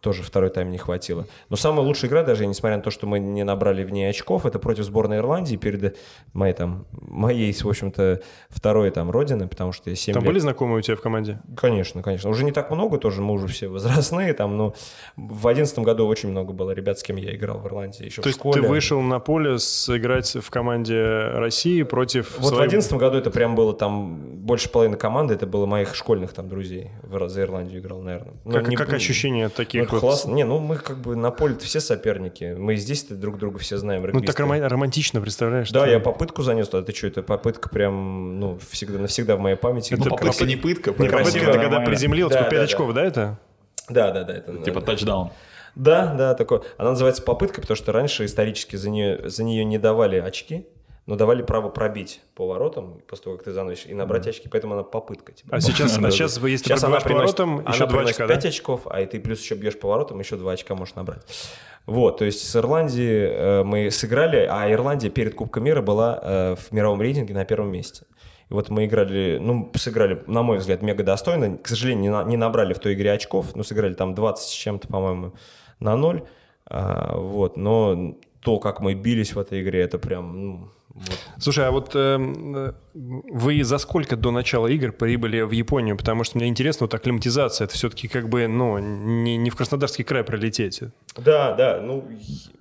Тоже 0.00 0.22
второй 0.22 0.50
тайм 0.50 0.70
не 0.70 0.78
хватило. 0.78 1.26
Но 1.50 1.56
самая 1.56 1.86
лучшая 1.86 2.10
игра, 2.10 2.22
даже 2.24 2.46
несмотря 2.46 2.76
на 2.78 2.82
то, 2.82 2.90
что 2.90 3.06
мы 3.06 3.18
не 3.20 3.44
набрали 3.44 3.84
в 3.84 3.90
ней 3.92 4.10
очков, 4.10 4.44
это 4.44 4.58
против 4.58 4.84
сборной 4.84 5.18
Ирландии 5.18 5.56
перед 5.56 5.96
моей, 6.32 6.52
там, 6.52 6.86
моей, 7.00 7.52
в 7.52 7.64
общем-то, 7.66 8.20
второй 8.48 8.90
там 8.90 9.10
родины, 9.10 9.46
потому 9.46 9.72
что 9.72 9.90
я 9.90 9.96
7 9.96 10.12
Там 10.14 10.22
лет... 10.24 10.30
были 10.32 10.38
знакомые 10.40 10.78
у 10.78 10.80
тебя 10.80 10.96
в 10.96 11.00
команде? 11.00 11.38
Конечно, 11.56 12.02
конечно. 12.02 12.28
Уже 12.28 12.44
не 12.44 12.50
так 12.52 12.70
много 12.70 12.98
тоже, 12.98 13.22
мы 13.22 13.34
уже 13.34 13.46
все 13.46 13.68
возрастные 13.68 14.34
там, 14.34 14.56
но 14.56 14.74
в 15.16 15.46
одиннадцатом 15.46 15.84
году 15.84 16.06
очень 16.06 16.28
много 16.30 16.52
было 16.52 16.72
ребят, 16.72 16.98
с 16.98 17.02
кем 17.02 17.16
я 17.16 17.34
играл 17.34 17.58
в 17.58 17.66
Ирландии 17.66 18.04
еще 18.04 18.16
То 18.16 18.22
в 18.22 18.26
есть 18.26 18.38
школе. 18.38 18.60
ты 18.62 18.68
вышел 18.68 19.00
на 19.00 19.20
поле 19.20 19.58
сыграть 19.58 20.34
в 20.36 20.50
команде 20.50 21.02
России 21.34 21.82
против 21.84 22.36
Вот 22.38 22.46
в 22.52 22.54
своей- 22.54 22.66
одиннадцатом 22.68 22.98
году 22.98 23.16
это 23.18 23.30
прям 23.30 23.54
было 23.54 23.72
там 23.72 24.16
больше 24.44 24.68
половины 24.68 24.96
команды, 24.96 25.34
это 25.34 25.46
было 25.46 25.66
моих 25.66 25.94
школьных 25.94 26.32
там 26.32 26.48
друзей. 26.48 26.90
В 27.02 27.28
За 27.28 27.42
Ирландию 27.42 27.80
играл, 27.80 28.00
наверное. 28.02 28.34
Ну, 28.44 28.52
Как, 28.52 28.68
не- 28.68 28.76
как 28.76 28.92
ощущение 28.92 29.44
Ну, 29.44 29.50
таких 29.50 29.83
это 29.84 29.92
вот... 29.94 30.00
классно. 30.00 30.32
Не, 30.32 30.44
ну 30.44 30.58
мы 30.58 30.76
как 30.76 30.98
бы 30.98 31.16
на 31.16 31.30
поле 31.30 31.56
все 31.58 31.80
соперники. 31.80 32.54
Мы 32.56 32.76
здесь-то 32.76 33.14
друг 33.14 33.38
друга 33.38 33.58
все 33.58 33.76
знаем. 33.78 34.02
Ну 34.12 34.20
так 34.20 34.38
рома- 34.38 34.66
романтично, 34.68 35.20
представляешь? 35.20 35.70
Да, 35.70 35.84
Ты- 35.84 35.90
я 35.90 36.00
попытку 36.00 36.42
занес, 36.42 36.68
а 36.72 36.82
ты 36.82 36.94
что, 36.94 37.06
это 37.06 37.22
попытка 37.22 37.68
прям, 37.68 38.38
ну, 38.40 38.58
всегда, 38.70 38.98
навсегда 38.98 39.36
в 39.36 39.40
моей 39.40 39.56
памяти. 39.56 39.94
Это 39.94 40.04
Ну, 40.04 40.10
попытка 40.10 40.44
не 40.44 40.56
пытка. 40.56 40.90
Не 40.90 41.08
попытка 41.08 41.52
ты 41.52 41.58
когда 41.58 41.80
приземлил, 41.80 42.28
Да, 42.28 42.38
типа 42.38 42.50
5 42.50 42.58
да, 42.60 42.64
очков, 42.64 42.94
да, 42.94 43.04
это? 43.04 43.38
Да, 43.88 44.10
да, 44.10 44.24
да. 44.24 44.34
Это, 44.34 44.56
Типа 44.58 44.80
тачдаун. 44.80 45.30
Да, 45.74 46.14
да, 46.14 46.34
такое. 46.34 46.62
Она 46.78 46.90
называется 46.90 47.22
попытка, 47.22 47.60
потому 47.60 47.76
что 47.76 47.92
раньше 47.92 48.24
исторически 48.24 48.76
за 48.76 48.90
нее, 48.90 49.28
за 49.28 49.42
нее 49.42 49.64
не 49.64 49.78
давали 49.78 50.16
очки, 50.18 50.66
но 51.06 51.16
давали 51.16 51.42
право 51.42 51.68
пробить 51.68 52.20
по 52.34 52.46
воротам 52.46 53.00
после 53.06 53.24
того, 53.24 53.36
как 53.36 53.44
ты 53.44 53.52
заносишь, 53.52 53.86
и 53.86 53.94
набрать 53.94 54.26
очки, 54.26 54.48
поэтому 54.48 54.74
она 54.74 54.82
попытка. 54.82 55.32
Типа. 55.32 55.56
А 55.56 55.60
сейчас, 55.60 55.92
Да, 55.92 55.98
а 55.98 56.02
да. 56.04 56.10
сейчас 56.10 56.36
если 56.38 56.56
ты 56.56 56.58
Сейчас 56.70 56.84
она 56.84 56.98
пробиваешь 57.00 57.34
приносит, 57.34 57.36
поворотом, 57.36 57.66
она 57.66 57.74
еще 57.74 57.86
2 57.86 57.88
приносит 57.88 58.10
очка, 58.10 58.26
да? 58.26 58.34
5 58.34 58.44
очков, 58.46 58.80
а 58.90 59.00
и 59.00 59.06
ты 59.06 59.20
плюс 59.20 59.40
еще 59.42 59.54
бьешь 59.54 59.78
поворотом, 59.78 60.18
еще 60.20 60.36
2 60.36 60.52
очка 60.52 60.74
можешь 60.74 60.94
набрать. 60.94 61.22
Вот, 61.86 62.16
то 62.18 62.24
есть 62.24 62.48
с 62.48 62.56
Ирландией 62.56 63.28
э, 63.30 63.62
мы 63.64 63.90
сыграли, 63.90 64.48
а 64.50 64.70
Ирландия 64.72 65.10
перед 65.10 65.34
Кубком 65.34 65.64
мира 65.64 65.82
была 65.82 66.18
э, 66.22 66.54
в 66.56 66.72
мировом 66.72 67.02
рейтинге 67.02 67.34
на 67.34 67.44
первом 67.44 67.70
месте. 67.70 68.06
И 68.48 68.54
вот 68.54 68.70
мы 68.70 68.86
играли, 68.86 69.38
ну, 69.40 69.70
сыграли, 69.74 70.22
на 70.26 70.42
мой 70.42 70.58
взгляд, 70.58 70.80
мега 70.82 71.02
достойно. 71.02 71.58
К 71.58 71.68
сожалению, 71.68 72.02
не, 72.02 72.08
на- 72.10 72.24
не 72.24 72.36
набрали 72.38 72.72
в 72.72 72.78
той 72.78 72.94
игре 72.94 73.12
очков, 73.12 73.54
но 73.54 73.62
сыграли 73.62 73.92
там 73.94 74.14
20 74.14 74.48
с 74.48 74.50
чем-то, 74.52 74.88
по-моему, 74.88 75.32
на 75.80 75.96
ноль. 75.96 76.22
А, 76.66 77.16
вот, 77.16 77.56
но 77.58 78.16
то, 78.40 78.58
как 78.58 78.80
мы 78.80 78.94
бились 78.94 79.34
в 79.34 79.38
этой 79.38 79.62
игре, 79.62 79.80
это 79.82 79.98
прям, 79.98 80.42
ну, 80.42 80.68
вот. 80.94 81.18
Слушай, 81.40 81.66
а 81.66 81.72
вот 81.72 81.90
эм, 81.94 82.56
э, 82.56 82.72
вы 82.94 83.64
за 83.64 83.78
сколько 83.78 84.16
до 84.16 84.30
начала 84.30 84.68
игр 84.68 84.92
прибыли 84.92 85.40
в 85.40 85.50
Японию? 85.50 85.96
Потому 85.96 86.22
что 86.22 86.38
мне 86.38 86.46
интересно, 86.46 86.84
вот 86.84 86.94
акклиматизация, 86.94 87.64
это 87.64 87.74
все-таки 87.74 88.06
как 88.06 88.28
бы, 88.28 88.46
ну, 88.46 88.78
не, 88.78 89.36
не 89.36 89.50
в 89.50 89.56
Краснодарский 89.56 90.04
край 90.04 90.22
пролететь. 90.22 90.82
Да, 91.16 91.54
да, 91.54 91.80
ну, 91.80 92.08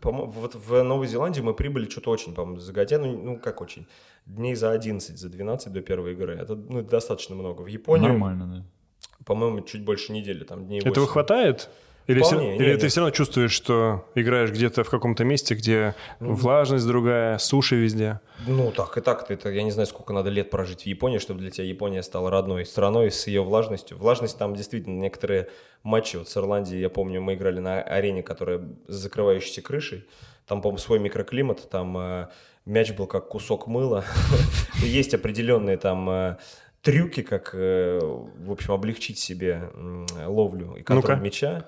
вот 0.02 0.56
в 0.56 0.82
Новой 0.82 1.08
Зеландии 1.08 1.42
мы 1.42 1.54
прибыли 1.54 1.88
что-то 1.88 2.10
очень, 2.10 2.34
по-моему, 2.34 2.60
загодя, 2.60 2.98
ну, 2.98 3.16
ну, 3.16 3.40
как 3.40 3.62
очень, 3.62 3.86
дней 4.26 4.56
за 4.56 4.72
11, 4.72 5.16
за 5.16 5.30
12 5.30 5.72
до 5.72 5.82
первой 5.82 6.14
игры. 6.14 6.36
Это, 6.36 6.56
ну, 6.56 6.82
достаточно 6.82 7.36
много. 7.36 7.62
В 7.62 7.68
Японию, 7.68 8.10
Нормально, 8.10 8.48
да. 8.48 9.26
по-моему, 9.26 9.62
чуть 9.62 9.84
больше 9.86 10.12
недели, 10.12 10.44
там 10.44 10.66
дней 10.66 10.80
Этого 10.80 11.02
8. 11.02 11.08
хватает? 11.08 11.70
Или, 12.08 12.22
все, 12.22 12.36
Вполне, 12.36 12.58
или 12.58 12.72
не, 12.72 12.78
ты 12.78 12.90
все 12.90 13.00
равно 13.00 13.12
чувствуешь, 13.12 13.52
что 13.52 14.06
играешь 14.14 14.52
где-то 14.52 14.84
в 14.84 14.90
каком-то 14.90 15.24
месте, 15.24 15.56
где 15.56 15.96
Ну, 16.20 16.34
влажность 16.34 16.86
другая, 16.86 17.38
суши 17.38 17.76
везде. 17.76 18.20
Ну, 18.46 18.72
так 18.72 18.98
и 18.98 19.02
так. 19.02 19.30
Это, 19.32 19.50
я 19.50 19.64
не 19.64 19.72
знаю, 19.72 19.88
сколько 19.88 20.12
надо 20.12 20.30
лет 20.30 20.50
прожить 20.50 20.82
в 20.82 20.86
Японии, 20.86 21.20
чтобы 21.20 21.40
для 21.40 21.50
тебя 21.50 21.66
Япония 21.66 22.04
стала 22.04 22.30
родной 22.30 22.66
страной 22.66 23.10
с 23.10 23.28
ее 23.28 23.42
влажностью. 23.42 23.98
Влажность 23.98 24.38
там 24.38 24.54
действительно 24.54 25.00
некоторые 25.00 25.48
матчи. 25.84 26.18
Вот 26.18 26.28
с 26.28 26.36
Ирландией, 26.36 26.82
я 26.82 26.90
помню, 26.90 27.22
мы 27.22 27.36
играли 27.36 27.60
на 27.60 27.82
арене, 27.82 28.22
которая 28.22 28.60
с 28.88 28.96
закрывающейся 28.96 29.62
крышей. 29.62 30.06
Там, 30.46 30.62
по-моему, 30.62 30.80
свой 30.80 31.00
микроклимат. 31.00 31.70
Там 31.70 31.98
э, 31.98 32.28
мяч 32.66 32.92
был 32.92 33.08
как 33.08 33.30
кусок 33.30 33.68
мыла. 33.68 34.04
Есть 34.84 35.14
определенные 35.14 35.78
там 35.78 36.10
э, 36.10 36.38
трюки, 36.82 37.22
как, 37.22 37.52
э, 37.54 38.00
в 38.02 38.52
общем, 38.52 38.74
облегчить 38.74 39.20
себе 39.20 39.70
ловлю 40.26 40.76
и 40.76 40.84
контроль 40.84 41.22
мяча. 41.22 41.66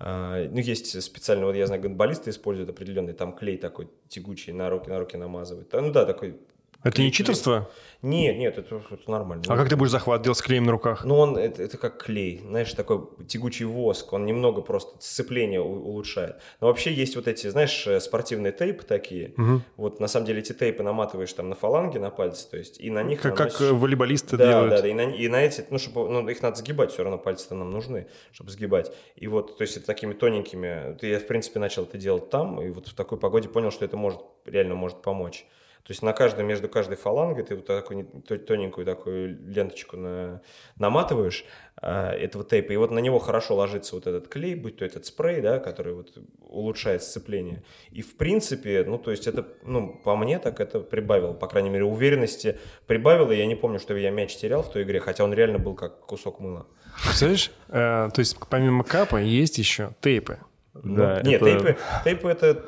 А, 0.00 0.48
Ну, 0.48 0.58
есть 0.58 1.00
специально, 1.02 1.44
вот 1.44 1.54
я 1.54 1.66
знаю, 1.66 1.82
гандболисты 1.82 2.30
используют 2.30 2.70
определенный 2.70 3.12
там 3.12 3.34
клей 3.34 3.58
такой 3.58 3.90
тягучий, 4.08 4.52
на 4.52 4.70
руки, 4.70 4.88
на 4.88 4.98
руки 4.98 5.16
намазывают. 5.16 5.68
Да, 5.70 5.80
Ну 5.82 5.92
да, 5.92 6.06
такой. 6.06 6.40
Это 6.82 7.02
не 7.02 7.12
читерство? 7.12 7.68
Нет, 8.02 8.38
нет, 8.38 8.56
это, 8.56 8.80
это 8.90 9.10
нормально. 9.10 9.44
А 9.48 9.56
как 9.58 9.68
ты 9.68 9.76
будешь 9.76 9.90
захват 9.90 10.22
делать 10.22 10.38
с 10.38 10.40
клеем 10.42 10.64
на 10.64 10.72
руках? 10.72 11.04
Ну, 11.04 11.18
он, 11.18 11.36
это, 11.36 11.62
это 11.62 11.76
как 11.76 12.02
клей, 12.02 12.40
знаешь, 12.48 12.72
такой 12.72 13.02
тягучий 13.28 13.66
воск, 13.66 14.10
он 14.14 14.24
немного 14.24 14.62
просто 14.62 14.96
сцепление 15.00 15.60
у- 15.60 15.66
улучшает. 15.90 16.36
Но 16.62 16.68
вообще 16.68 16.94
есть 16.94 17.16
вот 17.16 17.28
эти, 17.28 17.48
знаешь, 17.48 17.86
э, 17.86 18.00
спортивные 18.00 18.52
тейпы 18.52 18.84
такие. 18.84 19.34
Мгм. 19.36 19.62
Вот 19.76 20.00
на 20.00 20.08
самом 20.08 20.24
деле 20.24 20.40
эти 20.40 20.54
тейпы 20.54 20.82
наматываешь 20.82 21.30
там 21.34 21.50
на 21.50 21.54
фаланги, 21.54 21.98
на 21.98 22.08
пальцы, 22.08 22.48
то 22.48 22.56
есть, 22.56 22.80
и 22.80 22.88
на 22.88 23.02
них 23.02 23.20
Как, 23.20 23.36
как 23.36 23.48
наносишь- 23.52 23.68
э, 23.68 23.72
волейболисты 23.74 24.38
да, 24.38 24.46
делают. 24.48 24.70
да, 24.70 24.80
да, 24.80 24.88
и 24.88 24.94
на, 24.94 25.02
и 25.02 25.28
на 25.28 25.42
эти, 25.44 25.66
ну, 25.68 25.78
чтобы, 25.78 26.08
ну, 26.08 26.26
их 26.26 26.40
надо 26.40 26.56
сгибать, 26.56 26.92
все 26.92 27.02
равно 27.02 27.18
пальцы-то 27.18 27.54
нам 27.54 27.70
нужны, 27.70 28.06
чтобы 28.32 28.50
сгибать. 28.50 28.90
И 29.16 29.26
вот, 29.26 29.58
то 29.58 29.62
есть, 29.62 29.76
это 29.76 29.84
такими 29.84 30.14
тоненькими, 30.14 30.96
я, 31.06 31.18
в 31.20 31.26
принципе, 31.26 31.58
начал 31.58 31.82
это 31.82 31.98
делать 31.98 32.30
там, 32.30 32.62
и 32.62 32.70
вот 32.70 32.88
в 32.88 32.94
такой 32.94 33.18
погоде 33.18 33.50
понял, 33.50 33.70
что 33.70 33.84
это 33.84 33.98
может, 33.98 34.20
реально 34.46 34.74
может 34.74 35.02
помочь. 35.02 35.44
То 35.82 35.92
есть 35.92 36.02
на 36.02 36.12
каждой, 36.12 36.44
между 36.44 36.68
каждой 36.68 36.96
фалангой 36.96 37.42
ты 37.42 37.56
вот 37.56 37.66
такую 37.66 37.96
не- 37.96 38.20
то- 38.22 38.38
тоненькую 38.38 38.84
такую 38.86 39.36
ленточку 39.50 39.96
на, 39.96 40.40
наматываешь 40.76 41.44
а, 41.82 42.12
этого 42.12 42.44
тейпа, 42.44 42.72
и 42.72 42.76
вот 42.76 42.90
на 42.90 42.98
него 43.00 43.18
хорошо 43.18 43.56
ложится 43.56 43.94
вот 43.96 44.06
этот 44.06 44.28
клей, 44.28 44.54
будь 44.54 44.76
то 44.76 44.84
этот 44.84 45.06
спрей, 45.06 45.40
да, 45.40 45.58
который 45.58 45.94
вот 45.94 46.12
улучшает 46.40 47.02
сцепление. 47.02 47.64
И 47.90 48.02
в 48.02 48.16
принципе, 48.16 48.84
ну 48.86 48.98
то 48.98 49.10
есть 49.10 49.26
это, 49.26 49.48
ну 49.64 50.00
по 50.04 50.14
мне 50.16 50.38
так 50.38 50.60
это 50.60 50.80
прибавило, 50.80 51.32
по 51.32 51.48
крайней 51.48 51.70
мере 51.70 51.84
уверенности 51.84 52.58
прибавило. 52.86 53.32
Я 53.32 53.46
не 53.46 53.54
помню, 53.56 53.78
что 53.80 53.96
я 53.96 54.10
мяч 54.10 54.36
терял 54.36 54.62
в 54.62 54.70
той 54.70 54.82
игре, 54.84 55.00
хотя 55.00 55.24
он 55.24 55.32
реально 55.34 55.58
был 55.58 55.74
как 55.74 56.00
кусок 56.06 56.38
мыла. 56.40 56.66
Представляешь? 57.04 57.50
Э, 57.68 58.10
то 58.14 58.18
есть 58.18 58.36
помимо 58.48 58.84
капа 58.84 59.16
есть 59.16 59.58
еще 59.58 59.92
тейпы. 60.00 60.38
Да, 60.74 61.20
Ну, 61.24 61.28
Нет, 61.30 61.42
это- 61.42 61.44
тейпы, 61.50 61.76
тейпы 62.04 62.28
это 62.28 62.64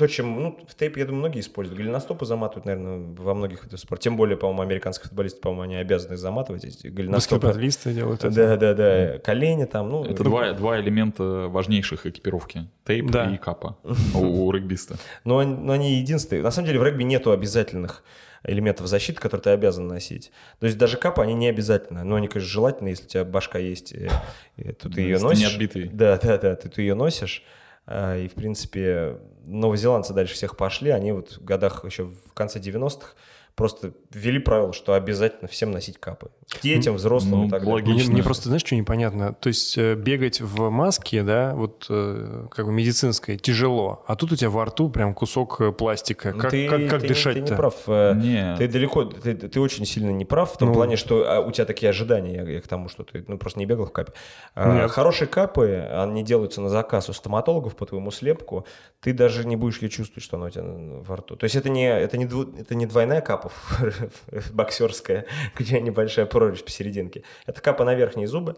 то, 0.00 0.08
чем, 0.08 0.42
ну, 0.42 0.58
в 0.66 0.74
тейп, 0.74 0.96
я 0.96 1.04
думаю, 1.04 1.20
многие 1.20 1.40
используют. 1.40 1.78
Голеностопы 1.78 2.24
заматывают, 2.24 2.64
наверное, 2.64 3.14
во 3.18 3.34
многих 3.34 3.62
видах 3.64 3.78
спорта. 3.78 4.02
Тем 4.04 4.16
более, 4.16 4.36
по-моему, 4.36 4.62
американские 4.62 5.08
футболисты, 5.08 5.40
по-моему, 5.40 5.62
они 5.62 5.76
обязаны 5.76 6.16
заматывать 6.16 6.64
эти 6.64 6.86
голеностопы. 6.88 7.46
Баскетболисты 7.46 7.92
делают 7.92 8.24
это. 8.24 8.34
Да, 8.34 8.56
да, 8.56 8.74
да. 8.74 9.18
Колени 9.18 9.66
там, 9.66 9.90
ну. 9.90 10.04
Это 10.04 10.24
два, 10.24 10.52
два 10.54 10.80
элемента 10.80 11.22
важнейших 11.48 12.06
экипировки. 12.06 12.66
Тейп 12.86 13.10
Да. 13.10 13.30
и 13.30 13.36
капа 13.36 13.76
у, 14.14 14.46
у 14.46 14.50
регбиста. 14.52 14.96
Но, 15.24 15.38
они- 15.38 15.54
но 15.54 15.72
они 15.74 15.94
единственные. 15.96 16.42
На 16.42 16.50
самом 16.50 16.66
деле 16.66 16.80
в 16.80 16.84
регби 16.84 17.02
нету 17.04 17.30
обязательных 17.30 18.02
элементов 18.42 18.86
защиты, 18.86 19.20
которые 19.20 19.42
ты 19.42 19.50
обязан 19.50 19.86
носить. 19.86 20.32
То 20.60 20.66
есть 20.66 20.78
даже 20.78 20.96
капы, 20.96 21.20
они 21.20 21.34
не 21.34 21.48
обязательны. 21.48 22.04
Но 22.04 22.16
они, 22.16 22.26
конечно, 22.26 22.50
желательно, 22.50 22.88
если 22.88 23.04
у 23.04 23.08
тебя 23.08 23.24
башка 23.24 23.58
есть, 23.58 23.92
и, 23.92 24.08
и 24.56 24.72
то 24.72 24.88
ты 24.88 25.02
ее 25.02 25.16
ты 25.18 25.22
не 25.22 25.28
носишь. 25.28 25.52
отбитый. 25.52 25.90
Да, 25.92 26.18
да, 26.22 26.38
да, 26.38 26.56
ты, 26.56 26.70
ты 26.70 26.80
ее 26.80 26.94
носишь. 26.94 27.44
А, 27.86 28.16
И, 28.16 28.28
в 28.28 28.32
принципе, 28.34 29.16
новозеландцы 29.46 30.12
дальше 30.12 30.34
всех 30.34 30.56
пошли. 30.56 30.90
Они 30.90 31.12
вот 31.12 31.38
в 31.38 31.44
годах 31.44 31.84
еще 31.84 32.04
в 32.04 32.32
конце 32.34 32.58
90-х 32.58 33.14
просто 33.54 33.92
ввели 34.10 34.38
правило, 34.38 34.72
что 34.72 34.94
обязательно 34.94 35.48
всем 35.48 35.70
носить 35.70 35.98
капы. 35.98 36.30
Детям, 36.62 36.96
взрослым 36.96 37.42
Ну, 37.42 37.46
и 37.46 37.50
так 37.50 37.60
далее. 37.60 37.74
логично. 37.74 38.04
Мне, 38.06 38.12
мне 38.14 38.22
просто, 38.22 38.48
знаешь, 38.48 38.62
что 38.64 38.74
непонятно? 38.74 39.32
То 39.34 39.48
есть 39.48 39.78
э, 39.78 39.94
бегать 39.94 40.40
в 40.40 40.68
маске, 40.70 41.22
да, 41.22 41.54
вот 41.54 41.86
э, 41.88 42.46
как 42.50 42.66
бы 42.66 42.72
медицинской, 42.72 43.36
тяжело. 43.36 44.02
А 44.06 44.16
тут 44.16 44.32
у 44.32 44.36
тебя 44.36 44.50
во 44.50 44.64
рту 44.64 44.90
прям 44.90 45.14
кусок 45.14 45.60
э, 45.60 45.70
пластика. 45.72 46.32
Ну, 46.34 46.40
Как, 46.40 46.50
ты, 46.50 46.68
как, 46.68 46.88
как 46.88 47.00
ты- 47.02 47.08
дышать-то? 47.08 47.44
Ты 47.44 47.50
не 47.52 47.56
прав. 47.56 47.74
Нет. 48.16 48.58
Ты 48.58 48.68
далеко, 48.68 49.04
ты, 49.04 49.34
ты 49.34 49.60
очень 49.60 49.86
сильно 49.86 50.10
не 50.10 50.24
прав 50.24 50.52
в 50.52 50.58
том 50.58 50.68
Ну. 50.68 50.74
плане, 50.74 50.96
что 50.96 51.24
а, 51.26 51.40
у 51.40 51.52
тебя 51.52 51.64
такие 51.64 51.90
ожидания, 51.90 52.34
я, 52.34 52.42
я 52.42 52.60
к 52.60 52.66
тому, 52.68 52.88
что 52.88 53.04
ты 53.04 53.24
ну, 53.28 53.38
просто 53.38 53.58
не 53.60 53.66
бегал 53.66 53.86
в 53.86 53.92
капе. 53.92 54.12
А, 54.54 54.74
Нет. 54.82 54.90
хорошие 54.90 55.28
капы, 55.28 55.88
они 55.92 56.24
делаются 56.24 56.60
на 56.60 56.68
заказ 56.68 57.08
у 57.08 57.12
стоматологов 57.12 57.76
по 57.76 57.86
твоему 57.86 58.10
слепку, 58.10 58.66
ты 59.00 59.12
даже 59.12 59.46
не 59.46 59.56
будешь 59.56 59.80
ее 59.80 59.88
чувствовать, 59.88 60.24
что 60.24 60.36
она 60.36 60.46
у 60.46 60.50
тебя 60.50 60.64
во 60.64 61.16
рту. 61.16 61.36
То 61.36 61.44
есть 61.44 61.54
это 61.56 61.68
не, 61.70 61.86
это 61.88 62.18
не, 62.18 62.26
дву- 62.26 62.52
это 62.58 62.74
не 62.74 62.86
двойная 62.86 63.20
капа 63.20 63.50
боксерская, 64.52 65.26
где 65.56 65.80
небольшая 65.80 66.26
прорезь 66.40 66.62
посерединке. 66.62 67.22
Это 67.44 67.60
капа 67.60 67.84
на 67.84 67.94
верхние 67.94 68.26
зубы. 68.26 68.56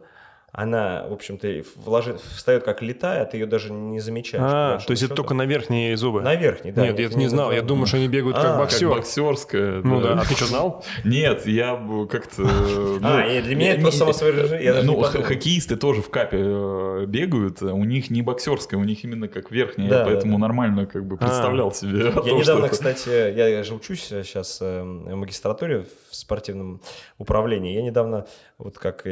Она, 0.55 1.07
в 1.09 1.14
общем-то, 1.14 1.48
вложи- 1.76 2.18
встает 2.36 2.62
как 2.62 2.82
летая, 2.82 3.22
а 3.22 3.24
ты 3.24 3.38
ее 3.38 3.46
даже 3.46 3.72
не 3.72 4.00
замечаешь. 4.00 4.44
А, 4.46 4.78
то 4.78 4.90
есть 4.90 5.03
это 5.03 5.14
только 5.14 5.32
на 5.32 5.46
верхние 5.46 5.96
зубы? 5.96 6.20
на 6.20 6.34
верхней, 6.34 6.72
да. 6.72 6.82
Нет, 6.82 6.98
я 6.98 7.07
это 7.07 7.16
не 7.16 7.28
знал. 7.28 7.53
Я 7.53 7.62
думаю, 7.62 7.86
что 7.86 7.96
они 7.96 8.07
бегают 8.07 8.36
А, 8.36 8.42
как 8.42 8.50
как 8.50 8.59
боксер. 8.59 8.88
Как 8.88 8.98
боксерская. 8.98 9.80
Ну 9.82 10.03
да, 10.03 10.20
а 10.20 10.24
ты 10.26 10.34
что, 10.34 10.44
знал? 10.44 10.84
Нет, 11.05 11.46
я 11.46 11.80
как-то... 12.11 12.42
ну, 12.42 13.00
А, 13.03 13.42
для 13.42 13.57
меня 13.57 13.74
это 13.74 13.82
просто 13.82 14.32
даже 14.32 14.82
Ну, 14.82 15.03
хоккеисты 15.03 15.76
тоже 15.76 16.03
в 16.03 16.11
капе 16.11 16.36
э, 16.38 17.07
бегают, 17.07 17.62
у 17.62 17.84
них 17.84 18.11
не 18.11 18.20
боксерская, 18.20 18.78
у 18.78 18.84
них 18.84 19.05
именно 19.05 19.28
как 19.28 19.50
верхняя, 19.50 20.05
поэтому 20.05 20.36
нормально 20.36 20.84
как 20.84 21.07
бы 21.07 21.16
представлял 21.16 21.72
себе. 21.72 22.12
Я 22.26 22.32
недавно, 22.32 22.68
кстати, 22.68 23.09
я 23.09 23.62
же 23.62 23.74
учусь 23.74 24.03
сейчас 24.03 24.59
э, 24.61 24.82
в 24.82 25.14
магистратуре 25.14 25.86
в 26.11 26.14
спортивном 26.14 26.82
управлении. 27.16 27.74
Я 27.74 27.82
недавно, 27.82 28.26
вот 28.59 28.78
как 28.78 29.07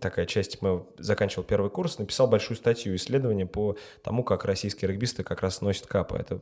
такая 0.00 0.26
часть, 0.26 0.39
мы 0.60 0.84
заканчивал 0.98 1.44
первый 1.44 1.70
курс, 1.70 1.98
написал 1.98 2.26
большую 2.26 2.56
статью, 2.56 2.94
исследование 2.96 3.46
по 3.46 3.76
тому, 4.02 4.24
как 4.24 4.44
российские 4.44 4.90
регбисты 4.90 5.22
как 5.22 5.42
раз 5.42 5.60
носят 5.60 5.86
капы. 5.86 6.16
Это 6.16 6.40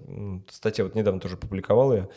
статья 0.50 0.84
вот 0.84 0.94
недавно 0.94 1.20
тоже 1.20 1.36
публиковал 1.36 1.92
ее. 1.92 2.08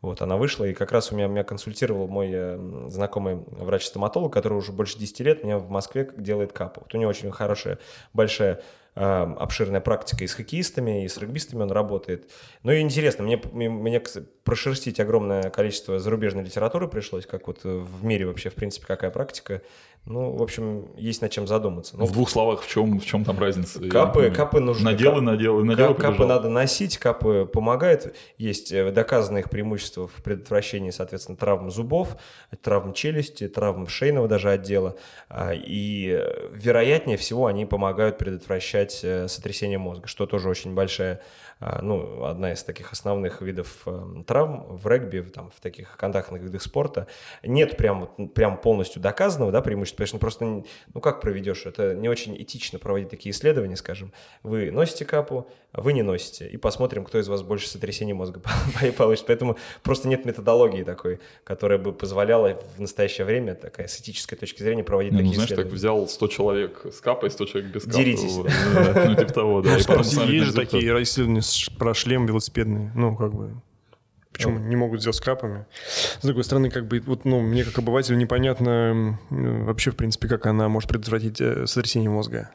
Вот, 0.00 0.22
она 0.22 0.36
вышла, 0.36 0.64
и 0.64 0.74
как 0.74 0.92
раз 0.92 1.10
у 1.10 1.16
меня, 1.16 1.26
меня 1.26 1.42
консультировал 1.42 2.06
мой 2.06 2.30
э, 2.32 2.86
знакомый 2.86 3.42
врач-стоматолог, 3.48 4.32
который 4.32 4.56
уже 4.56 4.70
больше 4.70 4.96
10 4.96 5.20
лет 5.20 5.42
меня 5.42 5.58
в 5.58 5.70
Москве 5.70 6.08
делает 6.16 6.52
капу. 6.52 6.82
Вот 6.82 6.94
у 6.94 6.98
него 6.98 7.10
очень 7.10 7.32
хорошая, 7.32 7.80
большая 8.12 8.62
э, 8.94 9.00
обширная 9.02 9.80
практика 9.80 10.22
и 10.22 10.28
с 10.28 10.34
хоккеистами, 10.34 11.04
и 11.04 11.08
с 11.08 11.18
регбистами 11.18 11.62
он 11.62 11.72
работает. 11.72 12.30
Ну 12.62 12.70
и 12.70 12.80
интересно, 12.80 13.24
мне, 13.24 13.42
мне, 13.52 14.00
прошерстить 14.44 15.00
огромное 15.00 15.50
количество 15.50 15.98
зарубежной 15.98 16.44
литературы 16.44 16.86
пришлось, 16.86 17.26
как 17.26 17.48
вот 17.48 17.64
в 17.64 18.04
мире 18.04 18.26
вообще, 18.26 18.50
в 18.50 18.54
принципе, 18.54 18.86
какая 18.86 19.10
практика. 19.10 19.62
Ну, 20.06 20.30
в 20.34 20.42
общем, 20.42 20.86
есть 20.96 21.20
над 21.20 21.30
чем 21.30 21.46
задуматься. 21.46 21.96
Ну, 21.98 22.06
В 22.06 22.12
двух 22.12 22.30
словах, 22.30 22.62
в 22.62 22.68
чем, 22.68 22.98
в 22.98 23.04
чем 23.04 23.24
там 23.26 23.38
разница? 23.38 23.78
Капы, 23.88 24.30
капы 24.30 24.58
нужны. 24.58 24.82
Надел 24.84 25.12
и 25.12 25.14
Кап- 25.16 25.22
надел, 25.24 25.60
и 25.60 25.64
надел, 25.64 25.90
и 25.92 25.94
Кап- 25.94 26.12
Капы 26.12 26.24
надо 26.24 26.48
носить, 26.48 26.96
капы 26.96 27.44
помогают. 27.52 28.14
Есть 28.38 28.72
э, 28.72 28.90
доказанные 28.90 29.42
их 29.42 29.50
преимущества 29.50 30.06
в 30.08 30.22
предотвращении, 30.22 30.90
соответственно, 30.92 31.36
травм 31.36 31.70
зубов, 31.70 32.16
травм 32.62 32.94
челюсти, 32.94 33.48
травм 33.48 33.86
шейного 33.86 34.28
даже 34.28 34.50
отдела. 34.50 34.96
А, 35.28 35.52
И 35.52 36.08
э, 36.18 36.48
вероятнее 36.54 37.18
всего 37.18 37.44
они 37.46 37.66
помогают 37.66 38.16
предотвращать 38.16 39.00
э, 39.02 39.28
сотрясение 39.28 39.76
мозга, 39.78 40.06
что 40.06 40.24
тоже 40.24 40.48
очень 40.48 40.74
большая, 40.74 41.20
ну, 41.60 42.24
одна 42.24 42.52
из 42.52 42.62
таких 42.62 42.92
основных 42.92 43.42
видов 43.42 43.82
э, 43.86 44.22
травм 44.26 44.76
в 44.76 44.86
регби, 44.86 45.18
в, 45.18 45.30
там, 45.32 45.50
в 45.50 45.60
таких 45.60 45.96
контактных 45.96 46.40
видах 46.40 46.62
спорта. 46.62 47.08
Нет 47.42 47.76
прям, 47.76 48.06
прям 48.34 48.58
полностью 48.58 49.02
доказанного 49.02 49.50
да, 49.50 49.60
преимущества, 49.60 50.04
потому 50.04 50.06
что 50.06 50.44
ну, 50.44 50.60
просто, 50.60 50.70
ну 50.94 51.00
как 51.00 51.20
проведешь, 51.20 51.66
это 51.66 51.94
не 51.94 52.08
очень 52.08 52.40
этично 52.40 52.78
проводить 52.78 53.08
такие 53.08 53.32
исследования, 53.32 53.76
скажем. 53.76 54.12
Вы 54.44 54.70
носите 54.70 55.04
капу, 55.04 55.48
а 55.72 55.80
вы 55.80 55.94
не 55.94 56.02
носите, 56.02 56.46
и 56.46 56.56
посмотрим, 56.56 57.04
кто 57.04 57.18
из 57.18 57.26
вас 57.26 57.42
больше 57.42 57.68
сотрясений 57.68 58.12
мозга 58.12 58.40
получит. 58.96 59.26
Поэтому 59.26 59.58
просто 59.82 60.06
нет 60.06 60.24
методологии 60.24 60.84
такой, 60.84 61.18
которая 61.42 61.78
бы 61.78 61.92
позволяла 61.92 62.56
в 62.76 62.80
настоящее 62.80 63.24
время, 63.24 63.56
такая 63.56 63.88
с 63.88 63.98
этической 64.00 64.38
точки 64.38 64.62
зрения, 64.62 64.84
проводить 64.84 65.12
Не, 65.12 65.18
ну, 65.18 65.24
такие 65.24 65.34
знаешь, 65.34 65.48
так 65.48 65.58
исследования. 65.58 65.76
взял 65.76 66.08
100 66.08 66.28
человек 66.28 66.86
с 66.92 67.00
капой, 67.00 67.30
100 67.30 67.46
человек 67.46 67.72
без 67.72 67.82
капы. 67.82 67.96
Деритесь. 67.96 68.36
да, 68.36 69.04
Ну, 69.08 69.16
типа 69.16 69.32
того, 69.32 69.62
да. 69.62 69.76
Есть 69.76 69.88
же 69.88 70.52
такие 70.52 71.02
исследования 71.02 71.42
про 71.78 71.94
шлем 71.94 72.26
велосипедный. 72.26 72.90
Ну, 72.94 73.16
как 73.16 73.34
бы... 73.34 73.60
Почему 74.32 74.58
не 74.58 74.76
могут 74.76 75.00
сделать 75.00 75.16
с 75.16 75.20
капами? 75.20 75.66
С 76.20 76.24
другой 76.24 76.44
стороны, 76.44 76.70
как 76.70 76.86
бы, 76.86 77.00
вот, 77.00 77.24
ну, 77.24 77.40
мне 77.40 77.64
как 77.64 77.78
обывателю 77.78 78.18
непонятно 78.18 79.18
вообще, 79.30 79.90
в 79.90 79.96
принципе, 79.96 80.28
как 80.28 80.46
она 80.46 80.68
может 80.68 80.88
предотвратить 80.88 81.40
э, 81.40 81.66
сотрясение 81.66 82.08
мозга. 82.08 82.50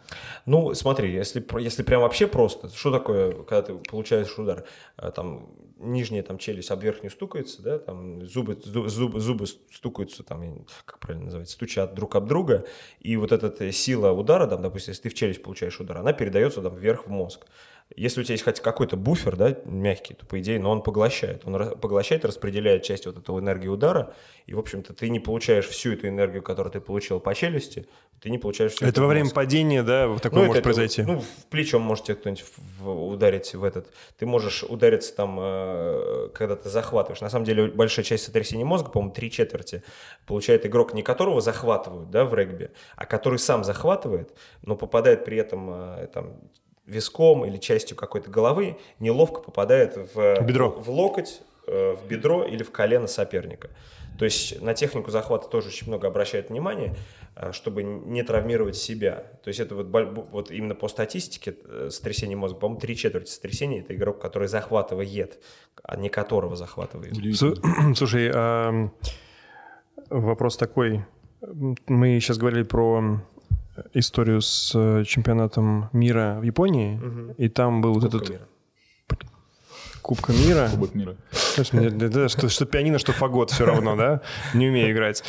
Ну, 0.46 0.74
смотри, 0.76 1.12
если, 1.12 1.46
если 1.60 1.84
прям 1.84 2.02
вообще 2.02 2.26
просто, 2.28 2.70
что 2.70 2.90
такое, 2.90 3.34
когда 3.34 3.64
ты 3.64 3.74
получаешь 3.74 4.38
удар? 4.40 4.64
А, 4.96 5.12
Там 5.12 5.50
нижняя 5.84 6.24
там 6.24 6.38
челюсть 6.38 6.72
об 6.72 6.82
верхнюю 6.82 7.12
стукается, 7.12 7.62
да, 7.62 7.78
там 7.78 8.26
зубы, 8.26 8.58
зубы, 8.64 9.20
зубы 9.20 9.46
стукаются, 9.48 10.24
там, 10.24 10.66
как 10.86 11.00
правильно 11.00 11.26
называется, 11.26 11.54
стучат 11.54 11.94
друг 11.94 12.16
об 12.16 12.28
друга, 12.28 12.66
и 13.00 13.18
вот 13.18 13.32
эта 13.32 13.72
сила 13.72 14.12
удара, 14.12 14.48
там, 14.48 14.62
допустим, 14.62 14.92
если 14.92 15.04
ты 15.04 15.10
в 15.10 15.14
челюсть 15.14 15.44
получаешь 15.44 15.80
удар, 15.80 15.98
она 15.98 16.14
передается 16.14 16.62
там 16.62 16.76
вверх 16.76 17.08
в 17.08 17.10
мозг. 17.10 17.46
Если 17.96 18.22
у 18.22 18.24
тебя 18.24 18.34
есть 18.34 18.44
хоть 18.44 18.60
какой-то 18.60 18.98
буфер, 18.98 19.36
да, 19.36 19.56
мягкий, 19.66 20.14
то, 20.14 20.26
по 20.26 20.40
идее, 20.40 20.60
но 20.60 20.72
он 20.72 20.82
поглощает. 20.82 21.44
Он 21.46 21.78
поглощает, 21.78 22.26
распределяет 22.26 22.84
часть 22.84 23.06
вот 23.06 23.18
этого 23.18 23.40
энергии 23.40 23.68
удара, 23.68 24.14
и, 24.46 24.54
в 24.54 24.60
общем-то, 24.60 24.94
ты 24.94 25.10
не 25.10 25.20
получаешь 25.20 25.68
всю 25.68 25.94
эту 25.94 26.08
энергию, 26.08 26.42
которую 26.42 26.72
ты 26.72 26.82
получил 26.82 27.20
по 27.20 27.34
челюсти, 27.36 27.88
ты 28.20 28.30
не 28.30 28.38
получаешь 28.38 28.72
всю 28.72 28.86
Это 28.86 29.02
во 29.02 29.08
время 29.08 29.26
мозг. 29.26 29.36
падения, 29.36 29.84
да, 29.84 30.16
такое 30.18 30.42
ну, 30.42 30.48
может 30.48 30.60
это, 30.60 30.64
произойти? 30.64 31.02
Ну, 31.02 31.20
в 31.20 31.46
плечом 31.50 31.82
может 31.82 32.06
тебе 32.06 32.16
кто-нибудь 32.16 32.46
ударить 32.86 33.54
в 33.54 33.64
этот. 33.64 33.92
Ты 34.18 34.26
можешь 34.26 34.64
удариться 34.64 35.14
там, 35.14 35.38
э, 35.42 36.30
когда 36.34 36.56
ты 36.56 36.70
захватываешь. 36.70 37.20
На 37.20 37.30
самом 37.30 37.44
деле, 37.46 37.68
большая 37.68 38.06
часть 38.06 38.24
сотрясения 38.24 38.64
мозга, 38.64 38.90
по-моему, 38.90 39.14
три 39.14 39.30
четверти, 39.30 39.84
получает 40.26 40.66
игрок, 40.66 40.94
не 40.94 41.04
которого 41.04 41.42
захватывают, 41.42 42.12
да, 42.12 42.24
в 42.24 42.34
регби, 42.34 42.72
а 42.96 43.06
который 43.06 43.40
сам 43.40 43.64
захватывает, 43.66 44.34
но 44.62 44.78
попадает 44.78 45.26
при 45.26 45.38
этом 45.38 45.70
э, 45.70 46.08
там 46.14 46.40
виском 46.86 47.46
или 47.46 47.58
частью 47.58 47.96
какой-то 47.98 48.30
головы 48.30 48.78
неловко 49.00 49.42
попадает 49.42 49.98
в, 50.14 50.42
бедро. 50.44 50.70
в 50.70 50.90
локоть, 50.90 51.42
э, 51.68 51.96
в 51.96 52.08
бедро 52.08 52.44
или 52.44 52.64
в 52.64 52.72
колено 52.72 53.08
соперника. 53.08 53.70
То 54.18 54.26
есть 54.26 54.62
на 54.62 54.74
технику 54.74 55.10
захвата 55.12 55.48
тоже 55.48 55.70
очень 55.70 55.88
много 55.88 56.08
обращают 56.08 56.50
внимание, 56.50 56.96
э, 57.36 57.52
чтобы 57.52 57.84
не 57.84 58.22
травмировать 58.24 58.76
себя. 58.76 59.24
То 59.44 59.48
есть 59.48 59.60
это 59.60 59.76
вот, 59.76 59.88
вот 60.32 60.52
именно 60.52 60.76
по 60.76 60.88
статистике 60.88 61.56
э, 61.66 61.90
сотрясение 61.90 62.38
мозга, 62.38 62.60
по-моему, 62.60 62.80
три 62.80 62.96
четверти 62.96 63.30
сотрясения 63.32 63.80
это 63.80 63.96
игрок, 63.96 64.22
который 64.22 64.48
захватывает, 64.48 65.40
а 65.84 65.96
не 65.96 66.10
которого 66.10 66.56
захватывает. 66.56 67.14
Слушай, 67.96 68.32
а 68.34 68.90
вопрос 70.10 70.58
такой. 70.58 71.06
Мы 71.88 72.20
сейчас 72.20 72.38
говорили 72.38 72.64
про 72.64 73.22
историю 73.94 74.42
с 74.42 74.72
э, 74.76 75.04
чемпионатом 75.06 75.90
мира 75.94 76.38
в 76.40 76.44
Японии, 76.44 76.98
угу. 76.98 77.34
и 77.38 77.50
там 77.50 77.82
был 77.82 77.94
Кубка 77.94 78.06
вот 78.06 78.16
этот... 78.16 78.30
Мира. 78.30 78.48
Кубка 80.04 80.34
мира. 80.34 80.68
Кубок 80.70 80.96
мира. 80.96 81.16
Что, 81.54 82.50
что 82.50 82.66
пианино, 82.66 83.00
что 83.00 83.14
фагот 83.14 83.52
все 83.52 83.66
равно, 83.66 83.96
да? 83.96 84.22
Не 84.54 84.68
умею 84.68 84.92
играть. 84.92 85.24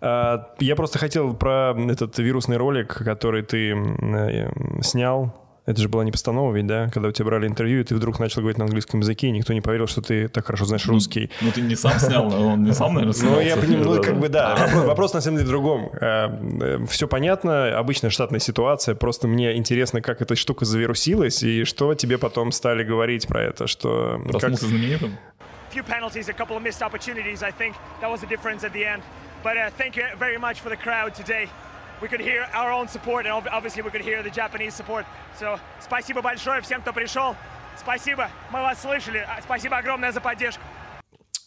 А, 0.00 0.54
я 0.60 0.76
просто 0.76 1.00
хотел 1.00 1.34
про 1.34 1.74
этот 1.88 2.16
вирусный 2.18 2.56
ролик, 2.56 2.94
который 2.94 3.42
ты 3.42 3.72
э, 3.72 4.82
снял 4.82 5.34
это 5.70 5.80
же 5.80 5.88
была 5.88 6.04
не 6.04 6.12
постанова 6.12 6.52
ведь, 6.54 6.66
да? 6.66 6.88
Когда 6.92 7.08
у 7.08 7.12
тебя 7.12 7.26
брали 7.26 7.46
интервью, 7.46 7.80
и 7.80 7.84
ты 7.84 7.94
вдруг 7.94 8.18
начал 8.18 8.40
говорить 8.40 8.58
на 8.58 8.64
английском 8.64 9.00
языке, 9.00 9.28
и 9.28 9.30
никто 9.30 9.52
не 9.52 9.60
поверил, 9.60 9.86
что 9.86 10.02
ты 10.02 10.28
так 10.28 10.46
хорошо 10.46 10.64
знаешь 10.64 10.84
ну, 10.86 10.94
русский. 10.94 11.30
Ну, 11.40 11.50
ты 11.52 11.60
не 11.60 11.76
сам 11.76 11.98
снял, 11.98 12.26
он 12.32 12.64
не 12.64 12.72
сам, 12.72 12.94
наверное, 12.94 13.14
снял. 13.14 13.32
Ну, 13.32 13.40
я 13.40 13.56
понимаю, 13.56 13.84
ну, 13.84 14.02
как 14.02 14.18
бы, 14.18 14.28
да. 14.28 14.56
Вопрос, 14.56 14.84
вопрос, 14.86 15.14
на 15.14 15.20
самом 15.20 15.38
деле, 15.38 15.46
в 15.46 15.50
другом. 15.50 15.90
Э, 16.00 16.28
э, 16.60 16.86
Все 16.88 17.08
понятно, 17.08 17.78
обычная 17.78 18.10
штатная 18.10 18.40
ситуация, 18.40 18.94
просто 18.94 19.28
мне 19.28 19.56
интересно, 19.56 20.00
как 20.00 20.22
эта 20.22 20.36
штука 20.36 20.64
завирусилась, 20.64 21.42
и 21.42 21.64
что 21.64 21.94
тебе 21.94 22.18
потом 22.18 22.52
стали 22.52 22.84
говорить 22.84 23.26
про 23.26 23.42
это, 23.42 23.66
что... 23.66 24.20
Проснулся 24.30 24.66
знаменитым? 24.66 25.18
few 25.70 25.82
penalties, 25.84 26.28
a 26.28 26.32
couple 26.32 26.56
of 26.56 26.62
missed 26.64 26.82
opportunities. 26.82 27.44
I 27.44 27.52
think 27.52 27.76
that 28.00 28.10
was 28.10 28.20
the 28.20 28.26
difference 28.26 28.64
at 28.64 28.72
the 28.72 28.84
end. 28.84 29.02
But 29.44 29.56
uh, 29.56 29.70
thank 29.78 29.96
you 29.96 30.04
very 30.18 30.36
much 30.36 30.60
for 30.60 30.68
the 30.68 30.76
crowd 30.76 31.14
today. 31.14 31.48
We 32.00 32.08
could 32.08 32.20
hear 32.20 32.46
our 32.54 32.72
own 32.72 32.88
support, 32.88 33.26
and 33.26 33.48
obviously 33.48 33.82
we 33.82 33.90
could 33.90 34.02
hear 34.02 34.22
the 34.22 34.30
Japanese 34.30 34.74
support. 34.74 35.04
So 35.38 35.58
спасибо 35.80 36.22
большое 36.22 36.60
всем, 36.62 36.80
кто 36.82 36.92
пришел. 36.92 37.34
Спасибо, 37.78 38.28
мы 38.50 38.60
вас 38.60 38.80
слышали. 38.82 39.26
Спасибо 39.42 39.78
огромное 39.78 40.12
за 40.12 40.20
поддержку. 40.20 40.62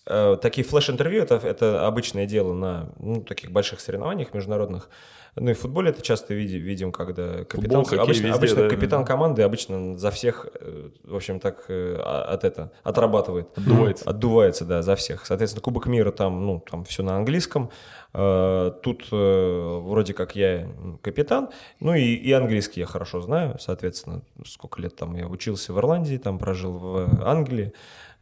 Э, 0.05 0.37
такие 0.41 0.65
флеш-интервью 0.65 1.23
это, 1.23 1.35
это 1.35 1.87
обычное 1.87 2.25
дело 2.25 2.53
на 2.53 2.89
ну, 2.99 3.21
таких 3.21 3.51
больших 3.51 3.79
соревнованиях 3.79 4.33
международных. 4.33 4.89
Ну 5.35 5.49
и 5.49 5.53
в 5.53 5.59
футболе 5.59 5.89
это 5.89 6.01
часто 6.01 6.33
видим, 6.33 6.59
видим 6.61 6.91
когда 6.91 7.43
капитан, 7.45 7.83
Футбол, 7.83 8.03
обычно, 8.03 8.27
везде, 8.27 8.37
обычно 8.37 8.63
да, 8.63 8.69
капитан 8.69 9.01
да. 9.01 9.07
команды 9.07 9.41
обычно 9.41 9.97
за 9.97 10.11
всех, 10.11 10.45
э, 10.53 10.89
в 11.03 11.15
общем, 11.15 11.39
так 11.39 11.65
э, 11.69 11.95
от 11.95 12.43
это 12.43 12.71
отрабатывает. 12.83 13.47
Отдувается. 13.57 14.09
Отдувается, 14.09 14.65
да, 14.65 14.81
за 14.83 14.95
всех. 14.95 15.25
Соответственно, 15.25 15.61
Кубок 15.61 15.87
мира 15.87 16.11
там, 16.11 16.45
ну, 16.45 16.63
там 16.69 16.83
все 16.83 17.01
на 17.01 17.15
английском. 17.15 17.71
Тут 18.13 19.07
вроде 19.11 20.13
как 20.13 20.35
я 20.35 20.69
капитан, 21.01 21.49
ну 21.79 21.95
и, 21.95 22.13
и 22.13 22.31
английский 22.31 22.81
я 22.81 22.85
хорошо 22.85 23.21
знаю, 23.21 23.57
соответственно, 23.59 24.21
сколько 24.45 24.79
лет 24.81 24.95
там 24.95 25.15
я 25.15 25.27
учился 25.27 25.73
в 25.73 25.79
Ирландии, 25.79 26.17
там 26.17 26.37
прожил 26.37 26.73
в 26.77 27.27
Англии. 27.27 27.73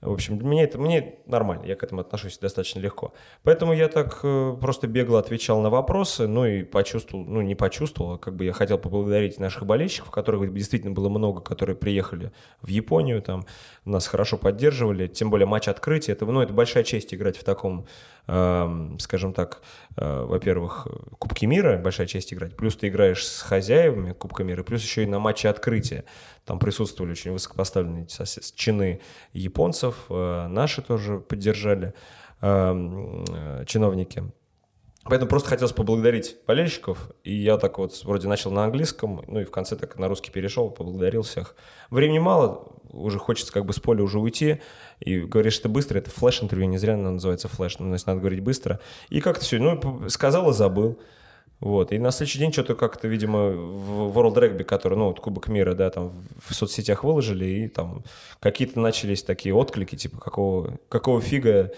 В 0.02 0.12
общем, 0.12 0.38
мне 0.38 0.64
это 0.64 0.80
мне 0.80 1.18
нормально, 1.28 1.66
я 1.66 1.76
к 1.76 1.84
этому 1.84 2.02
отношусь 2.02 2.40
достаточно 2.40 2.80
легко. 2.80 3.14
Поэтому 3.44 3.72
я 3.72 3.88
так 3.88 4.20
э, 4.24 4.58
просто 4.60 4.88
бегло 4.88 5.20
отвечал 5.20 5.62
на 5.62 5.70
вопросы, 5.70 6.26
ну 6.26 6.44
и 6.44 6.64
почувствовал, 6.64 7.24
ну 7.24 7.42
не 7.42 7.54
почувствовал, 7.54 8.14
а 8.14 8.18
как 8.18 8.36
бы 8.36 8.46
я 8.46 8.52
хотел 8.52 8.80
поблагодарить 8.80 9.40
наших 9.40 9.68
болельщиков, 9.68 10.10
которых 10.10 10.52
действительно 10.56 10.92
было 10.92 11.08
много, 11.08 11.42
которые 11.42 11.76
приехали 11.76 12.32
в 12.64 12.70
Японию, 12.70 13.22
там 13.22 13.46
нас 13.86 14.08
хорошо 14.08 14.38
поддерживали, 14.38 15.06
тем 15.06 15.30
более 15.30 15.46
матч 15.46 15.68
открытия, 15.68 16.14
это, 16.14 16.26
ну, 16.26 16.42
это 16.42 16.52
большая 16.52 16.84
честь 16.84 17.14
играть 17.14 17.38
в 17.38 17.44
таком, 17.44 17.82
э, 17.82 18.20
скажем 18.26 19.34
так, 19.34 19.61
э, 19.98 20.23
во-первых, 20.23 20.88
Кубки 21.19 21.45
мира, 21.45 21.77
большая 21.77 22.07
честь 22.07 22.34
играть, 22.34 22.56
плюс 22.56 22.77
ты 22.77 22.88
играешь 22.88 23.26
с 23.26 23.41
хозяевами 23.41 24.14
Кубка 24.14 24.43
мира, 24.43 24.64
плюс 24.64 24.84
еще 24.84 25.03
и 25.03 25.07
на 25.07 25.19
матче 25.19 25.49
открытия. 25.49 26.06
Там 26.45 26.60
присутствовали 26.60 27.11
очень 27.11 27.31
высокопоставленные 27.31 28.07
чины 28.56 29.02
японцев, 29.34 30.06
э, 30.10 30.48
наши 30.48 30.81
тоже 30.81 31.19
поддержали 31.19 31.93
эм, 32.41 33.26
э, 33.30 33.65
чиновники. 33.65 34.23
Поэтому 35.06 35.30
просто 35.30 35.49
хотелось 35.49 35.73
поблагодарить 35.73 36.38
болельщиков, 36.45 37.10
и 37.23 37.34
я 37.34 37.57
так 37.57 37.80
вот 37.80 37.99
вроде 38.03 38.28
начал 38.28 38.52
на 38.52 38.65
английском, 38.65 39.23
ну 39.28 39.40
и 39.40 39.45
в 39.45 39.52
конце 39.52 39.76
так 39.76 39.98
на 39.98 40.07
русский 40.07 40.32
перешел, 40.32 40.69
поблагодарил 40.69 41.23
всех. 41.23 41.56
Времени 41.90 42.19
мало, 42.19 42.68
уже 42.91 43.18
хочется 43.18 43.52
как 43.52 43.65
бы 43.65 43.73
с 43.73 43.80
поля 43.80 44.03
уже 44.03 44.19
уйти, 44.19 44.61
и 44.99 45.22
говоришь, 45.22 45.53
что 45.53 45.69
быстро, 45.69 45.98
это 45.98 46.11
флеш-интервью, 46.11 46.68
не 46.68 46.78
зря 46.78 46.94
оно 46.94 47.11
называется 47.11 47.48
флеш, 47.48 47.80
ну, 47.80 47.88
значит, 47.88 48.06
надо 48.06 48.19
говорить 48.19 48.41
быстро. 48.41 48.80
И 49.10 49.22
как-то 49.22 49.44
все, 49.44 49.60
ну, 49.60 50.07
сказал 50.10 50.52
и 50.52 50.53
забыл. 50.53 50.99
Вот. 51.60 51.91
И 51.91 51.99
на 51.99 52.11
следующий 52.11 52.40
день 52.40 52.52
что-то 52.52 52.76
как-то, 52.76 53.07
видимо, 53.07 53.49
в 53.52 54.18
World 54.18 54.36
Rugby, 54.36 54.64
который, 54.64 54.98
ну, 54.98 55.07
вот 55.07 55.19
Кубок 55.19 55.48
мира, 55.48 55.73
да, 55.73 55.90
там 55.90 56.11
в 56.48 56.53
соцсетях 56.53 57.03
выложили, 57.03 57.45
и 57.45 57.68
там 57.68 58.03
какие-то 58.40 58.80
начались 58.80 59.23
такие 59.23 59.53
отклики, 59.53 59.95
типа, 59.95 60.19
какого, 60.19 60.80
какого 60.90 61.22
фига 61.22 61.72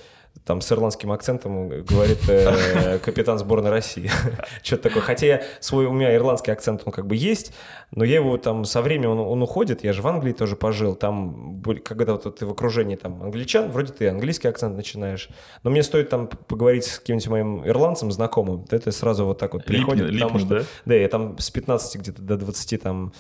там 0.46 0.60
с 0.60 0.72
ирландским 0.72 1.12
акцентом 1.12 1.70
говорит 1.86 2.20
э, 2.28 3.00
капитан 3.04 3.38
сборной 3.38 3.70
России. 3.70 4.10
Что-то 4.64 4.84
такое. 4.84 5.02
Хотя 5.02 5.26
я 5.26 5.44
свой, 5.62 5.86
у 5.86 5.94
меня 5.94 6.14
ирландский 6.14 6.52
акцент, 6.52 6.82
он 6.86 6.92
как 6.92 7.08
бы 7.08 7.16
есть, 7.16 7.54
но 7.92 8.04
я 8.04 8.16
его 8.16 8.38
там 8.38 8.66
со 8.66 8.82
временем, 8.82 9.12
он, 9.12 9.20
он 9.20 9.42
уходит. 9.42 9.84
Я 9.84 9.94
же 9.94 10.02
в 10.02 10.08
Англии 10.08 10.34
тоже 10.34 10.56
пожил. 10.56 10.96
Там, 10.96 11.64
когда 11.86 12.14
вот 12.14 12.38
ты 12.38 12.46
в 12.46 12.52
окружении 12.52 12.96
там 12.96 13.24
англичан, 13.24 13.72
вроде 13.72 13.94
ты 13.94 14.10
английский 14.10 14.50
акцент 14.50 14.76
начинаешь. 14.76 15.30
Но 15.64 15.70
мне 15.70 15.82
стоит 15.82 16.10
там 16.10 16.28
поговорить 16.28 16.86
с 16.86 17.00
каким-нибудь 17.00 17.28
моим 17.30 17.68
ирландцем 17.68 18.12
знакомым, 18.12 18.66
это 18.70 18.92
сразу 18.92 19.26
вот 19.26 19.38
так 19.38 19.54
вот 19.54 19.64
приходит. 19.64 20.10
Липнет, 20.10 20.24
потому 20.24 20.40
что, 20.40 20.60
да? 20.60 20.66
Да, 20.86 20.96
я 20.96 21.08
там 21.08 21.38
с 21.38 21.50
15 21.52 22.02
где-то 22.02 22.22
до 22.22 22.38
20 22.38 22.82
там 22.82 23.14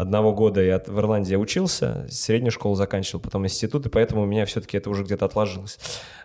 одного 0.00 0.32
года 0.32 0.62
я 0.62 0.78
в 0.78 0.98
Ирландии 0.98 1.34
учился, 1.34 2.06
среднюю 2.08 2.52
школу 2.52 2.76
заканчивал, 2.76 3.20
потом 3.20 3.44
институт, 3.46 3.86
и 3.86 3.88
поэтому 3.88 4.22
у 4.22 4.26
меня 4.26 4.46
все-таки 4.46 4.76
это 4.76 4.90
уже 4.90 5.02
где-то 5.02 5.24
отложилось 5.24 5.78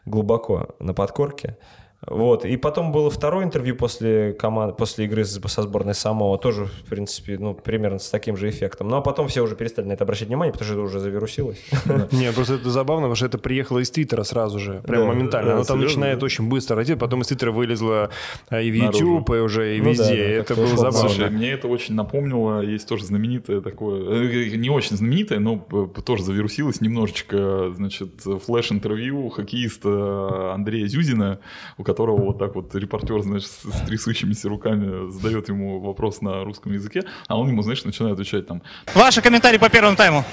глубоко 0.05 0.75
на 0.79 0.93
подкорке. 0.93 1.57
Вот. 2.07 2.45
И 2.45 2.57
потом 2.57 2.91
было 2.91 3.09
второе 3.09 3.45
интервью 3.45 3.75
после, 3.75 4.33
команд... 4.33 4.77
после 4.77 5.05
игры 5.05 5.25
со 5.25 5.61
сборной 5.61 5.93
Самоа, 5.93 6.37
тоже, 6.37 6.65
в 6.65 6.89
принципе, 6.89 7.37
ну, 7.37 7.53
примерно 7.53 7.99
с 7.99 8.09
таким 8.09 8.37
же 8.37 8.49
эффектом. 8.49 8.89
Ну, 8.89 8.97
а 8.97 9.01
потом 9.01 9.27
все 9.27 9.41
уже 9.41 9.55
перестали 9.55 9.87
на 9.87 9.93
это 9.93 10.03
обращать 10.03 10.27
внимание, 10.27 10.51
потому 10.51 10.65
что 10.65 10.73
это 10.73 10.83
уже 10.83 10.99
завирусилось. 10.99 11.63
Не, 12.11 12.31
просто 12.31 12.55
это 12.55 12.69
забавно, 12.69 13.03
потому 13.03 13.15
что 13.15 13.25
это 13.25 13.37
приехало 13.37 13.79
из 13.79 13.89
Твиттера 13.89 14.23
сразу 14.23 14.59
же, 14.59 14.81
прям 14.85 15.07
моментально. 15.07 15.53
Оно 15.53 15.63
там 15.63 15.79
начинает 15.79 16.21
очень 16.23 16.49
быстро 16.49 16.75
расти, 16.75 16.95
потом 16.95 17.21
из 17.21 17.27
Твиттера 17.27 17.51
вылезло 17.51 18.09
а, 18.49 18.61
и 18.61 18.71
в 18.71 18.75
YouTube, 18.75 19.29
и 19.29 19.39
уже 19.39 19.77
и 19.77 19.81
ну 19.81 19.89
везде. 19.89 20.15
Это 20.15 20.55
было 20.55 20.67
забавно. 20.67 21.09
Слушай, 21.09 21.29
мне 21.29 21.51
это 21.51 21.67
очень 21.67 21.95
напомнило, 21.95 22.61
есть 22.61 22.87
тоже 22.87 23.05
знаменитое 23.05 23.61
такое, 23.61 24.23
э, 24.25 24.55
не 24.55 24.69
очень 24.69 24.97
знаменитое, 24.97 25.39
но 25.39 25.57
тоже 26.05 26.23
завирусилось 26.23 26.81
немножечко, 26.81 27.71
значит, 27.75 28.09
флеш-интервью 28.45 29.29
хоккеиста 29.29 30.53
Андрея 30.53 30.87
Зюзина, 30.87 31.39
у 31.77 31.83
которого 31.83 31.92
вот 31.99 32.39
так 32.39 32.55
вот 32.55 32.73
репортер, 32.75 33.21
знаешь, 33.21 33.45
с, 33.47 33.63
с 33.63 33.81
трясущимися 33.87 34.49
руками 34.49 35.11
задает 35.11 35.49
ему 35.49 35.79
вопрос 35.79 36.21
на 36.21 36.43
русском 36.43 36.73
языке, 36.73 37.03
а 37.27 37.37
он 37.37 37.49
ему, 37.49 37.61
знаешь, 37.61 37.83
начинает 37.83 38.13
отвечать 38.13 38.47
там. 38.47 38.61
Ваши 38.93 39.21
комментарии 39.21 39.57
по 39.57 39.69
первому 39.69 39.95
тайму? 39.95 40.23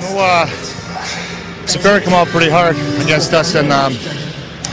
Ну, 0.00 0.18
uh, 0.18 0.48
Superior 1.66 2.00
come 2.04 2.12
out 2.12 2.28
pretty 2.28 2.50
hard 2.50 2.76
against 3.00 3.32
us, 3.32 3.54
and 3.54 3.72
um, 3.72 3.96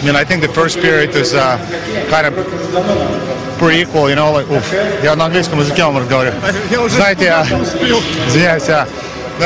I 0.02 0.06
mean, 0.06 0.16
I 0.16 0.26
think 0.26 0.41
the 0.41 0.49
first 0.49 0.82
period 0.82 1.16
is 1.16 1.34
uh, 1.34 1.58
kind 2.10 2.28
of 2.28 2.34
pretty 3.58 3.82
equal, 3.82 4.10
you 4.10 4.16
know, 4.16 4.32
like, 4.34 4.49
уф, 4.49 4.74
я 5.03 5.16
на 5.16 5.26
английском 5.26 5.60
языке 5.60 5.86
вам 5.86 5.99
разговариваю. 5.99 6.41
Знаете, 6.90 7.26
я, 7.26 7.44
извиняюсь, 8.28 8.68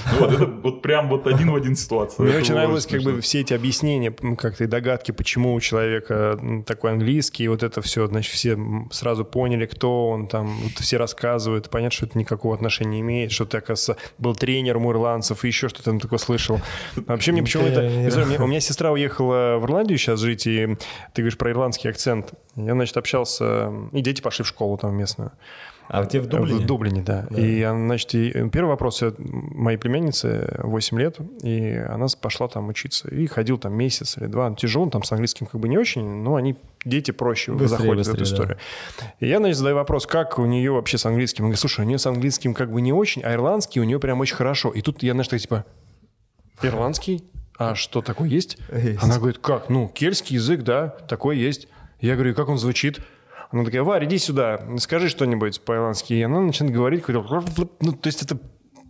Вот 0.19 0.33
это 0.33 0.45
вот 0.45 0.81
прям 0.81 1.09
вот 1.09 1.27
один 1.27 1.51
в 1.51 1.55
один 1.55 1.75
ситуация. 1.75 2.23
Мне 2.25 2.37
очень 2.37 2.53
нравилось 2.53 2.85
как 2.85 3.01
бы 3.01 3.21
все 3.21 3.41
эти 3.41 3.53
объяснения, 3.53 4.11
как-то 4.11 4.63
и 4.63 4.67
догадки, 4.67 5.11
почему 5.11 5.53
у 5.53 5.59
человека 5.59 6.39
такой 6.65 6.91
английский, 6.91 7.43
и 7.43 7.47
вот 7.47 7.63
это 7.63 7.81
все, 7.81 8.07
значит, 8.07 8.33
все 8.33 8.57
сразу 8.91 9.25
поняли, 9.25 9.65
кто 9.65 10.09
он, 10.09 10.27
там, 10.27 10.57
все 10.77 10.97
рассказывают, 10.97 11.69
понятно, 11.69 11.95
что 11.95 12.05
это 12.05 12.17
никакого 12.17 12.55
отношения 12.55 12.91
не 12.95 13.01
имеет, 13.01 13.31
что 13.31 13.45
ты, 13.45 13.57
оказывается, 13.57 13.97
был 14.17 14.35
тренером 14.35 14.85
у 14.85 14.91
ирландцев 14.91 15.43
и 15.43 15.47
еще 15.47 15.69
что-то 15.69 15.85
там 15.85 15.99
такое 15.99 16.19
слышал. 16.19 16.61
Вообще 16.95 17.31
мне 17.31 17.43
почему 17.43 17.65
это... 17.65 18.43
У 18.43 18.47
меня 18.47 18.59
сестра 18.59 18.91
уехала 18.91 19.57
в 19.57 19.65
Ирландию 19.65 19.97
сейчас 19.97 20.19
жить, 20.19 20.47
и 20.47 20.77
ты 21.13 21.21
говоришь 21.21 21.37
про 21.37 21.51
ирландский 21.51 21.89
акцент. 21.89 22.33
Я, 22.55 22.73
значит, 22.73 22.95
общался, 22.97 23.71
и 23.91 24.01
дети 24.01 24.21
пошли 24.21 24.43
в 24.43 24.47
школу 24.47 24.77
там 24.77 24.95
местную. 24.95 25.31
А 25.87 26.03
где 26.03 26.19
в 26.19 26.27
Дублине? 26.27 26.63
В 26.63 26.65
Дублине, 26.65 27.01
да. 27.01 27.25
И, 27.29 27.61
она, 27.61 27.85
значит, 27.85 28.15
и 28.15 28.31
первый 28.49 28.69
вопрос 28.69 29.03
от 29.03 29.15
моей 29.19 29.77
племянницы 29.77 30.59
8 30.63 30.99
лет, 30.99 31.17
и 31.43 31.75
она 31.87 32.07
пошла 32.19 32.47
там 32.47 32.69
учиться. 32.69 33.07
И 33.09 33.27
ходил 33.27 33.57
там 33.57 33.73
месяц 33.73 34.17
или 34.17 34.25
два. 34.25 34.53
Тяжело, 34.55 34.89
там 34.89 35.03
с 35.03 35.11
английским 35.11 35.45
как 35.45 35.59
бы 35.59 35.69
не 35.69 35.77
очень, 35.77 36.05
но 36.05 36.35
они, 36.35 36.55
дети 36.85 37.11
проще 37.11 37.51
Быстрее, 37.51 37.67
заходят 37.77 38.07
в 38.07 38.09
эту 38.09 38.19
быстрее, 38.19 38.35
историю. 38.35 38.57
И 39.19 39.27
я, 39.27 39.37
значит, 39.37 39.57
задаю 39.57 39.75
вопрос, 39.75 40.07
как 40.07 40.39
у 40.39 40.45
нее 40.45 40.71
вообще 40.71 40.97
с 40.97 41.05
английским? 41.05 41.45
Я 41.45 41.49
говорю, 41.49 41.59
слушай, 41.59 41.81
у 41.81 41.87
нее 41.87 41.97
с 41.97 42.05
английским 42.07 42.53
как 42.53 42.71
бы 42.71 42.81
не 42.81 42.93
очень, 42.93 43.21
а 43.21 43.33
ирландский 43.33 43.79
у 43.79 43.83
нее 43.83 43.99
прям 43.99 44.19
очень 44.19 44.35
хорошо. 44.35 44.71
И 44.71 44.81
тут 44.81 45.03
я, 45.03 45.13
знаешь, 45.13 45.27
так 45.27 45.39
типа, 45.39 45.65
ирландский? 46.61 47.23
А 47.57 47.75
что, 47.75 48.01
такое 48.01 48.27
есть? 48.27 48.57
Есть. 48.73 49.03
Она 49.03 49.17
говорит, 49.17 49.37
как? 49.37 49.69
Ну, 49.69 49.87
кельтский 49.87 50.35
язык, 50.35 50.63
да, 50.63 50.87
такой 50.87 51.37
есть. 51.37 51.67
Я 52.01 52.15
говорю, 52.15 52.31
и 52.31 52.33
как 52.33 52.49
он 52.49 52.57
звучит? 52.57 52.99
Она 53.55 53.63
такая, 53.63 53.83
Варь, 53.83 54.03
иди 54.03 54.17
сюда, 54.17 54.59
скажи 54.79 55.07
что-нибудь 55.07 55.61
по-ирландски. 55.61 56.11
И 56.13 56.21
она 56.21 56.41
начинает 56.41 56.75
говорить, 56.75 57.01
какой-то... 57.03 57.69
ну, 57.79 57.93
то 57.93 58.07
есть 58.07 58.21
это 58.21 58.35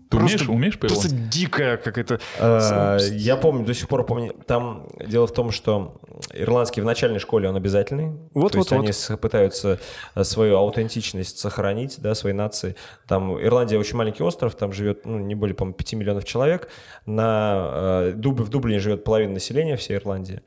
Ты 0.09 0.17
умеешь, 0.17 0.31
просто, 0.37 0.51
умеешь 0.51 0.79
просто 0.79 1.01
по-ирландски? 1.07 1.39
дикая 1.39 1.77
какая-то... 1.77 2.19
А, 2.39 2.97
Я 3.11 3.37
помню, 3.37 3.63
до 3.63 3.75
сих 3.75 3.87
пор 3.87 4.03
помню. 4.07 4.33
Там 4.47 4.87
дело 5.05 5.27
в 5.27 5.33
том, 5.33 5.51
что 5.51 6.01
ирландский 6.33 6.81
в 6.81 6.85
начальной 6.85 7.19
школе 7.19 7.47
он 7.47 7.55
обязательный. 7.55 8.17
Вот, 8.33 8.53
То 8.53 8.57
есть 8.57 8.71
вот, 8.71 8.77
они 8.77 8.87
вот. 8.87 8.95
с- 8.95 9.15
пытаются 9.17 9.79
э, 10.15 10.23
свою 10.23 10.57
аутентичность 10.57 11.37
сохранить, 11.37 11.97
да, 11.99 12.15
своей 12.15 12.35
нации. 12.35 12.75
Там 13.07 13.39
Ирландия 13.39 13.77
очень 13.77 13.97
маленький 13.97 14.23
остров, 14.23 14.55
там 14.55 14.73
живет 14.73 15.05
ну, 15.05 15.19
не 15.19 15.35
более, 15.35 15.53
по-моему, 15.53 15.75
5 15.75 15.93
миллионов 15.93 16.25
человек. 16.25 16.69
На, 17.05 18.07
э, 18.07 18.13
в 18.15 18.49
Дублине 18.49 18.79
живет 18.79 19.03
половина 19.03 19.33
населения 19.33 19.75
всей 19.75 19.97
Ирландии. 19.97 20.41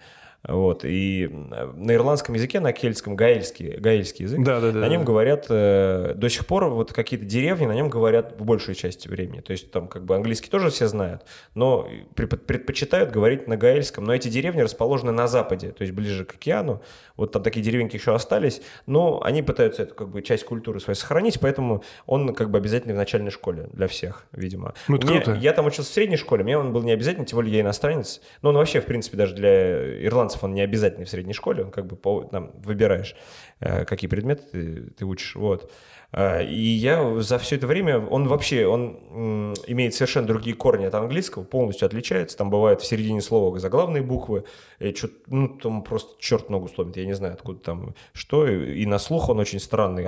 Вот. 0.48 0.84
И 0.84 1.28
на 1.30 1.92
ирландском 1.94 2.34
языке, 2.34 2.58
на 2.58 2.72
кельтском, 2.72 3.14
гаэльский, 3.14 3.76
гаэльский 3.78 4.24
язык, 4.24 4.42
Да, 4.42 4.60
да, 4.60 4.72
да, 4.72 4.78
на 4.80 4.88
нем 4.88 5.02
да. 5.02 5.06
говорят 5.06 5.46
э, 5.50 6.14
до 6.16 6.28
сих 6.28 6.46
пор 6.46 6.64
вот 6.70 6.92
какие-то 6.92 7.26
деревни 7.26 7.66
на 7.66 7.72
нем 7.74 7.90
говорят 7.90 8.34
в 8.38 8.44
большей 8.44 8.74
части 8.74 9.08
времени. 9.08 9.40
То 9.40 9.52
есть 9.52 9.70
там 9.70 9.88
как 9.88 10.04
бы 10.06 10.16
английский 10.16 10.48
тоже 10.50 10.70
все 10.70 10.88
знают, 10.88 11.22
но 11.54 11.86
предпочитают 12.14 13.10
говорить 13.10 13.46
на 13.46 13.56
гаэльском. 13.56 14.04
Но 14.04 14.14
эти 14.14 14.28
деревни 14.28 14.60
расположены 14.60 15.12
на 15.12 15.28
западе, 15.28 15.70
то 15.70 15.82
есть 15.82 15.92
ближе 15.94 16.24
к 16.24 16.34
океану. 16.34 16.82
Вот 17.16 17.32
там 17.32 17.42
такие 17.42 17.62
деревеньки 17.62 17.96
еще 17.96 18.14
остались, 18.14 18.62
но 18.86 19.20
они 19.22 19.42
пытаются 19.42 19.82
эту 19.82 19.94
как 19.94 20.08
бы 20.08 20.22
часть 20.22 20.44
культуры 20.44 20.80
своей 20.80 20.96
сохранить, 20.96 21.40
поэтому 21.40 21.82
он 22.06 22.34
как 22.34 22.50
бы 22.50 22.58
обязательный 22.58 22.94
в 22.94 22.96
начальной 22.96 23.30
школе 23.30 23.68
для 23.72 23.86
всех, 23.88 24.24
видимо. 24.32 24.74
Ну, 24.86 24.96
это 24.96 25.06
меня- 25.06 25.20
круто. 25.20 25.38
Я 25.40 25.52
там 25.52 25.66
учился 25.66 25.90
в 25.90 25.94
средней 25.94 26.16
школе, 26.16 26.44
мне 26.44 26.56
он 26.56 26.72
был 26.72 26.82
не 26.82 26.92
обязательно, 26.92 27.26
тем 27.26 27.36
более 27.36 27.54
я 27.54 27.60
иностранец. 27.60 28.20
Но 28.42 28.50
он 28.50 28.56
вообще, 28.56 28.80
в 28.80 28.84
принципе, 28.86 29.16
даже 29.16 29.34
для 29.34 30.04
ирландцев 30.06 30.37
он 30.44 30.54
не 30.54 30.60
обязательный 30.60 31.04
в 31.04 31.10
средней 31.10 31.34
школе. 31.34 31.64
Он 31.64 31.70
как 31.70 31.86
бы 31.86 31.96
по, 31.96 32.24
там, 32.24 32.52
выбираешь, 32.62 33.14
э, 33.60 33.84
какие 33.84 34.08
предметы 34.08 34.42
ты, 34.50 34.90
ты 34.90 35.04
учишь. 35.04 35.36
Вот. 35.36 35.70
А, 36.10 36.40
И 36.40 36.56
я 36.58 37.20
за 37.20 37.38
все 37.38 37.56
это 37.56 37.66
время, 37.66 37.98
он 37.98 38.28
вообще, 38.28 38.66
он 38.66 39.54
имеет 39.66 39.92
совершенно 39.94 40.26
другие 40.26 40.56
корни 40.56 40.86
от 40.86 40.94
английского, 40.94 41.42
полностью 41.44 41.84
отличается. 41.84 42.36
Там 42.38 42.48
бывает 42.48 42.80
в 42.80 42.86
середине 42.86 43.20
слова 43.20 43.58
заглавные 43.58 44.02
буквы, 44.02 44.44
и 44.78 44.92
чё- 44.92 45.08
ну, 45.26 45.48
там 45.48 45.82
просто 45.82 46.12
черт 46.18 46.48
ногу 46.48 46.68
сломит, 46.68 46.96
я 46.96 47.04
не 47.04 47.12
знаю, 47.12 47.34
откуда 47.34 47.58
там 47.60 47.94
что. 48.14 48.46
И, 48.48 48.82
и 48.82 48.86
на 48.86 48.98
слух 48.98 49.28
он 49.28 49.38
очень 49.38 49.60
странный. 49.60 50.04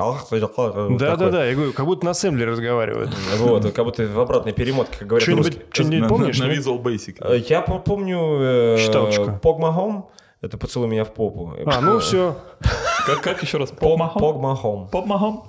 Да-да-да, 0.96 1.44
я 1.44 1.54
говорю, 1.54 1.72
как 1.74 1.84
будто 1.84 2.04
на 2.06 2.12
ассембле 2.12 2.46
разговаривают. 2.46 3.10
Вот, 3.36 3.70
как 3.70 3.84
будто 3.84 4.06
в 4.06 4.18
обратной 4.20 4.52
перемотке, 4.54 4.96
как 5.00 5.08
говорят 5.08 5.22
Что-нибудь 5.24 5.46
русские. 5.48 5.66
что-нибудь 5.70 6.00
На- 6.00 6.08
помнишь? 6.08 6.38
На? 6.38 6.44
Visual 6.44 6.82
Basic. 6.82 7.16
Э, 7.20 7.36
Я 7.46 7.60
по- 7.60 7.78
помню 7.78 8.18
э, 8.40 8.76
Считалочка. 8.78 9.38
Pogma 9.42 9.76
Home. 9.76 10.04
Это 10.40 10.56
поцелуй 10.56 10.88
меня 10.88 11.04
в 11.04 11.12
попу. 11.12 11.52
А, 11.66 11.82
ну 11.82 11.98
все. 11.98 12.34
Как, 13.06 13.20
как 13.20 13.42
еще 13.42 13.58
раз? 13.58 13.70
Home. 14.14 14.90
Pogma 14.90 15.20
Home. 15.20 15.42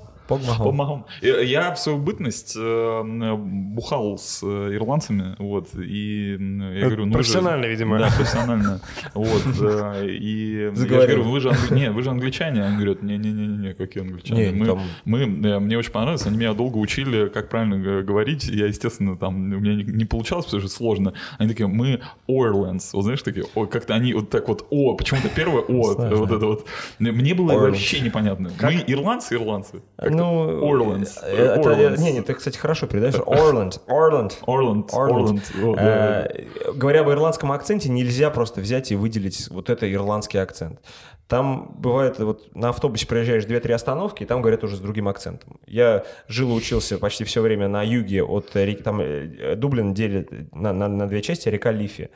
Попмахом. 0.63 1.05
Э, 1.21 1.43
Я 1.45 1.73
в 1.73 1.79
свою 1.79 1.97
бытность 1.97 2.55
э, 2.57 3.33
бухал 3.35 4.17
с 4.17 4.41
э, 4.43 4.75
ирландцами, 4.75 5.35
вот, 5.39 5.69
и 5.75 6.37
э, 6.39 6.79
я 6.79 6.85
говорю, 6.87 7.05
ну 7.05 7.11
вы 7.11 7.11
же- 7.11 7.13
профессионально, 7.13 7.65
видимо. 7.65 7.99
Да, 7.99 8.09
профессионально. 8.15 8.81
Вот, 9.13 9.43
э, 9.61 10.05
и 10.09 10.65
я 10.65 10.71
говорю, 10.71 11.23
вы 11.23 11.39
же, 11.39 11.49
англи- 11.49 11.75
не, 11.75 11.91
вы 11.91 12.01
же 12.03 12.09
англичане. 12.09 12.63
Они 12.65 12.75
говорят, 12.75 13.01
не-не-не, 13.03 13.73
какие 13.73 14.03
англичане. 14.03 14.51
Не, 14.51 14.51
Мы, 14.51 14.65
мы, 15.05 15.19
э, 15.49 15.59
мне 15.59 15.77
очень 15.77 15.91
понравилось, 15.91 16.25
они 16.25 16.37
меня 16.37 16.53
долго 16.53 16.77
учили, 16.77 17.27
как 17.29 17.49
правильно 17.49 18.03
говорить. 18.03 18.45
Я, 18.45 18.67
естественно, 18.67 19.17
там, 19.17 19.35
у 19.35 19.59
меня 19.59 19.75
не, 19.75 19.83
не 19.83 20.05
получалось, 20.05 20.45
потому 20.45 20.61
что 20.61 20.69
сложно. 20.71 21.13
Они 21.37 21.49
такие, 21.49 21.67
мы 21.67 22.01
Orlands. 22.29 22.89
Вот 22.93 23.03
знаешь, 23.03 23.21
такие, 23.21 23.45
ой, 23.55 23.67
как-то 23.67 23.93
они 23.95 24.13
вот 24.13 24.29
так 24.29 24.47
вот, 24.47 24.65
о, 24.69 24.95
почему-то 24.95 25.29
первое 25.29 25.61
о, 25.61 25.93
вот 26.15 26.31
это 26.31 26.45
вот. 26.45 26.65
Мне 26.99 27.33
было 27.33 27.53
вообще 27.69 27.99
непонятно. 28.01 28.51
Мы 28.61 28.83
ирландцы, 28.87 29.35
ирландцы. 29.35 29.81
Ну, 30.21 30.61
Orlands. 30.65 31.19
э, 31.23 31.35
это-. 31.55 32.01
Не, 32.01 32.11
не, 32.13 32.21
ты, 32.21 32.33
кстати, 32.33 32.57
хорошо 32.57 32.87
передаешь. 32.87 33.15
Орленд. 33.25 33.79
Орленд. 33.87 34.37
Орленд. 34.45 34.93
Орленд. 34.93 34.93
Орленд. 34.93 35.51
Вот, 35.61 35.75
да, 35.77 35.83
да. 35.83 36.27
Э, 36.31 36.45
Говоря 36.73 37.01
об 37.01 37.09
ирландском 37.09 37.51
акценте, 37.51 37.89
нельзя 37.89 38.29
просто 38.29 38.61
взять 38.61 38.91
и 38.91 38.95
выделить 38.95 39.47
вот 39.49 39.69
это 39.69 39.91
ирландский 39.91 40.37
акцент. 40.37 40.79
Там 41.27 41.75
бывает, 41.77 42.19
вот 42.19 42.53
на 42.57 42.69
автобусе 42.69 43.07
проезжаешь 43.07 43.45
2-3 43.45 43.71
остановки, 43.71 44.23
и 44.23 44.25
там 44.25 44.41
говорят 44.41 44.65
уже 44.65 44.75
с 44.75 44.79
другим 44.81 45.07
акцентом. 45.07 45.61
Я 45.65 46.03
жил 46.27 46.49
и 46.51 46.53
учился 46.53 46.97
почти 46.97 47.23
все 47.23 47.39
время 47.39 47.69
на 47.69 47.83
юге 47.83 48.21
от 48.21 48.53
реки, 48.53 48.83
там 48.83 48.99
э, 48.99 49.55
Дублин 49.55 49.93
делит 49.93 50.29
на, 50.53 50.73
на- 50.73 50.89
на 50.89 51.07
две 51.07 51.21
части, 51.21 51.47
река 51.47 51.71
Лифи. 51.71 52.09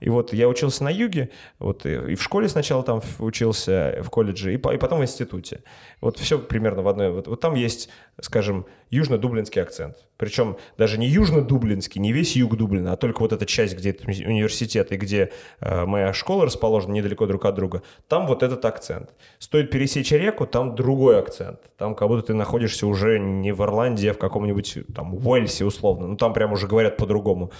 И 0.00 0.08
вот 0.10 0.32
я 0.32 0.48
учился 0.48 0.82
на 0.82 0.88
юге, 0.90 1.30
вот 1.60 1.86
и, 1.86 1.94
и 1.94 2.14
в 2.16 2.22
школе 2.24 2.48
сначала 2.48 2.82
там 2.82 3.02
учился, 3.20 4.00
в 4.02 4.10
колледже, 4.10 4.54
и, 4.54 4.56
по- 4.56 4.74
и 4.74 4.78
потом 4.78 4.98
в 4.98 5.02
институте. 5.02 5.60
Вот 6.00 6.18
все 6.18 6.38
примерно 6.38 6.82
в 6.82 6.88
одной. 6.88 7.10
Вот, 7.10 7.26
вот 7.26 7.40
там 7.40 7.54
есть, 7.54 7.88
скажем, 8.20 8.66
южно-дублинский 8.90 9.62
акцент. 9.62 9.96
Причем 10.16 10.56
даже 10.76 10.98
не 10.98 11.08
южно-дублинский, 11.08 12.00
не 12.00 12.12
весь 12.12 12.36
юг 12.36 12.56
Дублина, 12.56 12.92
а 12.92 12.96
только 12.96 13.20
вот 13.20 13.32
эта 13.32 13.46
часть, 13.46 13.76
где 13.76 13.96
университет 14.04 14.92
и 14.92 14.96
где 14.96 15.32
э, 15.60 15.84
моя 15.84 16.12
школа 16.12 16.46
расположена 16.46 16.92
недалеко 16.92 17.26
друг 17.26 17.44
от 17.44 17.54
друга. 17.54 17.82
Там 18.08 18.26
вот 18.26 18.42
этот 18.42 18.64
акцент. 18.64 19.14
Стоит 19.38 19.70
пересечь 19.70 20.12
реку, 20.12 20.46
там 20.46 20.74
другой 20.74 21.18
акцент. 21.18 21.60
Там 21.76 21.94
как 21.94 22.08
будто 22.08 22.28
ты 22.28 22.34
находишься 22.34 22.86
уже 22.86 23.18
не 23.18 23.52
в 23.52 23.62
Ирландии, 23.62 24.08
а 24.08 24.14
в 24.14 24.18
каком-нибудь 24.18 24.78
там 24.94 25.14
Уэльсе 25.14 25.64
условно. 25.64 26.06
Ну 26.06 26.16
там 26.16 26.32
прям 26.32 26.52
уже 26.52 26.66
говорят 26.66 26.96
по-другому. 26.96 27.50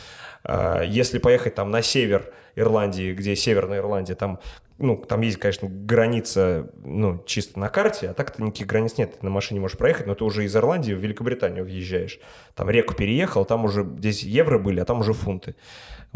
А, 0.47 0.83
Если 0.83 1.19
поехать 1.19 1.55
там 1.55 1.71
на 1.71 1.83
север 1.83 2.33
Ирландии, 2.55 3.13
где 3.13 3.37
Северная 3.37 3.79
Ирландия, 3.79 4.15
там 4.15 4.41
ну, 4.79 4.97
там 4.99 5.23
есть, 5.23 5.39
конечно, 5.39 5.69
граница, 5.71 6.69
ну, 6.85 7.23
чисто 7.25 7.59
на 7.59 7.71
карте, 7.71 8.11
а 8.11 8.15
так-то 8.15 8.43
никаких 8.43 8.67
границ 8.67 8.99
нет. 8.99 9.19
Ты 9.19 9.25
на 9.25 9.31
машине 9.31 9.59
можешь 9.59 9.79
проехать, 9.79 10.07
но 10.07 10.15
ты 10.15 10.23
уже 10.23 10.45
из 10.45 10.55
Ирландии 10.55 10.93
в 10.93 10.99
Великобританию 10.99 11.65
въезжаешь. 11.65 12.21
Там 12.55 12.69
реку 12.69 12.95
переехал, 12.95 13.47
там 13.47 13.65
уже 13.65 13.85
здесь 13.99 14.23
евро 14.23 14.59
были, 14.59 14.81
а 14.81 14.85
там 14.85 15.01
уже 15.01 15.15
фунты. 15.15 15.55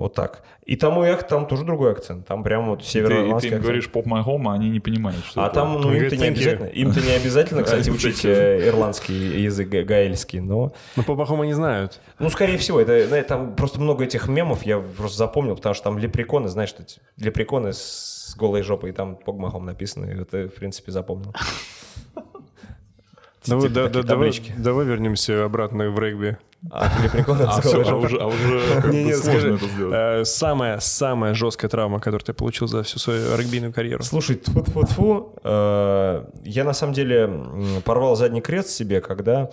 Вот 0.00 0.14
так. 0.14 0.42
И 0.64 0.76
там, 0.76 1.04
и 1.04 1.14
там 1.28 1.46
тоже 1.46 1.64
другой 1.64 1.92
акцент. 1.92 2.26
Там 2.26 2.42
прям 2.42 2.68
вот 2.70 2.78
Ты, 2.80 2.84
и 2.84 2.88
североирландский 2.88 3.50
ты 3.50 3.54
им 3.54 3.58
акцент. 3.58 3.62
говоришь 3.62 3.90
поп 3.90 4.06
my 4.06 4.24
home, 4.24 4.48
а 4.48 4.54
они 4.54 4.70
не 4.70 4.80
понимают, 4.80 5.22
что 5.26 5.42
А 5.42 5.46
это. 5.46 5.56
там, 5.56 5.78
ну, 5.78 5.92
им-то 5.92 6.16
не 6.16 6.28
обязательно, 6.28 6.66
им-то 6.68 7.00
не 7.02 7.12
обязательно, 7.12 7.62
кстати, 7.64 7.90
учить 7.96 8.24
э, 8.24 8.66
ирландский 8.66 9.12
язык 9.42 9.68
га- 9.68 9.82
гаэльский, 9.82 10.40
но... 10.40 10.72
Ну, 10.96 11.02
по-плохому 11.02 11.44
не 11.44 11.52
знают. 11.52 12.00
Ну, 12.18 12.30
скорее 12.30 12.56
всего, 12.56 12.80
это, 12.80 13.06
ну, 13.14 13.22
там 13.24 13.54
просто 13.56 13.78
много 13.78 14.04
этих 14.04 14.26
мемов 14.26 14.62
я 14.62 14.78
просто 14.78 15.18
запомнил, 15.18 15.54
потому 15.56 15.74
что 15.74 15.84
там 15.84 15.98
лепреконы, 15.98 16.48
знаешь, 16.48 16.74
лепреконы 17.18 17.74
с 17.74 18.34
голой 18.38 18.62
жопой, 18.62 18.90
и 18.90 18.92
там 18.94 19.16
погмахом 19.16 19.66
написано, 19.66 20.06
и 20.06 20.18
это, 20.22 20.48
в 20.48 20.54
принципе, 20.54 20.92
запомнил. 20.92 21.34
Давай, 23.46 23.68
Типа 23.68 23.74
да- 23.74 23.84
такие 23.86 24.02
да- 24.02 24.08
давай, 24.08 24.30
таблички. 24.32 24.54
давай 24.58 24.86
вернемся 24.86 25.44
обратно 25.44 25.90
в 25.90 25.98
регби. 25.98 26.36
А, 26.70 26.88
ты 26.90 27.04
лепреконы 27.04 27.42
А, 27.44 27.54
а 27.54 27.96
уже, 27.96 28.18
а 28.18 28.26
уже 28.26 28.60
как 28.82 28.92
Не, 28.92 29.04
бы 29.04 29.04
не, 29.08 29.14
сложно 29.14 29.40
скажи, 29.40 29.54
это 29.54 29.66
сделать. 29.66 29.94
э, 29.94 30.24
самая, 30.24 30.78
самая 30.80 31.32
жесткая 31.34 31.70
травма, 31.70 32.00
которую 32.00 32.20
ты 32.26 32.34
получил 32.34 32.66
за 32.68 32.82
всю 32.82 32.98
свою 32.98 33.36
регбийную 33.36 33.72
карьеру. 33.72 34.02
Слушай, 34.02 34.36
тьфу-тьфу-тьфу, 34.36 35.38
э, 35.42 36.24
я 36.44 36.64
на 36.64 36.72
самом 36.74 36.92
деле 36.92 37.30
порвал 37.84 38.14
задний 38.16 38.42
крест 38.42 38.68
себе, 38.70 39.00
когда 39.00 39.50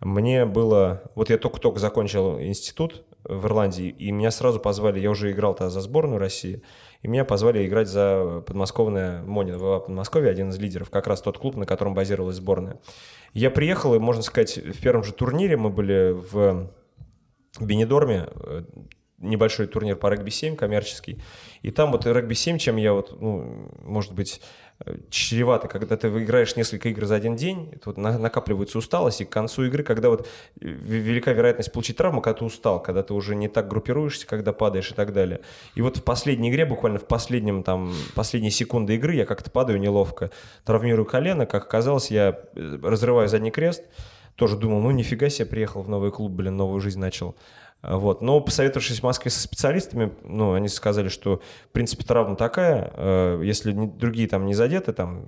мне 0.00 0.44
было... 0.44 1.02
Вот 1.14 1.30
я 1.30 1.38
только-только 1.38 1.78
закончил 1.78 2.38
институт 2.40 3.04
в 3.24 3.46
Ирландии, 3.46 3.88
и 3.88 4.12
меня 4.12 4.30
сразу 4.30 4.58
позвали, 4.60 4.98
я 5.00 5.10
уже 5.10 5.30
играл 5.30 5.54
тогда 5.54 5.70
за 5.70 5.80
сборную 5.80 6.18
России, 6.18 6.62
и 7.02 7.08
меня 7.08 7.24
позвали 7.24 7.66
играть 7.66 7.88
за 7.88 8.42
подмосковное 8.46 9.22
Монин 9.22 9.56
ВВА 9.58 9.80
Подмосковье, 9.80 10.30
один 10.30 10.50
из 10.50 10.58
лидеров, 10.58 10.90
как 10.90 11.06
раз 11.06 11.20
тот 11.22 11.38
клуб, 11.38 11.56
на 11.56 11.66
котором 11.66 11.94
базировалась 11.94 12.36
сборная. 12.36 12.78
Я 13.32 13.50
приехал, 13.50 13.94
и, 13.94 13.98
можно 13.98 14.22
сказать, 14.22 14.56
в 14.56 14.80
первом 14.80 15.04
же 15.04 15.12
турнире 15.12 15.56
мы 15.56 15.70
были 15.70 16.12
в 16.12 16.70
Бенедорме, 17.60 18.28
э, 18.34 18.62
небольшой 19.18 19.66
турнир 19.66 19.96
по 19.96 20.08
регби-7 20.08 20.56
коммерческий. 20.56 21.20
И 21.62 21.70
там 21.70 21.92
вот 21.92 22.06
регби-7, 22.06 22.58
чем 22.58 22.76
я 22.76 22.92
вот, 22.92 23.20
ну, 23.20 23.70
может 23.82 24.12
быть, 24.12 24.40
чревато, 25.10 25.68
когда 25.68 25.96
ты 25.96 26.08
выиграешь 26.08 26.56
несколько 26.56 26.88
игр 26.88 27.04
за 27.04 27.14
один 27.16 27.36
день, 27.36 27.72
на- 27.96 28.18
накапливается 28.18 28.78
усталость, 28.78 29.20
и 29.20 29.24
к 29.24 29.30
концу 29.30 29.64
игры, 29.64 29.82
когда 29.82 30.08
вот 30.08 30.26
э, 30.60 30.66
велика 30.66 31.32
вероятность 31.32 31.72
получить 31.72 31.96
травму, 31.96 32.22
когда 32.22 32.38
ты 32.38 32.44
устал, 32.44 32.82
когда 32.82 33.02
ты 33.02 33.12
уже 33.12 33.34
не 33.34 33.48
так 33.48 33.68
группируешься, 33.68 34.26
когда 34.26 34.52
падаешь 34.52 34.90
и 34.90 34.94
так 34.94 35.12
далее. 35.12 35.40
И 35.74 35.82
вот 35.82 35.98
в 35.98 36.02
последней 36.02 36.50
игре, 36.50 36.64
буквально 36.64 36.98
в 36.98 37.06
последнем 37.06 37.62
там, 37.62 37.92
последние 38.14 38.50
секунды 38.50 38.94
игры 38.94 39.14
я 39.14 39.26
как-то 39.26 39.50
падаю 39.50 39.78
неловко, 39.78 40.30
травмирую 40.64 41.06
колено, 41.06 41.46
как 41.46 41.64
оказалось, 41.64 42.10
я 42.10 42.40
э, 42.54 42.78
разрываю 42.82 43.28
задний 43.28 43.50
крест, 43.50 43.84
тоже 44.36 44.56
думал, 44.56 44.80
ну 44.80 44.90
нифига 44.90 45.28
себе, 45.28 45.46
приехал 45.46 45.82
в 45.82 45.88
новый 45.88 46.10
клуб, 46.10 46.32
блин, 46.32 46.56
новую 46.56 46.80
жизнь 46.80 47.00
начал. 47.00 47.36
Вот. 47.82 48.20
Но 48.20 48.40
посоветовавшись 48.40 49.00
в 49.00 49.02
Москве 49.02 49.30
со 49.30 49.40
специалистами, 49.40 50.12
ну, 50.22 50.52
они 50.52 50.68
сказали, 50.68 51.08
что, 51.08 51.40
в 51.68 51.72
принципе, 51.72 52.04
травма 52.04 52.36
такая, 52.36 52.92
э, 52.94 53.40
если 53.44 53.72
другие 53.72 54.28
там 54.28 54.44
не 54.46 54.54
задеты, 54.54 54.92
там, 54.92 55.26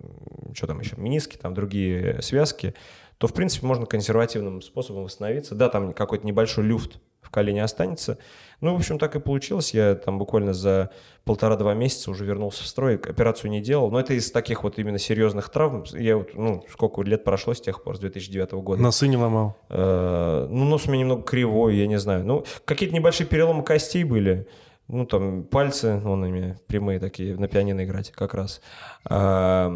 что 0.55 0.67
там 0.67 0.81
еще, 0.81 0.97
мениски, 0.97 1.37
там, 1.37 1.55
другие 1.55 2.21
связки, 2.21 2.75
то, 3.19 3.27
в 3.27 3.33
принципе, 3.33 3.67
можно 3.67 3.87
консервативным 3.87 4.61
способом 4.61 5.05
восстановиться. 5.05 5.55
Да, 5.55 5.69
там 5.69 5.93
какой-то 5.95 6.27
небольшой 6.27 6.65
люфт 6.65 6.99
в 7.33 7.35
колене 7.35 7.65
останется. 7.65 8.19
Ну, 8.61 8.75
в 8.75 8.77
общем, 8.77 8.99
так 8.99 9.17
и 9.17 9.21
получилось. 9.21 9.73
Я 9.73 9.95
там 9.95 10.19
буквально 10.19 10.53
за 10.53 10.91
полтора-два 11.25 11.73
месяца 11.73 12.11
уже 12.11 12.27
вернулся 12.27 12.63
в 12.63 12.67
строй, 12.67 12.97
операцию 12.97 13.51
не 13.51 13.61
делал. 13.63 13.91
Но 13.91 13.99
это 13.99 14.13
из 14.13 14.31
таких 14.31 14.63
вот 14.65 14.79
именно 14.79 14.99
серьезных 14.99 15.49
травм. 15.49 15.85
Я 15.93 16.19
вот, 16.19 16.35
ну, 16.35 16.63
сколько 16.71 17.01
лет 17.03 17.25
прошло 17.25 17.55
с 17.55 17.61
тех 17.61 17.83
пор, 17.83 17.97
с 17.97 18.01
2009 18.01 18.53
года. 18.53 18.83
Носы 18.83 19.09
не 19.09 19.17
ломал. 19.17 19.57
Э, 19.71 20.47
Ну, 20.51 20.65
нос 20.67 20.87
у 20.87 20.91
меня 20.91 21.01
немного 21.01 21.23
кривой, 21.23 21.77
я 21.77 21.87
не 21.87 21.99
знаю. 21.99 22.25
Ну, 22.25 22.45
какие-то 22.67 22.95
небольшие 22.95 23.27
переломы 23.27 23.65
костей 23.65 24.05
были. 24.05 24.47
Ну, 24.93 25.07
там, 25.07 25.45
пальцы, 25.45 25.97
вон 26.05 26.27
ими 26.27 26.59
прямые 26.67 27.01
такие, 27.01 27.35
на 27.35 27.49
пианино 27.49 27.83
играть 27.83 28.11
как 28.13 28.35
раз. 28.35 28.61
А, 29.09 29.73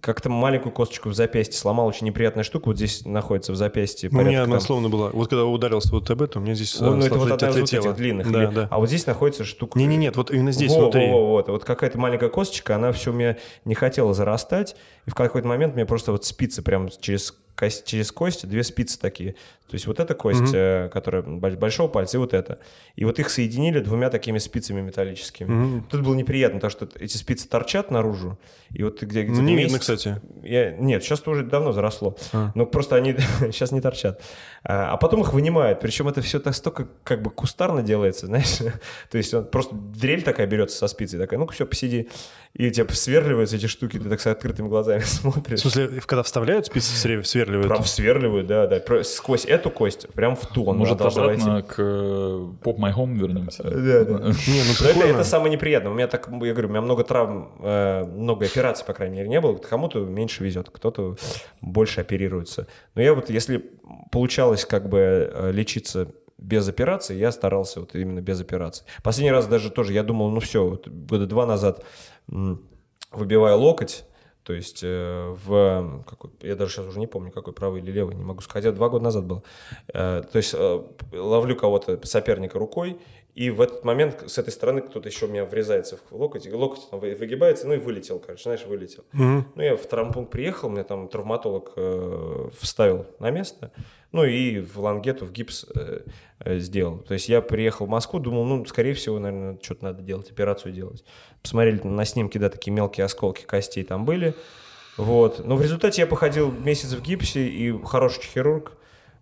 Как-то 0.00 0.30
маленькую 0.30 0.72
косточку 0.72 1.10
в 1.10 1.14
запястье 1.14 1.56
сломал, 1.56 1.86
очень 1.86 2.08
неприятная 2.08 2.42
штука, 2.42 2.66
вот 2.66 2.76
здесь 2.76 3.04
находится 3.06 3.52
в 3.52 3.56
запястье. 3.56 4.10
У 4.10 4.16
меня 4.16 4.42
она 4.42 4.54
там- 4.56 4.60
словно 4.60 4.88
была. 4.88 5.10
Вот 5.10 5.28
когда 5.30 5.44
ударился 5.44 5.92
вот 5.92 6.10
об 6.10 6.22
этом, 6.22 6.42
у 6.42 6.44
меня 6.44 6.56
здесь 6.56 6.78
Ну, 6.80 7.00
э, 7.00 7.06
это 7.06 7.14
вот 7.18 7.30
одна 7.30 7.50
из 7.50 7.56
вот 7.60 7.72
этих 7.72 7.94
длинных. 7.94 8.32
Да, 8.32 8.44
или- 8.44 8.50
да. 8.52 8.68
А 8.68 8.78
вот 8.80 8.88
здесь 8.88 9.06
находится 9.06 9.44
штука... 9.44 9.78
Не-не, 9.78 9.96
нет, 9.96 10.16
вот 10.16 10.32
именно 10.32 10.50
здесь, 10.50 10.72
Во, 10.72 10.80
внутри. 10.82 11.06
во, 11.06 11.20
во, 11.20 11.26
вот. 11.28 11.48
Вот 11.48 11.64
какая-то 11.64 11.96
маленькая 11.96 12.28
косточка, 12.28 12.74
она 12.74 12.90
все 12.90 13.12
у 13.12 13.14
меня 13.14 13.36
не 13.64 13.76
хотела 13.76 14.12
зарастать, 14.12 14.74
и 15.06 15.10
в 15.10 15.14
какой-то 15.14 15.46
момент 15.46 15.76
мне 15.76 15.86
просто 15.86 16.10
вот 16.10 16.24
спицы 16.24 16.62
прям 16.62 16.88
через 17.00 17.32
кость, 17.54 17.84
через 17.86 18.10
кость, 18.12 18.48
две 18.48 18.64
спицы 18.64 18.98
такие. 18.98 19.36
То 19.68 19.74
есть 19.74 19.86
вот 19.86 20.00
эта 20.00 20.14
кость, 20.14 20.52
э, 20.54 20.88
которая 20.92 21.22
бо- 21.22 21.50
большого 21.50 21.88
пальца, 21.88 22.16
и 22.16 22.20
вот 22.20 22.32
эта. 22.34 22.58
И 22.96 23.04
вот 23.04 23.18
их 23.18 23.28
соединили 23.30 23.80
двумя 23.80 24.08
такими 24.10 24.38
спицами 24.38 24.80
металлическими. 24.80 25.82
Тут 25.90 26.00
было 26.02 26.14
неприятно, 26.14 26.58
потому 26.60 26.70
что 26.70 26.88
эти 26.98 27.16
спицы 27.16 27.48
торчат 27.48 27.90
наружу, 27.90 28.38
и 28.70 28.82
вот 28.82 29.02
где, 29.02 29.22
где 29.24 29.32
Ну, 29.40 29.46
не 29.46 29.56
видно, 29.56 29.78
кстати. 29.78 30.20
я, 30.42 30.70
нет, 30.72 31.02
сейчас 31.04 31.26
уже 31.26 31.44
давно 31.44 31.72
заросло. 31.72 32.16
Но 32.54 32.64
просто 32.66 32.96
они 32.96 33.14
сейчас 33.40 33.70
не 33.72 33.80
торчат. 33.80 34.20
А, 34.64 34.92
а 34.92 34.96
потом 34.96 35.20
их 35.20 35.32
вынимают. 35.32 35.80
Причем 35.80 36.08
это 36.08 36.20
все 36.22 36.40
настолько 36.44 36.88
как 37.04 37.22
бы 37.22 37.30
кустарно 37.30 37.82
делается, 37.82 38.26
знаешь. 38.26 38.58
То 39.10 39.18
есть 39.18 39.34
он 39.34 39.44
просто 39.44 39.74
дрель 39.74 40.22
такая 40.22 40.46
берется 40.46 40.78
со 40.78 40.88
спицей, 40.88 41.18
такая, 41.18 41.38
ну-ка, 41.38 41.52
все, 41.52 41.66
посиди. 41.66 42.08
И 42.54 42.70
тебя 42.70 42.88
сверливаются 42.88 43.56
эти 43.56 43.66
штуки, 43.66 43.98
ты 43.98 44.08
так 44.08 44.20
с 44.20 44.26
открытыми 44.26 44.68
глазами 44.68 45.00
смотришь. 45.04 45.58
В 45.58 45.62
смысле, 45.62 46.00
когда 46.06 46.22
вставляют 46.22 46.66
спицы, 46.66 46.90
свер- 46.94 47.22
сверливают? 47.24 47.68
Прям 47.68 47.84
сверливают, 47.84 48.46
да, 48.46 48.66
да. 48.66 49.04
Сквозь 49.04 49.44
эту 49.58 49.70
кость, 49.70 50.08
прям 50.14 50.36
в 50.36 50.46
тон. 50.46 50.78
Может, 50.78 50.98
должна 50.98 51.24
обратно 51.24 51.52
войти. 51.52 51.68
к 51.68 51.74
э, 51.78 51.82
Pop 52.62 52.78
My 52.78 52.94
Home 52.94 53.14
вернемся? 53.18 53.62
Да, 53.62 54.04
да. 54.04 54.18
Не, 54.46 54.62
ну 54.96 55.02
это, 55.02 55.24
самое 55.24 55.52
неприятное. 55.52 55.92
У 55.92 55.94
меня 55.94 56.08
так, 56.08 56.28
я 56.28 56.52
говорю, 56.52 56.68
у 56.68 56.70
меня 56.70 56.80
много 56.80 57.04
травм, 57.04 57.52
э, 57.60 58.04
много 58.04 58.46
операций, 58.46 58.86
по 58.86 58.92
крайней 58.92 59.18
мере, 59.18 59.28
не 59.28 59.40
было. 59.40 59.56
Кому-то 59.56 60.00
меньше 60.00 60.44
везет, 60.44 60.70
кто-то 60.70 61.16
больше 61.60 62.00
оперируется. 62.00 62.66
Но 62.94 63.02
я 63.02 63.14
вот, 63.14 63.30
если 63.30 63.70
получалось 64.10 64.64
как 64.64 64.88
бы 64.88 65.30
э, 65.32 65.52
лечиться 65.52 66.08
без 66.38 66.68
операции, 66.68 67.16
я 67.16 67.32
старался 67.32 67.80
вот 67.80 67.94
именно 67.94 68.20
без 68.20 68.40
операции. 68.40 68.84
Последний 69.02 69.32
раз 69.32 69.46
даже 69.46 69.70
тоже 69.70 69.92
я 69.92 70.02
думал, 70.02 70.30
ну 70.30 70.40
все, 70.40 70.66
вот 70.66 70.88
года 70.88 71.26
два 71.26 71.46
назад 71.46 71.84
выбиваю 73.10 73.58
локоть, 73.58 74.04
то 74.48 74.54
есть 74.54 74.80
э, 74.82 75.36
в 75.44 76.02
какой, 76.06 76.30
я 76.40 76.56
даже 76.56 76.72
сейчас 76.72 76.86
уже 76.86 76.98
не 76.98 77.06
помню, 77.06 77.30
какой 77.30 77.52
правый 77.52 77.82
или 77.82 77.92
левый, 77.92 78.14
не 78.14 78.24
могу 78.24 78.40
сказать, 78.40 78.64
хотя 78.64 78.74
два 78.74 78.88
года 78.88 79.04
назад 79.04 79.26
был. 79.26 79.44
Э, 79.92 80.22
то 80.22 80.38
есть 80.38 80.54
э, 80.54 80.82
ловлю 81.12 81.54
кого-то 81.54 82.00
соперника 82.06 82.58
рукой, 82.58 82.98
и 83.38 83.50
в 83.50 83.60
этот 83.60 83.84
момент 83.84 84.24
с 84.26 84.36
этой 84.36 84.50
стороны 84.50 84.80
кто-то 84.80 85.08
еще 85.08 85.26
у 85.26 85.28
меня 85.28 85.44
врезается 85.44 85.96
в 85.96 86.02
локоть, 86.10 86.52
локоть 86.52 86.90
там 86.90 86.98
вы- 86.98 87.14
выгибается, 87.14 87.68
ну 87.68 87.74
и 87.74 87.78
вылетел, 87.78 88.18
короче, 88.18 88.42
знаешь, 88.42 88.66
вылетел. 88.66 89.04
Ну, 89.12 89.62
я 89.62 89.76
в 89.76 89.86
травмпункт 89.86 90.32
приехал, 90.32 90.68
мне 90.68 90.82
там 90.82 91.06
травматолог 91.06 91.70
э, 91.76 92.48
вставил 92.58 93.06
на 93.20 93.30
место, 93.30 93.70
ну 94.10 94.24
и 94.24 94.58
в 94.58 94.80
лангету, 94.80 95.24
в 95.24 95.30
гипс 95.30 95.66
э, 95.72 96.00
э, 96.40 96.58
сделал. 96.58 96.98
То 96.98 97.14
есть 97.14 97.28
я 97.28 97.40
приехал 97.40 97.86
в 97.86 97.88
Москву, 97.88 98.18
думал, 98.18 98.44
ну, 98.44 98.64
скорее 98.64 98.94
всего, 98.94 99.20
наверное, 99.20 99.56
что-то 99.62 99.84
надо 99.84 100.02
делать, 100.02 100.28
операцию 100.32 100.72
делать. 100.72 101.04
Посмотрели 101.40 101.80
на 101.86 102.04
снимки, 102.04 102.38
да, 102.38 102.50
такие 102.50 102.72
мелкие 102.72 103.04
осколки 103.04 103.44
костей 103.44 103.84
там 103.84 104.04
были. 104.04 104.34
Вот. 104.96 105.46
Но 105.46 105.54
в 105.54 105.62
результате 105.62 106.02
я 106.02 106.08
походил 106.08 106.50
месяц 106.50 106.92
в 106.92 107.00
гипсе, 107.02 107.46
и 107.46 107.72
хороший 107.84 108.22
хирург 108.24 108.72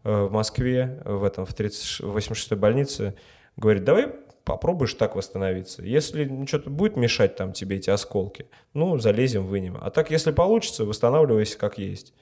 э, 0.04 0.24
в 0.24 0.32
Москве, 0.32 1.02
в 1.04 1.22
этом, 1.22 1.44
в 1.44 1.52
30 1.52 2.00
86-й 2.00 2.56
больнице, 2.56 3.14
говорит, 3.56 3.84
давай 3.84 4.12
попробуешь 4.44 4.94
так 4.94 5.16
восстановиться. 5.16 5.82
Если 5.82 6.46
что-то 6.46 6.70
будет 6.70 6.96
мешать 6.96 7.36
там 7.36 7.52
тебе 7.52 7.76
эти 7.76 7.90
осколки, 7.90 8.46
ну, 8.74 8.96
залезем, 8.98 9.46
вынем. 9.46 9.76
А 9.80 9.90
так, 9.90 10.10
если 10.10 10.30
получится, 10.30 10.84
восстанавливайся 10.84 11.58
как 11.58 11.78
есть. 11.78 12.14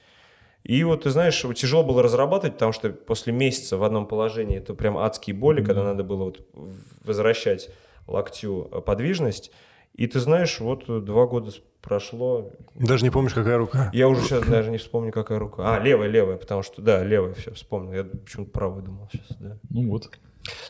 И 0.63 0.83
вот, 0.83 1.03
ты 1.03 1.11
знаешь, 1.11 1.45
тяжело 1.55 1.83
было 1.83 2.01
разрабатывать, 2.01 2.53
потому 2.53 2.71
что 2.71 2.89
после 2.89 3.31
месяца 3.31 3.77
в 3.77 3.83
одном 3.83 4.07
положении 4.07 4.57
это 4.57 4.73
прям 4.73 4.97
адские 4.97 5.35
боли, 5.35 5.63
когда 5.63 5.83
надо 5.83 6.03
было 6.03 6.23
вот 6.23 6.47
возвращать 7.03 7.69
локтю 8.07 8.67
э, 8.71 8.81
подвижность. 8.81 9.51
И 9.93 10.07
ты 10.07 10.19
знаешь, 10.19 10.59
вот 10.59 11.05
два 11.05 11.27
года 11.27 11.51
прошло, 11.81 12.51
Даже 12.73 13.03
не 13.03 13.11
помнишь, 13.11 13.33
какая 13.35 13.59
рука. 13.59 13.91
я 13.93 14.09
уже 14.09 14.21
сейчас 14.23 14.43
даже 14.45 14.71
не 14.71 14.79
вспомню, 14.79 15.11
какая 15.11 15.37
рука. 15.37 15.75
А, 15.75 15.79
левая, 15.79 16.09
левая, 16.09 16.37
потому 16.37 16.63
что, 16.63 16.81
да, 16.81 17.03
левая, 17.03 17.35
все, 17.35 17.53
вспомнил. 17.53 17.93
Я 17.93 18.03
почему-то 18.03 18.51
правую 18.51 18.83
думал 18.83 19.07
сейчас, 19.11 19.37
да. 19.37 19.57
Ну 19.69 19.87
вот. 19.89 20.09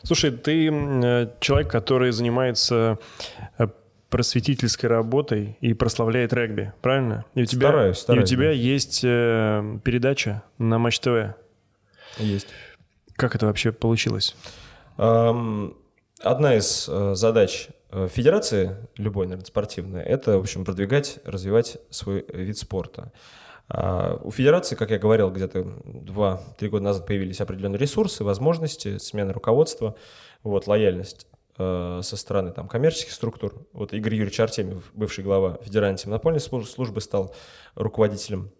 Слушай, 0.02 0.30
ты 0.30 0.68
э, 0.70 1.28
человек, 1.40 1.70
который 1.70 2.12
занимается 2.12 2.98
э, 3.58 3.66
просветительской 4.10 4.88
работой 4.88 5.58
и 5.60 5.74
прославляет 5.74 6.32
регби, 6.32 6.72
правильно? 6.80 7.24
И 7.34 7.42
у 7.42 7.44
тебя, 7.44 7.68
Стараюсь, 7.68 7.96
и 7.96 8.00
у 8.00 8.02
стараюсь, 8.02 8.30
тебя 8.30 8.46
да. 8.46 8.52
есть 8.52 9.00
э, 9.04 9.78
передача 9.84 10.42
на 10.58 10.78
Матч 10.78 11.00
ТВ. 11.00 11.34
Есть. 12.18 12.48
Как 13.14 13.34
это 13.34 13.46
вообще 13.46 13.72
получилось? 13.72 14.36
Одна 14.96 16.54
из 16.54 16.86
задач 16.86 17.68
федерации, 17.90 18.76
любой, 18.96 19.26
наверное, 19.26 19.46
спортивной, 19.46 20.02
это, 20.02 20.38
в 20.38 20.40
общем, 20.40 20.64
продвигать, 20.64 21.18
развивать 21.24 21.78
свой 21.90 22.24
вид 22.32 22.56
спорта. 22.56 23.12
А 23.68 24.20
У 24.22 24.30
федерации, 24.30 24.76
как 24.76 24.90
я 24.90 24.98
говорил, 24.98 25.30
где-то 25.30 25.60
2-3 25.60 26.68
года 26.68 26.84
назад 26.84 27.06
появились 27.06 27.40
определенные 27.40 27.78
ресурсы, 27.78 28.22
возможности, 28.22 28.98
смена 28.98 29.32
руководства, 29.32 29.96
вот, 30.42 30.66
лояльность 30.66 31.26
э, 31.58 32.00
со 32.02 32.16
стороны 32.16 32.52
там, 32.52 32.68
коммерческих 32.68 33.12
структур. 33.12 33.54
Вот 33.72 33.92
Игорь 33.92 34.14
Юрьевич 34.14 34.38
Артемьев, 34.38 34.90
бывший 34.94 35.24
глава 35.24 35.58
Федеральной 35.62 35.94
антимонопольной 35.94 36.40
служ- 36.40 36.68
службы, 36.68 37.00
стал 37.00 37.34
руководителем 37.74 38.52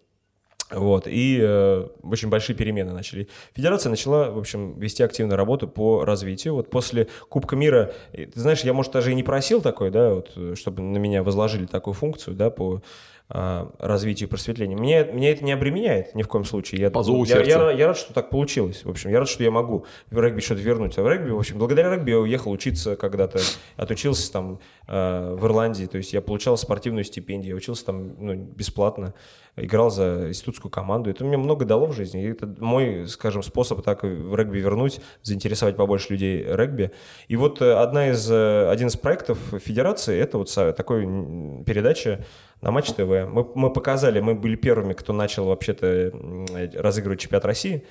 вот, 0.69 1.07
и 1.07 1.39
э, 1.41 1.87
очень 2.03 2.27
большие 2.27 2.53
перемены 2.53 2.91
начали. 2.91 3.29
Федерация 3.53 3.89
начала, 3.89 4.31
в 4.31 4.37
общем, 4.37 4.77
вести 4.77 5.01
активную 5.01 5.37
работу 5.37 5.65
по 5.65 6.03
развитию. 6.03 6.55
Вот 6.55 6.69
после 6.69 7.07
Кубка 7.29 7.55
мира, 7.55 7.93
ты 8.11 8.29
знаешь, 8.35 8.61
я, 8.61 8.73
может, 8.73 8.91
даже 8.91 9.13
и 9.13 9.15
не 9.15 9.23
просил 9.23 9.61
такой, 9.61 9.91
да, 9.91 10.15
вот, 10.15 10.33
э, 10.35 10.55
чтобы 10.57 10.81
на 10.81 10.97
меня 10.97 11.23
возложили 11.23 11.67
такую 11.67 11.93
функцию, 11.93 12.35
да, 12.35 12.49
по 12.49 12.81
развитию 13.29 14.27
и 14.27 14.29
просветлению. 14.29 14.79
Меня, 14.79 15.03
меня 15.03 15.31
это 15.31 15.43
не 15.43 15.51
обременяет 15.51 16.15
ни 16.15 16.23
в 16.23 16.29
коем 16.29 16.45
случае. 16.45 16.79
Я, 16.79 16.89
По 16.89 17.03
зову 17.03 17.25
я, 17.25 17.41
я, 17.41 17.71
я 17.71 17.87
рад, 17.87 17.97
что 17.97 18.13
так 18.13 18.29
получилось. 18.29 18.85
В 18.85 18.89
общем, 18.89 19.09
я 19.09 19.19
рад, 19.19 19.27
что 19.27 19.43
я 19.43 19.51
могу 19.51 19.85
в 20.09 20.19
регби 20.19 20.39
что-то 20.39 20.61
вернуть. 20.61 20.97
А 20.97 21.03
в 21.03 21.09
регби, 21.09 21.31
в 21.31 21.37
общем, 21.37 21.57
благодаря 21.57 21.93
регби 21.93 22.11
я 22.11 22.19
уехал 22.19 22.51
учиться 22.51 22.95
когда-то, 22.95 23.39
отучился 23.75 24.31
там 24.31 24.59
э, 24.87 25.35
в 25.37 25.45
Ирландии, 25.45 25.85
то 25.85 25.97
есть 25.97 26.13
я 26.13 26.21
получал 26.21 26.57
спортивную 26.57 27.03
стипендию, 27.03 27.49
я 27.49 27.55
учился 27.57 27.85
там 27.85 28.15
ну, 28.17 28.35
бесплатно, 28.35 29.13
играл 29.57 29.89
за 29.89 30.29
институтскую 30.29 30.71
команду. 30.71 31.09
Это 31.09 31.25
мне 31.25 31.35
много 31.35 31.65
дало 31.65 31.87
в 31.87 31.93
жизни. 31.93 32.23
И 32.23 32.29
это 32.29 32.47
мой, 32.59 33.07
скажем, 33.07 33.43
способ 33.43 33.83
так 33.83 34.03
в 34.03 34.35
регби 34.35 34.59
вернуть, 34.59 35.01
заинтересовать 35.23 35.75
побольше 35.75 36.13
людей 36.13 36.45
регби. 36.47 36.91
И 37.27 37.35
вот 37.35 37.61
э, 37.61 37.73
одна 37.73 38.09
из, 38.09 38.31
э, 38.31 38.69
один 38.69 38.87
из 38.87 38.95
проектов 38.95 39.37
федерации, 39.59 40.17
это 40.17 40.37
вот 40.37 40.53
такой 40.77 41.03
передача 41.65 42.25
на 42.61 42.71
Матч 42.71 42.91
ТВ. 42.93 42.99
Мы, 42.99 43.47
мы 43.55 43.71
показали, 43.71 44.19
мы 44.19 44.35
были 44.35 44.55
первыми, 44.55 44.93
кто 44.93 45.13
начал 45.13 45.45
вообще-то 45.45 46.11
разыгрывать 46.75 47.19
чемпионат 47.19 47.45
России 47.45 47.85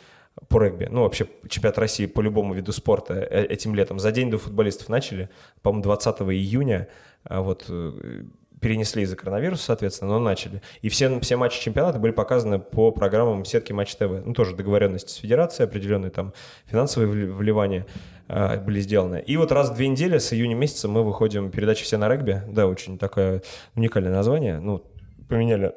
по 0.49 0.61
регби. 0.61 0.89
Ну, 0.91 1.03
вообще, 1.03 1.27
чемпионат 1.49 1.79
России 1.79 2.07
по 2.07 2.21
любому 2.21 2.55
виду 2.55 2.73
спорта 2.73 3.15
э, 3.15 3.47
этим 3.47 3.75
летом. 3.75 3.99
За 3.99 4.13
день 4.13 4.31
до 4.31 4.39
футболистов 4.39 4.89
начали, 4.89 5.31
по-моему, 5.63 5.85
20 5.85 6.21
июня. 6.23 6.89
А 7.25 7.41
вот 7.41 7.67
э, 7.69 8.25
перенесли 8.61 9.03
из-за 9.03 9.17
коронавируса, 9.17 9.65
соответственно, 9.65 10.13
но 10.13 10.19
начали. 10.19 10.63
И 10.83 10.89
все, 10.89 11.21
все 11.21 11.37
матчи 11.37 11.61
чемпионата 11.61 11.99
были 11.99 12.13
показаны 12.13 12.59
по 12.59 12.91
программам 12.91 13.45
сетки 13.45 13.73
Матч 13.73 13.95
ТВ. 13.97 14.25
Ну, 14.25 14.33
тоже 14.33 14.55
договоренности 14.55 15.11
с 15.11 15.17
федерацией, 15.17 15.69
определенные 15.69 16.11
там 16.11 16.33
финансовые 16.67 17.33
вливания 17.33 17.87
э, 18.29 18.61
были 18.61 18.81
сделаны. 18.81 19.23
И 19.27 19.37
вот 19.37 19.53
раз 19.53 19.71
в 19.71 19.75
две 19.75 19.89
недели 19.89 20.19
с 20.19 20.33
июня 20.33 20.55
месяца 20.55 20.89
мы 20.89 21.03
выходим 21.03 21.51
передачи 21.51 21.85
«Все 21.85 21.99
на 21.99 22.09
регби». 22.09 22.43
Да, 22.49 22.67
очень 22.67 22.99
такое 22.99 23.43
уникальное 23.75 24.13
название. 24.13 24.59
Ну, 24.59 24.85
поменяли 25.29 25.75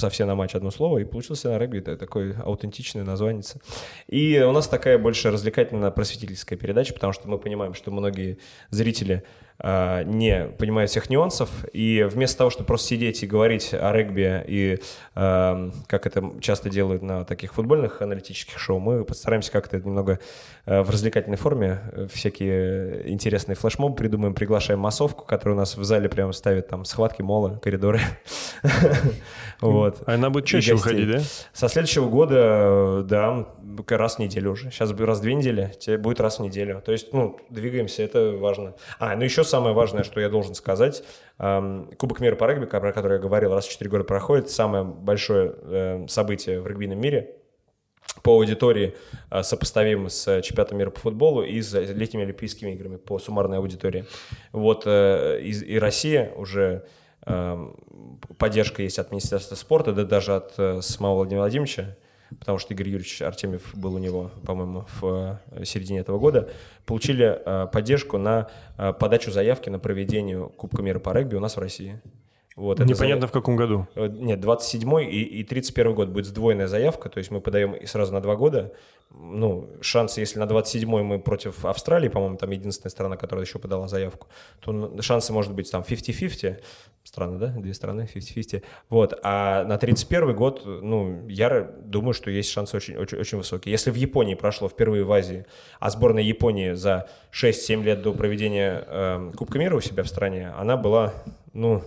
совсем 0.00 0.26
на 0.26 0.34
матч 0.34 0.54
одно 0.54 0.70
слово, 0.70 0.98
и 0.98 1.04
получился 1.04 1.50
на 1.50 1.58
регби 1.58 1.78
это 1.78 1.96
такое 1.96 2.40
аутентичное 2.40 3.04
название. 3.04 3.42
И 4.08 4.40
у 4.40 4.52
нас 4.52 4.66
такая 4.66 4.98
больше 4.98 5.28
развлекательно-просветительская 5.30 6.56
передача, 6.56 6.94
потому 6.94 7.12
что 7.12 7.28
мы 7.28 7.38
понимаем, 7.38 7.74
что 7.74 7.90
многие 7.90 8.38
зрители 8.70 9.24
не 9.62 10.46
понимают 10.58 10.90
всех 10.90 11.10
нюансов, 11.10 11.50
и 11.72 12.06
вместо 12.10 12.38
того, 12.38 12.50
чтобы 12.50 12.66
просто 12.66 12.88
сидеть 12.88 13.22
и 13.22 13.26
говорить 13.26 13.74
о 13.74 13.92
регби, 13.92 14.42
и 14.46 14.80
э, 15.14 15.70
как 15.86 16.06
это 16.06 16.32
часто 16.40 16.70
делают 16.70 17.02
на 17.02 17.24
таких 17.24 17.52
футбольных 17.52 18.00
аналитических 18.00 18.58
шоу, 18.58 18.78
мы 18.78 19.04
постараемся 19.04 19.52
как-то 19.52 19.78
немного 19.78 20.18
в 20.66 20.90
развлекательной 20.90 21.36
форме 21.36 21.80
всякие 22.12 23.10
интересные 23.10 23.56
флешмобы 23.56 23.96
придумаем, 23.96 24.34
приглашаем 24.34 24.80
массовку, 24.80 25.24
которая 25.24 25.56
у 25.56 25.58
нас 25.58 25.76
в 25.76 25.84
зале 25.84 26.08
прямо 26.08 26.32
ставит 26.32 26.68
там 26.68 26.84
схватки, 26.84 27.22
молы, 27.22 27.58
коридоры. 27.62 28.00
Вот. 29.60 30.02
А 30.06 30.14
она 30.14 30.30
будет 30.30 30.46
чаще 30.46 30.72
выходить, 30.72 31.10
да? 31.10 31.20
Со 31.52 31.68
следующего 31.68 32.08
года, 32.08 33.02
да, 33.04 33.46
раз 33.88 34.16
в 34.16 34.18
неделю 34.18 34.52
уже. 34.52 34.70
Сейчас 34.70 34.90
раз 34.92 35.18
в 35.18 35.22
две 35.22 35.34
недели, 35.34 35.74
тебе 35.78 35.98
будет 35.98 36.18
раз 36.18 36.38
в 36.38 36.42
неделю. 36.42 36.82
То 36.84 36.92
есть, 36.92 37.12
ну, 37.12 37.38
двигаемся, 37.50 38.02
это 38.02 38.32
важно. 38.32 38.74
А, 38.98 39.14
ну 39.16 39.22
еще 39.22 39.44
самое 39.44 39.74
важное, 39.74 40.02
что 40.02 40.18
я 40.18 40.30
должен 40.30 40.54
сказать, 40.54 41.02
Кубок 41.36 42.20
мира 42.20 42.36
по 42.36 42.44
регби, 42.44 42.66
про 42.66 42.92
который 42.92 43.14
я 43.14 43.18
говорил, 43.18 43.54
раз 43.54 43.66
в 43.66 43.70
4 43.70 43.90
года 43.90 44.04
проходит, 44.04 44.50
самое 44.50 44.84
большое 44.84 45.54
э, 45.62 46.06
событие 46.06 46.60
в 46.60 46.66
регбийном 46.66 47.00
мире 47.00 47.39
по 48.22 48.32
аудитории 48.32 48.94
э, 49.30 49.42
сопоставим 49.42 50.08
с 50.08 50.42
чемпионатом 50.42 50.78
мира 50.78 50.90
по 50.90 51.00
футболу 51.00 51.42
и 51.42 51.60
с 51.60 51.74
летними 51.74 52.24
Олимпийскими 52.24 52.72
играми 52.72 52.96
по 52.96 53.18
суммарной 53.18 53.58
аудитории. 53.58 54.04
Вот 54.52 54.82
э, 54.86 55.40
и, 55.42 55.78
Россия 55.78 56.32
уже 56.36 56.84
поддержка 58.38 58.82
есть 58.82 58.98
от 58.98 59.10
Министерства 59.10 59.54
спорта, 59.54 59.92
да 59.92 60.04
даже 60.04 60.36
от 60.36 60.54
самого 60.82 61.16
Владимира 61.16 61.42
Владимировича, 61.42 61.94
потому 62.38 62.58
что 62.58 62.74
Игорь 62.74 62.88
Юрьевич 62.88 63.22
Артемьев 63.22 63.74
был 63.74 63.94
у 63.94 63.98
него, 63.98 64.30
по-моему, 64.46 64.86
в 65.00 65.40
э, 65.50 65.64
середине 65.64 66.00
этого 66.00 66.18
года, 66.18 66.50
получили 66.86 67.40
э, 67.44 67.66
поддержку 67.72 68.18
на 68.18 68.48
э, 68.78 68.92
подачу 68.92 69.30
заявки 69.30 69.68
на 69.68 69.78
проведение 69.78 70.48
Кубка 70.48 70.82
мира 70.82 70.98
по 70.98 71.12
регби 71.12 71.36
у 71.36 71.40
нас 71.40 71.56
в 71.56 71.60
России. 71.60 72.00
Вот, 72.60 72.78
Непонятно 72.78 73.22
заяв... 73.22 73.30
в 73.30 73.32
каком 73.32 73.56
году. 73.56 73.86
Нет, 73.96 74.38
27 74.38 75.00
и, 75.00 75.22
и 75.22 75.44
31 75.44 75.94
год 75.94 76.08
будет 76.10 76.26
сдвоенная 76.26 76.66
заявка, 76.66 77.08
то 77.08 77.16
есть 77.16 77.30
мы 77.30 77.40
подаем 77.40 77.74
сразу 77.86 78.12
на 78.12 78.20
два 78.20 78.36
года. 78.36 78.74
Ну, 79.12 79.70
шансы, 79.80 80.20
если 80.20 80.38
на 80.38 80.46
27 80.46 81.02
мы 81.02 81.18
против 81.18 81.64
Австралии, 81.64 82.10
по-моему, 82.10 82.36
там 82.36 82.50
единственная 82.50 82.90
страна, 82.90 83.16
которая 83.16 83.46
еще 83.46 83.58
подала 83.58 83.88
заявку, 83.88 84.28
то 84.60 85.00
шансы 85.00 85.32
может 85.32 85.54
быть 85.54 85.70
там 85.70 85.82
50-50, 85.88 86.60
Странно, 87.02 87.38
да? 87.38 87.46
Две 87.46 87.72
страны, 87.72 88.06
50-50. 88.14 88.62
Вот. 88.90 89.18
А 89.22 89.64
на 89.64 89.78
31 89.78 90.36
год, 90.36 90.62
ну, 90.66 91.26
я 91.28 91.62
думаю, 91.62 92.12
что 92.12 92.30
есть 92.30 92.50
шансы 92.50 92.76
очень, 92.76 92.94
очень, 92.98 93.16
очень 93.16 93.38
высокие. 93.38 93.72
Если 93.72 93.90
в 93.90 93.94
Японии 93.94 94.34
прошло 94.34 94.68
впервые 94.68 95.02
в 95.02 95.10
Азии, 95.10 95.46
а 95.80 95.88
сборная 95.88 96.22
Японии 96.22 96.74
за 96.74 97.08
6-7 97.32 97.82
лет 97.84 98.02
до 98.02 98.12
проведения 98.12 98.84
э, 98.86 99.32
Кубка 99.34 99.58
мира 99.58 99.76
у 99.76 99.80
себя 99.80 100.02
в 100.02 100.08
стране, 100.08 100.52
она 100.58 100.76
была, 100.76 101.14
ну, 101.54 101.82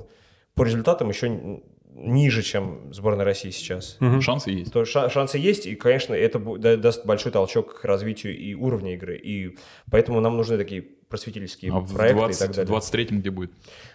по 0.55 0.63
результатам 0.63 1.09
еще 1.09 1.61
ниже, 1.95 2.41
чем 2.41 2.93
сборная 2.93 3.25
России 3.25 3.51
сейчас. 3.51 3.97
Угу. 4.01 4.21
Шансы 4.21 4.51
есть. 4.51 4.73
То 4.73 4.85
шансы 4.85 5.38
есть, 5.38 5.65
и, 5.65 5.75
конечно, 5.75 6.13
это 6.13 6.39
даст 6.77 7.05
большой 7.05 7.31
толчок 7.31 7.81
к 7.81 7.85
развитию 7.85 8.38
и 8.38 8.53
уровня 8.55 8.95
игры. 8.95 9.17
И 9.17 9.57
поэтому 9.89 10.19
нам 10.19 10.38
нужны 10.38 10.57
такие 10.57 10.81
просветительские 10.81 11.71
а 11.71 11.81
проекты 11.81 12.19
20, 12.19 12.35
и 12.35 12.45
так 12.45 12.55
далее. 12.55 12.80
В 12.80 12.84
23-м 12.84 13.19
где 13.19 13.30
будет? 13.30 13.51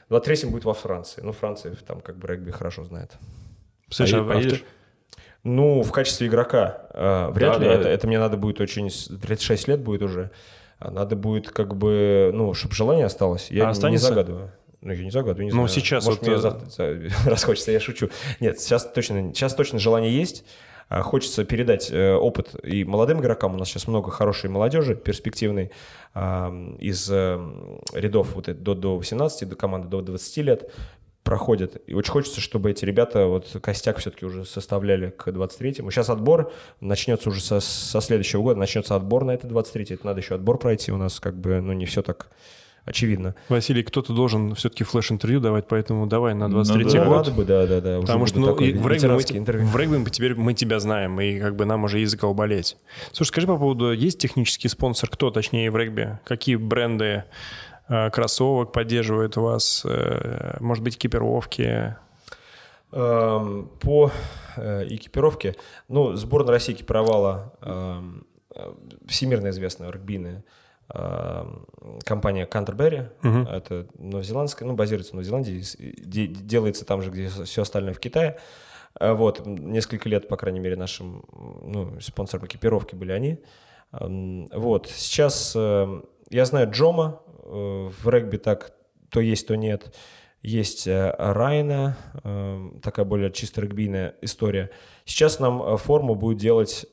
В 0.08 0.14
23-м 0.14 0.50
будет 0.50 0.64
во 0.64 0.74
Франции. 0.74 1.20
Ну, 1.22 1.32
Франция 1.32 1.74
там 1.86 2.00
как 2.00 2.16
бы 2.16 2.28
регби 2.28 2.50
хорошо 2.50 2.84
знает. 2.84 3.12
Слушай, 3.90 4.20
а, 4.20 4.24
поедешь? 4.24 4.64
Ну, 5.42 5.82
в 5.82 5.92
качестве 5.92 6.28
игрока 6.28 6.88
э, 6.92 7.30
вряд 7.32 7.54
да, 7.54 7.58
ли. 7.58 7.68
Да, 7.68 7.74
это, 7.74 7.84
да. 7.84 7.90
это 7.90 8.06
мне 8.06 8.18
надо 8.18 8.36
будет 8.36 8.60
очень... 8.60 8.88
36 8.88 9.68
лет 9.68 9.80
будет 9.80 10.02
уже. 10.02 10.30
Надо 10.80 11.16
будет 11.16 11.50
как 11.50 11.74
бы, 11.76 12.30
ну, 12.32 12.54
чтобы 12.54 12.74
желание 12.74 13.06
осталось. 13.06 13.50
Я 13.50 13.68
а 13.68 13.72
не, 13.72 13.90
не 13.90 13.96
загадываю. 13.96 14.52
Ну, 14.80 14.92
я 14.92 15.02
не 15.02 15.10
загадываю, 15.10 15.44
не 15.44 15.50
ну, 15.50 15.66
знаю. 15.66 15.68
сейчас 15.68 16.04
Может, 16.04 16.20
вот... 16.20 16.28
мне 16.28 16.38
завтра 16.38 17.10
расхочется, 17.26 17.72
я 17.72 17.80
шучу. 17.80 18.10
Нет, 18.40 18.60
сейчас 18.60 18.90
точно, 18.90 19.34
сейчас 19.34 19.54
точно 19.54 19.78
желание 19.78 20.16
есть. 20.16 20.44
А, 20.88 21.02
хочется 21.02 21.44
передать 21.44 21.90
э, 21.90 22.14
опыт 22.14 22.54
и 22.64 22.84
молодым 22.84 23.20
игрокам. 23.20 23.54
У 23.54 23.58
нас 23.58 23.68
сейчас 23.68 23.88
много 23.88 24.10
хорошей 24.10 24.48
молодежи, 24.48 24.94
перспективной, 24.94 25.70
из 26.14 27.10
э, 27.10 27.38
рядов 27.92 28.34
вот 28.34 28.46
до, 28.62 28.74
до 28.74 28.96
18, 28.96 29.48
до 29.48 29.56
команды 29.56 29.88
до 29.88 30.00
20 30.00 30.36
лет 30.38 30.70
проходят. 31.22 31.82
И 31.86 31.92
очень 31.92 32.10
хочется, 32.10 32.40
чтобы 32.40 32.70
эти 32.70 32.86
ребята, 32.86 33.26
вот 33.26 33.54
костяк 33.60 33.98
все-таки 33.98 34.24
уже 34.24 34.46
составляли 34.46 35.10
к 35.10 35.28
23-му. 35.28 35.90
Сейчас 35.90 36.08
отбор 36.08 36.50
начнется 36.80 37.28
уже 37.28 37.42
со, 37.42 37.60
со 37.60 38.00
следующего 38.00 38.42
года, 38.42 38.58
начнется 38.58 38.96
отбор 38.96 39.24
на 39.24 39.32
это 39.32 39.46
23-й. 39.46 39.94
Это 39.94 40.06
надо 40.06 40.20
еще 40.20 40.36
отбор 40.36 40.58
пройти. 40.58 40.90
У 40.90 40.96
нас 40.96 41.20
как 41.20 41.36
бы, 41.36 41.60
ну, 41.60 41.74
не 41.74 41.84
все 41.84 42.00
так 42.00 42.30
очевидно. 42.88 43.34
Василий, 43.48 43.82
кто-то 43.82 44.12
должен 44.12 44.54
все-таки 44.54 44.84
флеш-интервью 44.84 45.40
давать, 45.40 45.68
поэтому 45.68 46.06
давай 46.06 46.34
на 46.34 46.44
23-й 46.44 46.84
ну, 46.84 46.90
да, 46.90 47.04
год. 47.04 47.16
Надо 47.16 47.30
бы, 47.32 47.44
да, 47.44 47.66
да, 47.66 47.80
да. 47.80 48.00
Потому 48.00 48.26
что 48.26 48.40
ну, 48.40 48.54
в, 48.54 48.60
регби 48.60 48.78
мы, 48.78 49.64
в 49.64 49.76
регби 49.76 50.10
теперь 50.10 50.34
мы 50.34 50.54
тебя 50.54 50.80
знаем, 50.80 51.20
и 51.20 51.38
как 51.38 51.56
бы 51.56 51.64
нам 51.64 51.84
уже 51.84 51.98
есть 51.98 52.12
за 52.12 52.18
кого 52.18 52.34
болеть. 52.34 52.76
Слушай, 53.12 53.28
скажи 53.28 53.46
по 53.46 53.56
поводу, 53.56 53.92
есть 53.92 54.18
технический 54.18 54.68
спонсор, 54.68 55.08
кто 55.10 55.30
точнее 55.30 55.70
в 55.70 55.76
регби? 55.76 56.18
Какие 56.24 56.56
бренды 56.56 57.24
э, 57.88 58.10
кроссовок 58.10 58.72
поддерживают 58.72 59.36
у 59.36 59.42
вас? 59.42 59.82
Э, 59.84 60.56
может 60.60 60.82
быть, 60.82 60.96
экипировки? 60.96 61.96
Эм, 62.90 63.70
по 63.80 64.10
э, 64.56 64.86
экипировке, 64.88 65.56
ну, 65.88 66.14
сборная 66.14 66.52
России 66.52 66.72
экипировала 66.72 67.52
эм, 67.60 68.26
э, 68.54 68.72
всемирно 69.06 69.50
известная 69.50 69.90
регбийная 69.90 70.42
компания 70.88 72.46
Canterbury, 72.46 73.08
угу. 73.22 73.50
это 73.50 73.86
новозеландская, 73.98 74.66
ну, 74.66 74.74
базируется 74.74 75.12
в 75.12 75.14
Новой 75.16 75.24
Зеландии, 75.24 75.62
делается 75.74 76.84
там 76.84 77.02
же, 77.02 77.10
где 77.10 77.28
все 77.28 77.62
остальное 77.62 77.92
в 77.92 78.00
Китае. 78.00 78.38
А, 78.94 79.14
вот, 79.14 79.46
несколько 79.46 80.08
лет, 80.08 80.28
по 80.28 80.36
крайней 80.36 80.60
мере, 80.60 80.76
нашим 80.76 81.24
ну, 81.62 82.00
спонсором 82.00 82.46
экипировки 82.46 82.94
были 82.94 83.12
они. 83.12 83.38
Вот, 83.90 84.88
сейчас 84.88 85.54
э, 85.56 86.02
я 86.28 86.44
знаю 86.44 86.70
Джома, 86.70 87.22
э, 87.42 87.88
в 87.88 88.08
регби 88.08 88.36
так 88.36 88.72
то 89.10 89.20
есть, 89.20 89.46
то 89.46 89.56
нет. 89.56 89.94
Есть 90.42 90.86
э, 90.86 91.14
Райна, 91.18 91.96
такая 92.82 93.06
более 93.06 93.32
чисто 93.32 93.62
регбийная 93.62 94.14
история. 94.20 94.70
Сейчас 95.06 95.40
нам 95.40 95.78
форму 95.78 96.14
будет 96.14 96.36
делать 96.36 96.86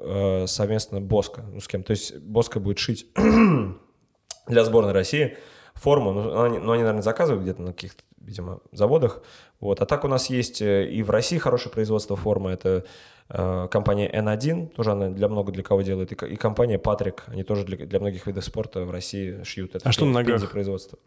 э, 0.00 0.46
совместно 0.46 1.00
Боска, 1.00 1.42
ну, 1.52 1.60
с 1.60 1.68
кем. 1.68 1.82
То 1.82 1.92
есть 1.92 2.18
Боска 2.18 2.60
будет 2.60 2.78
шить 2.78 3.06
для 4.46 4.64
сборной 4.64 4.92
России 4.92 5.36
форму, 5.74 6.12
ну 6.12 6.42
они, 6.42 6.58
ну, 6.58 6.72
они, 6.72 6.82
наверное, 6.82 7.02
заказывают 7.02 7.42
где-то 7.42 7.62
на 7.62 7.72
каких-то, 7.72 8.02
видимо, 8.20 8.60
заводах. 8.72 9.22
Вот. 9.60 9.80
А 9.80 9.86
так 9.86 10.04
у 10.04 10.08
нас 10.08 10.28
есть 10.30 10.60
э, 10.62 10.88
и 10.88 11.02
в 11.02 11.10
России 11.10 11.38
хорошее 11.38 11.72
производство 11.72 12.16
формы. 12.16 12.50
Это 12.50 12.84
э, 13.28 13.68
компания 13.70 14.10
N1, 14.10 14.68
тоже 14.68 14.92
она 14.92 15.08
для 15.08 15.28
много 15.28 15.52
для 15.52 15.62
кого 15.62 15.82
делает, 15.82 16.12
и, 16.12 16.26
и 16.26 16.36
компания 16.36 16.78
Патрик, 16.78 17.24
они 17.28 17.44
тоже 17.44 17.64
для, 17.64 17.86
для 17.86 18.00
многих 18.00 18.26
видов 18.26 18.44
спорта 18.44 18.84
в 18.84 18.90
России 18.90 19.42
шьют. 19.44 19.74
Это 19.74 19.88
а 19.88 19.92
что 19.92 20.04
на 20.04 20.12
ногах? 20.12 20.50
производство. 20.50 20.98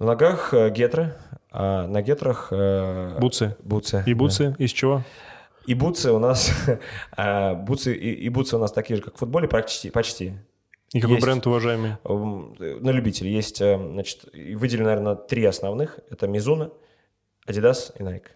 На 0.00 0.06
ногах 0.06 0.54
э, 0.54 0.70
гетры, 0.70 1.14
а 1.50 1.86
на 1.86 2.02
гетрах... 2.02 2.48
Э, 2.50 3.18
бутсы. 3.20 3.56
Бутсы. 3.62 4.02
И 4.06 4.14
бутсы 4.14 4.54
да. 4.56 4.64
из 4.64 4.70
чего? 4.70 5.02
И 5.66 5.74
бутсы 5.74 6.12
у 6.12 6.18
нас, 6.18 6.52
а, 7.16 7.54
бутсы, 7.54 7.94
и, 7.94 8.12
и 8.12 8.28
бутсы 8.28 8.56
у 8.56 8.58
нас 8.58 8.72
такие 8.72 8.96
же, 8.96 9.02
как 9.02 9.14
в 9.14 9.18
футболе, 9.18 9.48
почти. 9.48 9.90
почти. 9.90 10.34
И 10.92 11.00
какой 11.00 11.16
есть, 11.16 11.26
бренд 11.26 11.46
уважаемый? 11.46 11.96
На 12.04 12.90
любителей. 12.90 13.32
Есть, 13.32 13.60
э, 13.62 13.78
значит, 13.78 14.24
выделено, 14.32 14.90
наверное, 14.90 15.14
три 15.14 15.44
основных. 15.44 16.00
Это 16.10 16.26
Mizuno, 16.26 16.72
Adidas 17.48 17.92
и 17.98 18.02
Nike. 18.02 18.26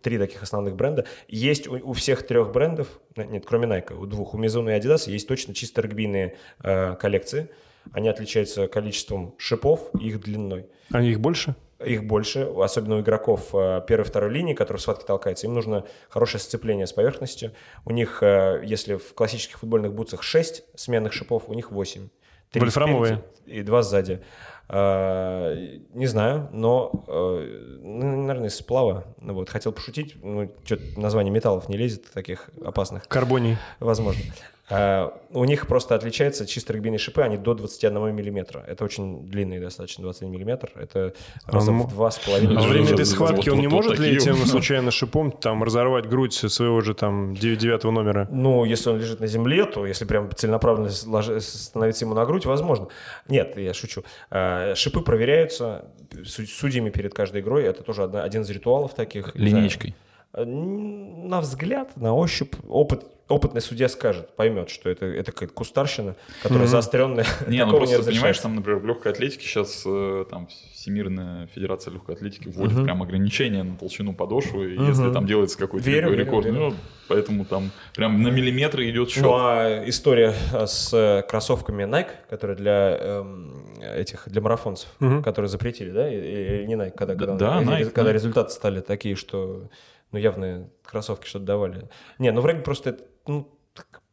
Три 0.00 0.18
таких 0.18 0.42
основных 0.42 0.74
бренда. 0.74 1.04
Есть 1.28 1.68
у, 1.68 1.74
у 1.90 1.92
всех 1.92 2.26
трех 2.26 2.50
брендов, 2.50 2.88
нет, 3.14 3.44
кроме 3.46 3.66
Nike, 3.66 3.94
у 3.94 4.06
двух, 4.06 4.34
у 4.34 4.38
Mizuno 4.38 4.74
и 4.74 4.80
Adidas 4.80 5.08
есть 5.08 5.28
точно 5.28 5.54
чисто 5.54 5.80
регбийные 5.82 6.36
э, 6.62 6.96
коллекции. 6.96 7.50
Они 7.92 8.08
отличаются 8.08 8.68
количеством 8.68 9.34
шипов 9.38 9.90
и 10.00 10.08
их 10.08 10.20
длиной. 10.20 10.66
А 10.90 11.02
их 11.02 11.20
больше? 11.20 11.54
Их 11.84 12.04
больше, 12.04 12.50
особенно 12.56 12.96
у 12.96 13.00
игроков 13.00 13.54
э, 13.54 13.82
первой 13.86 14.04
и 14.04 14.06
второй 14.06 14.30
линии, 14.30 14.54
которые 14.54 14.78
в 14.78 14.82
схватке 14.82 15.04
толкаются. 15.04 15.46
Им 15.46 15.54
нужно 15.54 15.84
хорошее 16.08 16.40
сцепление 16.40 16.86
с 16.86 16.92
поверхностью. 16.92 17.52
У 17.84 17.92
них, 17.92 18.22
э, 18.22 18.62
если 18.64 18.94
в 18.96 19.14
классических 19.14 19.58
футбольных 19.58 19.92
бутсах 19.92 20.22
6 20.22 20.64
сменных 20.74 21.12
шипов, 21.12 21.44
у 21.48 21.54
них 21.54 21.70
8. 21.70 22.08
Три 22.50 22.60
Вольфрамовые? 22.60 23.24
И 23.46 23.62
два 23.62 23.82
сзади. 23.82 24.22
А, 24.68 25.54
Не 25.92 26.06
знаю, 26.06 26.48
но, 26.52 27.04
э, 27.08 27.78
ну, 27.82 28.22
наверное, 28.22 28.48
из 28.48 28.56
сплава. 28.56 29.04
Вот, 29.18 29.48
хотел 29.50 29.72
пошутить, 29.72 30.16
ну, 30.22 30.50
что-то 30.64 30.82
название 31.00 31.32
металлов 31.32 31.68
не 31.68 31.76
лезет, 31.76 32.10
таких 32.12 32.50
опасных. 32.64 33.08
Карбоний. 33.08 33.56
Возможно. 33.80 34.22
А, 34.70 35.12
У 35.32 35.44
них 35.44 35.66
просто 35.66 35.94
отличается 35.94 36.46
чисто 36.46 36.72
регбийные 36.72 36.98
шипы, 36.98 37.20
они 37.22 37.36
до 37.36 37.52
21 37.54 38.14
миллиметра. 38.14 38.64
Это 38.66 38.84
очень 38.84 39.26
длинные 39.28 39.60
достаточно, 39.60 40.02
21 40.04 40.32
миллиметр. 40.32 40.70
Это 40.76 41.12
раза 41.46 41.72
мо- 41.72 41.84
в 41.84 41.90
два 41.90 42.10
с 42.10 42.18
половиной. 42.18 42.56
А 42.56 42.60
во 42.60 42.68
время 42.68 42.92
этой 42.92 43.04
схватки 43.04 43.50
он 43.50 43.58
не 43.58 43.66
может 43.68 43.98
ли 43.98 44.16
этим 44.16 44.36
случайно 44.46 44.90
шипом 44.90 45.32
там 45.32 45.62
разорвать 45.64 46.06
грудь 46.08 46.32
своего 46.34 46.80
же 46.80 46.94
там 46.94 47.34
9 47.34 47.84
номера? 47.84 48.28
Ну, 48.30 48.64
если 48.64 48.90
он 48.90 48.98
лежит 48.98 49.20
на 49.20 49.26
земле, 49.26 49.64
то 49.66 49.84
если 49.84 50.04
прям 50.04 50.30
целенаправленно 50.34 50.90
становиться 50.90 52.04
ему 52.04 52.14
на 52.14 52.24
грудь, 52.24 52.46
возможно. 52.46 52.88
Нет, 53.28 53.56
я 53.58 53.74
шучу. 53.74 54.04
А, 54.30 54.74
Шипы 54.74 55.00
проверяются 55.00 55.84
суд- 56.24 56.48
судьями 56.48 56.90
перед 56.90 57.12
каждой 57.14 57.40
игрой. 57.40 57.64
Это 57.64 57.82
тоже 57.82 58.04
один 58.04 58.42
из 58.42 58.50
ритуалов 58.50 58.94
таких. 58.94 59.34
Линейкой. 59.34 59.94
А, 60.32 60.42
н- 60.42 61.28
На 61.28 61.40
взгляд, 61.40 61.96
на 61.96 62.14
ощупь. 62.14 62.54
Опыт, 62.68 63.04
опытный 63.28 63.60
судья 63.60 63.88
скажет, 63.88 64.34
поймет, 64.36 64.70
что 64.70 64.90
это, 64.90 65.06
это 65.06 65.32
какая-то 65.32 65.54
кустарщина, 65.54 66.16
которая 66.42 66.66
заостренная. 66.66 67.26
Не, 67.46 67.64
ну 67.64 67.76
просто 67.76 67.98
разрешается. 67.98 68.10
понимаешь, 68.10 68.38
там, 68.38 68.56
например, 68.56 68.80
в 68.80 68.86
легкой 68.86 69.12
атлетике 69.12 69.46
сейчас 69.46 69.82
э, 69.86 70.24
там 70.30 70.48
Всемирная 70.72 71.46
Федерация 71.48 71.92
легкой 71.92 72.16
атлетики 72.16 72.48
вводит 72.48 72.84
прям 72.84 73.02
ограничения 73.02 73.62
на 73.62 73.76
толщину 73.76 74.14
подошвы, 74.14 74.74
и 74.74 74.82
если 74.82 75.12
там 75.12 75.26
делается 75.26 75.58
какой-то 75.58 75.88
Верю, 75.88 76.10
верю, 76.10 76.24
рекорд, 76.24 76.46
верю. 76.46 76.58
ну, 76.58 76.74
поэтому 77.08 77.44
там 77.44 77.70
прям 77.94 78.22
на 78.22 78.28
миллиметры 78.28 78.88
идет 78.90 79.10
счет. 79.10 79.22
Ну, 79.22 79.34
а 79.34 79.82
история 79.86 80.34
а, 80.52 80.66
с 80.66 80.92
э, 80.92 81.22
кроссовками 81.28 81.84
Nike, 81.84 82.10
которые 82.28 82.56
для 82.56 82.96
эм, 83.00 83.80
этих 83.80 84.28
для 84.28 84.40
марафонцев, 84.40 84.88
которые 85.24 85.48
запретили, 85.48 85.90
да, 85.90 86.08
или 86.12 86.64
не 86.66 86.74
Nike, 86.74 86.92
когда, 86.92 87.14
когда, 87.14 87.34
да, 87.34 87.62
Nike, 87.62 87.90
когда 87.90 88.10
Nike. 88.10 88.14
результаты 88.14 88.50
стали 88.50 88.80
такие, 88.80 89.14
что 89.14 89.68
ну 90.12 90.18
явно 90.18 90.68
кроссовки 90.84 91.26
что-то 91.26 91.46
давали. 91.46 91.88
Не, 92.18 92.30
ну 92.32 92.40
в 92.40 92.46
регби 92.46 92.62
просто 92.62 92.90
это, 92.90 93.04
ну 93.26 93.48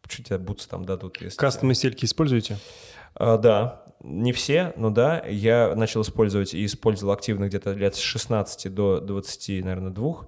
что 0.07 0.23
тебе 0.23 0.37
бутсы 0.37 0.67
там 0.67 0.85
дадут, 0.85 1.21
если 1.21 1.37
Кастомные 1.37 1.75
стельки 1.75 2.05
используете? 2.05 2.57
А, 3.15 3.37
да, 3.37 3.83
не 4.01 4.31
все, 4.31 4.73
но 4.75 4.89
да, 4.89 5.23
я 5.27 5.75
начал 5.75 6.01
использовать 6.01 6.53
и 6.53 6.65
использовал 6.65 7.13
активно 7.13 7.47
где-то 7.47 7.73
лет 7.73 7.95
с 7.95 7.99
16 7.99 8.73
до 8.73 8.99
20, 8.99 9.63
наверное, 9.63 9.91
двух. 9.91 10.27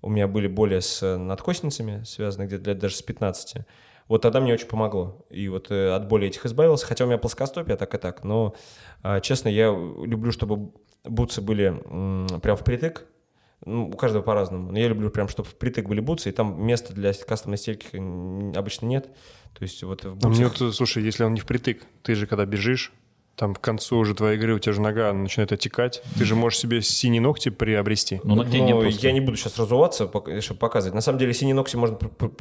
У 0.00 0.08
меня 0.08 0.28
были 0.28 0.46
боли 0.46 0.78
с 0.78 1.02
э, 1.02 1.16
надкосницами, 1.16 2.04
связанные 2.04 2.46
где-то 2.46 2.70
лет 2.70 2.78
даже 2.78 2.94
с 2.94 3.02
15. 3.02 3.66
Вот 4.06 4.22
тогда 4.22 4.40
мне 4.40 4.54
очень 4.54 4.68
помогло. 4.68 5.26
И 5.28 5.48
вот 5.48 5.70
э, 5.70 5.90
от 5.90 6.06
боли 6.06 6.28
этих 6.28 6.46
избавился. 6.46 6.86
Хотя 6.86 7.04
у 7.04 7.08
меня 7.08 7.18
плоскостопие 7.18 7.76
так 7.76 7.92
и 7.94 7.98
так. 7.98 8.22
Но, 8.22 8.54
а, 9.02 9.20
честно, 9.20 9.48
я 9.48 9.70
люблю, 9.70 10.30
чтобы 10.30 10.70
бутсы 11.04 11.40
были 11.40 11.70
прям 12.40 12.56
впритык. 12.56 13.06
Ну, 13.64 13.88
у 13.88 13.96
каждого 13.96 14.22
по-разному. 14.22 14.72
Но 14.72 14.78
я 14.78 14.88
люблю 14.88 15.10
прям, 15.10 15.28
чтобы 15.28 15.48
впритык 15.48 15.86
были 15.88 16.00
бутсы, 16.00 16.28
и 16.28 16.32
там 16.32 16.64
места 16.64 16.92
для 16.92 17.12
кастомной 17.12 17.58
стельки 17.58 17.96
обычно 18.56 18.86
нет. 18.86 19.06
То 19.54 19.62
есть 19.62 19.82
вот 19.82 20.04
в 20.04 20.24
А 20.24 20.28
мне 20.28 20.44
бутсах... 20.44 20.60
вот, 20.60 20.76
слушай, 20.76 21.02
если 21.02 21.24
он 21.24 21.34
не 21.34 21.40
впритык, 21.40 21.84
ты 22.02 22.14
же 22.14 22.26
когда 22.26 22.46
бежишь, 22.46 22.92
там 23.38 23.54
к 23.54 23.60
концу 23.60 23.98
уже 23.98 24.14
твоей 24.14 24.36
игры 24.36 24.54
у 24.54 24.58
тебя 24.58 24.72
же 24.72 24.80
нога 24.80 25.12
начинает 25.12 25.52
отекать, 25.52 26.02
ты 26.18 26.24
же 26.24 26.34
можешь 26.34 26.58
себе 26.58 26.82
синие 26.82 27.20
ногти 27.20 27.50
приобрести. 27.50 28.20
Ну, 28.24 28.34
ногтей 28.34 28.60
Ну, 28.60 28.66
нет 28.66 28.80
просто. 28.80 29.06
я 29.06 29.12
не 29.12 29.20
буду 29.20 29.36
сейчас 29.36 29.56
разуваться, 29.56 30.10
чтобы 30.40 30.58
показывать. 30.58 30.94
На 30.94 31.00
самом 31.00 31.20
деле 31.20 31.32
синие 31.32 31.54
ногти 31.54 31.76
можно, 31.76 31.96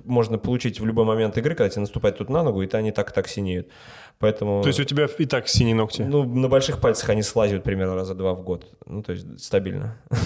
можно 0.06 0.40
получить 0.40 0.80
в 0.80 0.86
любой 0.86 1.06
момент 1.06 1.38
игры, 1.38 1.54
когда 1.54 1.70
тебе 1.70 1.82
наступает 1.82 2.18
тут 2.18 2.30
на 2.30 2.42
ногу, 2.42 2.64
и 2.64 2.68
то 2.68 2.80
они 2.80 2.92
так 2.92 3.12
и 3.12 3.14
так 3.14 3.28
синеют. 3.28 3.68
Поэтому... 4.20 4.64
То 4.64 4.70
есть 4.70 4.80
у 4.80 4.84
тебя 4.84 5.06
и 5.06 5.26
так 5.26 5.48
синие 5.48 5.76
ногти. 5.76 6.02
Ну, 6.02 6.24
на 6.24 6.50
больших 6.50 6.82
пальцах 6.82 7.10
они 7.10 7.22
слазят 7.22 7.64
примерно 7.64 7.94
раза 7.94 8.16
два 8.16 8.34
в 8.34 8.42
год. 8.42 8.66
Ну, 8.88 9.04
то 9.04 9.12
есть 9.12 9.40
стабильно. 9.40 9.96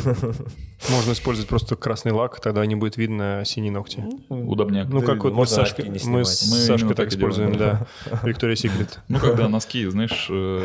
Можно 0.90 1.12
использовать 1.12 1.50
просто 1.50 1.76
красный 1.76 2.14
лак, 2.14 2.40
тогда 2.40 2.66
не 2.66 2.76
будет 2.76 2.96
видно 2.96 3.44
синие 3.46 3.74
ногти. 3.74 4.02
Удобняк. 4.30 4.88
Ну, 4.88 5.02
как 5.02 5.24
вот 5.26 5.34
мы 5.34 5.46
с 5.46 5.50
Сашкой, 5.50 5.92
мы 6.06 6.24
с 6.24 6.30
Сашкой 6.30 6.96
так 6.96 7.10
используем, 7.10 7.58
да. 7.58 7.86
Виктория 8.24 8.56
Секрет. 8.56 9.02
Ну, 9.10 9.20
когда 9.20 9.50
носки, 9.50 9.86
знаешь, 9.88 10.28
э, 10.30 10.61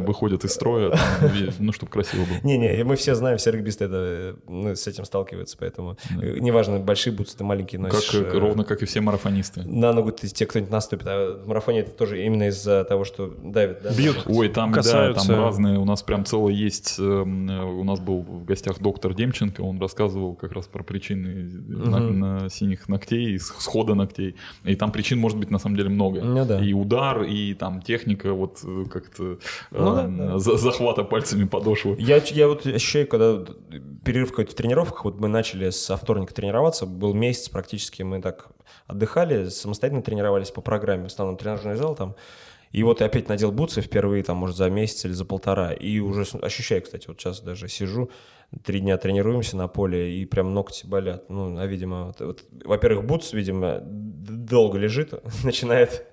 выходят 0.00 0.44
из 0.44 0.52
строя, 0.52 0.90
там, 0.90 1.30
ну, 1.58 1.72
чтобы 1.72 1.90
красиво 1.92 2.24
было. 2.24 2.38
Не-не, 2.42 2.84
мы 2.84 2.96
все 2.96 3.14
знаем, 3.14 3.38
все 3.38 3.50
регбисты 3.50 3.84
это, 3.84 3.96
э, 3.96 4.34
ну, 4.48 4.74
с 4.74 4.86
этим 4.86 5.04
сталкиваются, 5.04 5.56
поэтому 5.58 5.96
э, 6.20 6.38
неважно, 6.38 6.78
большие 6.78 7.12
бутсы 7.12 7.36
ты 7.36 7.44
маленькие 7.44 7.80
Как, 7.82 7.92
носишь. 7.92 8.14
э, 8.14 8.24
э, 8.24 8.38
ровно 8.38 8.64
как 8.64 8.82
и 8.82 8.86
все 8.86 9.00
марафонисты. 9.00 9.62
На 9.62 9.92
ногу 9.92 10.12
ты, 10.12 10.28
тебе 10.28 10.46
кто-нибудь 10.46 10.72
наступит, 10.72 11.06
а 11.06 11.40
в 11.42 11.48
марафоне 11.48 11.80
это 11.80 11.90
тоже 11.90 12.24
именно 12.24 12.48
из-за 12.48 12.84
того, 12.84 13.04
что 13.04 13.34
давит, 13.42 13.82
да? 13.82 13.92
Бьют. 13.92 14.22
Ой, 14.26 14.48
там, 14.48 14.70
да, 14.70 14.76
Касаются. 14.76 15.26
там 15.28 15.36
разные, 15.36 15.78
у 15.78 15.84
нас 15.84 16.02
прям 16.02 16.24
целое 16.24 16.52
есть, 16.52 16.96
эм, 16.98 17.48
э, 17.50 17.62
у 17.64 17.84
нас 17.84 18.00
был 18.00 18.22
в 18.22 18.44
гостях 18.44 18.80
доктор 18.80 19.14
Демченко, 19.14 19.60
он 19.60 19.80
рассказывал 19.80 20.34
как 20.34 20.52
раз 20.52 20.66
про 20.66 20.82
причины 20.82 21.50
на, 21.68 22.00
на 22.00 22.50
синих 22.50 22.88
ногтей, 22.88 23.38
схода 23.38 23.94
ногтей, 23.94 24.36
и 24.64 24.74
там 24.76 24.92
причин 24.92 25.18
может 25.18 25.38
быть 25.38 25.50
на 25.50 25.58
самом 25.58 25.76
деле 25.76 25.88
много. 25.90 26.22
Ну 26.22 26.44
да. 26.44 26.60
И 26.62 26.72
удар, 26.72 27.22
и 27.22 27.54
там 27.54 27.82
техника 27.82 28.32
вот 28.32 28.60
э, 28.64 28.84
как-то 28.90 29.35
Ну 29.70 29.94
да, 29.94 30.06
да. 30.06 30.38
за- 30.38 30.56
захвата 30.56 31.04
пальцами 31.04 31.44
подошвы. 31.44 31.96
Я, 31.98 32.16
я 32.26 32.48
вот 32.48 32.66
ощущаю, 32.66 33.06
когда 33.06 33.44
перерыв 34.04 34.30
какой-то 34.30 34.52
в 34.52 34.54
тренировках, 34.54 35.04
вот 35.04 35.20
мы 35.20 35.28
начали 35.28 35.70
со 35.70 35.96
вторника 35.96 36.34
тренироваться, 36.34 36.86
был 36.86 37.14
месяц 37.14 37.48
практически, 37.48 38.02
мы 38.02 38.20
так 38.22 38.48
отдыхали, 38.86 39.48
самостоятельно 39.48 40.02
тренировались 40.02 40.50
по 40.50 40.60
программе, 40.60 41.04
в 41.04 41.06
основном 41.06 41.36
тренажерный 41.36 41.76
зал 41.76 41.94
там, 41.94 42.14
и 42.72 42.82
вот 42.82 43.00
я 43.00 43.06
опять 43.06 43.28
надел 43.28 43.52
бутсы 43.52 43.80
впервые, 43.80 44.22
там, 44.22 44.36
может, 44.36 44.56
за 44.56 44.68
месяц 44.70 45.04
или 45.04 45.12
за 45.12 45.24
полтора, 45.24 45.72
и 45.72 45.98
уже 46.00 46.24
ощущаю, 46.42 46.82
кстати, 46.82 47.06
вот 47.08 47.18
сейчас 47.20 47.40
даже 47.40 47.68
сижу, 47.68 48.10
три 48.64 48.80
дня 48.80 48.96
тренируемся 48.96 49.56
на 49.56 49.66
поле, 49.66 50.18
и 50.18 50.24
прям 50.24 50.54
ногти 50.54 50.86
болят. 50.86 51.28
Ну, 51.30 51.58
а, 51.58 51.66
видимо, 51.66 52.06
вот- 52.06 52.20
вот, 52.20 52.44
во-первых, 52.64 53.04
бутс, 53.04 53.32
видимо, 53.32 53.80
долго 53.82 54.78
лежит, 54.78 55.14
начинает 55.44 56.06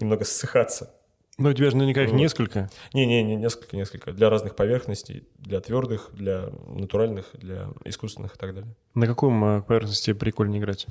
немного 0.00 0.24
ссыхаться. 0.24 0.94
Ну, 1.38 1.50
у 1.50 1.52
тебя 1.52 1.70
же 1.70 1.76
наверняка 1.76 2.02
их 2.02 2.10
Вот. 2.10 2.16
несколько. 2.16 2.68
Не-не, 2.92 3.22
не, 3.22 3.36
несколько, 3.36 3.76
несколько. 3.76 4.12
Для 4.12 4.28
разных 4.28 4.56
поверхностей, 4.56 5.28
для 5.38 5.60
твердых, 5.60 6.10
для 6.12 6.50
натуральных, 6.66 7.26
для 7.32 7.68
искусственных 7.84 8.34
и 8.34 8.38
так 8.38 8.54
далее. 8.54 8.74
На 8.94 9.06
каком 9.06 9.44
э, 9.44 9.62
поверхности 9.62 10.12
прикольнее 10.12 10.60
играть? 10.60 10.86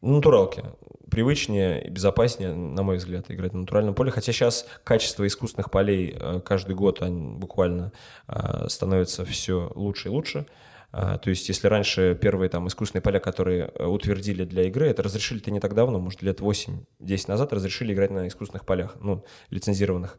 Натуралки. 0.00 0.64
Привычнее 1.10 1.86
и 1.86 1.90
безопаснее, 1.90 2.54
на 2.54 2.82
мой 2.82 2.96
взгляд, 2.96 3.30
играть 3.30 3.52
на 3.52 3.60
натуральном 3.60 3.94
поле. 3.94 4.10
Хотя 4.10 4.32
сейчас 4.32 4.66
качество 4.82 5.26
искусственных 5.26 5.70
полей 5.70 6.16
э, 6.18 6.40
каждый 6.40 6.74
год 6.74 7.02
они 7.02 7.36
буквально 7.36 7.92
э, 8.28 8.68
становится 8.68 9.26
все 9.26 9.70
лучше 9.74 10.08
и 10.08 10.10
лучше. 10.10 10.46
А, 10.92 11.18
То 11.18 11.30
есть, 11.30 11.48
если 11.48 11.68
раньше 11.68 12.18
первые 12.20 12.48
там 12.48 12.68
искусственные 12.68 13.02
поля, 13.02 13.20
которые 13.20 13.70
э, 13.74 13.84
утвердили 13.84 14.44
для 14.44 14.64
игры, 14.64 14.88
это 14.88 15.02
разрешили-то 15.02 15.50
не 15.50 15.60
так 15.60 15.74
давно, 15.74 15.98
может, 15.98 16.22
лет 16.22 16.40
8-10 16.40 16.84
назад 17.28 17.52
разрешили 17.52 17.92
играть 17.92 18.10
на 18.10 18.28
искусственных 18.28 18.64
полях, 18.64 18.96
ну, 19.00 19.24
лицензированных. 19.50 20.18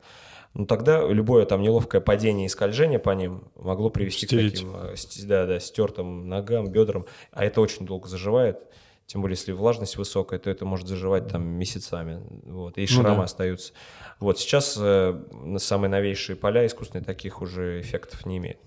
Ну, 0.53 0.65
тогда 0.65 1.05
любое 1.07 1.45
там 1.45 1.61
неловкое 1.61 2.01
падение 2.01 2.47
и 2.47 2.49
скольжение 2.49 2.99
по 2.99 3.11
ним 3.11 3.43
могло 3.55 3.89
привести 3.89 4.25
Стереть. 4.25 4.53
к 4.53 4.55
таким 4.55 4.75
э, 4.75 4.95
да, 5.25 5.45
да, 5.45 5.59
стертым 5.59 6.27
ногам, 6.27 6.71
бедрам, 6.71 7.05
а 7.31 7.45
это 7.45 7.61
очень 7.61 7.85
долго 7.85 8.07
заживает. 8.07 8.59
Тем 9.05 9.21
более, 9.21 9.37
если 9.37 9.53
влажность 9.53 9.95
высокая, 9.95 10.37
то 10.37 10.49
это 10.49 10.65
может 10.65 10.87
заживать 10.87 11.29
там 11.29 11.43
месяцами. 11.43 12.21
Вот, 12.43 12.77
и 12.77 12.85
шрамы 12.85 13.19
да. 13.19 13.23
остаются. 13.23 13.71
Вот 14.19 14.37
сейчас 14.37 14.77
э, 14.77 15.57
самые 15.59 15.89
новейшие 15.89 16.35
поля 16.35 16.65
искусственные 16.65 17.05
таких 17.05 17.41
уже 17.41 17.79
эффектов 17.79 18.25
не 18.25 18.37
имеют. 18.37 18.59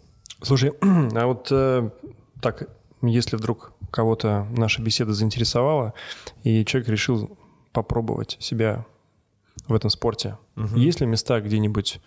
Слушай, 0.42 0.72
а 0.80 1.26
вот 1.26 1.48
э, 1.50 1.90
так, 2.40 2.68
если 3.02 3.36
вдруг 3.36 3.72
кого-то 3.90 4.46
наша 4.56 4.82
беседа 4.82 5.12
заинтересовала, 5.12 5.94
и 6.44 6.64
человек 6.64 6.88
решил 6.88 7.36
попробовать 7.72 8.36
себя 8.40 8.84
в 9.68 9.74
этом 9.74 9.90
спорте, 9.90 10.36
есть 10.74 11.00
ли 11.00 11.06
места 11.06 11.40
где-нибудь... 11.40 12.00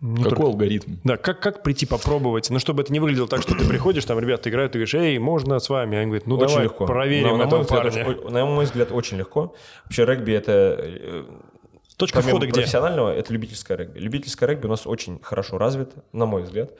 не 0.00 0.16
Какой 0.16 0.30
только- 0.30 0.42
алгоритм? 0.44 0.94
Да, 1.04 1.16
как, 1.16 1.40
как 1.40 1.62
прийти 1.62 1.86
попробовать? 1.86 2.50
Ну, 2.50 2.58
чтобы 2.58 2.82
это 2.82 2.92
не 2.92 3.00
выглядело 3.00 3.28
так, 3.28 3.42
что 3.42 3.54
ты 3.54 3.66
приходишь, 3.66 4.04
там 4.04 4.18
ребята 4.18 4.50
играют, 4.50 4.72
ты 4.72 4.78
говоришь, 4.78 4.94
эй, 4.94 5.18
можно 5.18 5.58
с 5.58 5.68
вами? 5.68 5.96
Они 5.96 6.06
говорят, 6.06 6.26
ну, 6.26 6.36
очень 6.36 6.48
давай 6.48 6.64
легко. 6.64 6.86
проверим 6.86 7.38
на, 7.38 7.44
на 7.44 7.48
этого 7.48 7.62
взгляд, 7.62 7.82
парня. 7.84 8.06
очень- 8.06 8.30
на 8.30 8.44
мой 8.46 8.64
взгляд, 8.64 8.92
очень 8.92 9.16
легко. 9.18 9.54
Вообще 9.84 10.04
регби 10.04 10.32
это 10.32 10.76
э, 10.80 11.24
Точка 11.96 12.20
входа 12.22 12.46
где? 12.46 12.54
профессионального 12.54 13.14
это 13.14 13.32
любительское 13.32 13.76
регби. 13.76 13.98
Любительское 14.00 14.48
регби 14.48 14.66
у 14.66 14.70
нас 14.70 14.86
очень 14.86 15.20
хорошо 15.22 15.58
развито, 15.58 16.02
на 16.12 16.26
мой 16.26 16.42
взгляд. 16.42 16.72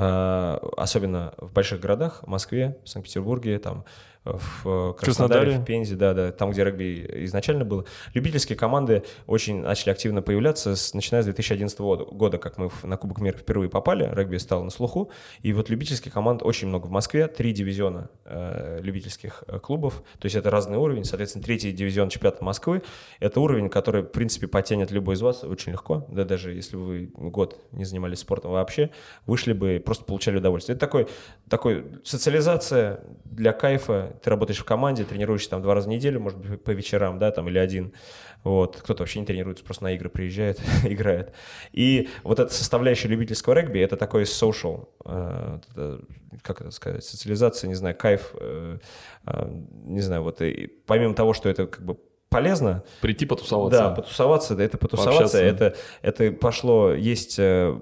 А, 0.00 0.60
особенно 0.76 1.34
в 1.38 1.52
больших 1.52 1.80
городах, 1.80 2.22
в 2.22 2.28
Москве, 2.28 2.78
в 2.84 2.88
Санкт-Петербурге, 2.88 3.58
там, 3.58 3.84
в 4.24 4.94
Краснодаре, 4.94 4.94
Краснодаре. 4.94 5.58
в 5.58 5.64
Пензе, 5.64 5.96
да, 5.96 6.12
да, 6.14 6.32
там, 6.32 6.50
где 6.50 6.64
регби 6.64 7.08
изначально 7.24 7.64
было. 7.64 7.84
Любительские 8.14 8.56
команды 8.58 9.04
очень 9.26 9.60
начали 9.62 9.90
активно 9.90 10.22
появляться, 10.22 10.76
с, 10.76 10.92
начиная 10.94 11.22
с 11.22 11.26
2011 11.26 11.78
года, 11.80 12.04
года, 12.04 12.38
как 12.38 12.58
мы 12.58 12.68
в- 12.68 12.84
на 12.84 12.96
Кубок 12.96 13.20
мира 13.20 13.36
впервые 13.36 13.70
попали, 13.70 14.08
регби 14.12 14.36
стал 14.36 14.64
на 14.64 14.70
слуху, 14.70 15.10
и 15.42 15.52
вот 15.52 15.70
любительских 15.70 16.12
команд 16.12 16.42
очень 16.42 16.68
много 16.68 16.86
в 16.86 16.90
Москве, 16.90 17.26
три 17.28 17.52
дивизиона 17.52 18.10
э, 18.24 18.80
любительских 18.82 19.44
э, 19.46 19.58
клубов, 19.60 20.02
то 20.18 20.26
есть 20.26 20.36
это 20.36 20.50
разный 20.50 20.78
уровень, 20.78 21.04
соответственно, 21.04 21.44
третий 21.44 21.72
дивизион 21.72 22.08
чемпионата 22.08 22.44
Москвы, 22.44 22.82
это 23.20 23.40
уровень, 23.40 23.68
который, 23.70 24.02
в 24.02 24.06
принципе, 24.08 24.46
потянет 24.46 24.90
любой 24.90 25.14
из 25.14 25.22
вас 25.22 25.44
очень 25.44 25.72
легко, 25.72 26.06
да, 26.10 26.24
даже 26.24 26.52
если 26.52 26.76
вы 26.76 27.10
год 27.14 27.58
не 27.72 27.84
занимались 27.84 28.18
спортом 28.20 28.52
вообще, 28.52 28.90
вышли 29.26 29.52
бы 29.52 29.76
и 29.76 29.78
просто 29.78 30.04
получали 30.04 30.38
удовольствие. 30.38 30.76
Это 30.76 30.84
такой, 30.86 31.08
такой 31.48 31.84
социализация 32.04 33.00
для 33.24 33.52
кайфа, 33.52 34.07
ты 34.22 34.30
работаешь 34.30 34.58
в 34.58 34.64
команде, 34.64 35.04
тренируешься 35.04 35.50
там 35.50 35.62
два 35.62 35.74
раза 35.74 35.88
в 35.88 35.90
неделю, 35.90 36.20
может 36.20 36.38
быть, 36.38 36.62
по 36.62 36.70
вечерам, 36.70 37.18
да, 37.18 37.30
там, 37.30 37.48
или 37.48 37.58
один, 37.58 37.92
вот, 38.44 38.76
кто-то 38.76 39.02
вообще 39.02 39.20
не 39.20 39.26
тренируется, 39.26 39.64
просто 39.64 39.84
на 39.84 39.92
игры 39.94 40.08
приезжает, 40.08 40.60
играет. 40.84 41.32
И 41.72 42.08
вот 42.22 42.38
эта 42.38 42.52
составляющая 42.52 43.08
любительского 43.08 43.54
регби, 43.54 43.80
это 43.80 43.96
такой 43.96 44.22
social, 44.22 44.88
э, 45.04 45.58
как 46.42 46.60
это 46.60 46.70
сказать, 46.70 47.04
социализация, 47.04 47.68
не 47.68 47.74
знаю, 47.74 47.96
кайф, 47.96 48.34
э, 48.34 48.78
э, 49.26 49.48
не 49.84 50.00
знаю, 50.00 50.22
вот, 50.22 50.40
и 50.42 50.66
помимо 50.86 51.14
того, 51.14 51.32
что 51.34 51.48
это 51.48 51.66
как 51.66 51.84
бы 51.84 51.98
полезно, 52.28 52.84
Прийти 53.00 53.26
потусоваться. 53.26 53.78
да, 53.80 53.90
потусоваться, 53.90 54.54
да, 54.54 54.64
это 54.64 54.78
потусоваться, 54.78 55.38
Пообщаться. 55.38 55.42
это, 55.42 55.76
это 56.02 56.32
пошло, 56.32 56.92
есть 56.92 57.38
э, 57.38 57.74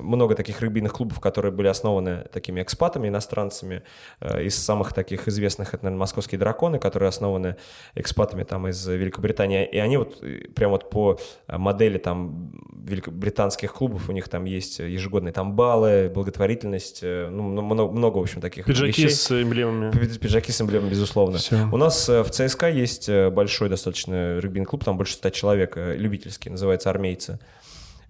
много 0.00 0.34
таких 0.34 0.60
регбийных 0.62 0.92
клубов, 0.92 1.20
которые 1.20 1.52
были 1.52 1.68
основаны 1.68 2.24
такими 2.32 2.62
экспатами, 2.62 3.08
иностранцами, 3.08 3.82
э, 4.20 4.44
из 4.44 4.56
самых 4.56 4.92
таких 4.92 5.28
известных, 5.28 5.74
это, 5.74 5.84
наверное, 5.84 6.00
московские 6.00 6.38
драконы, 6.38 6.78
которые 6.78 7.08
основаны 7.08 7.56
экспатами 7.94 8.44
там 8.44 8.68
из 8.68 8.86
Великобритании, 8.86 9.66
и 9.66 9.78
они 9.78 9.96
вот 9.96 10.18
э, 10.22 10.48
прям 10.54 10.70
вот 10.70 10.90
по 10.90 11.18
модели 11.48 11.98
там 11.98 12.52
великобританских 12.84 13.72
клубов, 13.74 14.08
у 14.08 14.12
них 14.12 14.28
там 14.28 14.44
есть 14.44 14.78
ежегодные 14.78 15.32
там 15.32 15.52
баллы, 15.54 16.10
благотворительность, 16.14 17.00
э, 17.02 17.28
ну, 17.30 17.42
много, 17.42 17.92
много, 17.92 18.18
в 18.18 18.22
общем, 18.22 18.40
таких 18.40 18.64
Пиджаки 18.66 19.02
вещей. 19.02 19.10
с 19.10 19.42
эмблемами. 19.42 19.90
Пи- 19.90 20.18
Пиджаки 20.18 20.52
с 20.52 20.60
эмблемой, 20.60 20.90
безусловно. 20.90 21.38
Всё. 21.38 21.68
У 21.72 21.76
нас 21.76 22.08
э, 22.08 22.22
в 22.22 22.30
ЦСКА 22.30 22.68
есть 22.68 23.08
э, 23.08 23.30
большой 23.30 23.68
достаточно 23.68 24.38
регбийный 24.38 24.66
клуб, 24.66 24.84
там 24.84 24.96
больше 24.96 25.14
100 25.14 25.30
человек, 25.30 25.72
э, 25.76 25.96
любительский, 25.96 26.50
называется 26.50 26.90
«Армейцы». 26.90 27.38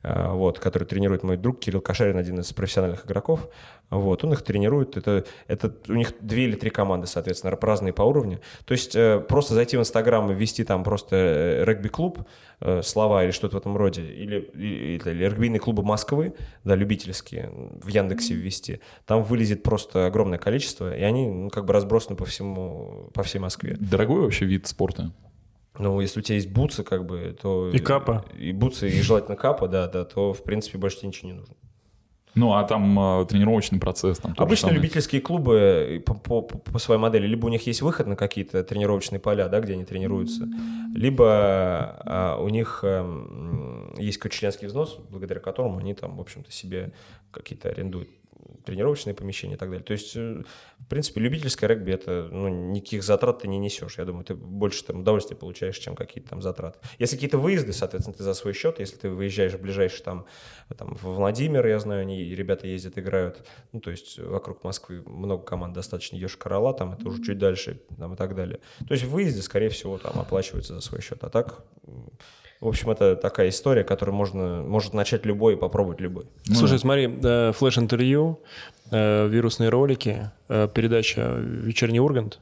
Э, 0.03 0.33
Вот, 0.33 0.59
который 0.59 0.85
тренирует 0.85 1.23
мой 1.23 1.37
друг 1.37 1.61
Кирилл 1.61 1.81
Кошарин, 1.81 2.17
один 2.17 2.39
из 2.41 2.53
профессиональных 2.53 3.05
игроков. 3.07 3.49
Вот, 3.91 4.23
он 4.23 4.33
их 4.33 4.43
тренирует. 4.43 4.97
Это, 4.97 5.25
это 5.47 5.75
у 5.89 5.95
них 5.95 6.13
две 6.21 6.45
или 6.45 6.55
три 6.55 6.71
команды, 6.71 7.07
соответственно, 7.07 7.57
разные 7.61 7.93
по 7.93 8.03
уровню. 8.03 8.41
То 8.65 8.73
есть 8.73 8.95
э, 8.95 9.19
просто 9.21 9.55
зайти 9.55 9.77
в 9.77 9.81
Инстаграм 9.81 10.31
и 10.31 10.35
ввести 10.35 10.65
там 10.65 10.85
просто 10.85 11.17
э, 11.17 11.65
регби-клуб, 11.65 12.21
э, 12.61 12.83
слова 12.83 13.25
или 13.25 13.33
что-то 13.33 13.57
в 13.57 13.59
этом 13.59 13.77
роде, 13.77 14.03
или, 14.03 14.41
или, 14.55 15.11
или 15.11 15.25
регбийные 15.25 15.61
клубы 15.61 15.83
Москвы, 15.83 16.35
да, 16.65 16.75
любительские, 16.77 17.51
в 17.83 17.89
Яндексе 17.89 18.35
ввести, 18.35 18.81
там 19.07 19.23
вылезет 19.23 19.63
просто 19.63 20.07
огромное 20.07 20.39
количество, 20.39 20.95
и 20.95 21.03
они 21.03 21.27
ну, 21.27 21.51
как 21.51 21.65
бы 21.65 21.73
разбросаны 21.73 22.17
по 22.17 22.25
всему, 22.25 23.11
по 23.15 23.23
всей 23.23 23.39
Москве. 23.39 23.77
Дорогой 23.81 24.21
вообще 24.21 24.45
вид 24.45 24.67
спорта. 24.67 25.13
Ну, 25.79 26.01
если 26.01 26.21
у 26.21 26.23
тебя 26.23 26.37
есть 26.37 26.51
бутсы, 26.51 26.83
как 26.83 27.07
бы, 27.07 27.37
то... 27.41 27.71
И 27.71 27.79
капа. 27.79 28.25
И 28.37 28.53
бутсы, 28.53 28.89
и 28.89 29.01
желательно 29.01 29.37
капа, 29.37 29.69
да, 29.69 29.87
да, 29.87 30.05
то, 30.05 30.33
в 30.33 30.43
принципе, 30.43 30.79
больше 30.79 30.99
тебе 30.99 31.09
ничего 31.09 31.29
не 31.31 31.37
нужно. 31.39 31.55
Ну, 32.35 32.53
а 32.53 32.63
там 32.65 32.99
э, 32.99 33.27
тренировочный 33.27 33.81
процесс. 33.81 34.19
Там 34.19 34.35
Обычно 34.37 34.71
любительские 34.71 35.21
клубы 35.21 36.03
по, 36.07 36.15
по- 36.15 36.43
по- 36.43 36.59
по 36.59 36.79
своей 36.79 37.01
модели, 37.01 37.27
либо 37.27 37.47
у 37.47 37.49
них 37.49 37.67
есть 37.67 37.83
выход 37.83 38.07
на 38.07 38.17
какие-то 38.17 38.63
тренировочные 38.63 39.19
поля, 39.19 39.49
да, 39.49 39.61
где 39.61 39.73
они 39.73 39.85
тренируются, 39.85 40.49
либо 40.95 41.27
а, 42.05 42.39
у 42.41 42.49
них 42.49 42.81
эм, 42.83 43.93
есть 43.99 44.19
какой-то 44.19 44.37
членский 44.37 44.67
взнос, 44.67 44.99
благодаря 45.11 45.41
которому 45.41 45.79
они 45.79 45.95
там, 45.95 46.17
в 46.17 46.21
общем-то, 46.21 46.53
себе 46.53 46.93
какие-то 47.33 47.71
арендуют 47.71 48.09
тренировочные 48.69 49.15
помещения 49.15 49.55
и 49.55 49.57
так 49.57 49.71
далее. 49.71 49.85
То 49.85 49.95
есть, 49.95 50.15
э, 50.15 50.43
в 50.79 50.87
принципе, 50.89 51.21
любительское 51.21 51.69
регби 51.69 51.93
это 51.93 52.29
ну, 52.31 52.49
никаких 52.49 53.03
затрат 53.03 53.41
ты 53.41 53.49
не 53.49 53.59
несешь. 53.59 53.97
Я 53.97 54.05
думаю, 54.05 54.25
ты 54.25 54.35
больше 54.35 54.85
там 54.85 55.01
удовольствия 55.01 55.37
получаешь, 55.37 55.79
чем 55.79 55.97
какие-то 55.97 56.31
там 56.31 56.43
затраты. 56.43 56.79
Если 56.99 57.17
какие-то 57.17 57.39
выезды, 57.39 57.73
соответственно, 57.73 58.15
ты 58.15 58.23
за 58.23 58.35
свой 58.35 58.53
счет, 58.53 58.79
если 58.79 58.97
ты 58.97 59.09
выезжаешь 59.09 59.55
в 59.55 59.63
ближайший 59.63 60.03
там, 60.03 60.27
там 60.77 60.95
в 60.95 61.05
Владимир, 61.05 61.67
я 61.67 61.79
знаю, 61.79 62.03
они 62.03 62.23
ребята 62.35 62.67
ездят, 62.67 62.99
играют. 62.99 63.47
Ну, 63.73 63.81
то 63.81 63.91
есть 63.91 64.19
вокруг 64.19 64.63
Москвы 64.65 65.03
много 65.07 65.43
команд 65.43 65.75
достаточно. 65.75 66.17
Йошкар-Ола, 66.17 66.77
там 66.77 66.93
это 66.93 67.09
уже 67.09 67.23
чуть 67.23 67.39
дальше, 67.39 67.81
там 67.97 68.13
и 68.13 68.17
так 68.17 68.35
далее. 68.35 68.61
То 68.87 68.93
есть 68.93 69.05
выезды, 69.05 69.41
скорее 69.41 69.71
всего, 69.71 69.97
там 69.97 70.19
оплачиваются 70.19 70.75
за 70.75 70.81
свой 70.83 71.01
счет. 71.01 71.25
А 71.25 71.31
так, 71.31 71.65
в 72.61 72.67
общем, 72.67 72.91
это 72.91 73.15
такая 73.15 73.51
история, 73.51 73.85
которую 73.85 74.17
можно, 74.17 74.63
может 74.63 74.93
начать 74.93 75.25
любой 75.25 75.55
и 75.55 75.57
попробовать 75.57 76.01
любой. 76.01 76.27
Слушай, 76.45 76.79
смотри, 76.79 77.09
э, 77.23 77.53
флеш-интервью, 77.53 78.41
э, 78.91 79.29
вирусные 79.29 79.69
ролики, 79.71 80.31
э, 80.49 80.69
передача 80.73 81.37
«Вечерний 81.39 82.01
Ургант». 82.01 82.41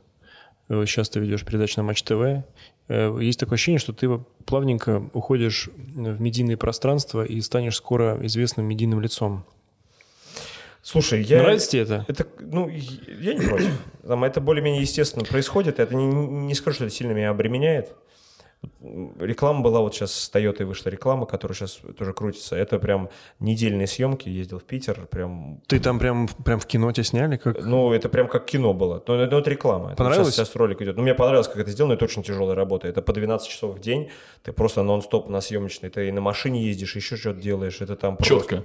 Сейчас 0.68 1.10
ты 1.10 1.20
ведешь 1.20 1.44
передачу 1.44 1.74
на 1.76 1.84
Матч 1.84 2.02
ТВ. 2.02 2.42
Есть 2.88 3.38
такое 3.38 3.54
ощущение, 3.54 3.78
что 3.78 3.92
ты 3.92 4.08
плавненько 4.46 5.08
уходишь 5.12 5.68
в 5.94 6.20
медийное 6.20 6.56
пространство 6.56 7.24
и 7.24 7.40
станешь 7.40 7.76
скоро 7.76 8.18
известным 8.22 8.66
медийным 8.66 9.00
лицом. 9.00 9.44
Слушай, 10.82 11.22
я... 11.22 11.38
Нравится 11.38 11.70
тебе 11.70 11.82
это? 11.82 12.04
Это, 12.08 12.26
ну, 12.40 12.68
я 12.68 13.34
не 13.34 13.46
против. 13.46 13.80
Там 14.06 14.24
это 14.24 14.40
более-менее 14.40 14.82
естественно 14.82 15.24
происходит. 15.24 15.78
Это 15.78 15.94
не, 15.94 16.04
не 16.06 16.54
скажу, 16.54 16.76
что 16.76 16.84
это 16.86 16.94
сильно 16.94 17.12
меня 17.12 17.30
обременяет. 17.30 17.94
Реклама 19.18 19.60
была, 19.62 19.80
вот 19.80 19.94
сейчас 19.94 20.12
с 20.12 20.30
Toyota 20.32 20.64
вышла 20.64 20.90
реклама, 20.90 21.26
которая 21.26 21.56
сейчас 21.56 21.80
тоже 21.96 22.12
крутится. 22.12 22.56
Это 22.56 22.78
прям 22.78 23.10
недельные 23.40 23.86
съемки, 23.86 24.28
ездил 24.28 24.58
в 24.58 24.64
Питер, 24.64 25.06
прям... 25.06 25.60
Ты 25.66 25.78
там 25.78 25.98
прям, 25.98 26.28
прям 26.44 26.58
в 26.60 26.66
кино 26.66 26.90
тебя 26.92 27.04
сняли? 27.04 27.36
Как... 27.36 27.62
Ну, 27.62 27.92
это 27.92 28.08
прям 28.08 28.28
как 28.28 28.46
кино 28.46 28.74
было. 28.74 29.02
Ну, 29.06 29.14
это, 29.14 29.36
это 29.36 29.50
реклама. 29.50 29.94
Понравилось? 29.94 30.34
Сейчас, 30.34 30.48
сейчас 30.48 30.56
ролик 30.56 30.82
идет. 30.82 30.96
Ну, 30.96 31.02
мне 31.02 31.14
понравилось, 31.14 31.48
как 31.48 31.58
это 31.58 31.70
сделано. 31.70 31.94
Это 31.94 32.04
очень 32.04 32.22
тяжелая 32.22 32.54
работа. 32.54 32.88
Это 32.88 33.02
по 33.02 33.12
12 33.12 33.48
часов 33.48 33.76
в 33.76 33.80
день. 33.80 34.10
Ты 34.42 34.52
просто 34.52 34.82
нон-стоп 34.82 35.28
на 35.28 35.40
съемочной. 35.40 35.90
Ты 35.90 36.08
и 36.08 36.12
на 36.12 36.20
машине 36.20 36.62
ездишь, 36.62 36.96
еще 36.96 37.16
что-то 37.16 37.40
делаешь. 37.40 37.80
Это 37.80 37.96
там 37.96 38.16
просто... 38.16 38.36
Четко. 38.36 38.64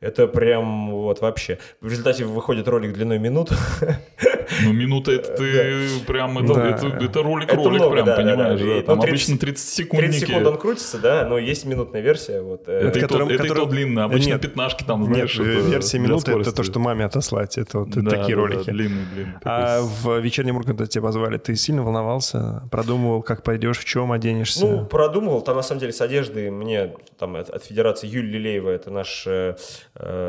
Это 0.00 0.28
прям 0.28 0.92
вот 0.92 1.20
вообще. 1.20 1.58
В 1.80 1.90
результате 1.90 2.24
выходит 2.24 2.68
ролик 2.68 2.92
длиной 2.92 3.18
минут. 3.18 3.50
Ну, 4.64 4.72
минута 4.72 5.12
это 5.12 5.32
ты 5.36 5.88
прям, 6.06 6.38
это, 6.38 6.54
Да. 6.54 6.68
это, 6.70 6.86
это 6.86 7.22
ролик, 7.22 7.48
Это 7.48 7.56
ролик 7.56 7.80
много, 7.80 7.92
прям, 8.02 8.16
понимаешь? 8.16 8.84
Там 8.84 8.96
ну, 8.96 9.02
30 9.02 9.08
обычно 9.08 9.38
30 9.38 9.68
секундники. 9.68 10.10
30 10.12 10.28
секунд 10.28 10.46
он 10.46 10.58
крутится, 10.58 10.98
да, 10.98 11.26
но 11.26 11.38
есть 11.38 11.64
минутная 11.64 12.00
версия. 12.00 12.40
Вот, 12.40 12.64
э, 12.66 12.88
Это, 12.88 12.98
и 12.98 13.06
то- 13.06 13.66
длинно. 13.66 14.04
Обычно 14.04 14.30
Нет. 14.30 14.42
пятнашки 14.42 14.84
там, 14.84 15.02
Нет, 15.02 15.30
знаешь. 15.30 15.38
э, 15.38 15.70
версия 15.70 15.98
минуты— 15.98 16.32
это 16.40 16.52
то, 16.52 16.62
что 16.62 16.78
маме 16.78 17.04
отослать. 17.04 17.58
Это 17.58 17.80
вот 17.80 17.90
такие 18.08 18.34
ролики. 18.36 18.70
Длинный, 18.70 19.04
длинный. 19.14 19.34
А 19.44 19.80
в 19.82 20.18
вечернем 20.18 20.56
Урганте 20.56 20.86
тебя 20.86 21.02
позвали. 21.02 21.38
Ты 21.38 21.56
сильно 21.56 21.82
волновался? 21.82 22.62
Продумывал, 22.70 23.22
как 23.22 23.42
пойдешь, 23.42 23.78
в 23.78 23.84
чем 23.84 24.12
оденешься? 24.12 24.66
Ну, 24.66 24.84
продумывал. 24.84 25.42
Там, 25.42 25.56
на 25.56 25.62
самом 25.62 25.80
деле, 25.80 25.92
с 25.92 26.00
одеждой 26.00 26.50
мне 26.50 26.94
там 27.18 27.36
от, 27.36 27.64
Федерации 27.64 28.06
Юлия 28.06 28.38
Лилеева, 28.38 28.70
это 28.70 28.90
наш 28.90 29.24
э, 29.26 29.56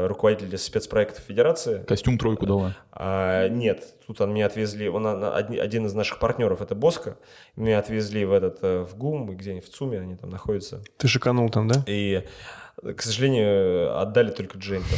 руководитель 0.07 0.57
спецпроектов 0.57 1.23
Федерации. 1.27 1.83
Костюм 1.87 2.17
тройку 2.17 2.45
дала. 2.45 2.75
А, 3.01 3.47
нет, 3.47 3.95
тут 4.05 4.19
он 4.19 4.33
меня 4.33 4.45
отвезли, 4.45 4.89
он 4.89 5.07
один 5.07 5.85
из 5.85 5.93
наших 5.93 6.19
партнеров, 6.19 6.61
это 6.61 6.75
Боско, 6.75 7.17
меня 7.55 7.79
отвезли 7.79 8.25
в 8.25 8.33
этот, 8.33 8.59
э, 8.61 8.81
в 8.81 8.97
ГУМ, 8.97 9.37
где-нибудь 9.37 9.65
в 9.65 9.73
ЦУМе, 9.73 10.01
они 10.01 10.17
там 10.17 10.29
находятся. 10.29 10.81
Ты 10.97 11.07
шиканул 11.07 11.49
там, 11.49 11.69
да? 11.69 11.81
И, 11.87 12.25
к 12.83 13.01
сожалению, 13.01 13.97
отдали 13.97 14.31
только 14.31 14.57
джемпер. 14.57 14.97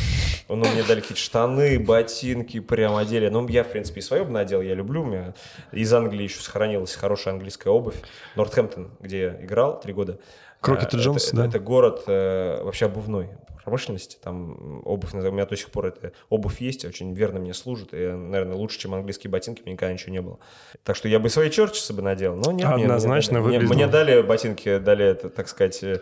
Ну, 0.50 0.66
мне 0.66 0.82
дали 0.82 1.02
какие-то 1.02 1.22
штаны, 1.22 1.80
ботинки, 1.80 2.60
прям 2.60 2.96
одели. 2.96 3.30
Ну, 3.30 3.48
я, 3.48 3.64
в 3.64 3.70
принципе, 3.72 4.00
и 4.00 4.04
свое 4.04 4.24
бы 4.24 4.32
надел, 4.32 4.62
я 4.62 4.74
люблю. 4.74 5.04
У 5.04 5.06
меня 5.06 5.36
из 5.72 5.94
Англии 5.94 6.24
еще 6.24 6.42
сохранилась 6.42 6.96
хорошая 6.96 7.36
английская 7.36 7.70
обувь. 7.70 7.96
Нортхэмптон, 8.36 8.90
где 9.00 9.22
я 9.22 9.46
играл 9.46 9.80
три 9.80 9.94
года. 9.94 10.18
Крокет 10.62 10.94
и 10.94 10.98
А, 10.98 11.00
Джонс, 11.00 11.28
это, 11.28 11.38
да? 11.38 11.46
Это 11.48 11.60
город 11.60 12.04
э, 12.08 12.64
вообще 12.64 12.86
обувной 12.86 13.30
промышленности. 13.64 14.18
Там 14.22 14.82
обувь, 14.86 15.14
у 15.14 15.18
меня 15.18 15.46
до 15.46 15.56
сих 15.56 15.70
пор 15.70 15.88
это 15.88 16.14
обувь 16.30 16.62
есть, 16.62 16.86
очень 16.86 17.14
верно 17.14 17.40
мне 17.40 17.54
служит. 17.54 17.94
И, 17.94 18.08
наверное, 18.08 18.56
лучше, 18.56 18.80
чем 18.80 18.94
английские 18.94 19.30
ботинки, 19.32 19.62
мне 19.64 19.74
никогда 19.74 19.94
ничего 19.94 20.12
не 20.12 20.22
было. 20.22 20.40
Так 20.84 20.96
что 20.96 21.08
я 21.08 21.20
бы 21.20 21.30
свои 21.30 21.50
черчесы 21.50 21.94
бы 21.94 22.02
надел, 22.02 22.36
но 22.36 22.52
нет. 22.52 22.68
Однозначно 22.68 23.40
мне, 23.42 23.60
мне, 23.60 23.68
мне 23.68 23.88
дали 23.88 24.22
ботинки, 24.22 24.78
дали, 24.78 25.06
это, 25.06 25.30
так 25.30 25.48
сказать, 25.48 25.84
э, 25.84 26.00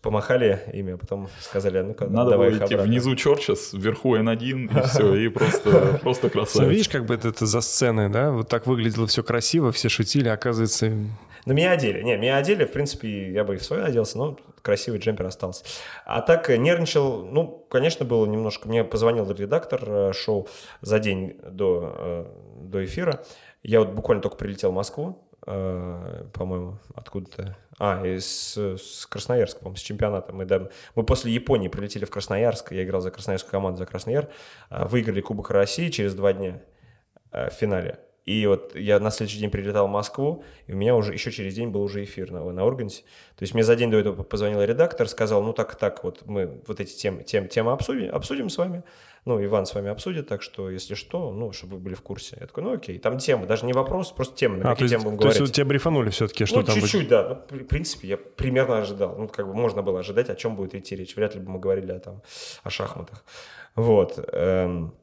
помахали 0.00 0.62
ими, 0.72 0.94
а 0.94 0.96
потом 0.96 1.28
сказали, 1.40 1.78
а 1.78 1.82
ну-ка, 1.84 2.06
Надо 2.06 2.30
давай 2.30 2.48
было 2.50 2.56
идти 2.56 2.74
обратно. 2.74 2.90
внизу 2.90 3.14
Чорчес, 3.14 3.72
вверху 3.72 4.16
N1, 4.16 4.78
и 4.78 4.88
все, 4.88 5.14
и 5.14 5.28
просто, 5.28 5.98
просто 6.02 6.22
Сам 6.22 6.30
красавец. 6.30 6.70
видишь, 6.70 6.88
как 6.88 7.04
бы 7.04 7.14
это, 7.14 7.28
это 7.28 7.46
за 7.46 7.60
сценой, 7.60 8.08
да? 8.08 8.30
Вот 8.32 8.48
так 8.48 8.66
выглядело 8.66 9.06
все 9.06 9.22
красиво, 9.22 9.70
все 9.72 9.88
шутили, 9.88 10.28
оказывается... 10.28 10.92
Но 11.46 11.54
меня 11.54 11.72
одели. 11.72 12.02
Не, 12.02 12.16
меня 12.16 12.36
одели, 12.36 12.64
в 12.64 12.72
принципе, 12.72 13.32
я 13.32 13.44
бы 13.44 13.54
и 13.54 13.58
в 13.58 13.64
свое 13.64 13.84
оделся, 13.84 14.18
но 14.18 14.36
красивый 14.62 15.00
джемпер 15.00 15.26
остался. 15.26 15.64
А 16.04 16.20
так 16.20 16.50
э, 16.50 16.56
нервничал, 16.56 17.24
ну, 17.24 17.66
конечно, 17.70 18.04
было 18.04 18.26
немножко... 18.26 18.68
Мне 18.68 18.84
позвонил 18.84 19.30
редактор 19.30 19.82
э, 19.86 20.12
шоу 20.12 20.48
за 20.80 20.98
день 20.98 21.38
до, 21.42 21.94
э, 21.96 22.24
до 22.62 22.84
эфира. 22.84 23.24
Я 23.62 23.80
вот 23.80 23.90
буквально 23.90 24.22
только 24.22 24.36
прилетел 24.36 24.70
в 24.70 24.74
Москву, 24.74 25.26
по-моему, 25.40 26.78
откуда-то. 26.94 27.56
А, 27.78 28.06
из 28.06 28.56
с 28.56 29.06
Красноярска, 29.06 29.58
по-моему, 29.58 29.76
с 29.76 29.80
чемпионата. 29.80 30.32
Мы, 30.32 30.44
да, 30.44 30.68
мы 30.94 31.02
после 31.02 31.32
Японии 31.32 31.68
прилетели 31.68 32.04
в 32.06 32.10
Красноярск. 32.10 32.72
Я 32.72 32.84
играл 32.84 33.00
за 33.02 33.10
красноярскую 33.10 33.50
команду, 33.50 33.78
за 33.78 33.86
Краснояр. 33.86 34.28
Выиграли 34.70 35.20
Кубок 35.20 35.50
России 35.50 35.90
через 35.90 36.14
два 36.14 36.32
дня 36.32 36.62
в 37.32 37.50
финале. 37.50 37.98
И 38.30 38.46
вот 38.46 38.76
я 38.76 39.00
на 39.00 39.10
следующий 39.10 39.40
день 39.40 39.50
прилетал 39.50 39.88
в 39.88 39.90
Москву, 39.90 40.44
и 40.68 40.72
у 40.72 40.76
меня 40.76 40.94
уже 40.94 41.12
еще 41.12 41.32
через 41.32 41.52
день 41.52 41.70
был 41.70 41.82
уже 41.82 42.04
эфир 42.04 42.30
на, 42.30 42.44
на 42.52 42.64
Урганте. 42.64 43.02
То 43.34 43.42
есть 43.42 43.54
мне 43.54 43.64
за 43.64 43.74
день 43.74 43.90
до 43.90 43.98
этого 43.98 44.22
позвонил 44.22 44.62
редактор, 44.62 45.08
сказал, 45.08 45.42
ну 45.42 45.52
так, 45.52 45.74
так, 45.74 46.04
вот 46.04 46.22
мы 46.26 46.60
вот 46.68 46.78
эти 46.78 46.94
темы, 46.96 47.24
тем, 47.24 47.48
темы 47.48 47.72
обсудим, 47.72 48.14
обсудим 48.14 48.48
с 48.48 48.56
вами. 48.56 48.84
Ну, 49.24 49.44
Иван 49.44 49.66
с 49.66 49.74
вами 49.74 49.90
обсудит, 49.90 50.28
так 50.28 50.42
что, 50.42 50.70
если 50.70 50.94
что, 50.94 51.32
ну, 51.32 51.50
чтобы 51.50 51.74
вы 51.74 51.82
были 51.82 51.94
в 51.94 52.02
курсе. 52.02 52.38
Я 52.40 52.46
такой, 52.46 52.62
ну 52.62 52.72
окей, 52.72 52.98
там 53.00 53.18
темы, 53.18 53.46
даже 53.46 53.66
не 53.66 53.72
вопрос, 53.72 54.12
просто 54.12 54.36
темы, 54.36 54.58
на 54.58 54.62
А, 54.62 54.64
то 54.64 54.70
какие 54.70 54.84
есть, 54.84 54.94
темы 54.94 55.04
будем 55.06 55.18
то 55.18 55.26
есть 55.26 55.38
говорить. 55.38 55.56
тебя 55.56 55.66
брифанули 55.66 56.10
все-таки, 56.10 56.44
что 56.44 56.60
ну, 56.60 56.62
там 56.62 56.76
будет? 56.76 56.84
чуть-чуть, 56.84 57.08
да. 57.08 57.44
Ну, 57.50 57.58
в 57.58 57.64
принципе, 57.64 58.06
я 58.06 58.16
примерно 58.16 58.78
ожидал. 58.78 59.16
Ну, 59.18 59.26
как 59.26 59.48
бы 59.48 59.54
можно 59.54 59.82
было 59.82 59.98
ожидать, 59.98 60.30
о 60.30 60.36
чем 60.36 60.54
будет 60.54 60.76
идти 60.76 60.94
речь. 60.94 61.16
Вряд 61.16 61.34
ли 61.34 61.40
бы 61.40 61.50
мы 61.50 61.58
говорили 61.58 61.90
о, 61.90 61.98
там, 61.98 62.22
о 62.62 62.70
шахматах. 62.70 63.24
Вот. 63.74 64.24
эм, 64.32 64.94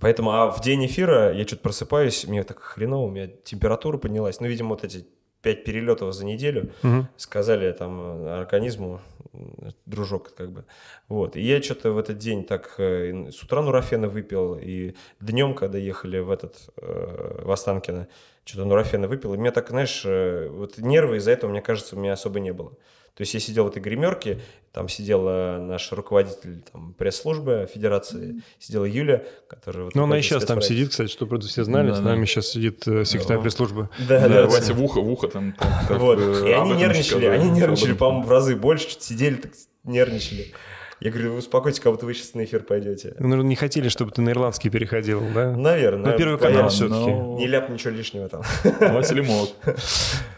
Поэтому, 0.00 0.30
а 0.32 0.50
в 0.50 0.60
день 0.60 0.86
эфира 0.86 1.32
я 1.32 1.46
что-то 1.46 1.62
просыпаюсь, 1.62 2.26
мне 2.26 2.42
так 2.44 2.60
хреново, 2.60 3.06
у 3.06 3.10
меня 3.10 3.28
температура 3.44 3.98
поднялась. 3.98 4.40
Ну, 4.40 4.46
видимо, 4.46 4.70
вот 4.70 4.84
эти 4.84 5.04
пять 5.42 5.64
перелетов 5.64 6.12
за 6.14 6.24
неделю 6.26 6.70
Мгм. 6.82 7.08
сказали 7.16 7.72
там 7.72 8.00
э, 8.26 8.40
организму, 8.40 9.00
м, 9.32 9.72
дружок 9.86 10.34
как 10.34 10.50
бы. 10.50 10.64
Вот. 11.08 11.34
И 11.36 11.40
я 11.40 11.62
что-то 11.62 11.92
в 11.92 11.98
этот 11.98 12.18
день 12.18 12.44
так 12.44 12.74
э, 12.78 13.30
с 13.30 13.42
утра 13.42 13.62
нурофена 13.62 14.08
выпил, 14.08 14.58
и 14.60 14.94
днем, 15.20 15.54
когда 15.54 15.78
ехали 15.78 16.18
в 16.18 16.30
этот, 16.30 16.56
э, 16.76 17.42
в 17.44 17.50
Останкино, 17.50 18.06
что-то 18.44 18.64
нурофена 18.66 19.08
выпил, 19.08 19.32
и 19.34 19.38
мне 19.38 19.50
так, 19.50 19.68
знаешь, 19.70 20.02
э, 20.04 20.48
вот 20.50 20.76
нервы 20.78 21.16
из-за 21.16 21.30
этого, 21.30 21.50
мне 21.50 21.62
кажется, 21.62 21.96
у 21.96 21.98
меня 21.98 22.12
особо 22.12 22.38
не 22.40 22.52
было. 22.52 22.72
То 23.14 23.22
есть 23.22 23.34
я 23.34 23.40
сидел 23.40 23.64
в 23.64 23.68
этой 23.68 23.82
гримерке, 23.82 24.40
там 24.72 24.88
сидела 24.88 25.58
наш 25.60 25.90
руководитель 25.92 26.62
там, 26.72 26.94
пресс-службы 26.94 27.68
Федерации, 27.72 28.42
сидела 28.58 28.84
Юля, 28.84 29.24
которая... 29.48 29.84
вот 29.84 29.94
Ну, 29.94 30.04
она 30.04 30.18
и 30.18 30.22
сейчас 30.22 30.44
там 30.44 30.62
сидит, 30.62 30.90
кстати, 30.90 31.10
чтобы 31.10 31.40
все 31.40 31.64
знали. 31.64 31.90
С 31.90 31.96
Да-да. 31.98 32.10
нами 32.10 32.24
сейчас 32.24 32.48
сидит 32.48 32.86
э, 32.86 33.04
секретарь 33.04 33.38
Да. 33.38 33.42
пресс-службы. 33.42 33.88
Да, 34.08 34.20
Да, 34.20 34.28
да, 34.28 34.46
Вася 34.46 34.68
да. 34.68 34.74
в 34.74 34.82
ухо, 34.84 35.00
в 35.00 35.10
ухо 35.10 35.28
там. 35.28 35.52
там, 35.52 35.68
как, 35.88 35.98
Вот. 35.98 36.18
э, 36.20 36.48
И 36.48 36.52
они 36.52 36.72
нервничали, 36.74 37.26
они 37.26 37.50
нервничали, 37.50 37.94
по-моему, 37.94 38.26
в 38.26 38.30
разы 38.30 38.54
больше, 38.54 38.88
что-то 38.88 39.04
сидели, 39.06 39.34
так 39.34 39.52
нервничали. 39.84 40.52
Я 41.00 41.10
говорю, 41.10 41.32
вы 41.32 41.38
успокойтесь, 41.38 41.80
как 41.80 41.92
будто 41.92 42.04
вы 42.04 42.12
сейчас 42.12 42.34
на 42.34 42.44
эфир 42.44 42.62
пойдете. 42.62 43.14
Ну, 43.18 43.40
не 43.42 43.56
хотели, 43.56 43.88
чтобы 43.88 44.10
ты 44.10 44.20
на 44.20 44.30
ирландский 44.30 44.68
переходил, 44.68 45.22
да? 45.34 45.56
Наверное. 45.56 46.12
Ну, 46.12 46.18
Первый 46.18 46.38
канал 46.38 46.68
все-таки. 46.68 47.10
Ну, 47.10 47.38
Не 47.38 47.46
ляп 47.46 47.70
ничего 47.70 47.90
лишнего 47.94 48.28
там. 48.28 48.42
Вася 48.80 49.14
Лимов. 49.14 49.48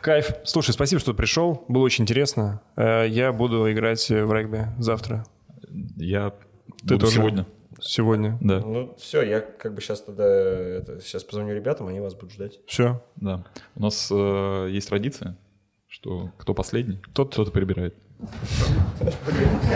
Кайф. 0.01 0.31
Слушай, 0.45 0.71
спасибо, 0.73 1.01
что 1.01 1.15
пришел. 1.15 1.65
Было 1.67 1.83
очень 1.83 2.03
интересно. 2.05 2.63
Э, 2.77 3.07
Я 3.09 3.33
буду 3.33 3.71
играть 3.73 4.09
в 4.09 4.33
регби 4.33 4.69
завтра. 4.79 5.25
Я 5.97 6.31
Ты 6.31 6.95
буду 6.95 7.01
тоже? 7.07 7.17
сегодня. 7.17 7.47
Сегодня. 7.81 8.39
Да, 8.41 8.61
Ну, 8.61 8.95
все, 8.99 9.23
я 9.23 9.41
как 9.41 9.75
бы 9.75 9.81
сейчас 9.81 10.03
тогда 10.03 10.25
это, 10.25 11.01
сейчас 11.01 11.25
позвоню 11.25 11.55
ребятам, 11.55 11.89
они 11.89 11.99
вас 11.99 12.15
будут 12.15 12.33
ждать. 12.33 12.61
Все. 12.67 13.03
да. 13.17 13.45
У 13.75 13.83
нас 13.83 14.09
э, 14.13 14.69
есть 14.71 14.89
традиция, 14.89 15.37
что 15.89 16.31
кто 16.39 16.55
последний, 16.55 17.01
тот, 17.13 17.35
тот 17.35 17.49
и 17.49 17.51
прибирает. 19.25 19.73